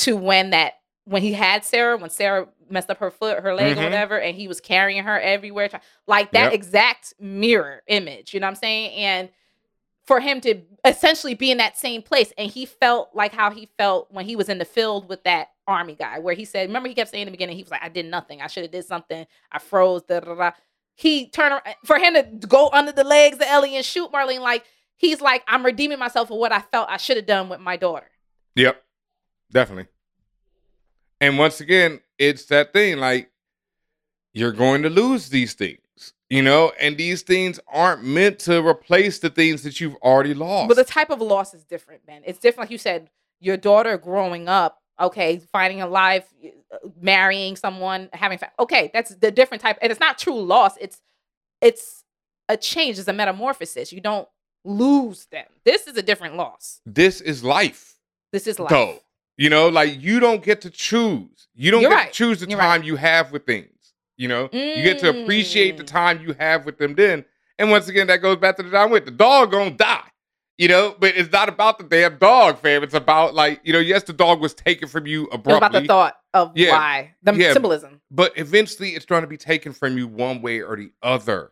to 0.00 0.16
when 0.16 0.50
that 0.50 0.74
when 1.04 1.22
he 1.22 1.32
had 1.32 1.64
Sarah, 1.64 1.96
when 1.96 2.10
Sarah 2.10 2.46
messed 2.68 2.88
up 2.90 2.98
her 2.98 3.10
foot, 3.10 3.40
her 3.40 3.54
leg, 3.54 3.76
Mhm. 3.76 3.80
or 3.80 3.84
whatever, 3.84 4.20
and 4.20 4.36
he 4.36 4.46
was 4.46 4.60
carrying 4.60 5.02
her 5.02 5.18
everywhere, 5.18 5.68
like 6.06 6.30
that 6.32 6.44
Yep. 6.44 6.52
exact 6.52 7.14
mirror 7.18 7.82
image. 7.88 8.32
You 8.32 8.38
know 8.38 8.46
what 8.46 8.50
I'm 8.50 8.56
saying? 8.56 8.92
And 8.92 9.30
for 10.04 10.20
him 10.20 10.40
to 10.42 10.62
essentially 10.84 11.34
be 11.34 11.50
in 11.50 11.58
that 11.58 11.76
same 11.76 12.02
place, 12.02 12.32
and 12.38 12.50
he 12.50 12.64
felt 12.66 13.10
like 13.14 13.32
how 13.32 13.50
he 13.50 13.66
felt 13.78 14.12
when 14.12 14.24
he 14.26 14.36
was 14.36 14.48
in 14.48 14.58
the 14.58 14.64
field 14.64 15.08
with 15.08 15.24
that 15.24 15.48
army 15.66 15.94
guy, 15.94 16.18
where 16.20 16.34
he 16.34 16.44
said, 16.44 16.68
"Remember, 16.68 16.88
he 16.88 16.94
kept 16.94 17.10
saying 17.10 17.22
in 17.22 17.26
the 17.26 17.32
beginning, 17.32 17.56
he 17.56 17.62
was 17.62 17.70
like, 17.70 17.82
I 17.82 17.88
did 17.88 18.06
nothing. 18.06 18.40
I 18.42 18.46
should 18.46 18.62
have 18.64 18.72
did 18.72 18.84
something. 18.84 19.26
I 19.50 19.58
froze." 19.58 20.02
Da, 20.02 20.20
da, 20.20 20.34
da. 20.34 20.50
He 20.94 21.28
turned 21.28 21.52
around 21.52 21.76
for 21.84 21.98
him 21.98 22.14
to 22.14 22.46
go 22.46 22.68
under 22.72 22.92
the 22.92 23.04
legs 23.04 23.36
of 23.36 23.42
Ellie 23.42 23.74
and 23.76 23.84
shoot 23.84 24.12
Marlene. 24.12 24.40
Like 24.40 24.64
he's 24.96 25.20
like, 25.20 25.42
I'm 25.48 25.64
redeeming 25.64 25.98
myself 25.98 26.28
for 26.28 26.38
what 26.38 26.52
I 26.52 26.60
felt 26.60 26.88
I 26.90 26.98
should 26.98 27.16
have 27.16 27.26
done 27.26 27.48
with 27.48 27.60
my 27.60 27.76
daughter. 27.76 28.10
Yep, 28.56 28.82
definitely. 29.52 29.86
And 31.20 31.38
once 31.38 31.60
again, 31.60 32.00
it's 32.18 32.46
that 32.46 32.72
thing 32.72 32.98
like 32.98 33.30
you're 34.32 34.52
going 34.52 34.82
to 34.82 34.90
lose 34.90 35.28
these 35.28 35.54
things, 35.54 35.80
you 36.30 36.42
know, 36.42 36.72
and 36.80 36.96
these 36.96 37.22
things 37.22 37.60
aren't 37.68 38.02
meant 38.04 38.38
to 38.40 38.66
replace 38.66 39.18
the 39.18 39.28
things 39.30 39.62
that 39.64 39.80
you've 39.80 39.96
already 39.96 40.34
lost. 40.34 40.68
But 40.68 40.76
the 40.76 40.84
type 40.84 41.10
of 41.10 41.20
loss 41.20 41.52
is 41.52 41.64
different, 41.64 42.06
man. 42.06 42.22
It's 42.24 42.38
different, 42.38 42.68
like 42.68 42.72
you 42.72 42.78
said, 42.78 43.10
your 43.40 43.56
daughter 43.56 43.98
growing 43.98 44.48
up, 44.48 44.78
okay, 44.98 45.38
finding 45.52 45.82
a 45.82 45.86
life, 45.86 46.26
uh, 46.72 46.76
marrying 47.00 47.56
someone, 47.56 48.08
having 48.12 48.38
fa- 48.38 48.52
okay, 48.58 48.90
that's 48.94 49.14
the 49.16 49.30
different 49.30 49.62
type, 49.62 49.78
and 49.82 49.90
it's 49.90 50.00
not 50.00 50.18
true 50.18 50.40
loss. 50.40 50.76
It's 50.80 51.00
it's 51.60 52.04
a 52.48 52.56
change. 52.56 52.98
It's 52.98 53.08
a 53.08 53.12
metamorphosis. 53.12 53.92
You 53.92 54.00
don't 54.00 54.28
lose 54.64 55.26
them. 55.26 55.46
This 55.64 55.86
is 55.86 55.96
a 55.96 56.02
different 56.02 56.36
loss. 56.36 56.80
this 56.86 57.20
is 57.20 57.44
life. 57.44 57.96
This 58.32 58.46
is 58.46 58.58
life. 58.58 58.70
though. 58.70 58.98
You 59.40 59.48
know, 59.48 59.68
like 59.68 60.02
you 60.02 60.20
don't 60.20 60.42
get 60.44 60.60
to 60.60 60.70
choose. 60.70 61.48
You 61.54 61.70
don't 61.70 61.80
You're 61.80 61.88
get 61.90 61.96
right. 61.96 62.12
to 62.12 62.16
choose 62.16 62.40
the 62.40 62.46
You're 62.50 62.58
time 62.58 62.80
right. 62.80 62.86
you 62.86 62.96
have 62.96 63.32
with 63.32 63.46
things. 63.46 63.94
You 64.18 64.28
know, 64.28 64.50
you 64.52 64.82
get 64.82 64.98
to 64.98 65.22
appreciate 65.22 65.78
the 65.78 65.82
Mm. 65.82 65.86
time 65.86 66.20
you 66.20 66.34
have 66.38 66.66
with 66.66 66.76
them 66.76 66.94
then. 66.94 67.24
And 67.58 67.70
once 67.70 67.88
again, 67.88 68.06
that 68.08 68.18
goes 68.18 68.36
back 68.36 68.58
to 68.58 68.62
the 68.62 68.70
John 68.70 68.90
Wick 68.90 69.06
The 69.06 69.10
dog 69.10 69.50
gonna 69.52 69.70
die. 69.70 70.04
You 70.58 70.68
know, 70.68 70.94
but 71.00 71.16
it's 71.16 71.32
not 71.32 71.48
about 71.48 71.78
the 71.78 71.84
damn 71.84 72.18
dog, 72.18 72.58
fam. 72.58 72.82
It's 72.82 72.92
about 72.92 73.34
like, 73.34 73.60
you 73.64 73.72
know, 73.72 73.78
yes, 73.78 74.02
the 74.02 74.12
dog 74.12 74.42
was 74.42 74.52
taken 74.52 74.88
from 74.88 75.06
you 75.06 75.24
abruptly. 75.32 75.54
about 75.56 75.72
the 75.72 75.86
thought 75.86 76.16
of 76.34 76.52
Yeah. 76.54 76.72
why 76.72 77.14
the 77.22 77.34
Yeah. 77.34 77.54
symbolism. 77.54 78.02
but 78.10 78.36
eventually 78.36 78.90
it's 78.90 79.06
going 79.06 79.22
to 79.22 79.26
be 79.26 79.38
taken 79.38 79.72
from 79.72 79.96
you 79.96 80.06
one 80.06 80.42
way 80.42 80.60
or 80.60 80.76
the 80.76 80.90
other. 81.02 81.50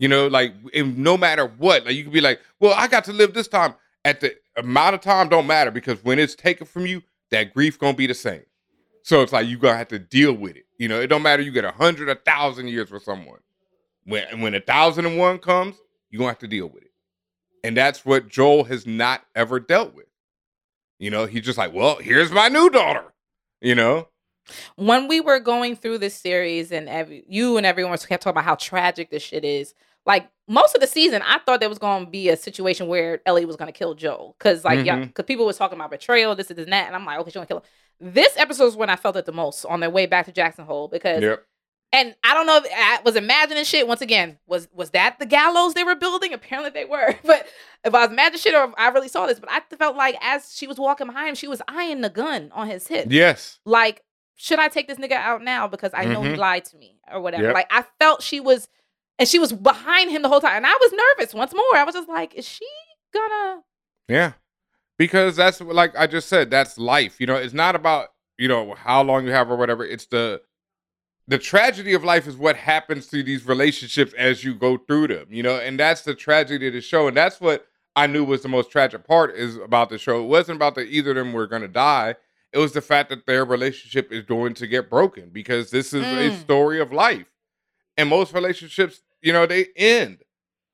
You 0.00 0.08
know, 0.08 0.26
like 0.26 0.52
no 0.74 1.16
matter 1.16 1.46
what, 1.46 1.84
like 1.86 1.94
you 1.94 2.02
could 2.02 2.12
be 2.12 2.20
like, 2.20 2.40
well, 2.58 2.74
I 2.76 2.88
got 2.88 3.04
to 3.04 3.12
live 3.12 3.34
this 3.34 3.46
time. 3.46 3.76
At 4.04 4.18
the 4.20 4.34
amount 4.56 4.94
of 4.96 5.00
time 5.02 5.28
don't 5.28 5.46
matter 5.46 5.70
because 5.70 6.02
when 6.02 6.18
it's 6.18 6.34
taken 6.34 6.66
from 6.66 6.86
you, 6.86 7.02
that 7.30 7.54
grief 7.54 7.78
gonna 7.78 7.94
be 7.94 8.06
the 8.06 8.14
same. 8.14 8.42
So 9.02 9.22
it's 9.22 9.32
like 9.32 9.46
you 9.46 9.58
gonna 9.58 9.76
have 9.78 9.88
to 9.88 9.98
deal 9.98 10.32
with 10.32 10.56
it. 10.56 10.66
You 10.78 10.88
know, 10.88 11.00
it 11.00 11.08
don't 11.08 11.22
matter 11.22 11.42
you 11.42 11.52
get 11.52 11.64
a 11.64 11.72
hundred, 11.72 12.08
a 12.08 12.14
thousand 12.14 12.68
years 12.68 12.90
with 12.90 13.02
someone. 13.02 13.40
When 14.04 14.40
when 14.40 14.54
a 14.54 14.60
thousand 14.60 15.06
and 15.06 15.18
one 15.18 15.38
comes, 15.38 15.76
you 16.10 16.18
gonna 16.18 16.30
have 16.30 16.38
to 16.38 16.48
deal 16.48 16.66
with 16.66 16.82
it. 16.82 16.92
And 17.62 17.76
that's 17.76 18.04
what 18.04 18.28
Joel 18.28 18.64
has 18.64 18.86
not 18.86 19.22
ever 19.34 19.60
dealt 19.60 19.94
with. 19.94 20.06
You 20.98 21.10
know, 21.10 21.26
he's 21.26 21.44
just 21.44 21.58
like, 21.58 21.72
well, 21.72 21.96
here's 21.96 22.30
my 22.30 22.48
new 22.48 22.70
daughter. 22.70 23.12
You 23.60 23.74
know, 23.74 24.08
when 24.76 25.08
we 25.08 25.20
were 25.20 25.38
going 25.38 25.76
through 25.76 25.98
this 25.98 26.14
series 26.14 26.72
and 26.72 26.88
every 26.88 27.24
you 27.28 27.56
and 27.56 27.66
everyone 27.66 27.96
kept 27.98 28.22
talking 28.22 28.34
about 28.34 28.44
how 28.44 28.54
tragic 28.54 29.10
this 29.10 29.22
shit 29.22 29.44
is 29.44 29.74
like 30.06 30.28
most 30.50 30.74
of 30.74 30.80
the 30.80 30.86
season 30.86 31.22
i 31.24 31.38
thought 31.38 31.60
there 31.60 31.68
was 31.68 31.78
going 31.78 32.04
to 32.04 32.10
be 32.10 32.28
a 32.28 32.36
situation 32.36 32.86
where 32.88 33.20
ellie 33.24 33.44
was 33.44 33.56
going 33.56 33.72
to 33.72 33.78
kill 33.78 33.94
joel 33.94 34.34
because 34.38 34.64
like 34.64 34.84
yeah 34.84 34.96
Mhm. 34.98 35.06
because 35.08 35.24
people 35.24 35.46
was 35.46 35.56
talking 35.56 35.78
about 35.78 35.90
betrayal 35.90 36.34
this 36.34 36.50
and 36.50 36.58
this 36.58 36.64
and 36.64 36.72
that 36.72 36.86
and 36.88 36.94
i'm 36.96 37.04
like 37.06 37.18
okay 37.20 37.30
she's 37.30 37.34
going 37.34 37.46
to 37.46 37.54
kill 37.54 37.58
him 37.58 38.14
this 38.14 38.36
episode 38.36 38.66
is 38.66 38.76
when 38.76 38.90
i 38.90 38.96
felt 38.96 39.16
it 39.16 39.26
the 39.26 39.32
most 39.32 39.64
on 39.66 39.80
their 39.80 39.90
way 39.90 40.06
back 40.06 40.26
to 40.26 40.32
jackson 40.32 40.64
hole 40.64 40.88
because 40.88 41.22
yep. 41.22 41.44
and 41.92 42.14
i 42.24 42.34
don't 42.34 42.46
know 42.46 42.56
if 42.56 42.64
i 42.76 42.98
was 43.04 43.14
imagining 43.16 43.64
shit 43.64 43.86
once 43.86 44.00
again 44.00 44.38
was 44.46 44.68
was 44.72 44.90
that 44.90 45.18
the 45.20 45.26
gallows 45.26 45.74
they 45.74 45.84
were 45.84 45.94
building 45.94 46.32
apparently 46.32 46.70
they 46.70 46.84
were 46.84 47.14
but 47.24 47.46
if 47.84 47.94
i 47.94 48.00
was 48.02 48.10
imagining 48.10 48.40
shit 48.40 48.54
or 48.54 48.64
if 48.64 48.70
i 48.76 48.88
really 48.88 49.08
saw 49.08 49.26
this 49.26 49.38
but 49.38 49.50
i 49.50 49.60
felt 49.76 49.96
like 49.96 50.16
as 50.20 50.52
she 50.54 50.66
was 50.66 50.78
walking 50.78 51.06
behind 51.06 51.28
him 51.28 51.34
she 51.34 51.48
was 51.48 51.62
eyeing 51.68 52.00
the 52.00 52.10
gun 52.10 52.50
on 52.54 52.66
his 52.68 52.86
hip 52.88 53.06
Yes. 53.10 53.60
like, 53.64 54.02
should 54.42 54.58
I 54.58 54.68
take 54.68 54.88
this 54.88 54.96
nigga 54.96 55.12
out 55.12 55.42
now 55.44 55.68
because 55.68 55.90
I 55.92 56.06
know 56.06 56.22
he 56.22 56.30
Mhm. 56.30 56.38
lied 56.38 56.64
to 56.64 56.76
me 56.78 56.98
or 57.12 57.20
whatever? 57.20 57.42
Yep. 57.48 57.54
Like, 57.54 57.66
I 57.70 57.84
felt 57.98 58.22
she 58.22 58.40
was, 58.40 58.68
and 59.20 59.28
she 59.28 59.38
was 59.38 59.52
behind 59.52 60.10
him 60.10 60.22
the 60.22 60.28
whole 60.28 60.40
time, 60.40 60.56
and 60.56 60.66
I 60.66 60.72
was 60.80 60.92
nervous. 60.92 61.34
Once 61.34 61.54
more, 61.54 61.76
I 61.76 61.84
was 61.84 61.94
just 61.94 62.08
like, 62.08 62.34
is 62.34 62.48
she 62.48 62.66
gonna? 63.14 63.60
Yeah. 64.08 64.32
Because 64.98 65.36
that's 65.36 65.60
like 65.60 65.96
I 65.96 66.06
just 66.06 66.28
said, 66.28 66.50
that's 66.50 66.76
life. 66.78 67.20
You 67.20 67.26
know, 67.26 67.36
it's 67.36 67.54
not 67.54 67.74
about, 67.76 68.08
you 68.38 68.48
know, 68.48 68.74
how 68.74 69.02
long 69.02 69.24
you 69.26 69.32
have 69.32 69.50
or 69.50 69.56
whatever. 69.56 69.84
It's 69.84 70.06
the 70.06 70.40
the 71.28 71.38
tragedy 71.38 71.92
of 71.94 72.02
life 72.02 72.26
is 72.26 72.36
what 72.36 72.56
happens 72.56 73.06
to 73.08 73.22
these 73.22 73.46
relationships 73.46 74.12
as 74.18 74.42
you 74.42 74.54
go 74.54 74.76
through 74.78 75.08
them, 75.08 75.26
you 75.30 75.42
know, 75.44 75.56
and 75.56 75.78
that's 75.78 76.02
the 76.02 76.14
tragedy 76.14 76.66
of 76.66 76.72
the 76.72 76.80
show. 76.80 77.06
And 77.06 77.16
that's 77.16 77.40
what 77.40 77.66
I 77.94 78.06
knew 78.08 78.24
was 78.24 78.42
the 78.42 78.48
most 78.48 78.70
tragic 78.72 79.06
part 79.06 79.34
is 79.36 79.56
about 79.56 79.90
the 79.90 79.98
show. 79.98 80.20
It 80.24 80.26
wasn't 80.26 80.56
about 80.56 80.74
that 80.74 80.88
either 80.88 81.10
of 81.10 81.16
them 81.16 81.32
were 81.32 81.46
gonna 81.46 81.68
die. 81.68 82.16
It 82.52 82.58
was 82.58 82.72
the 82.72 82.80
fact 82.80 83.10
that 83.10 83.26
their 83.26 83.44
relationship 83.44 84.10
is 84.12 84.24
going 84.24 84.54
to 84.54 84.66
get 84.66 84.90
broken 84.90 85.28
because 85.30 85.70
this 85.70 85.92
is 85.92 86.02
a 86.02 86.30
Mm. 86.30 86.40
story 86.40 86.80
of 86.80 86.92
life. 86.92 87.26
And 87.96 88.08
most 88.08 88.32
relationships, 88.34 89.02
you 89.22 89.32
know, 89.32 89.46
they 89.46 89.66
end. 89.76 90.18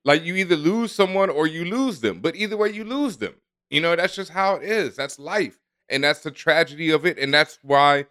Like 0.05 0.25
you 0.25 0.37
either 0.37 0.57
lose 0.57 0.93
someone 0.93 1.31
or 1.31 1.47
you 1.47 1.65
lose 1.65 2.01
them, 2.01 2.21
but 2.21 2.37
either 2.37 2.57
way 2.57 2.71
you 2.71 2.85
lose 2.85 3.17
them. 3.17 3.35
You 3.71 3.81
know, 3.81 3.97
that's 3.97 4.15
just 4.15 4.31
how 4.31 4.55
it 4.57 4.63
is. 4.63 4.95
That's 4.95 5.19
life. 5.19 5.59
And 5.89 6.05
that's 6.05 6.21
the 6.21 6.31
tragedy 6.31 6.91
of 6.91 7.05
it. 7.07 7.19
And 7.19 7.35
that's 7.35 7.59
why 7.63 8.07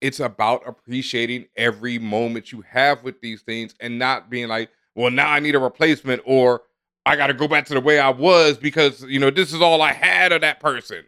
it's 0.00 0.20
about 0.20 0.66
appreciating 0.66 1.46
every 1.56 1.98
moment 1.98 2.52
you 2.52 2.62
have 2.62 3.02
with 3.02 3.20
these 3.20 3.42
things 3.42 3.74
and 3.80 3.98
not 3.98 4.30
being 4.30 4.48
like, 4.48 4.70
well, 4.94 5.10
now 5.10 5.28
I 5.30 5.40
need 5.40 5.54
a 5.54 5.58
replacement 5.58 6.22
or 6.24 6.62
I 7.06 7.16
got 7.16 7.26
to 7.26 7.34
go 7.34 7.46
back 7.48 7.66
to 7.66 7.74
the 7.74 7.80
way 7.80 7.98
I 7.98 8.08
was 8.08 8.56
because, 8.56 9.02
you 9.02 9.18
know, 9.20 9.30
this 9.30 9.52
is 9.52 9.60
all 9.60 9.82
I 9.82 9.92
had 9.92 10.32
of 10.32 10.40
that 10.40 10.60
person. 10.60 11.04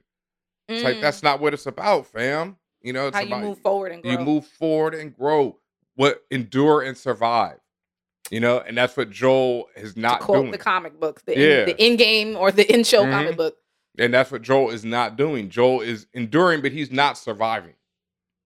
It's 0.69 0.85
like, 0.85 0.97
Mm. 0.97 1.01
that's 1.01 1.23
not 1.23 1.41
what 1.41 1.55
it's 1.55 1.67
about, 1.67 2.07
fam. 2.09 2.57
You 2.83 2.93
know, 2.93 3.07
it's 3.09 3.17
how 3.17 3.23
you 3.23 3.35
move 3.37 3.59
forward 3.61 3.93
and 3.93 4.03
grow. 4.03 4.13
you 4.13 4.19
move 4.19 4.47
forward 4.47 4.95
and 4.95 5.17
grow. 5.17 5.57
What 5.95 6.25
endure 6.31 6.83
and 6.83 6.97
survive. 6.97 7.59
You 8.31 8.41
know, 8.41 8.59
and 8.61 8.77
that's 8.77 8.97
what 8.97 9.11
Joel 9.11 9.69
is 9.77 9.97
not 9.97 10.21
quote 10.21 10.43
doing. 10.43 10.51
the 10.53 10.59
comic 10.59 10.99
books, 10.99 11.23
the 11.23 11.35
Yeah. 11.39 11.61
in, 11.61 11.67
the 11.67 11.85
in 11.87 11.97
game 11.97 12.37
or 12.37 12.51
the 12.51 12.71
in 12.73 12.83
show 12.85 13.05
Mhm. 13.05 13.11
comic 13.13 13.37
book. 13.37 13.57
And 13.99 14.13
that's 14.13 14.31
what 14.31 14.43
Joel 14.43 14.71
is 14.71 14.85
not 14.85 15.17
doing. 15.17 15.49
Joel 15.49 15.81
is 15.81 16.07
enduring, 16.13 16.61
but 16.61 16.73
he's 16.73 16.91
not 16.91 17.17
surviving. 17.17 17.75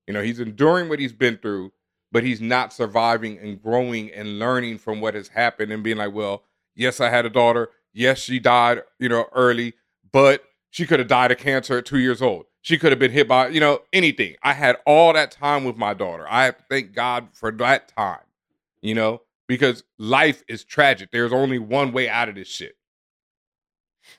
You 0.07 0.15
know, 0.15 0.23
he's 0.23 0.39
enduring 0.39 0.89
what 0.89 0.99
he's 0.99 1.13
been 1.13 1.39
through, 1.39 1.73
but 2.13 2.23
he's 2.25 2.41
not 2.41 2.73
surviving 2.73 3.39
and 3.39 3.61
growing 3.61 4.13
and 4.13 4.39
learning 4.39 4.79
from 4.79 5.01
what 5.01 5.15
has 5.15 5.29
happened 5.29 5.73
and 5.73 5.83
being 5.83 5.97
like, 5.97 6.13
well, 6.13 6.45
yes, 6.77 7.01
I 7.01 7.09
had 7.11 7.25
a 7.27 7.31
daughter. 7.31 7.71
Yes, 7.93 8.19
she 8.21 8.39
died, 8.39 8.83
you 8.99 9.09
know, 9.09 9.27
early, 9.33 9.75
but 10.13 10.45
she 10.71 10.87
could 10.87 10.99
have 11.01 11.09
died 11.09 11.33
of 11.33 11.39
cancer 11.39 11.79
at 11.79 11.87
two 11.87 11.99
years 11.99 12.21
old. 12.23 12.47
She 12.63 12.77
could 12.79 12.93
have 12.93 12.99
been 12.99 13.11
hit 13.11 13.27
by, 13.27 13.49
you 13.49 13.59
know, 13.61 13.81
anything. 13.93 14.37
I 14.43 14.53
had 14.53 14.77
all 14.87 15.13
that 15.15 15.31
time 15.31 15.65
with 15.65 15.77
my 15.77 15.95
daughter. 15.95 16.27
I 16.29 16.45
have 16.45 16.59
to 16.59 16.65
thank 16.69 16.93
God 16.93 17.29
for 17.33 17.51
that 17.53 17.89
time, 17.89 18.21
you 18.83 18.95
know, 18.95 19.23
because 19.51 19.83
life 19.99 20.43
is 20.49 20.65
tragic. 20.65 21.11
There's 21.11 21.33
only 21.33 21.59
one 21.59 21.93
way 21.93 22.09
out 22.09 22.29
of 22.29 22.37
this 22.37 22.49
shit. 22.49 22.77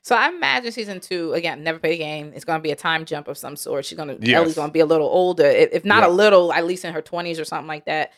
So 0.03 0.15
I 0.15 0.29
imagine 0.29 0.71
season 0.71 0.99
two 0.99 1.33
again. 1.33 1.63
Never 1.63 1.79
play 1.79 1.91
the 1.91 1.97
game. 1.97 2.31
It's 2.35 2.45
going 2.45 2.59
to 2.59 2.63
be 2.63 2.71
a 2.71 2.75
time 2.75 3.05
jump 3.05 3.27
of 3.27 3.37
some 3.37 3.55
sort. 3.55 3.85
She's 3.85 3.97
going 3.97 4.09
to 4.09 4.17
Yes. 4.25 4.35
Ellie's 4.37 4.55
going 4.55 4.69
to 4.69 4.73
be 4.73 4.79
a 4.81 4.85
little 4.85 5.07
older, 5.07 5.45
if 5.45 5.69
if 5.71 5.85
not 5.85 6.03
Yeah. 6.03 6.09
a 6.09 6.11
little, 6.11 6.53
at 6.53 6.65
least 6.65 6.85
in 6.85 6.93
her 6.93 7.01
twenties 7.01 7.39
or 7.39 7.45
something 7.45 7.67
like 7.67 7.85
that. 7.85 8.11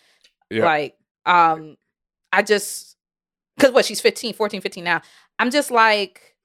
Yeah. 0.50 0.66
Like, 0.66 0.98
um, 1.26 1.78
I 2.32 2.42
just 2.42 2.98
because 3.58 3.72
what 3.72 3.86
she's 3.86 4.02
15, 4.02 4.34
14, 4.34 4.62
15 4.62 4.84
now. 4.84 5.02
I'm 5.40 5.52
just 5.52 5.70
like, 5.72 6.36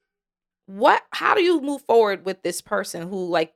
what? 0.66 1.02
How 1.10 1.34
do 1.34 1.42
you 1.42 1.60
move 1.62 1.82
forward 1.82 2.24
with 2.26 2.42
this 2.42 2.60
person 2.60 3.08
who 3.08 3.26
like? 3.28 3.52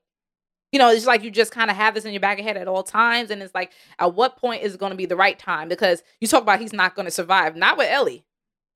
You 0.73 0.79
know, 0.79 0.91
it's 0.91 1.07
like 1.07 1.23
you 1.23 1.31
just 1.31 1.53
kind 1.53 1.71
of 1.71 1.77
have 1.77 1.95
this 1.95 2.05
in 2.05 2.13
your 2.13 2.21
back 2.21 2.39
of 2.39 2.45
head 2.45 2.57
at 2.57 2.67
all 2.67 2.83
times, 2.83 3.31
and 3.31 3.43
it's 3.43 3.55
like, 3.55 3.73
at 3.99 4.15
what 4.15 4.39
point 4.39 4.63
is 4.63 4.75
it 4.75 4.81
going 4.81 4.91
to 4.91 4.97
be 4.97 5.07
the 5.07 5.17
right 5.17 5.39
time? 5.39 5.69
Because 5.69 6.03
you 6.21 6.27
talk 6.27 6.43
about 6.43 6.61
he's 6.61 6.73
not 6.73 6.95
going 6.95 7.05
to 7.05 7.11
survive. 7.13 7.57
Not 7.57 7.77
with 7.77 7.89
Ellie. 7.91 8.25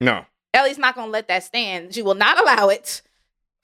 No. 0.01 0.25
Ellie's 0.53 0.79
not 0.79 0.95
going 0.95 1.09
to 1.09 1.11
let 1.11 1.29
that 1.29 1.43
stand. 1.43 1.95
She 1.95 2.03
will 2.03 2.15
not 2.15 2.39
allow 2.41 2.69
it 2.69 3.03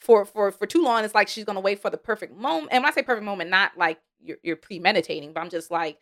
for 0.01 0.25
for 0.25 0.51
for 0.51 0.67
too 0.67 0.83
long. 0.83 1.05
It's 1.05 1.15
like 1.15 1.29
she's 1.29 1.45
going 1.45 1.57
to 1.57 1.61
wait 1.61 1.81
for 1.81 1.91
the 1.91 1.99
perfect 1.99 2.37
moment. 2.37 2.73
And 2.73 2.83
when 2.83 2.91
I 2.91 2.95
say 2.95 3.03
perfect 3.03 3.25
moment, 3.25 3.51
not 3.51 3.73
like 3.77 4.01
you're, 4.21 4.39
you're 4.43 4.57
premeditating, 4.57 5.33
but 5.33 5.41
I'm 5.41 5.51
just 5.51 5.71
like, 5.71 5.99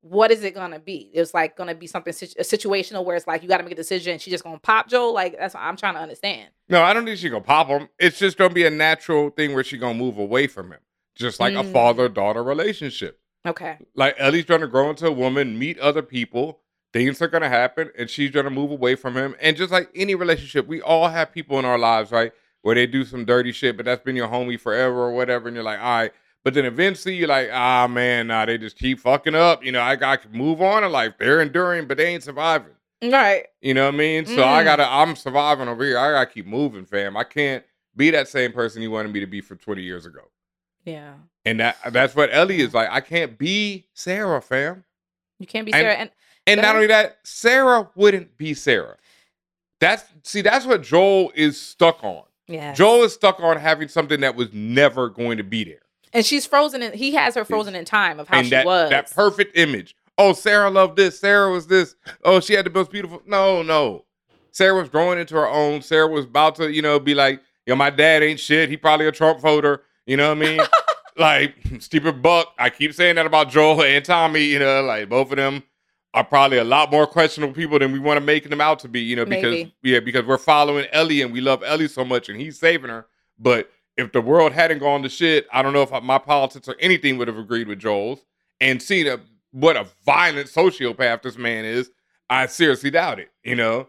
what 0.00 0.30
is 0.30 0.42
it 0.44 0.54
going 0.54 0.72
to 0.72 0.78
be? 0.78 1.10
It's 1.14 1.32
like 1.32 1.56
going 1.56 1.68
to 1.68 1.74
be 1.74 1.86
something 1.86 2.12
situ- 2.12 2.40
situational 2.40 3.04
where 3.04 3.16
it's 3.16 3.26
like 3.26 3.42
you 3.42 3.48
got 3.48 3.58
to 3.58 3.62
make 3.62 3.72
a 3.72 3.76
decision. 3.76 4.18
She's 4.18 4.32
just 4.32 4.44
going 4.44 4.56
to 4.56 4.60
pop 4.60 4.88
Joe. 4.88 5.12
Like 5.12 5.38
that's 5.38 5.54
what 5.54 5.62
I'm 5.62 5.76
trying 5.76 5.94
to 5.94 6.00
understand. 6.00 6.50
No, 6.68 6.82
I 6.82 6.92
don't 6.92 7.04
think 7.04 7.18
she's 7.18 7.30
gonna 7.30 7.42
pop 7.42 7.68
him. 7.68 7.88
It's 7.98 8.18
just 8.18 8.38
gonna 8.38 8.54
be 8.54 8.64
a 8.64 8.70
natural 8.70 9.30
thing 9.30 9.54
where 9.54 9.62
she 9.62 9.76
gonna 9.76 9.98
move 9.98 10.18
away 10.18 10.46
from 10.46 10.72
him, 10.72 10.80
just 11.14 11.40
like 11.40 11.54
a 11.54 11.58
Mm. 11.62 11.72
father 11.72 12.08
daughter 12.08 12.42
relationship. 12.42 13.18
Okay. 13.46 13.76
Like 13.94 14.14
Ellie's 14.18 14.46
trying 14.46 14.60
to 14.60 14.66
grow 14.66 14.90
into 14.90 15.06
a 15.06 15.12
woman, 15.12 15.58
meet 15.58 15.78
other 15.78 16.02
people, 16.02 16.60
things 16.92 17.20
are 17.20 17.28
gonna 17.28 17.48
happen, 17.48 17.90
and 17.98 18.08
she's 18.08 18.30
gonna 18.30 18.50
move 18.50 18.70
away 18.70 18.94
from 18.94 19.16
him. 19.16 19.34
And 19.40 19.56
just 19.56 19.70
like 19.72 19.90
any 19.94 20.14
relationship, 20.14 20.66
we 20.66 20.80
all 20.80 21.08
have 21.08 21.32
people 21.32 21.58
in 21.58 21.64
our 21.64 21.78
lives, 21.78 22.10
right, 22.10 22.32
where 22.62 22.74
they 22.74 22.86
do 22.86 23.04
some 23.04 23.24
dirty 23.24 23.52
shit, 23.52 23.76
but 23.76 23.84
that's 23.84 24.02
been 24.02 24.16
your 24.16 24.28
homie 24.28 24.58
forever 24.58 25.02
or 25.02 25.12
whatever, 25.12 25.48
and 25.48 25.54
you're 25.54 25.64
like, 25.64 25.78
all 25.80 25.84
right. 25.98 26.12
But 26.42 26.52
then 26.54 26.64
eventually 26.66 27.14
you're 27.16 27.28
like, 27.28 27.48
ah 27.52 27.86
man, 27.86 28.26
nah, 28.26 28.44
they 28.46 28.58
just 28.58 28.76
keep 28.78 29.00
fucking 29.00 29.34
up. 29.34 29.64
You 29.64 29.72
know, 29.72 29.80
I 29.82 29.96
got 29.96 30.22
to 30.22 30.28
move 30.28 30.60
on 30.60 30.84
in 30.84 30.92
life. 30.92 31.14
They're 31.18 31.40
enduring, 31.40 31.86
but 31.86 31.96
they 31.96 32.06
ain't 32.06 32.22
surviving. 32.22 32.72
Right. 33.02 33.46
You 33.60 33.74
know 33.74 33.86
what 33.86 33.94
I 33.94 33.98
mean? 33.98 34.24
So 34.26 34.42
I 34.44 34.62
Mm. 34.62 34.64
gotta 34.64 34.86
I'm 34.90 35.16
surviving 35.16 35.68
over 35.68 35.84
here. 35.84 35.98
I 35.98 36.12
gotta 36.12 36.30
keep 36.30 36.46
moving, 36.46 36.84
fam. 36.86 37.16
I 37.16 37.24
can't 37.24 37.64
be 37.96 38.10
that 38.10 38.28
same 38.28 38.52
person 38.52 38.80
you 38.82 38.90
wanted 38.90 39.12
me 39.12 39.20
to 39.20 39.26
be 39.26 39.40
for 39.42 39.56
20 39.56 39.82
years 39.82 40.06
ago. 40.06 40.20
Yeah. 40.84 41.14
And 41.44 41.60
that 41.60 41.76
that's 41.90 42.14
what 42.14 42.30
Ellie 42.32 42.60
is 42.60 42.74
like. 42.74 42.88
I 42.90 43.00
can't 43.00 43.38
be 43.38 43.86
Sarah, 43.94 44.40
fam. 44.40 44.84
You 45.38 45.46
can't 45.46 45.66
be 45.66 45.72
Sarah. 45.72 45.94
And 45.94 46.10
And 46.46 46.60
not 46.62 46.74
only 46.74 46.86
that, 46.88 47.18
Sarah 47.24 47.90
wouldn't 47.94 48.36
be 48.36 48.54
Sarah. 48.54 48.96
That's 49.80 50.04
see, 50.22 50.40
that's 50.40 50.66
what 50.66 50.82
Joel 50.82 51.32
is 51.34 51.60
stuck 51.60 52.02
on. 52.02 52.22
yeah. 52.46 52.72
Joel 52.72 53.04
is 53.04 53.12
stuck 53.12 53.40
on 53.40 53.58
having 53.58 53.88
something 53.88 54.20
that 54.20 54.36
was 54.36 54.52
never 54.52 55.08
going 55.10 55.36
to 55.38 55.44
be 55.44 55.64
there. 55.64 55.82
and 56.12 56.24
she's 56.24 56.46
frozen 56.46 56.82
in. 56.82 56.92
He 56.92 57.12
has 57.14 57.34
her 57.34 57.44
frozen 57.44 57.74
in 57.74 57.84
time 57.84 58.20
of 58.20 58.28
how 58.28 58.38
and 58.38 58.46
she 58.46 58.50
that, 58.50 58.64
was. 58.66 58.90
that 58.90 59.10
perfect 59.12 59.56
image 59.58 59.94
Oh, 60.16 60.32
Sarah 60.32 60.70
loved 60.70 60.96
this. 60.96 61.18
Sarah 61.18 61.50
was 61.50 61.66
this. 61.66 61.96
Oh, 62.24 62.38
she 62.40 62.52
had 62.54 62.64
the 62.66 62.70
most 62.70 62.90
beautiful. 62.92 63.20
No, 63.26 63.62
no. 63.62 64.04
Sarah 64.52 64.78
was 64.80 64.88
growing 64.88 65.18
into 65.18 65.34
her 65.34 65.48
own. 65.48 65.82
Sarah 65.82 66.06
was 66.06 66.24
about 66.24 66.54
to, 66.56 66.72
you 66.72 66.82
know, 66.82 67.00
be 67.00 67.14
like, 67.14 67.42
yo, 67.66 67.74
my 67.74 67.90
dad 67.90 68.22
ain't 68.22 68.38
shit. 68.38 68.68
He 68.68 68.76
probably 68.76 69.08
a 69.08 69.12
Trump 69.12 69.40
voter. 69.40 69.82
You 70.06 70.16
know 70.16 70.34
what 70.34 70.38
I 70.38 70.40
mean? 70.40 70.60
like, 71.16 71.54
stupid 71.80 72.22
buck. 72.22 72.52
I 72.58 72.70
keep 72.70 72.92
saying 72.94 73.16
that 73.16 73.26
about 73.26 73.50
Joel 73.50 73.82
and 73.82 74.04
Tommy. 74.04 74.44
You 74.44 74.58
know, 74.58 74.82
like 74.82 75.08
both 75.08 75.30
of 75.30 75.36
them 75.36 75.62
are 76.12 76.24
probably 76.24 76.58
a 76.58 76.64
lot 76.64 76.90
more 76.90 77.06
questionable 77.06 77.54
people 77.54 77.78
than 77.78 77.92
we 77.92 77.98
want 77.98 78.18
to 78.18 78.24
make 78.24 78.48
them 78.48 78.60
out 78.60 78.78
to 78.80 78.88
be. 78.88 79.00
You 79.00 79.16
know, 79.16 79.24
because 79.24 79.52
Maybe. 79.52 79.74
yeah, 79.82 80.00
because 80.00 80.24
we're 80.24 80.38
following 80.38 80.86
Ellie 80.92 81.22
and 81.22 81.32
we 81.32 81.40
love 81.40 81.62
Ellie 81.62 81.88
so 81.88 82.04
much 82.04 82.28
and 82.28 82.40
he's 82.40 82.58
saving 82.58 82.90
her. 82.90 83.06
But 83.38 83.70
if 83.96 84.12
the 84.12 84.20
world 84.20 84.52
hadn't 84.52 84.78
gone 84.78 85.02
to 85.02 85.08
shit, 85.08 85.46
I 85.52 85.62
don't 85.62 85.72
know 85.72 85.82
if 85.82 86.02
my 86.02 86.18
politics 86.18 86.68
or 86.68 86.76
anything 86.80 87.18
would 87.18 87.28
have 87.28 87.38
agreed 87.38 87.68
with 87.68 87.78
Joel's 87.78 88.24
and 88.60 88.82
seen 88.82 89.06
a, 89.06 89.20
what 89.52 89.76
a 89.76 89.86
violent 90.04 90.48
sociopath 90.48 91.22
this 91.22 91.38
man 91.38 91.64
is. 91.64 91.90
I 92.30 92.46
seriously 92.46 92.90
doubt 92.90 93.20
it. 93.20 93.30
You 93.42 93.56
know. 93.56 93.88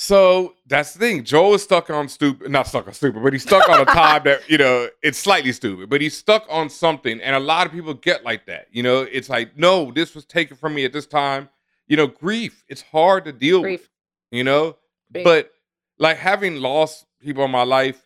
So 0.00 0.54
that's 0.68 0.92
the 0.92 1.00
thing. 1.00 1.24
Joel 1.24 1.54
is 1.54 1.64
stuck 1.64 1.90
on 1.90 2.08
stupid, 2.08 2.52
not 2.52 2.68
stuck 2.68 2.86
on 2.86 2.92
stupid, 2.94 3.20
but 3.20 3.32
he's 3.32 3.42
stuck 3.42 3.68
on 3.68 3.80
a 3.80 3.84
time 3.84 4.22
that, 4.26 4.48
you 4.48 4.56
know, 4.56 4.88
it's 5.02 5.18
slightly 5.18 5.50
stupid, 5.50 5.90
but 5.90 6.00
he's 6.00 6.16
stuck 6.16 6.46
on 6.48 6.70
something. 6.70 7.20
And 7.20 7.34
a 7.34 7.40
lot 7.40 7.66
of 7.66 7.72
people 7.72 7.92
get 7.94 8.22
like 8.24 8.46
that. 8.46 8.68
You 8.70 8.84
know, 8.84 9.00
it's 9.00 9.28
like, 9.28 9.58
no, 9.58 9.90
this 9.90 10.14
was 10.14 10.24
taken 10.24 10.56
from 10.56 10.74
me 10.76 10.84
at 10.84 10.92
this 10.92 11.08
time. 11.08 11.48
You 11.88 11.96
know, 11.96 12.06
grief, 12.06 12.64
it's 12.68 12.80
hard 12.80 13.24
to 13.24 13.32
deal 13.32 13.60
with, 13.60 13.88
you 14.30 14.44
know? 14.44 14.76
Big. 15.10 15.24
But 15.24 15.50
like 15.98 16.16
having 16.16 16.56
lost 16.60 17.04
people 17.20 17.44
in 17.44 17.50
my 17.50 17.64
life, 17.64 18.00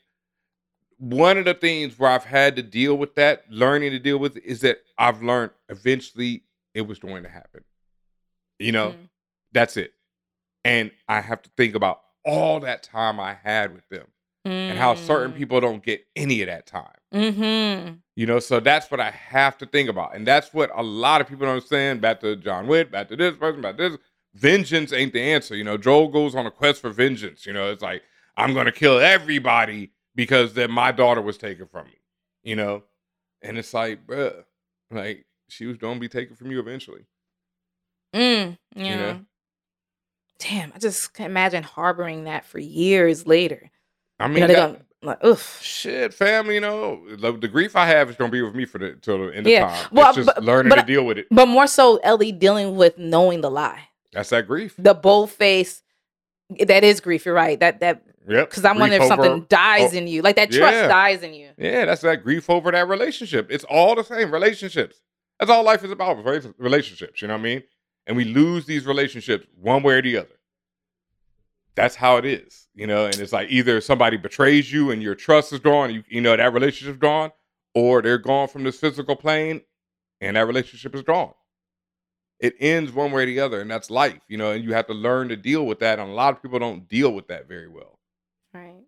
one 0.96 1.36
of 1.36 1.44
the 1.44 1.52
things 1.52 1.98
where 1.98 2.10
I've 2.10 2.24
had 2.24 2.56
to 2.56 2.62
deal 2.62 2.94
with 2.94 3.16
that, 3.16 3.44
learning 3.50 3.90
to 3.90 3.98
deal 3.98 4.16
with 4.16 4.38
it, 4.38 4.44
is 4.46 4.62
that 4.62 4.78
I've 4.96 5.22
learned 5.22 5.50
eventually 5.68 6.44
it 6.72 6.82
was 6.82 6.98
going 6.98 7.24
to 7.24 7.28
happen. 7.28 7.64
You 8.58 8.72
know, 8.72 8.90
Mm. 8.92 9.08
that's 9.52 9.76
it. 9.76 9.92
And 10.64 10.90
I 11.08 11.20
have 11.20 11.42
to 11.42 11.50
think 11.56 11.74
about 11.74 12.00
all 12.24 12.60
that 12.60 12.82
time 12.82 13.18
I 13.18 13.36
had 13.42 13.74
with 13.74 13.88
them 13.88 14.06
and 14.44 14.78
how 14.78 14.94
certain 14.94 15.32
people 15.32 15.60
don't 15.60 15.84
get 15.84 16.04
any 16.16 16.42
of 16.42 16.48
that 16.48 16.66
time. 16.66 16.94
Mm-hmm. 17.14 17.94
You 18.16 18.26
know, 18.26 18.38
so 18.38 18.60
that's 18.60 18.90
what 18.90 19.00
I 19.00 19.10
have 19.10 19.56
to 19.58 19.66
think 19.66 19.88
about. 19.88 20.14
And 20.14 20.26
that's 20.26 20.52
what 20.52 20.70
a 20.74 20.82
lot 20.82 21.20
of 21.20 21.28
people 21.28 21.46
don't 21.46 21.54
understand. 21.54 22.00
Back 22.00 22.20
to 22.20 22.36
John 22.36 22.66
Wick, 22.66 22.90
back 22.90 23.08
to 23.08 23.16
this 23.16 23.36
person, 23.36 23.60
back 23.60 23.76
to 23.76 23.90
this. 23.90 23.98
Vengeance 24.34 24.92
ain't 24.92 25.12
the 25.12 25.20
answer. 25.20 25.54
You 25.54 25.64
know, 25.64 25.76
Joel 25.76 26.08
goes 26.08 26.34
on 26.34 26.46
a 26.46 26.50
quest 26.50 26.80
for 26.80 26.90
vengeance. 26.90 27.46
You 27.46 27.52
know, 27.52 27.70
it's 27.70 27.82
like, 27.82 28.02
I'm 28.36 28.54
going 28.54 28.66
to 28.66 28.72
kill 28.72 28.98
everybody 28.98 29.92
because 30.14 30.54
then 30.54 30.70
my 30.70 30.90
daughter 30.90 31.20
was 31.20 31.38
taken 31.38 31.66
from 31.66 31.86
me. 31.86 31.98
You 32.42 32.56
know? 32.56 32.82
And 33.42 33.58
it's 33.58 33.74
like, 33.74 34.06
bruh, 34.06 34.44
like, 34.90 35.26
she 35.48 35.66
was 35.66 35.76
going 35.76 35.94
to 35.94 36.00
be 36.00 36.08
taken 36.08 36.34
from 36.34 36.50
you 36.50 36.60
eventually. 36.60 37.04
Mm, 38.14 38.56
yeah. 38.74 38.90
You 38.90 38.96
know? 38.96 39.20
Damn, 40.42 40.72
I 40.74 40.78
just 40.78 41.14
can 41.14 41.26
imagine 41.26 41.62
harboring 41.62 42.24
that 42.24 42.44
for 42.44 42.58
years 42.58 43.26
later. 43.26 43.70
I 44.18 44.28
mean, 44.28 44.34
You 44.36 44.40
know, 44.40 44.46
they're 44.48 44.56
that- 44.56 44.72
gonna 44.72 44.84
like, 45.04 45.24
oof. 45.24 45.60
shit, 45.62 46.14
family, 46.14 46.54
you 46.54 46.60
know, 46.60 47.02
the, 47.16 47.32
the 47.32 47.48
grief 47.48 47.74
I 47.76 47.86
have 47.86 48.08
is 48.08 48.16
going 48.16 48.30
to 48.30 48.32
be 48.32 48.40
with 48.42 48.54
me 48.54 48.64
for 48.64 48.78
the, 48.78 48.94
till 49.02 49.26
the 49.26 49.36
end 49.36 49.46
Yeah. 49.46 49.66
of 49.66 49.72
time. 49.72 49.88
Well, 49.92 50.08
it's 50.10 50.16
just 50.16 50.26
but- 50.26 50.44
learning 50.44 50.70
but- 50.70 50.76
to 50.76 50.82
deal 50.86 51.04
with 51.04 51.18
it. 51.18 51.26
But 51.30 51.46
more 51.46 51.66
so, 51.66 51.96
Ellie 51.98 52.30
dealing 52.32 52.76
with 52.76 52.98
knowing 52.98 53.40
the 53.40 53.50
lie, 53.50 53.88
That's 54.12 54.30
that 54.30 54.46
grief. 54.46 54.74
the 54.78 54.94
bold 54.94 55.30
face. 55.30 55.82
That 56.66 56.84
is 56.84 57.00
grief. 57.00 57.24
You're 57.26 57.34
right. 57.34 57.58
That 57.58 57.80
that 57.80 58.02
Yep. 58.28 58.50
because 58.50 58.64
I'm 58.64 58.78
wondering 58.78 59.02
if 59.02 59.08
something 59.08 59.30
over- 59.30 59.42
oh, 59.42 59.46
dies 59.48 59.94
oh, 59.94 59.96
in 59.96 60.06
you, 60.06 60.22
like 60.22 60.36
that 60.36 60.52
trust 60.52 60.74
yeah. 60.74 60.86
dies 60.86 61.22
in 61.24 61.34
you. 61.34 61.48
Yeah, 61.58 61.86
that's 61.86 62.02
that 62.02 62.22
grief 62.22 62.48
over 62.48 62.70
that 62.70 62.86
relationship. 62.88 63.48
It's 63.50 63.64
all 63.64 63.94
the 63.96 64.04
same 64.04 64.30
relationships. 64.30 65.00
That's 65.40 65.50
all 65.50 65.64
life 65.64 65.82
is 65.82 65.90
about, 65.90 66.22
relationships. 66.58 67.20
You 67.20 67.26
know 67.28 67.34
what 67.34 67.40
I 67.40 67.42
mean? 67.42 67.62
And 68.06 68.16
we 68.16 68.24
lose 68.24 68.66
these 68.66 68.84
relationships 68.84 69.46
one 69.60 69.82
way 69.82 69.94
or 69.94 70.02
the 70.02 70.16
other. 70.18 70.38
That's 71.74 71.94
how 71.94 72.16
it 72.16 72.24
is, 72.24 72.68
you 72.74 72.86
know. 72.86 73.06
And 73.06 73.18
it's 73.18 73.32
like 73.32 73.48
either 73.50 73.80
somebody 73.80 74.16
betrays 74.16 74.72
you 74.72 74.90
and 74.90 75.02
your 75.02 75.14
trust 75.14 75.52
is 75.52 75.60
gone, 75.60 75.94
you, 75.94 76.04
you 76.08 76.20
know 76.20 76.36
that 76.36 76.52
relationship's 76.52 76.98
gone, 76.98 77.30
or 77.74 78.02
they're 78.02 78.18
gone 78.18 78.48
from 78.48 78.64
this 78.64 78.78
physical 78.78 79.16
plane, 79.16 79.62
and 80.20 80.36
that 80.36 80.46
relationship 80.46 80.94
is 80.94 81.02
gone. 81.02 81.32
It 82.40 82.54
ends 82.60 82.92
one 82.92 83.12
way 83.12 83.22
or 83.22 83.26
the 83.26 83.40
other, 83.40 83.60
and 83.60 83.70
that's 83.70 83.88
life, 83.88 84.20
you 84.28 84.36
know. 84.36 84.50
And 84.50 84.62
you 84.64 84.74
have 84.74 84.86
to 84.88 84.94
learn 84.94 85.28
to 85.28 85.36
deal 85.36 85.64
with 85.64 85.78
that. 85.78 85.98
And 85.98 86.10
a 86.10 86.14
lot 86.14 86.34
of 86.34 86.42
people 86.42 86.58
don't 86.58 86.86
deal 86.88 87.12
with 87.14 87.28
that 87.28 87.48
very 87.48 87.68
well. 87.68 87.98
Right. 88.52 88.82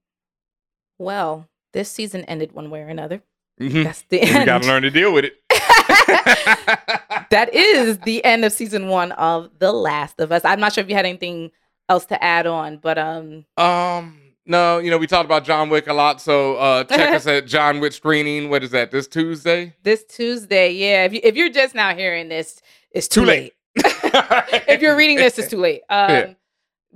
Well, 0.98 1.48
this 1.72 1.90
season 1.90 2.24
ended 2.24 2.52
one 2.52 2.68
way 2.68 2.82
or 2.82 2.88
another. 2.88 3.22
Mhm. 3.60 3.84
That's 3.84 4.02
the 4.02 4.20
end. 4.20 4.40
we 4.40 4.44
got 4.44 4.62
to 4.62 4.68
learn 4.68 4.82
to 4.82 4.90
deal 4.90 5.12
with 5.12 5.24
it. 5.24 5.40
that 7.34 7.52
is 7.54 7.98
the 8.00 8.24
end 8.24 8.44
of 8.44 8.52
season 8.52 8.88
one 8.88 9.12
of 9.12 9.50
The 9.58 9.72
Last 9.72 10.20
of 10.20 10.30
Us. 10.32 10.42
I'm 10.44 10.60
not 10.60 10.72
sure 10.72 10.82
if 10.82 10.88
you 10.88 10.94
had 10.94 11.04
anything 11.06 11.50
else 11.88 12.06
to 12.06 12.22
add 12.22 12.46
on, 12.46 12.78
but 12.78 12.96
um, 12.96 13.44
Um, 13.56 14.20
no, 14.46 14.78
you 14.78 14.90
know, 14.90 14.98
we 14.98 15.06
talked 15.06 15.24
about 15.24 15.44
John 15.44 15.68
Wick 15.70 15.86
a 15.86 15.92
lot. 15.94 16.20
So 16.20 16.56
uh 16.56 16.84
check 16.84 17.14
us 17.14 17.26
at 17.34 17.46
John 17.46 17.80
Wick 17.80 17.92
screening. 17.92 18.50
What 18.50 18.62
is 18.62 18.70
that? 18.70 18.90
This 18.90 19.08
Tuesday? 19.08 19.74
this 19.82 20.04
Tuesday, 20.04 20.72
yeah. 20.72 21.04
If 21.04 21.12
you 21.12 21.20
if 21.22 21.34
you're 21.36 21.50
just 21.50 21.74
now 21.74 21.94
hearing 21.94 22.28
this, 22.28 22.60
it's 22.90 23.08
too, 23.08 23.22
Too 23.22 23.26
late. 23.26 23.52
if 23.76 24.80
you're 24.82 24.96
reading 24.96 25.16
this, 25.16 25.38
it's 25.38 25.48
too 25.50 25.58
late. 25.58 25.82
Um, 25.90 26.10
Yeah. 26.10 26.34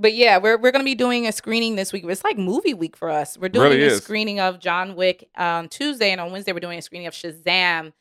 But 0.01 0.14
yeah, 0.14 0.39
we're 0.39 0.57
we're 0.59 0.70
gonna 0.70 0.84
be 0.84 0.95
doing 0.95 1.26
a 1.26 1.32
screening 1.32 1.74
this 1.74 1.93
week. 1.93 2.05
It's 2.07 2.22
like 2.22 2.39
movie 2.39 2.72
week 2.74 2.97
for 2.97 3.11
us. 3.11 3.36
We're 3.36 3.49
doing 3.49 3.70
Really 3.72 3.82
a 3.82 3.86
is. 3.89 4.03
screening 4.05 4.39
of 4.39 4.61
John 4.61 4.95
Wick 4.95 5.28
on 5.36 5.68
Tuesday, 5.68 6.12
and 6.12 6.20
on 6.20 6.30
Wednesday 6.30 6.53
we're 6.53 6.61
doing 6.61 6.78
a 6.78 6.82
screening 6.82 7.09
of 7.09 7.14
Shazam, 7.14 7.93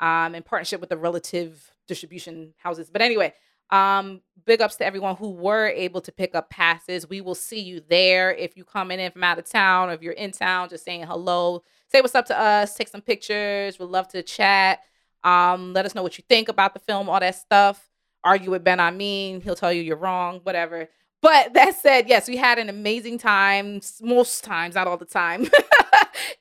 um, 0.00 0.34
in 0.34 0.42
partnership 0.44 0.80
with 0.80 0.88
the 0.88 0.96
relative 0.96 1.71
distribution 1.86 2.54
houses. 2.56 2.90
But 2.90 3.02
anyway, 3.02 3.34
um, 3.70 4.20
big 4.44 4.60
ups 4.60 4.76
to 4.76 4.86
everyone 4.86 5.16
who 5.16 5.30
were 5.30 5.68
able 5.68 6.00
to 6.02 6.12
pick 6.12 6.34
up 6.34 6.50
passes. 6.50 7.08
We 7.08 7.20
will 7.20 7.34
see 7.34 7.60
you 7.60 7.82
there. 7.88 8.34
If 8.34 8.56
you 8.56 8.64
coming 8.64 9.00
in 9.00 9.10
from 9.10 9.24
out 9.24 9.38
of 9.38 9.48
town, 9.48 9.88
or 9.88 9.92
if 9.92 10.02
you're 10.02 10.12
in 10.12 10.32
town, 10.32 10.68
just 10.68 10.84
saying 10.84 11.04
hello, 11.04 11.62
say 11.88 12.00
what's 12.00 12.14
up 12.14 12.26
to 12.26 12.38
us, 12.38 12.74
take 12.74 12.88
some 12.88 13.00
pictures. 13.00 13.78
We'd 13.78 13.86
love 13.86 14.08
to 14.08 14.22
chat. 14.22 14.80
Um, 15.24 15.72
let 15.72 15.86
us 15.86 15.94
know 15.94 16.02
what 16.02 16.18
you 16.18 16.24
think 16.28 16.48
about 16.48 16.74
the 16.74 16.80
film, 16.80 17.08
all 17.08 17.20
that 17.20 17.36
stuff. 17.36 17.88
Argue 18.24 18.50
with 18.50 18.62
Ben 18.62 18.78
Amin. 18.78 19.40
He'll 19.40 19.56
tell 19.56 19.72
you 19.72 19.82
you're 19.82 19.96
wrong, 19.96 20.40
whatever. 20.42 20.88
But 21.22 21.52
that 21.54 21.74
said, 21.76 22.08
yes, 22.08 22.28
we 22.28 22.36
had 22.36 22.58
an 22.58 22.68
amazing 22.68 23.18
time, 23.18 23.80
most 24.02 24.44
times, 24.44 24.74
not 24.74 24.86
all 24.86 24.98
the 24.98 25.06
time, 25.06 25.48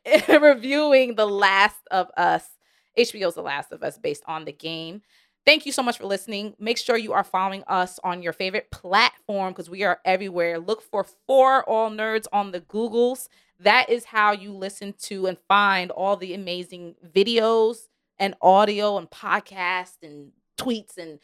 reviewing 0.28 1.16
The 1.16 1.28
Last 1.28 1.80
of 1.92 2.10
Us, 2.18 2.46
HBO's 2.98 3.36
The 3.36 3.42
Last 3.42 3.72
of 3.72 3.84
Us, 3.84 3.98
based 3.98 4.24
on 4.28 4.44
the 4.44 4.52
game. 4.52 5.02
Thank 5.44 5.66
you 5.66 5.72
so 5.72 5.82
much 5.82 5.98
for 5.98 6.06
listening. 6.06 6.54
Make 6.60 6.78
sure 6.78 6.98
you 6.98 7.14
are 7.14 7.24
following 7.24 7.64
us 7.68 8.00
on 8.04 8.22
your 8.22 8.34
favorite 8.34 8.70
platform 8.70 9.54
because 9.54 9.72
we 9.72 9.84
are 9.84 10.00
everywhere. 10.06 10.60
Look 10.60 10.84
for 10.84 11.04
For 11.26 11.64
All 11.68 11.90
Nerds 11.90 12.28
on 12.32 12.52
the 12.52 12.62
Googles. 12.62 13.28
That 13.60 13.90
is 13.90 14.06
how 14.06 14.34
you 14.34 14.54
listen 14.54 14.94
to 15.04 15.26
and 15.26 15.38
find 15.48 15.90
all 15.90 16.16
the 16.16 16.36
amazing 16.36 16.96
videos 17.16 17.88
and 18.20 18.36
audio 18.40 18.98
and 18.98 19.10
podcasts 19.10 19.98
and 20.04 20.32
tweets 20.60 20.98
and 20.98 21.20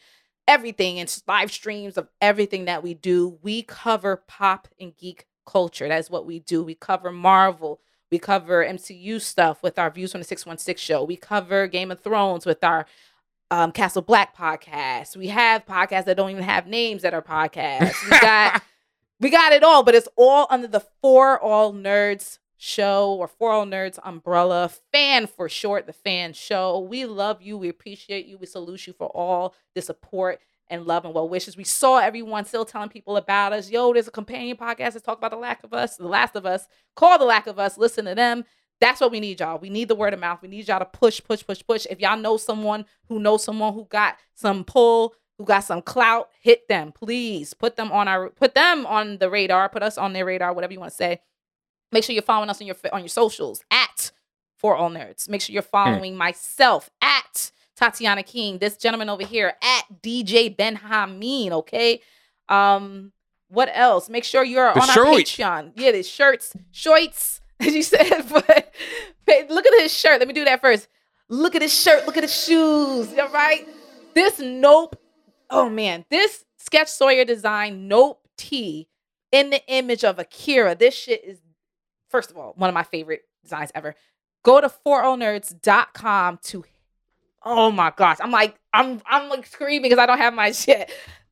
everything 0.48 0.98
and 0.98 1.22
live 1.28 1.52
streams 1.52 1.96
of 1.96 2.08
everything 2.20 2.64
that 2.64 2.82
we 2.82 2.94
do. 2.94 3.38
We 3.42 3.62
cover 3.62 4.24
pop 4.26 4.66
and 4.80 4.96
geek 4.96 5.26
culture. 5.46 5.86
That's 5.86 6.10
what 6.10 6.26
we 6.26 6.40
do. 6.40 6.64
We 6.64 6.74
cover 6.74 7.12
Marvel. 7.12 7.80
We 8.10 8.18
cover 8.18 8.64
MCU 8.64 9.20
stuff 9.20 9.62
with 9.62 9.78
our 9.78 9.90
Views 9.90 10.12
from 10.12 10.22
the 10.22 10.26
616 10.26 10.82
show. 10.82 11.04
We 11.04 11.16
cover 11.16 11.68
Game 11.68 11.92
of 11.92 12.00
Thrones 12.00 12.46
with 12.46 12.64
our 12.64 12.86
um, 13.50 13.72
Castle 13.72 14.02
Black 14.02 14.36
podcast. 14.36 15.16
We 15.16 15.28
have 15.28 15.64
podcasts 15.64 16.04
that 16.04 16.16
don't 16.16 16.30
even 16.30 16.42
have 16.42 16.66
names 16.66 17.02
that 17.02 17.14
are 17.14 17.22
podcasts. 17.22 18.02
We 18.04 18.18
got 18.20 18.62
we 19.20 19.30
got 19.30 19.52
it 19.52 19.62
all, 19.62 19.82
but 19.82 19.94
it's 19.94 20.08
all 20.16 20.46
under 20.50 20.66
the 20.66 20.84
For 21.00 21.40
All 21.40 21.72
Nerds 21.72 22.38
show 22.56 23.14
or 23.14 23.28
For 23.28 23.50
All 23.50 23.66
Nerds 23.66 23.98
umbrella. 24.04 24.70
Fan 24.92 25.26
for 25.26 25.48
short, 25.48 25.86
the 25.86 25.92
fan 25.92 26.32
show. 26.32 26.80
We 26.80 27.06
love 27.06 27.40
you. 27.40 27.56
We 27.56 27.68
appreciate 27.68 28.26
you. 28.26 28.38
We 28.38 28.46
salute 28.46 28.86
you 28.86 28.92
for 28.92 29.08
all 29.08 29.54
the 29.74 29.82
support 29.82 30.40
and 30.70 30.86
love 30.86 31.04
and 31.04 31.14
well 31.14 31.28
wishes. 31.28 31.56
We 31.56 31.64
saw 31.64 31.98
everyone 31.98 32.44
still 32.44 32.64
telling 32.64 32.90
people 32.90 33.16
about 33.16 33.52
us. 33.52 33.70
Yo, 33.70 33.92
there's 33.92 34.08
a 34.08 34.12
companion 34.12 34.56
podcast 34.56 34.92
that 34.92 35.04
talk 35.04 35.18
about 35.18 35.30
the 35.30 35.38
lack 35.38 35.64
of 35.64 35.72
us, 35.72 35.96
the 35.96 36.06
last 36.06 36.36
of 36.36 36.44
us. 36.44 36.68
Call 36.94 37.18
the 37.18 37.24
lack 37.24 37.46
of 37.46 37.58
us. 37.58 37.78
Listen 37.78 38.04
to 38.04 38.14
them. 38.14 38.44
That's 38.80 39.00
what 39.00 39.10
we 39.10 39.20
need, 39.20 39.40
y'all. 39.40 39.58
We 39.58 39.70
need 39.70 39.88
the 39.88 39.94
word 39.94 40.14
of 40.14 40.20
mouth. 40.20 40.40
We 40.40 40.48
need 40.48 40.68
y'all 40.68 40.78
to 40.78 40.84
push, 40.84 41.20
push, 41.22 41.44
push, 41.44 41.62
push. 41.66 41.86
If 41.90 42.00
y'all 42.00 42.16
know 42.18 42.36
someone 42.36 42.84
who 43.08 43.18
knows 43.18 43.42
someone 43.42 43.74
who 43.74 43.84
got 43.86 44.16
some 44.34 44.64
pull, 44.64 45.14
who 45.36 45.44
got 45.44 45.60
some 45.60 45.82
clout, 45.82 46.28
hit 46.40 46.68
them, 46.68 46.92
please. 46.92 47.54
Put 47.54 47.76
them 47.76 47.90
on 47.90 48.06
our, 48.08 48.30
put 48.30 48.54
them 48.54 48.86
on 48.86 49.18
the 49.18 49.30
radar. 49.30 49.68
Put 49.68 49.82
us 49.82 49.98
on 49.98 50.12
their 50.12 50.24
radar, 50.24 50.52
whatever 50.52 50.72
you 50.72 50.80
want 50.80 50.92
to 50.92 50.96
say. 50.96 51.20
Make 51.90 52.04
sure 52.04 52.12
you're 52.12 52.22
following 52.22 52.50
us 52.50 52.60
on 52.60 52.66
your 52.66 52.76
on 52.92 53.00
your 53.00 53.08
socials 53.08 53.64
at 53.70 54.12
For 54.58 54.76
All 54.76 54.90
Nerds. 54.90 55.28
Make 55.28 55.40
sure 55.40 55.54
you're 55.54 55.62
following 55.62 56.16
myself 56.16 56.90
at 57.00 57.50
Tatiana 57.76 58.22
King. 58.22 58.58
This 58.58 58.76
gentleman 58.76 59.08
over 59.08 59.24
here 59.24 59.54
at 59.62 59.84
DJ 60.02 60.54
Ben 60.54 60.76
Hameen. 60.76 61.50
Okay. 61.50 62.00
Um, 62.48 63.12
what 63.48 63.70
else? 63.72 64.08
Make 64.10 64.24
sure 64.24 64.44
you're 64.44 64.74
The 64.74 64.80
on 64.80 64.88
our 64.90 64.94
shirt. 64.94 65.06
Patreon. 65.06 65.72
Yeah, 65.76 65.92
the 65.92 66.02
shirts, 66.02 66.54
shorts, 66.72 67.40
as 67.66 67.74
you 67.74 67.82
said. 67.82 68.24
But 69.26 69.50
look 69.50 69.66
at 69.66 69.82
his 69.82 69.92
shirt. 69.92 70.20
Let 70.20 70.26
me 70.26 70.32
do 70.32 70.46
that 70.46 70.62
first. 70.62 70.88
Look 71.28 71.54
at 71.54 71.60
his 71.60 71.72
shirt. 71.78 72.06
Look 72.06 72.16
at 72.16 72.22
his 72.22 72.34
shoes. 72.34 73.12
All 73.18 73.28
right. 73.28 73.68
this 74.14 74.38
nope. 74.38 74.96
Oh 75.50 75.68
man, 75.68 76.06
this 76.10 76.46
sketch 76.56 76.88
Sawyer 76.88 77.26
design 77.26 77.88
nope 77.88 78.26
tee 78.38 78.88
in 79.30 79.50
the 79.50 79.62
image 79.66 80.02
of 80.02 80.18
Akira. 80.18 80.74
This 80.74 80.94
shit 80.94 81.22
is 81.24 81.40
first 82.08 82.30
of 82.30 82.38
all 82.38 82.54
one 82.56 82.68
of 82.68 82.74
my 82.74 82.84
favorite 82.84 83.24
designs 83.42 83.70
ever. 83.74 83.94
Go 84.42 84.62
to 84.62 84.68
forallnerds.com 84.86 86.38
to 86.44 86.64
oh 87.42 87.70
my 87.70 87.92
gosh. 87.94 88.16
I'm 88.20 88.30
like, 88.30 88.58
I'm 88.72 89.02
I'm 89.04 89.28
like 89.28 89.46
screaming 89.46 89.82
because 89.82 89.98
I 89.98 90.06
don't 90.06 90.18
have 90.18 90.32
my 90.32 90.52
shit. 90.52 90.90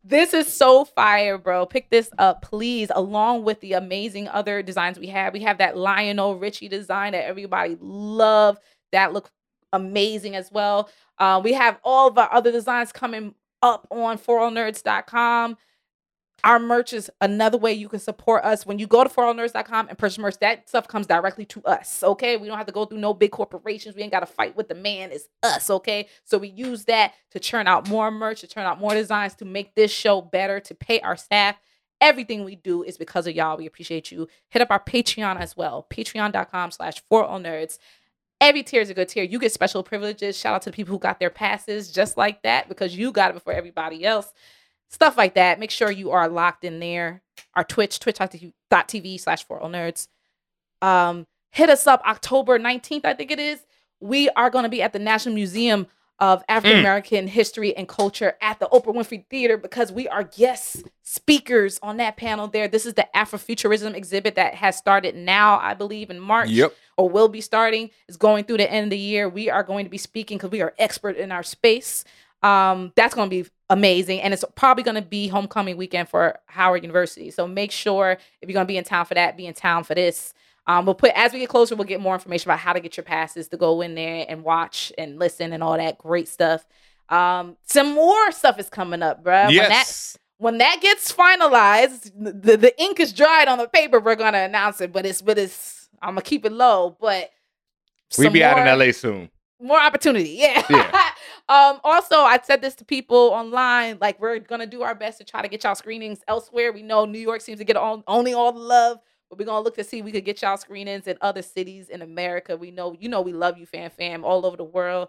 This 0.08 0.34
is 0.34 0.46
so 0.46 0.84
fire, 0.84 1.36
bro. 1.36 1.66
Pick 1.66 1.90
this 1.90 2.10
up, 2.16 2.40
please, 2.40 2.92
along 2.94 3.42
with 3.42 3.60
the 3.60 3.72
amazing 3.72 4.28
other 4.28 4.62
designs 4.62 5.00
we 5.00 5.08
have. 5.08 5.32
We 5.32 5.40
have 5.40 5.58
that 5.58 5.76
Lionel 5.76 6.38
Richie 6.38 6.68
design 6.68 7.10
that 7.10 7.24
everybody 7.24 7.76
love. 7.80 8.56
That 8.92 9.12
looks 9.12 9.32
amazing 9.72 10.36
as 10.36 10.52
well. 10.52 10.90
Uh, 11.18 11.40
we 11.42 11.54
have 11.54 11.80
all 11.82 12.06
of 12.06 12.16
our 12.18 12.32
other 12.32 12.52
designs 12.52 12.92
coming 12.92 13.34
up 13.62 13.88
on 13.90 14.16
forallnerds.com. 14.16 15.56
Our 16.44 16.58
merch 16.58 16.92
is 16.92 17.10
another 17.20 17.58
way 17.58 17.72
you 17.72 17.88
can 17.88 17.98
support 17.98 18.44
us. 18.44 18.66
When 18.66 18.78
you 18.78 18.86
go 18.86 19.02
to 19.02 19.10
forallnerds.com 19.10 19.88
and 19.88 19.98
purchase 19.98 20.18
merch, 20.18 20.38
that 20.38 20.68
stuff 20.68 20.86
comes 20.86 21.06
directly 21.06 21.44
to 21.46 21.64
us. 21.64 22.02
Okay. 22.02 22.36
We 22.36 22.46
don't 22.46 22.56
have 22.56 22.66
to 22.66 22.72
go 22.72 22.84
through 22.84 22.98
no 22.98 23.14
big 23.14 23.32
corporations. 23.32 23.96
We 23.96 24.02
ain't 24.02 24.12
got 24.12 24.20
to 24.20 24.26
fight 24.26 24.56
with 24.56 24.68
the 24.68 24.74
man. 24.74 25.10
It's 25.12 25.28
us. 25.42 25.70
Okay. 25.70 26.08
So 26.24 26.38
we 26.38 26.48
use 26.48 26.84
that 26.84 27.14
to 27.32 27.40
churn 27.40 27.66
out 27.66 27.88
more 27.88 28.10
merch, 28.10 28.42
to 28.42 28.46
turn 28.46 28.66
out 28.66 28.78
more 28.78 28.94
designs, 28.94 29.34
to 29.36 29.44
make 29.44 29.74
this 29.74 29.90
show 29.90 30.20
better, 30.20 30.60
to 30.60 30.74
pay 30.74 31.00
our 31.00 31.16
staff. 31.16 31.56
Everything 32.00 32.44
we 32.44 32.56
do 32.56 32.82
is 32.82 32.98
because 32.98 33.26
of 33.26 33.34
y'all. 33.34 33.56
We 33.56 33.66
appreciate 33.66 34.12
you. 34.12 34.28
Hit 34.48 34.62
up 34.62 34.70
our 34.70 34.80
Patreon 34.80 35.40
as 35.40 35.56
well. 35.56 35.86
Patreon.com 35.90 36.70
slash 36.70 37.02
forallnerds. 37.10 37.78
Every 38.38 38.62
tier 38.62 38.82
is 38.82 38.90
a 38.90 38.94
good 38.94 39.08
tier. 39.08 39.24
You 39.24 39.38
get 39.38 39.52
special 39.52 39.82
privileges. 39.82 40.36
Shout 40.36 40.54
out 40.54 40.62
to 40.62 40.70
the 40.70 40.76
people 40.76 40.92
who 40.92 40.98
got 40.98 41.18
their 41.18 41.30
passes 41.30 41.90
just 41.90 42.18
like 42.18 42.42
that 42.42 42.68
because 42.68 42.94
you 42.94 43.10
got 43.10 43.30
it 43.30 43.34
before 43.34 43.54
everybody 43.54 44.04
else 44.04 44.32
stuff 44.88 45.16
like 45.16 45.34
that. 45.34 45.58
Make 45.58 45.70
sure 45.70 45.90
you 45.90 46.10
are 46.10 46.28
locked 46.28 46.64
in 46.64 46.80
there. 46.80 47.22
Our 47.54 47.64
Twitch, 47.64 48.00
twitch.tv 48.00 49.20
slash 49.20 49.44
for 49.46 49.60
all 49.60 49.70
nerds. 49.70 50.08
Um, 50.82 51.26
hit 51.50 51.70
us 51.70 51.86
up 51.86 52.02
October 52.06 52.58
19th, 52.58 53.04
I 53.04 53.14
think 53.14 53.30
it 53.30 53.38
is. 53.38 53.60
We 54.00 54.28
are 54.30 54.50
going 54.50 54.64
to 54.64 54.68
be 54.68 54.82
at 54.82 54.92
the 54.92 54.98
National 54.98 55.34
Museum 55.34 55.86
of 56.18 56.42
African 56.48 56.80
American 56.80 57.26
mm. 57.26 57.30
History 57.30 57.76
and 57.76 57.86
Culture 57.86 58.36
at 58.40 58.58
the 58.58 58.66
Oprah 58.66 58.94
Winfrey 58.94 59.26
Theater 59.28 59.58
because 59.58 59.92
we 59.92 60.08
are 60.08 60.22
guest 60.22 60.84
speakers 61.02 61.78
on 61.82 61.98
that 61.98 62.16
panel 62.16 62.48
there. 62.48 62.68
This 62.68 62.86
is 62.86 62.94
the 62.94 63.06
Afrofuturism 63.14 63.94
exhibit 63.94 64.34
that 64.36 64.54
has 64.54 64.76
started 64.76 65.14
now, 65.14 65.58
I 65.58 65.74
believe, 65.74 66.10
in 66.10 66.18
March. 66.18 66.48
Yep. 66.48 66.74
Or 66.96 67.10
will 67.10 67.28
be 67.28 67.42
starting. 67.42 67.90
Is 68.08 68.16
going 68.16 68.44
through 68.44 68.56
the 68.58 68.70
end 68.70 68.84
of 68.84 68.90
the 68.90 68.98
year. 68.98 69.28
We 69.28 69.50
are 69.50 69.62
going 69.62 69.84
to 69.84 69.90
be 69.90 69.98
speaking 69.98 70.38
because 70.38 70.50
we 70.50 70.62
are 70.62 70.74
expert 70.78 71.16
in 71.16 71.30
our 71.32 71.42
space. 71.42 72.04
Um, 72.42 72.92
that's 72.96 73.14
going 73.14 73.28
to 73.28 73.42
be 73.42 73.50
amazing. 73.70 74.20
And 74.20 74.32
it's 74.32 74.44
probably 74.54 74.82
going 74.82 74.96
to 74.96 75.02
be 75.02 75.28
homecoming 75.28 75.76
weekend 75.76 76.08
for 76.08 76.38
Howard 76.46 76.82
University. 76.82 77.30
So 77.30 77.46
make 77.46 77.70
sure 77.70 78.12
if 78.40 78.48
you're 78.48 78.54
going 78.54 78.66
to 78.66 78.70
be 78.70 78.76
in 78.76 78.84
town 78.84 79.06
for 79.06 79.14
that, 79.14 79.36
be 79.36 79.46
in 79.46 79.54
town 79.54 79.84
for 79.84 79.94
this. 79.94 80.34
Um, 80.66 80.84
we'll 80.84 80.94
put 80.96 81.12
as 81.14 81.32
we 81.32 81.38
get 81.38 81.48
closer, 81.48 81.76
we'll 81.76 81.86
get 81.86 82.00
more 82.00 82.14
information 82.14 82.50
about 82.50 82.58
how 82.58 82.72
to 82.72 82.80
get 82.80 82.96
your 82.96 83.04
passes 83.04 83.48
to 83.48 83.56
go 83.56 83.80
in 83.82 83.94
there 83.94 84.26
and 84.28 84.42
watch 84.42 84.92
and 84.98 85.18
listen 85.18 85.52
and 85.52 85.62
all 85.62 85.76
that 85.76 85.98
great 85.98 86.28
stuff. 86.28 86.66
Um, 87.08 87.56
some 87.62 87.94
more 87.94 88.32
stuff 88.32 88.58
is 88.58 88.68
coming 88.68 89.00
up, 89.00 89.22
bro. 89.22 89.48
Yes. 89.48 89.58
When 89.58 89.68
that 89.68 90.16
when 90.38 90.58
that 90.58 90.80
gets 90.82 91.12
finalized, 91.12 92.10
the, 92.16 92.56
the 92.56 92.82
ink 92.82 92.98
is 92.98 93.12
dried 93.12 93.46
on 93.46 93.58
the 93.58 93.68
paper. 93.68 94.00
We're 94.00 94.16
gonna 94.16 94.38
announce 94.38 94.80
it, 94.80 94.92
but 94.92 95.06
it's 95.06 95.22
but 95.22 95.38
it's 95.38 95.88
I'm 96.02 96.10
gonna 96.10 96.22
keep 96.22 96.44
it 96.44 96.52
low. 96.52 96.96
But 97.00 97.30
we'll 98.18 98.30
be 98.30 98.40
more, 98.40 98.48
out 98.48 98.66
in 98.66 98.78
LA 98.78 98.90
soon 98.90 99.30
more 99.60 99.80
opportunity. 99.80 100.30
Yeah. 100.30 100.62
yeah. 100.68 100.90
um, 101.48 101.80
also, 101.84 102.16
I 102.16 102.38
said 102.42 102.60
this 102.60 102.74
to 102.76 102.84
people 102.84 103.16
online. 103.16 103.98
Like, 104.00 104.20
we're 104.20 104.38
gonna 104.38 104.66
do 104.66 104.82
our 104.82 104.94
best 104.94 105.18
to 105.18 105.24
try 105.24 105.42
to 105.42 105.48
get 105.48 105.64
y'all 105.64 105.74
screenings 105.74 106.20
elsewhere. 106.28 106.72
We 106.72 106.82
know 106.82 107.04
New 107.04 107.18
York 107.18 107.40
seems 107.40 107.58
to 107.58 107.64
get 107.64 107.76
all, 107.76 108.02
only 108.06 108.34
all 108.34 108.52
the 108.52 108.60
love, 108.60 108.98
but 109.28 109.38
we're 109.38 109.46
gonna 109.46 109.64
look 109.64 109.76
to 109.76 109.84
see 109.84 110.02
we 110.02 110.12
could 110.12 110.24
get 110.24 110.42
y'all 110.42 110.56
screenings 110.56 111.06
in 111.06 111.16
other 111.20 111.42
cities 111.42 111.88
in 111.88 112.02
America. 112.02 112.56
We 112.56 112.70
know, 112.70 112.94
you 112.98 113.08
know, 113.08 113.20
we 113.20 113.32
love 113.32 113.58
you, 113.58 113.66
fan 113.66 113.90
fam, 113.90 114.24
all 114.24 114.44
over 114.44 114.56
the 114.56 114.64
world. 114.64 115.08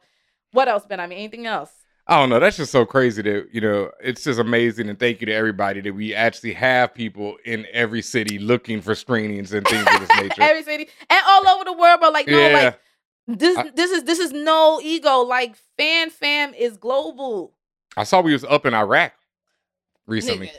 What 0.52 0.68
else, 0.68 0.86
Ben? 0.86 1.00
I 1.00 1.08
mean, 1.08 1.20
anything 1.20 1.46
else? 1.46 1.72
I 2.10 2.16
don't 2.16 2.30
know. 2.30 2.40
That's 2.40 2.56
just 2.56 2.72
so 2.72 2.86
crazy 2.86 3.22
that, 3.22 3.50
you 3.52 3.60
know, 3.60 3.92
it's 4.00 4.24
just 4.24 4.40
amazing. 4.40 4.88
And 4.88 4.98
thank 4.98 5.20
you 5.20 5.26
to 5.28 5.34
everybody 5.34 5.82
that 5.82 5.94
we 5.94 6.16
actually 6.16 6.54
have 6.54 6.94
people 6.94 7.36
in 7.44 7.68
every 7.74 8.02
city 8.02 8.40
looking 8.40 8.80
for 8.80 8.96
screenings 8.96 9.52
and 9.52 9.68
things 9.68 9.86
of 9.94 10.00
this 10.00 10.10
nature. 10.22 10.42
every 10.42 10.64
city 10.64 10.88
and 11.10 11.20
all 11.28 11.48
over 11.50 11.66
the 11.66 11.74
world, 11.74 12.00
but 12.00 12.14
like, 12.14 12.28
no, 12.28 12.40
yeah. 12.40 12.64
like, 12.64 12.80
this 13.28 13.58
I, 13.58 13.70
this 13.76 13.92
is 13.92 14.04
this 14.04 14.20
is 14.20 14.32
no 14.32 14.80
ego. 14.82 15.20
Like 15.20 15.58
fan 15.78 16.10
fam 16.10 16.54
is 16.54 16.78
global. 16.78 17.54
I 17.98 18.04
saw 18.04 18.22
we 18.22 18.34
was 18.34 18.46
up 18.46 18.66
in 18.66 18.74
Iraq 18.74 19.14
recently. 20.06 20.52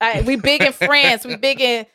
Right, 0.00 0.24
we 0.24 0.36
big 0.36 0.62
in 0.62 0.72
France. 0.72 1.24
We 1.24 1.36
big 1.36 1.60
in. 1.60 1.86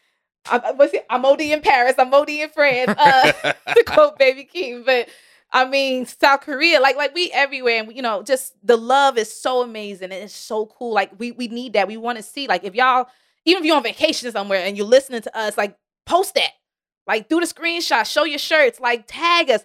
I, 0.49 0.72
what's 0.72 0.93
it? 0.93 1.05
I'm 1.09 1.26
OD 1.26 1.41
in 1.41 1.61
Paris. 1.61 1.95
I'm 1.99 2.13
OD 2.13 2.30
in 2.30 2.49
France. 2.49 2.95
Uh, 2.97 3.32
to 3.76 3.84
quote 3.84 4.18
Baby 4.18 4.49
Keem, 4.51 4.86
but 4.86 5.09
I 5.51 5.68
mean 5.68 6.05
South 6.05 6.41
Korea. 6.41 6.80
Like 6.80 6.95
like 6.95 7.13
we 7.13 7.32
everywhere, 7.32 7.80
and 7.80 7.88
we, 7.88 7.95
you 7.95 8.01
know, 8.01 8.24
just 8.24 8.53
the 8.63 8.78
love 8.78 9.20
is 9.20 9.32
so 9.32 9.61
amazing 9.61 10.05
and 10.05 10.24
it's 10.24 10.34
so 10.34 10.65
cool. 10.65 10.93
Like 10.93 11.11
we 11.20 11.32
we 11.32 11.47
need 11.47 11.74
that. 11.74 11.88
We 11.88 11.97
want 11.97 12.18
to 12.18 12.24
see. 12.24 12.47
Like 12.47 12.63
if 12.63 12.74
y'all, 12.74 13.07
even 13.45 13.61
if 13.61 13.68
you're 13.68 13.78
on 13.78 13.84
vacation 13.84 14.32
somewhere 14.32 14.65
and 14.65 14.76
you're 14.76 14.88
listening 14.88 15.22
to 15.22 15.38
us, 15.38 15.57
like 15.57 15.78
post 16.07 16.34
that. 16.36 16.51
Like 17.05 17.30
do 17.30 17.39
the 17.39 17.45
screenshot, 17.45 18.05
show 18.11 18.26
your 18.26 18.39
shirts, 18.39 18.80
like 18.80 19.05
tag 19.07 19.49
us 19.49 19.63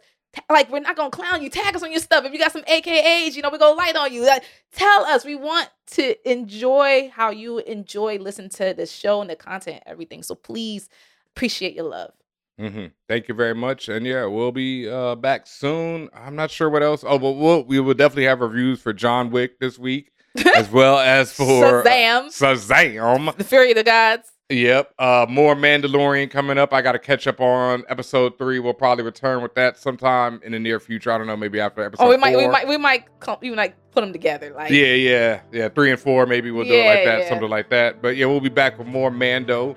like 0.51 0.71
we're 0.71 0.81
not 0.81 0.97
gonna 0.97 1.11
clown 1.11 1.43
you. 1.43 1.51
Tag 1.51 1.75
us 1.77 1.83
on 1.83 1.91
your 1.91 2.01
stuff. 2.01 2.25
If 2.25 2.33
you 2.33 2.39
got 2.39 2.53
some 2.53 2.63
AKAs, 2.63 3.35
you 3.35 3.43
know, 3.43 3.51
we 3.51 3.59
go 3.59 3.73
light 3.73 3.97
on 3.97 4.13
you. 4.13 4.25
Like, 4.25 4.45
tell 4.73 5.05
us. 5.05 5.25
We 5.25 5.37
want 5.37 5.69
to 5.93 6.31
enjoy 6.31 7.11
how 7.15 7.31
you 7.31 7.59
enjoy 7.59 8.19
listening 8.19 8.51
to 8.51 8.75
the 8.75 8.87
show 8.87 9.21
and 9.21 9.31
the 9.31 9.37
content, 9.37 9.83
everything. 9.87 10.23
So 10.23 10.35
please 10.35 10.89
appreciate 11.35 11.75
your 11.75 11.85
love. 11.85 12.13
Mm-hmm. 12.61 12.87
Thank 13.09 13.29
you 13.29 13.35
very 13.35 13.55
much. 13.55 13.89
And 13.89 14.07
yeah, 14.07 14.27
we'll 14.27 14.53
be 14.53 14.89
uh, 14.89 15.15
back 15.17 15.47
soon. 15.47 16.09
I'm 16.15 16.37
not 16.37 16.51
sure 16.51 16.71
what 16.71 16.83
else. 16.83 17.05
Oh, 17.07 17.19
but 17.19 17.33
we'll, 17.33 17.65
we 17.65 17.81
will 17.81 17.95
definitely 17.95 18.27
have 18.27 18.41
reviews 18.41 18.81
for 18.81 18.93
John 18.93 19.31
Wick 19.31 19.59
this 19.59 19.79
week, 19.79 20.13
as 20.57 20.71
well 20.71 20.99
as 20.99 21.33
for 21.33 21.83
Shazam. 21.83 22.27
Shazam. 22.27 23.37
The 23.37 23.45
Fury 23.45 23.71
of 23.71 23.77
the 23.77 23.85
Gods. 23.85 24.32
Yep. 24.53 24.95
Uh, 24.99 25.27
more 25.29 25.55
Mandalorian 25.55 26.31
coming 26.31 26.59
up. 26.59 26.75
I 26.75 26.83
got 26.83 26.93
to 26.93 26.99
catch 26.99 27.27
up 27.27 27.41
on 27.41 27.85
episode 27.89 28.37
three. 28.37 28.59
We'll 28.59 28.75
probably 28.75 29.03
return 29.03 29.43
with 29.43 29.55
that 29.55 29.79
sometime 29.79 30.41
in 30.45 30.53
the 30.53 30.59
near 30.59 30.79
future. 30.79 31.11
I 31.11 31.19
don't 31.19 31.27
know, 31.27 31.37
maybe 31.37 31.59
after 31.59 31.83
episode. 31.83 32.05
Oh, 32.05 32.11
we 32.11 32.19
might, 32.19 32.35
four. 32.35 32.43
we 32.43 32.49
might, 32.49 32.69
we 32.69 32.77
might, 32.77 33.21
come, 33.21 33.39
we 33.41 33.51
might 33.51 33.75
put 33.93 34.03
them 34.03 34.13
together. 34.13 34.53
Like, 34.55 34.71
yeah, 34.71 34.93
yeah, 34.95 35.41
yeah. 35.53 35.69
Three 35.71 35.91
and 35.91 35.99
four, 35.99 36.27
maybe 36.27 36.51
we'll 36.51 36.67
do 36.67 36.75
it 36.75 36.87
like 36.87 37.05
that, 37.05 37.21
yeah. 37.21 37.29
something 37.31 37.49
like 37.49 37.71
that. 37.71 38.03
But 38.03 38.17
yeah, 38.17 38.27
we'll 38.27 38.41
be 38.41 38.51
back 38.51 38.79
with 38.79 38.87
more 38.87 39.11
Mando. 39.11 39.77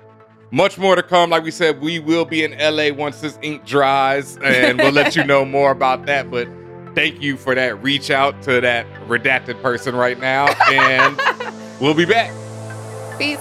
Much 0.50 0.78
more 0.78 0.94
to 0.94 1.02
come. 1.02 1.30
Like 1.30 1.42
we 1.42 1.50
said, 1.50 1.80
we 1.80 1.98
will 1.98 2.24
be 2.24 2.44
in 2.44 2.56
LA 2.58 2.94
once 2.94 3.20
this 3.20 3.38
ink 3.42 3.64
dries, 3.64 4.36
and 4.44 4.78
we'll 4.78 4.92
let 4.92 5.16
you 5.16 5.24
know 5.24 5.44
more 5.44 5.70
about 5.70 6.04
that. 6.06 6.30
But 6.30 6.48
thank 6.94 7.22
you 7.22 7.36
for 7.36 7.54
that 7.54 7.82
reach 7.82 8.10
out 8.10 8.42
to 8.42 8.60
that 8.60 8.86
redacted 9.08 9.60
person 9.62 9.96
right 9.96 10.18
now, 10.20 10.48
and 10.70 11.18
we'll 11.80 11.94
be 11.94 12.04
back. 12.04 12.30
Peace. 13.18 13.40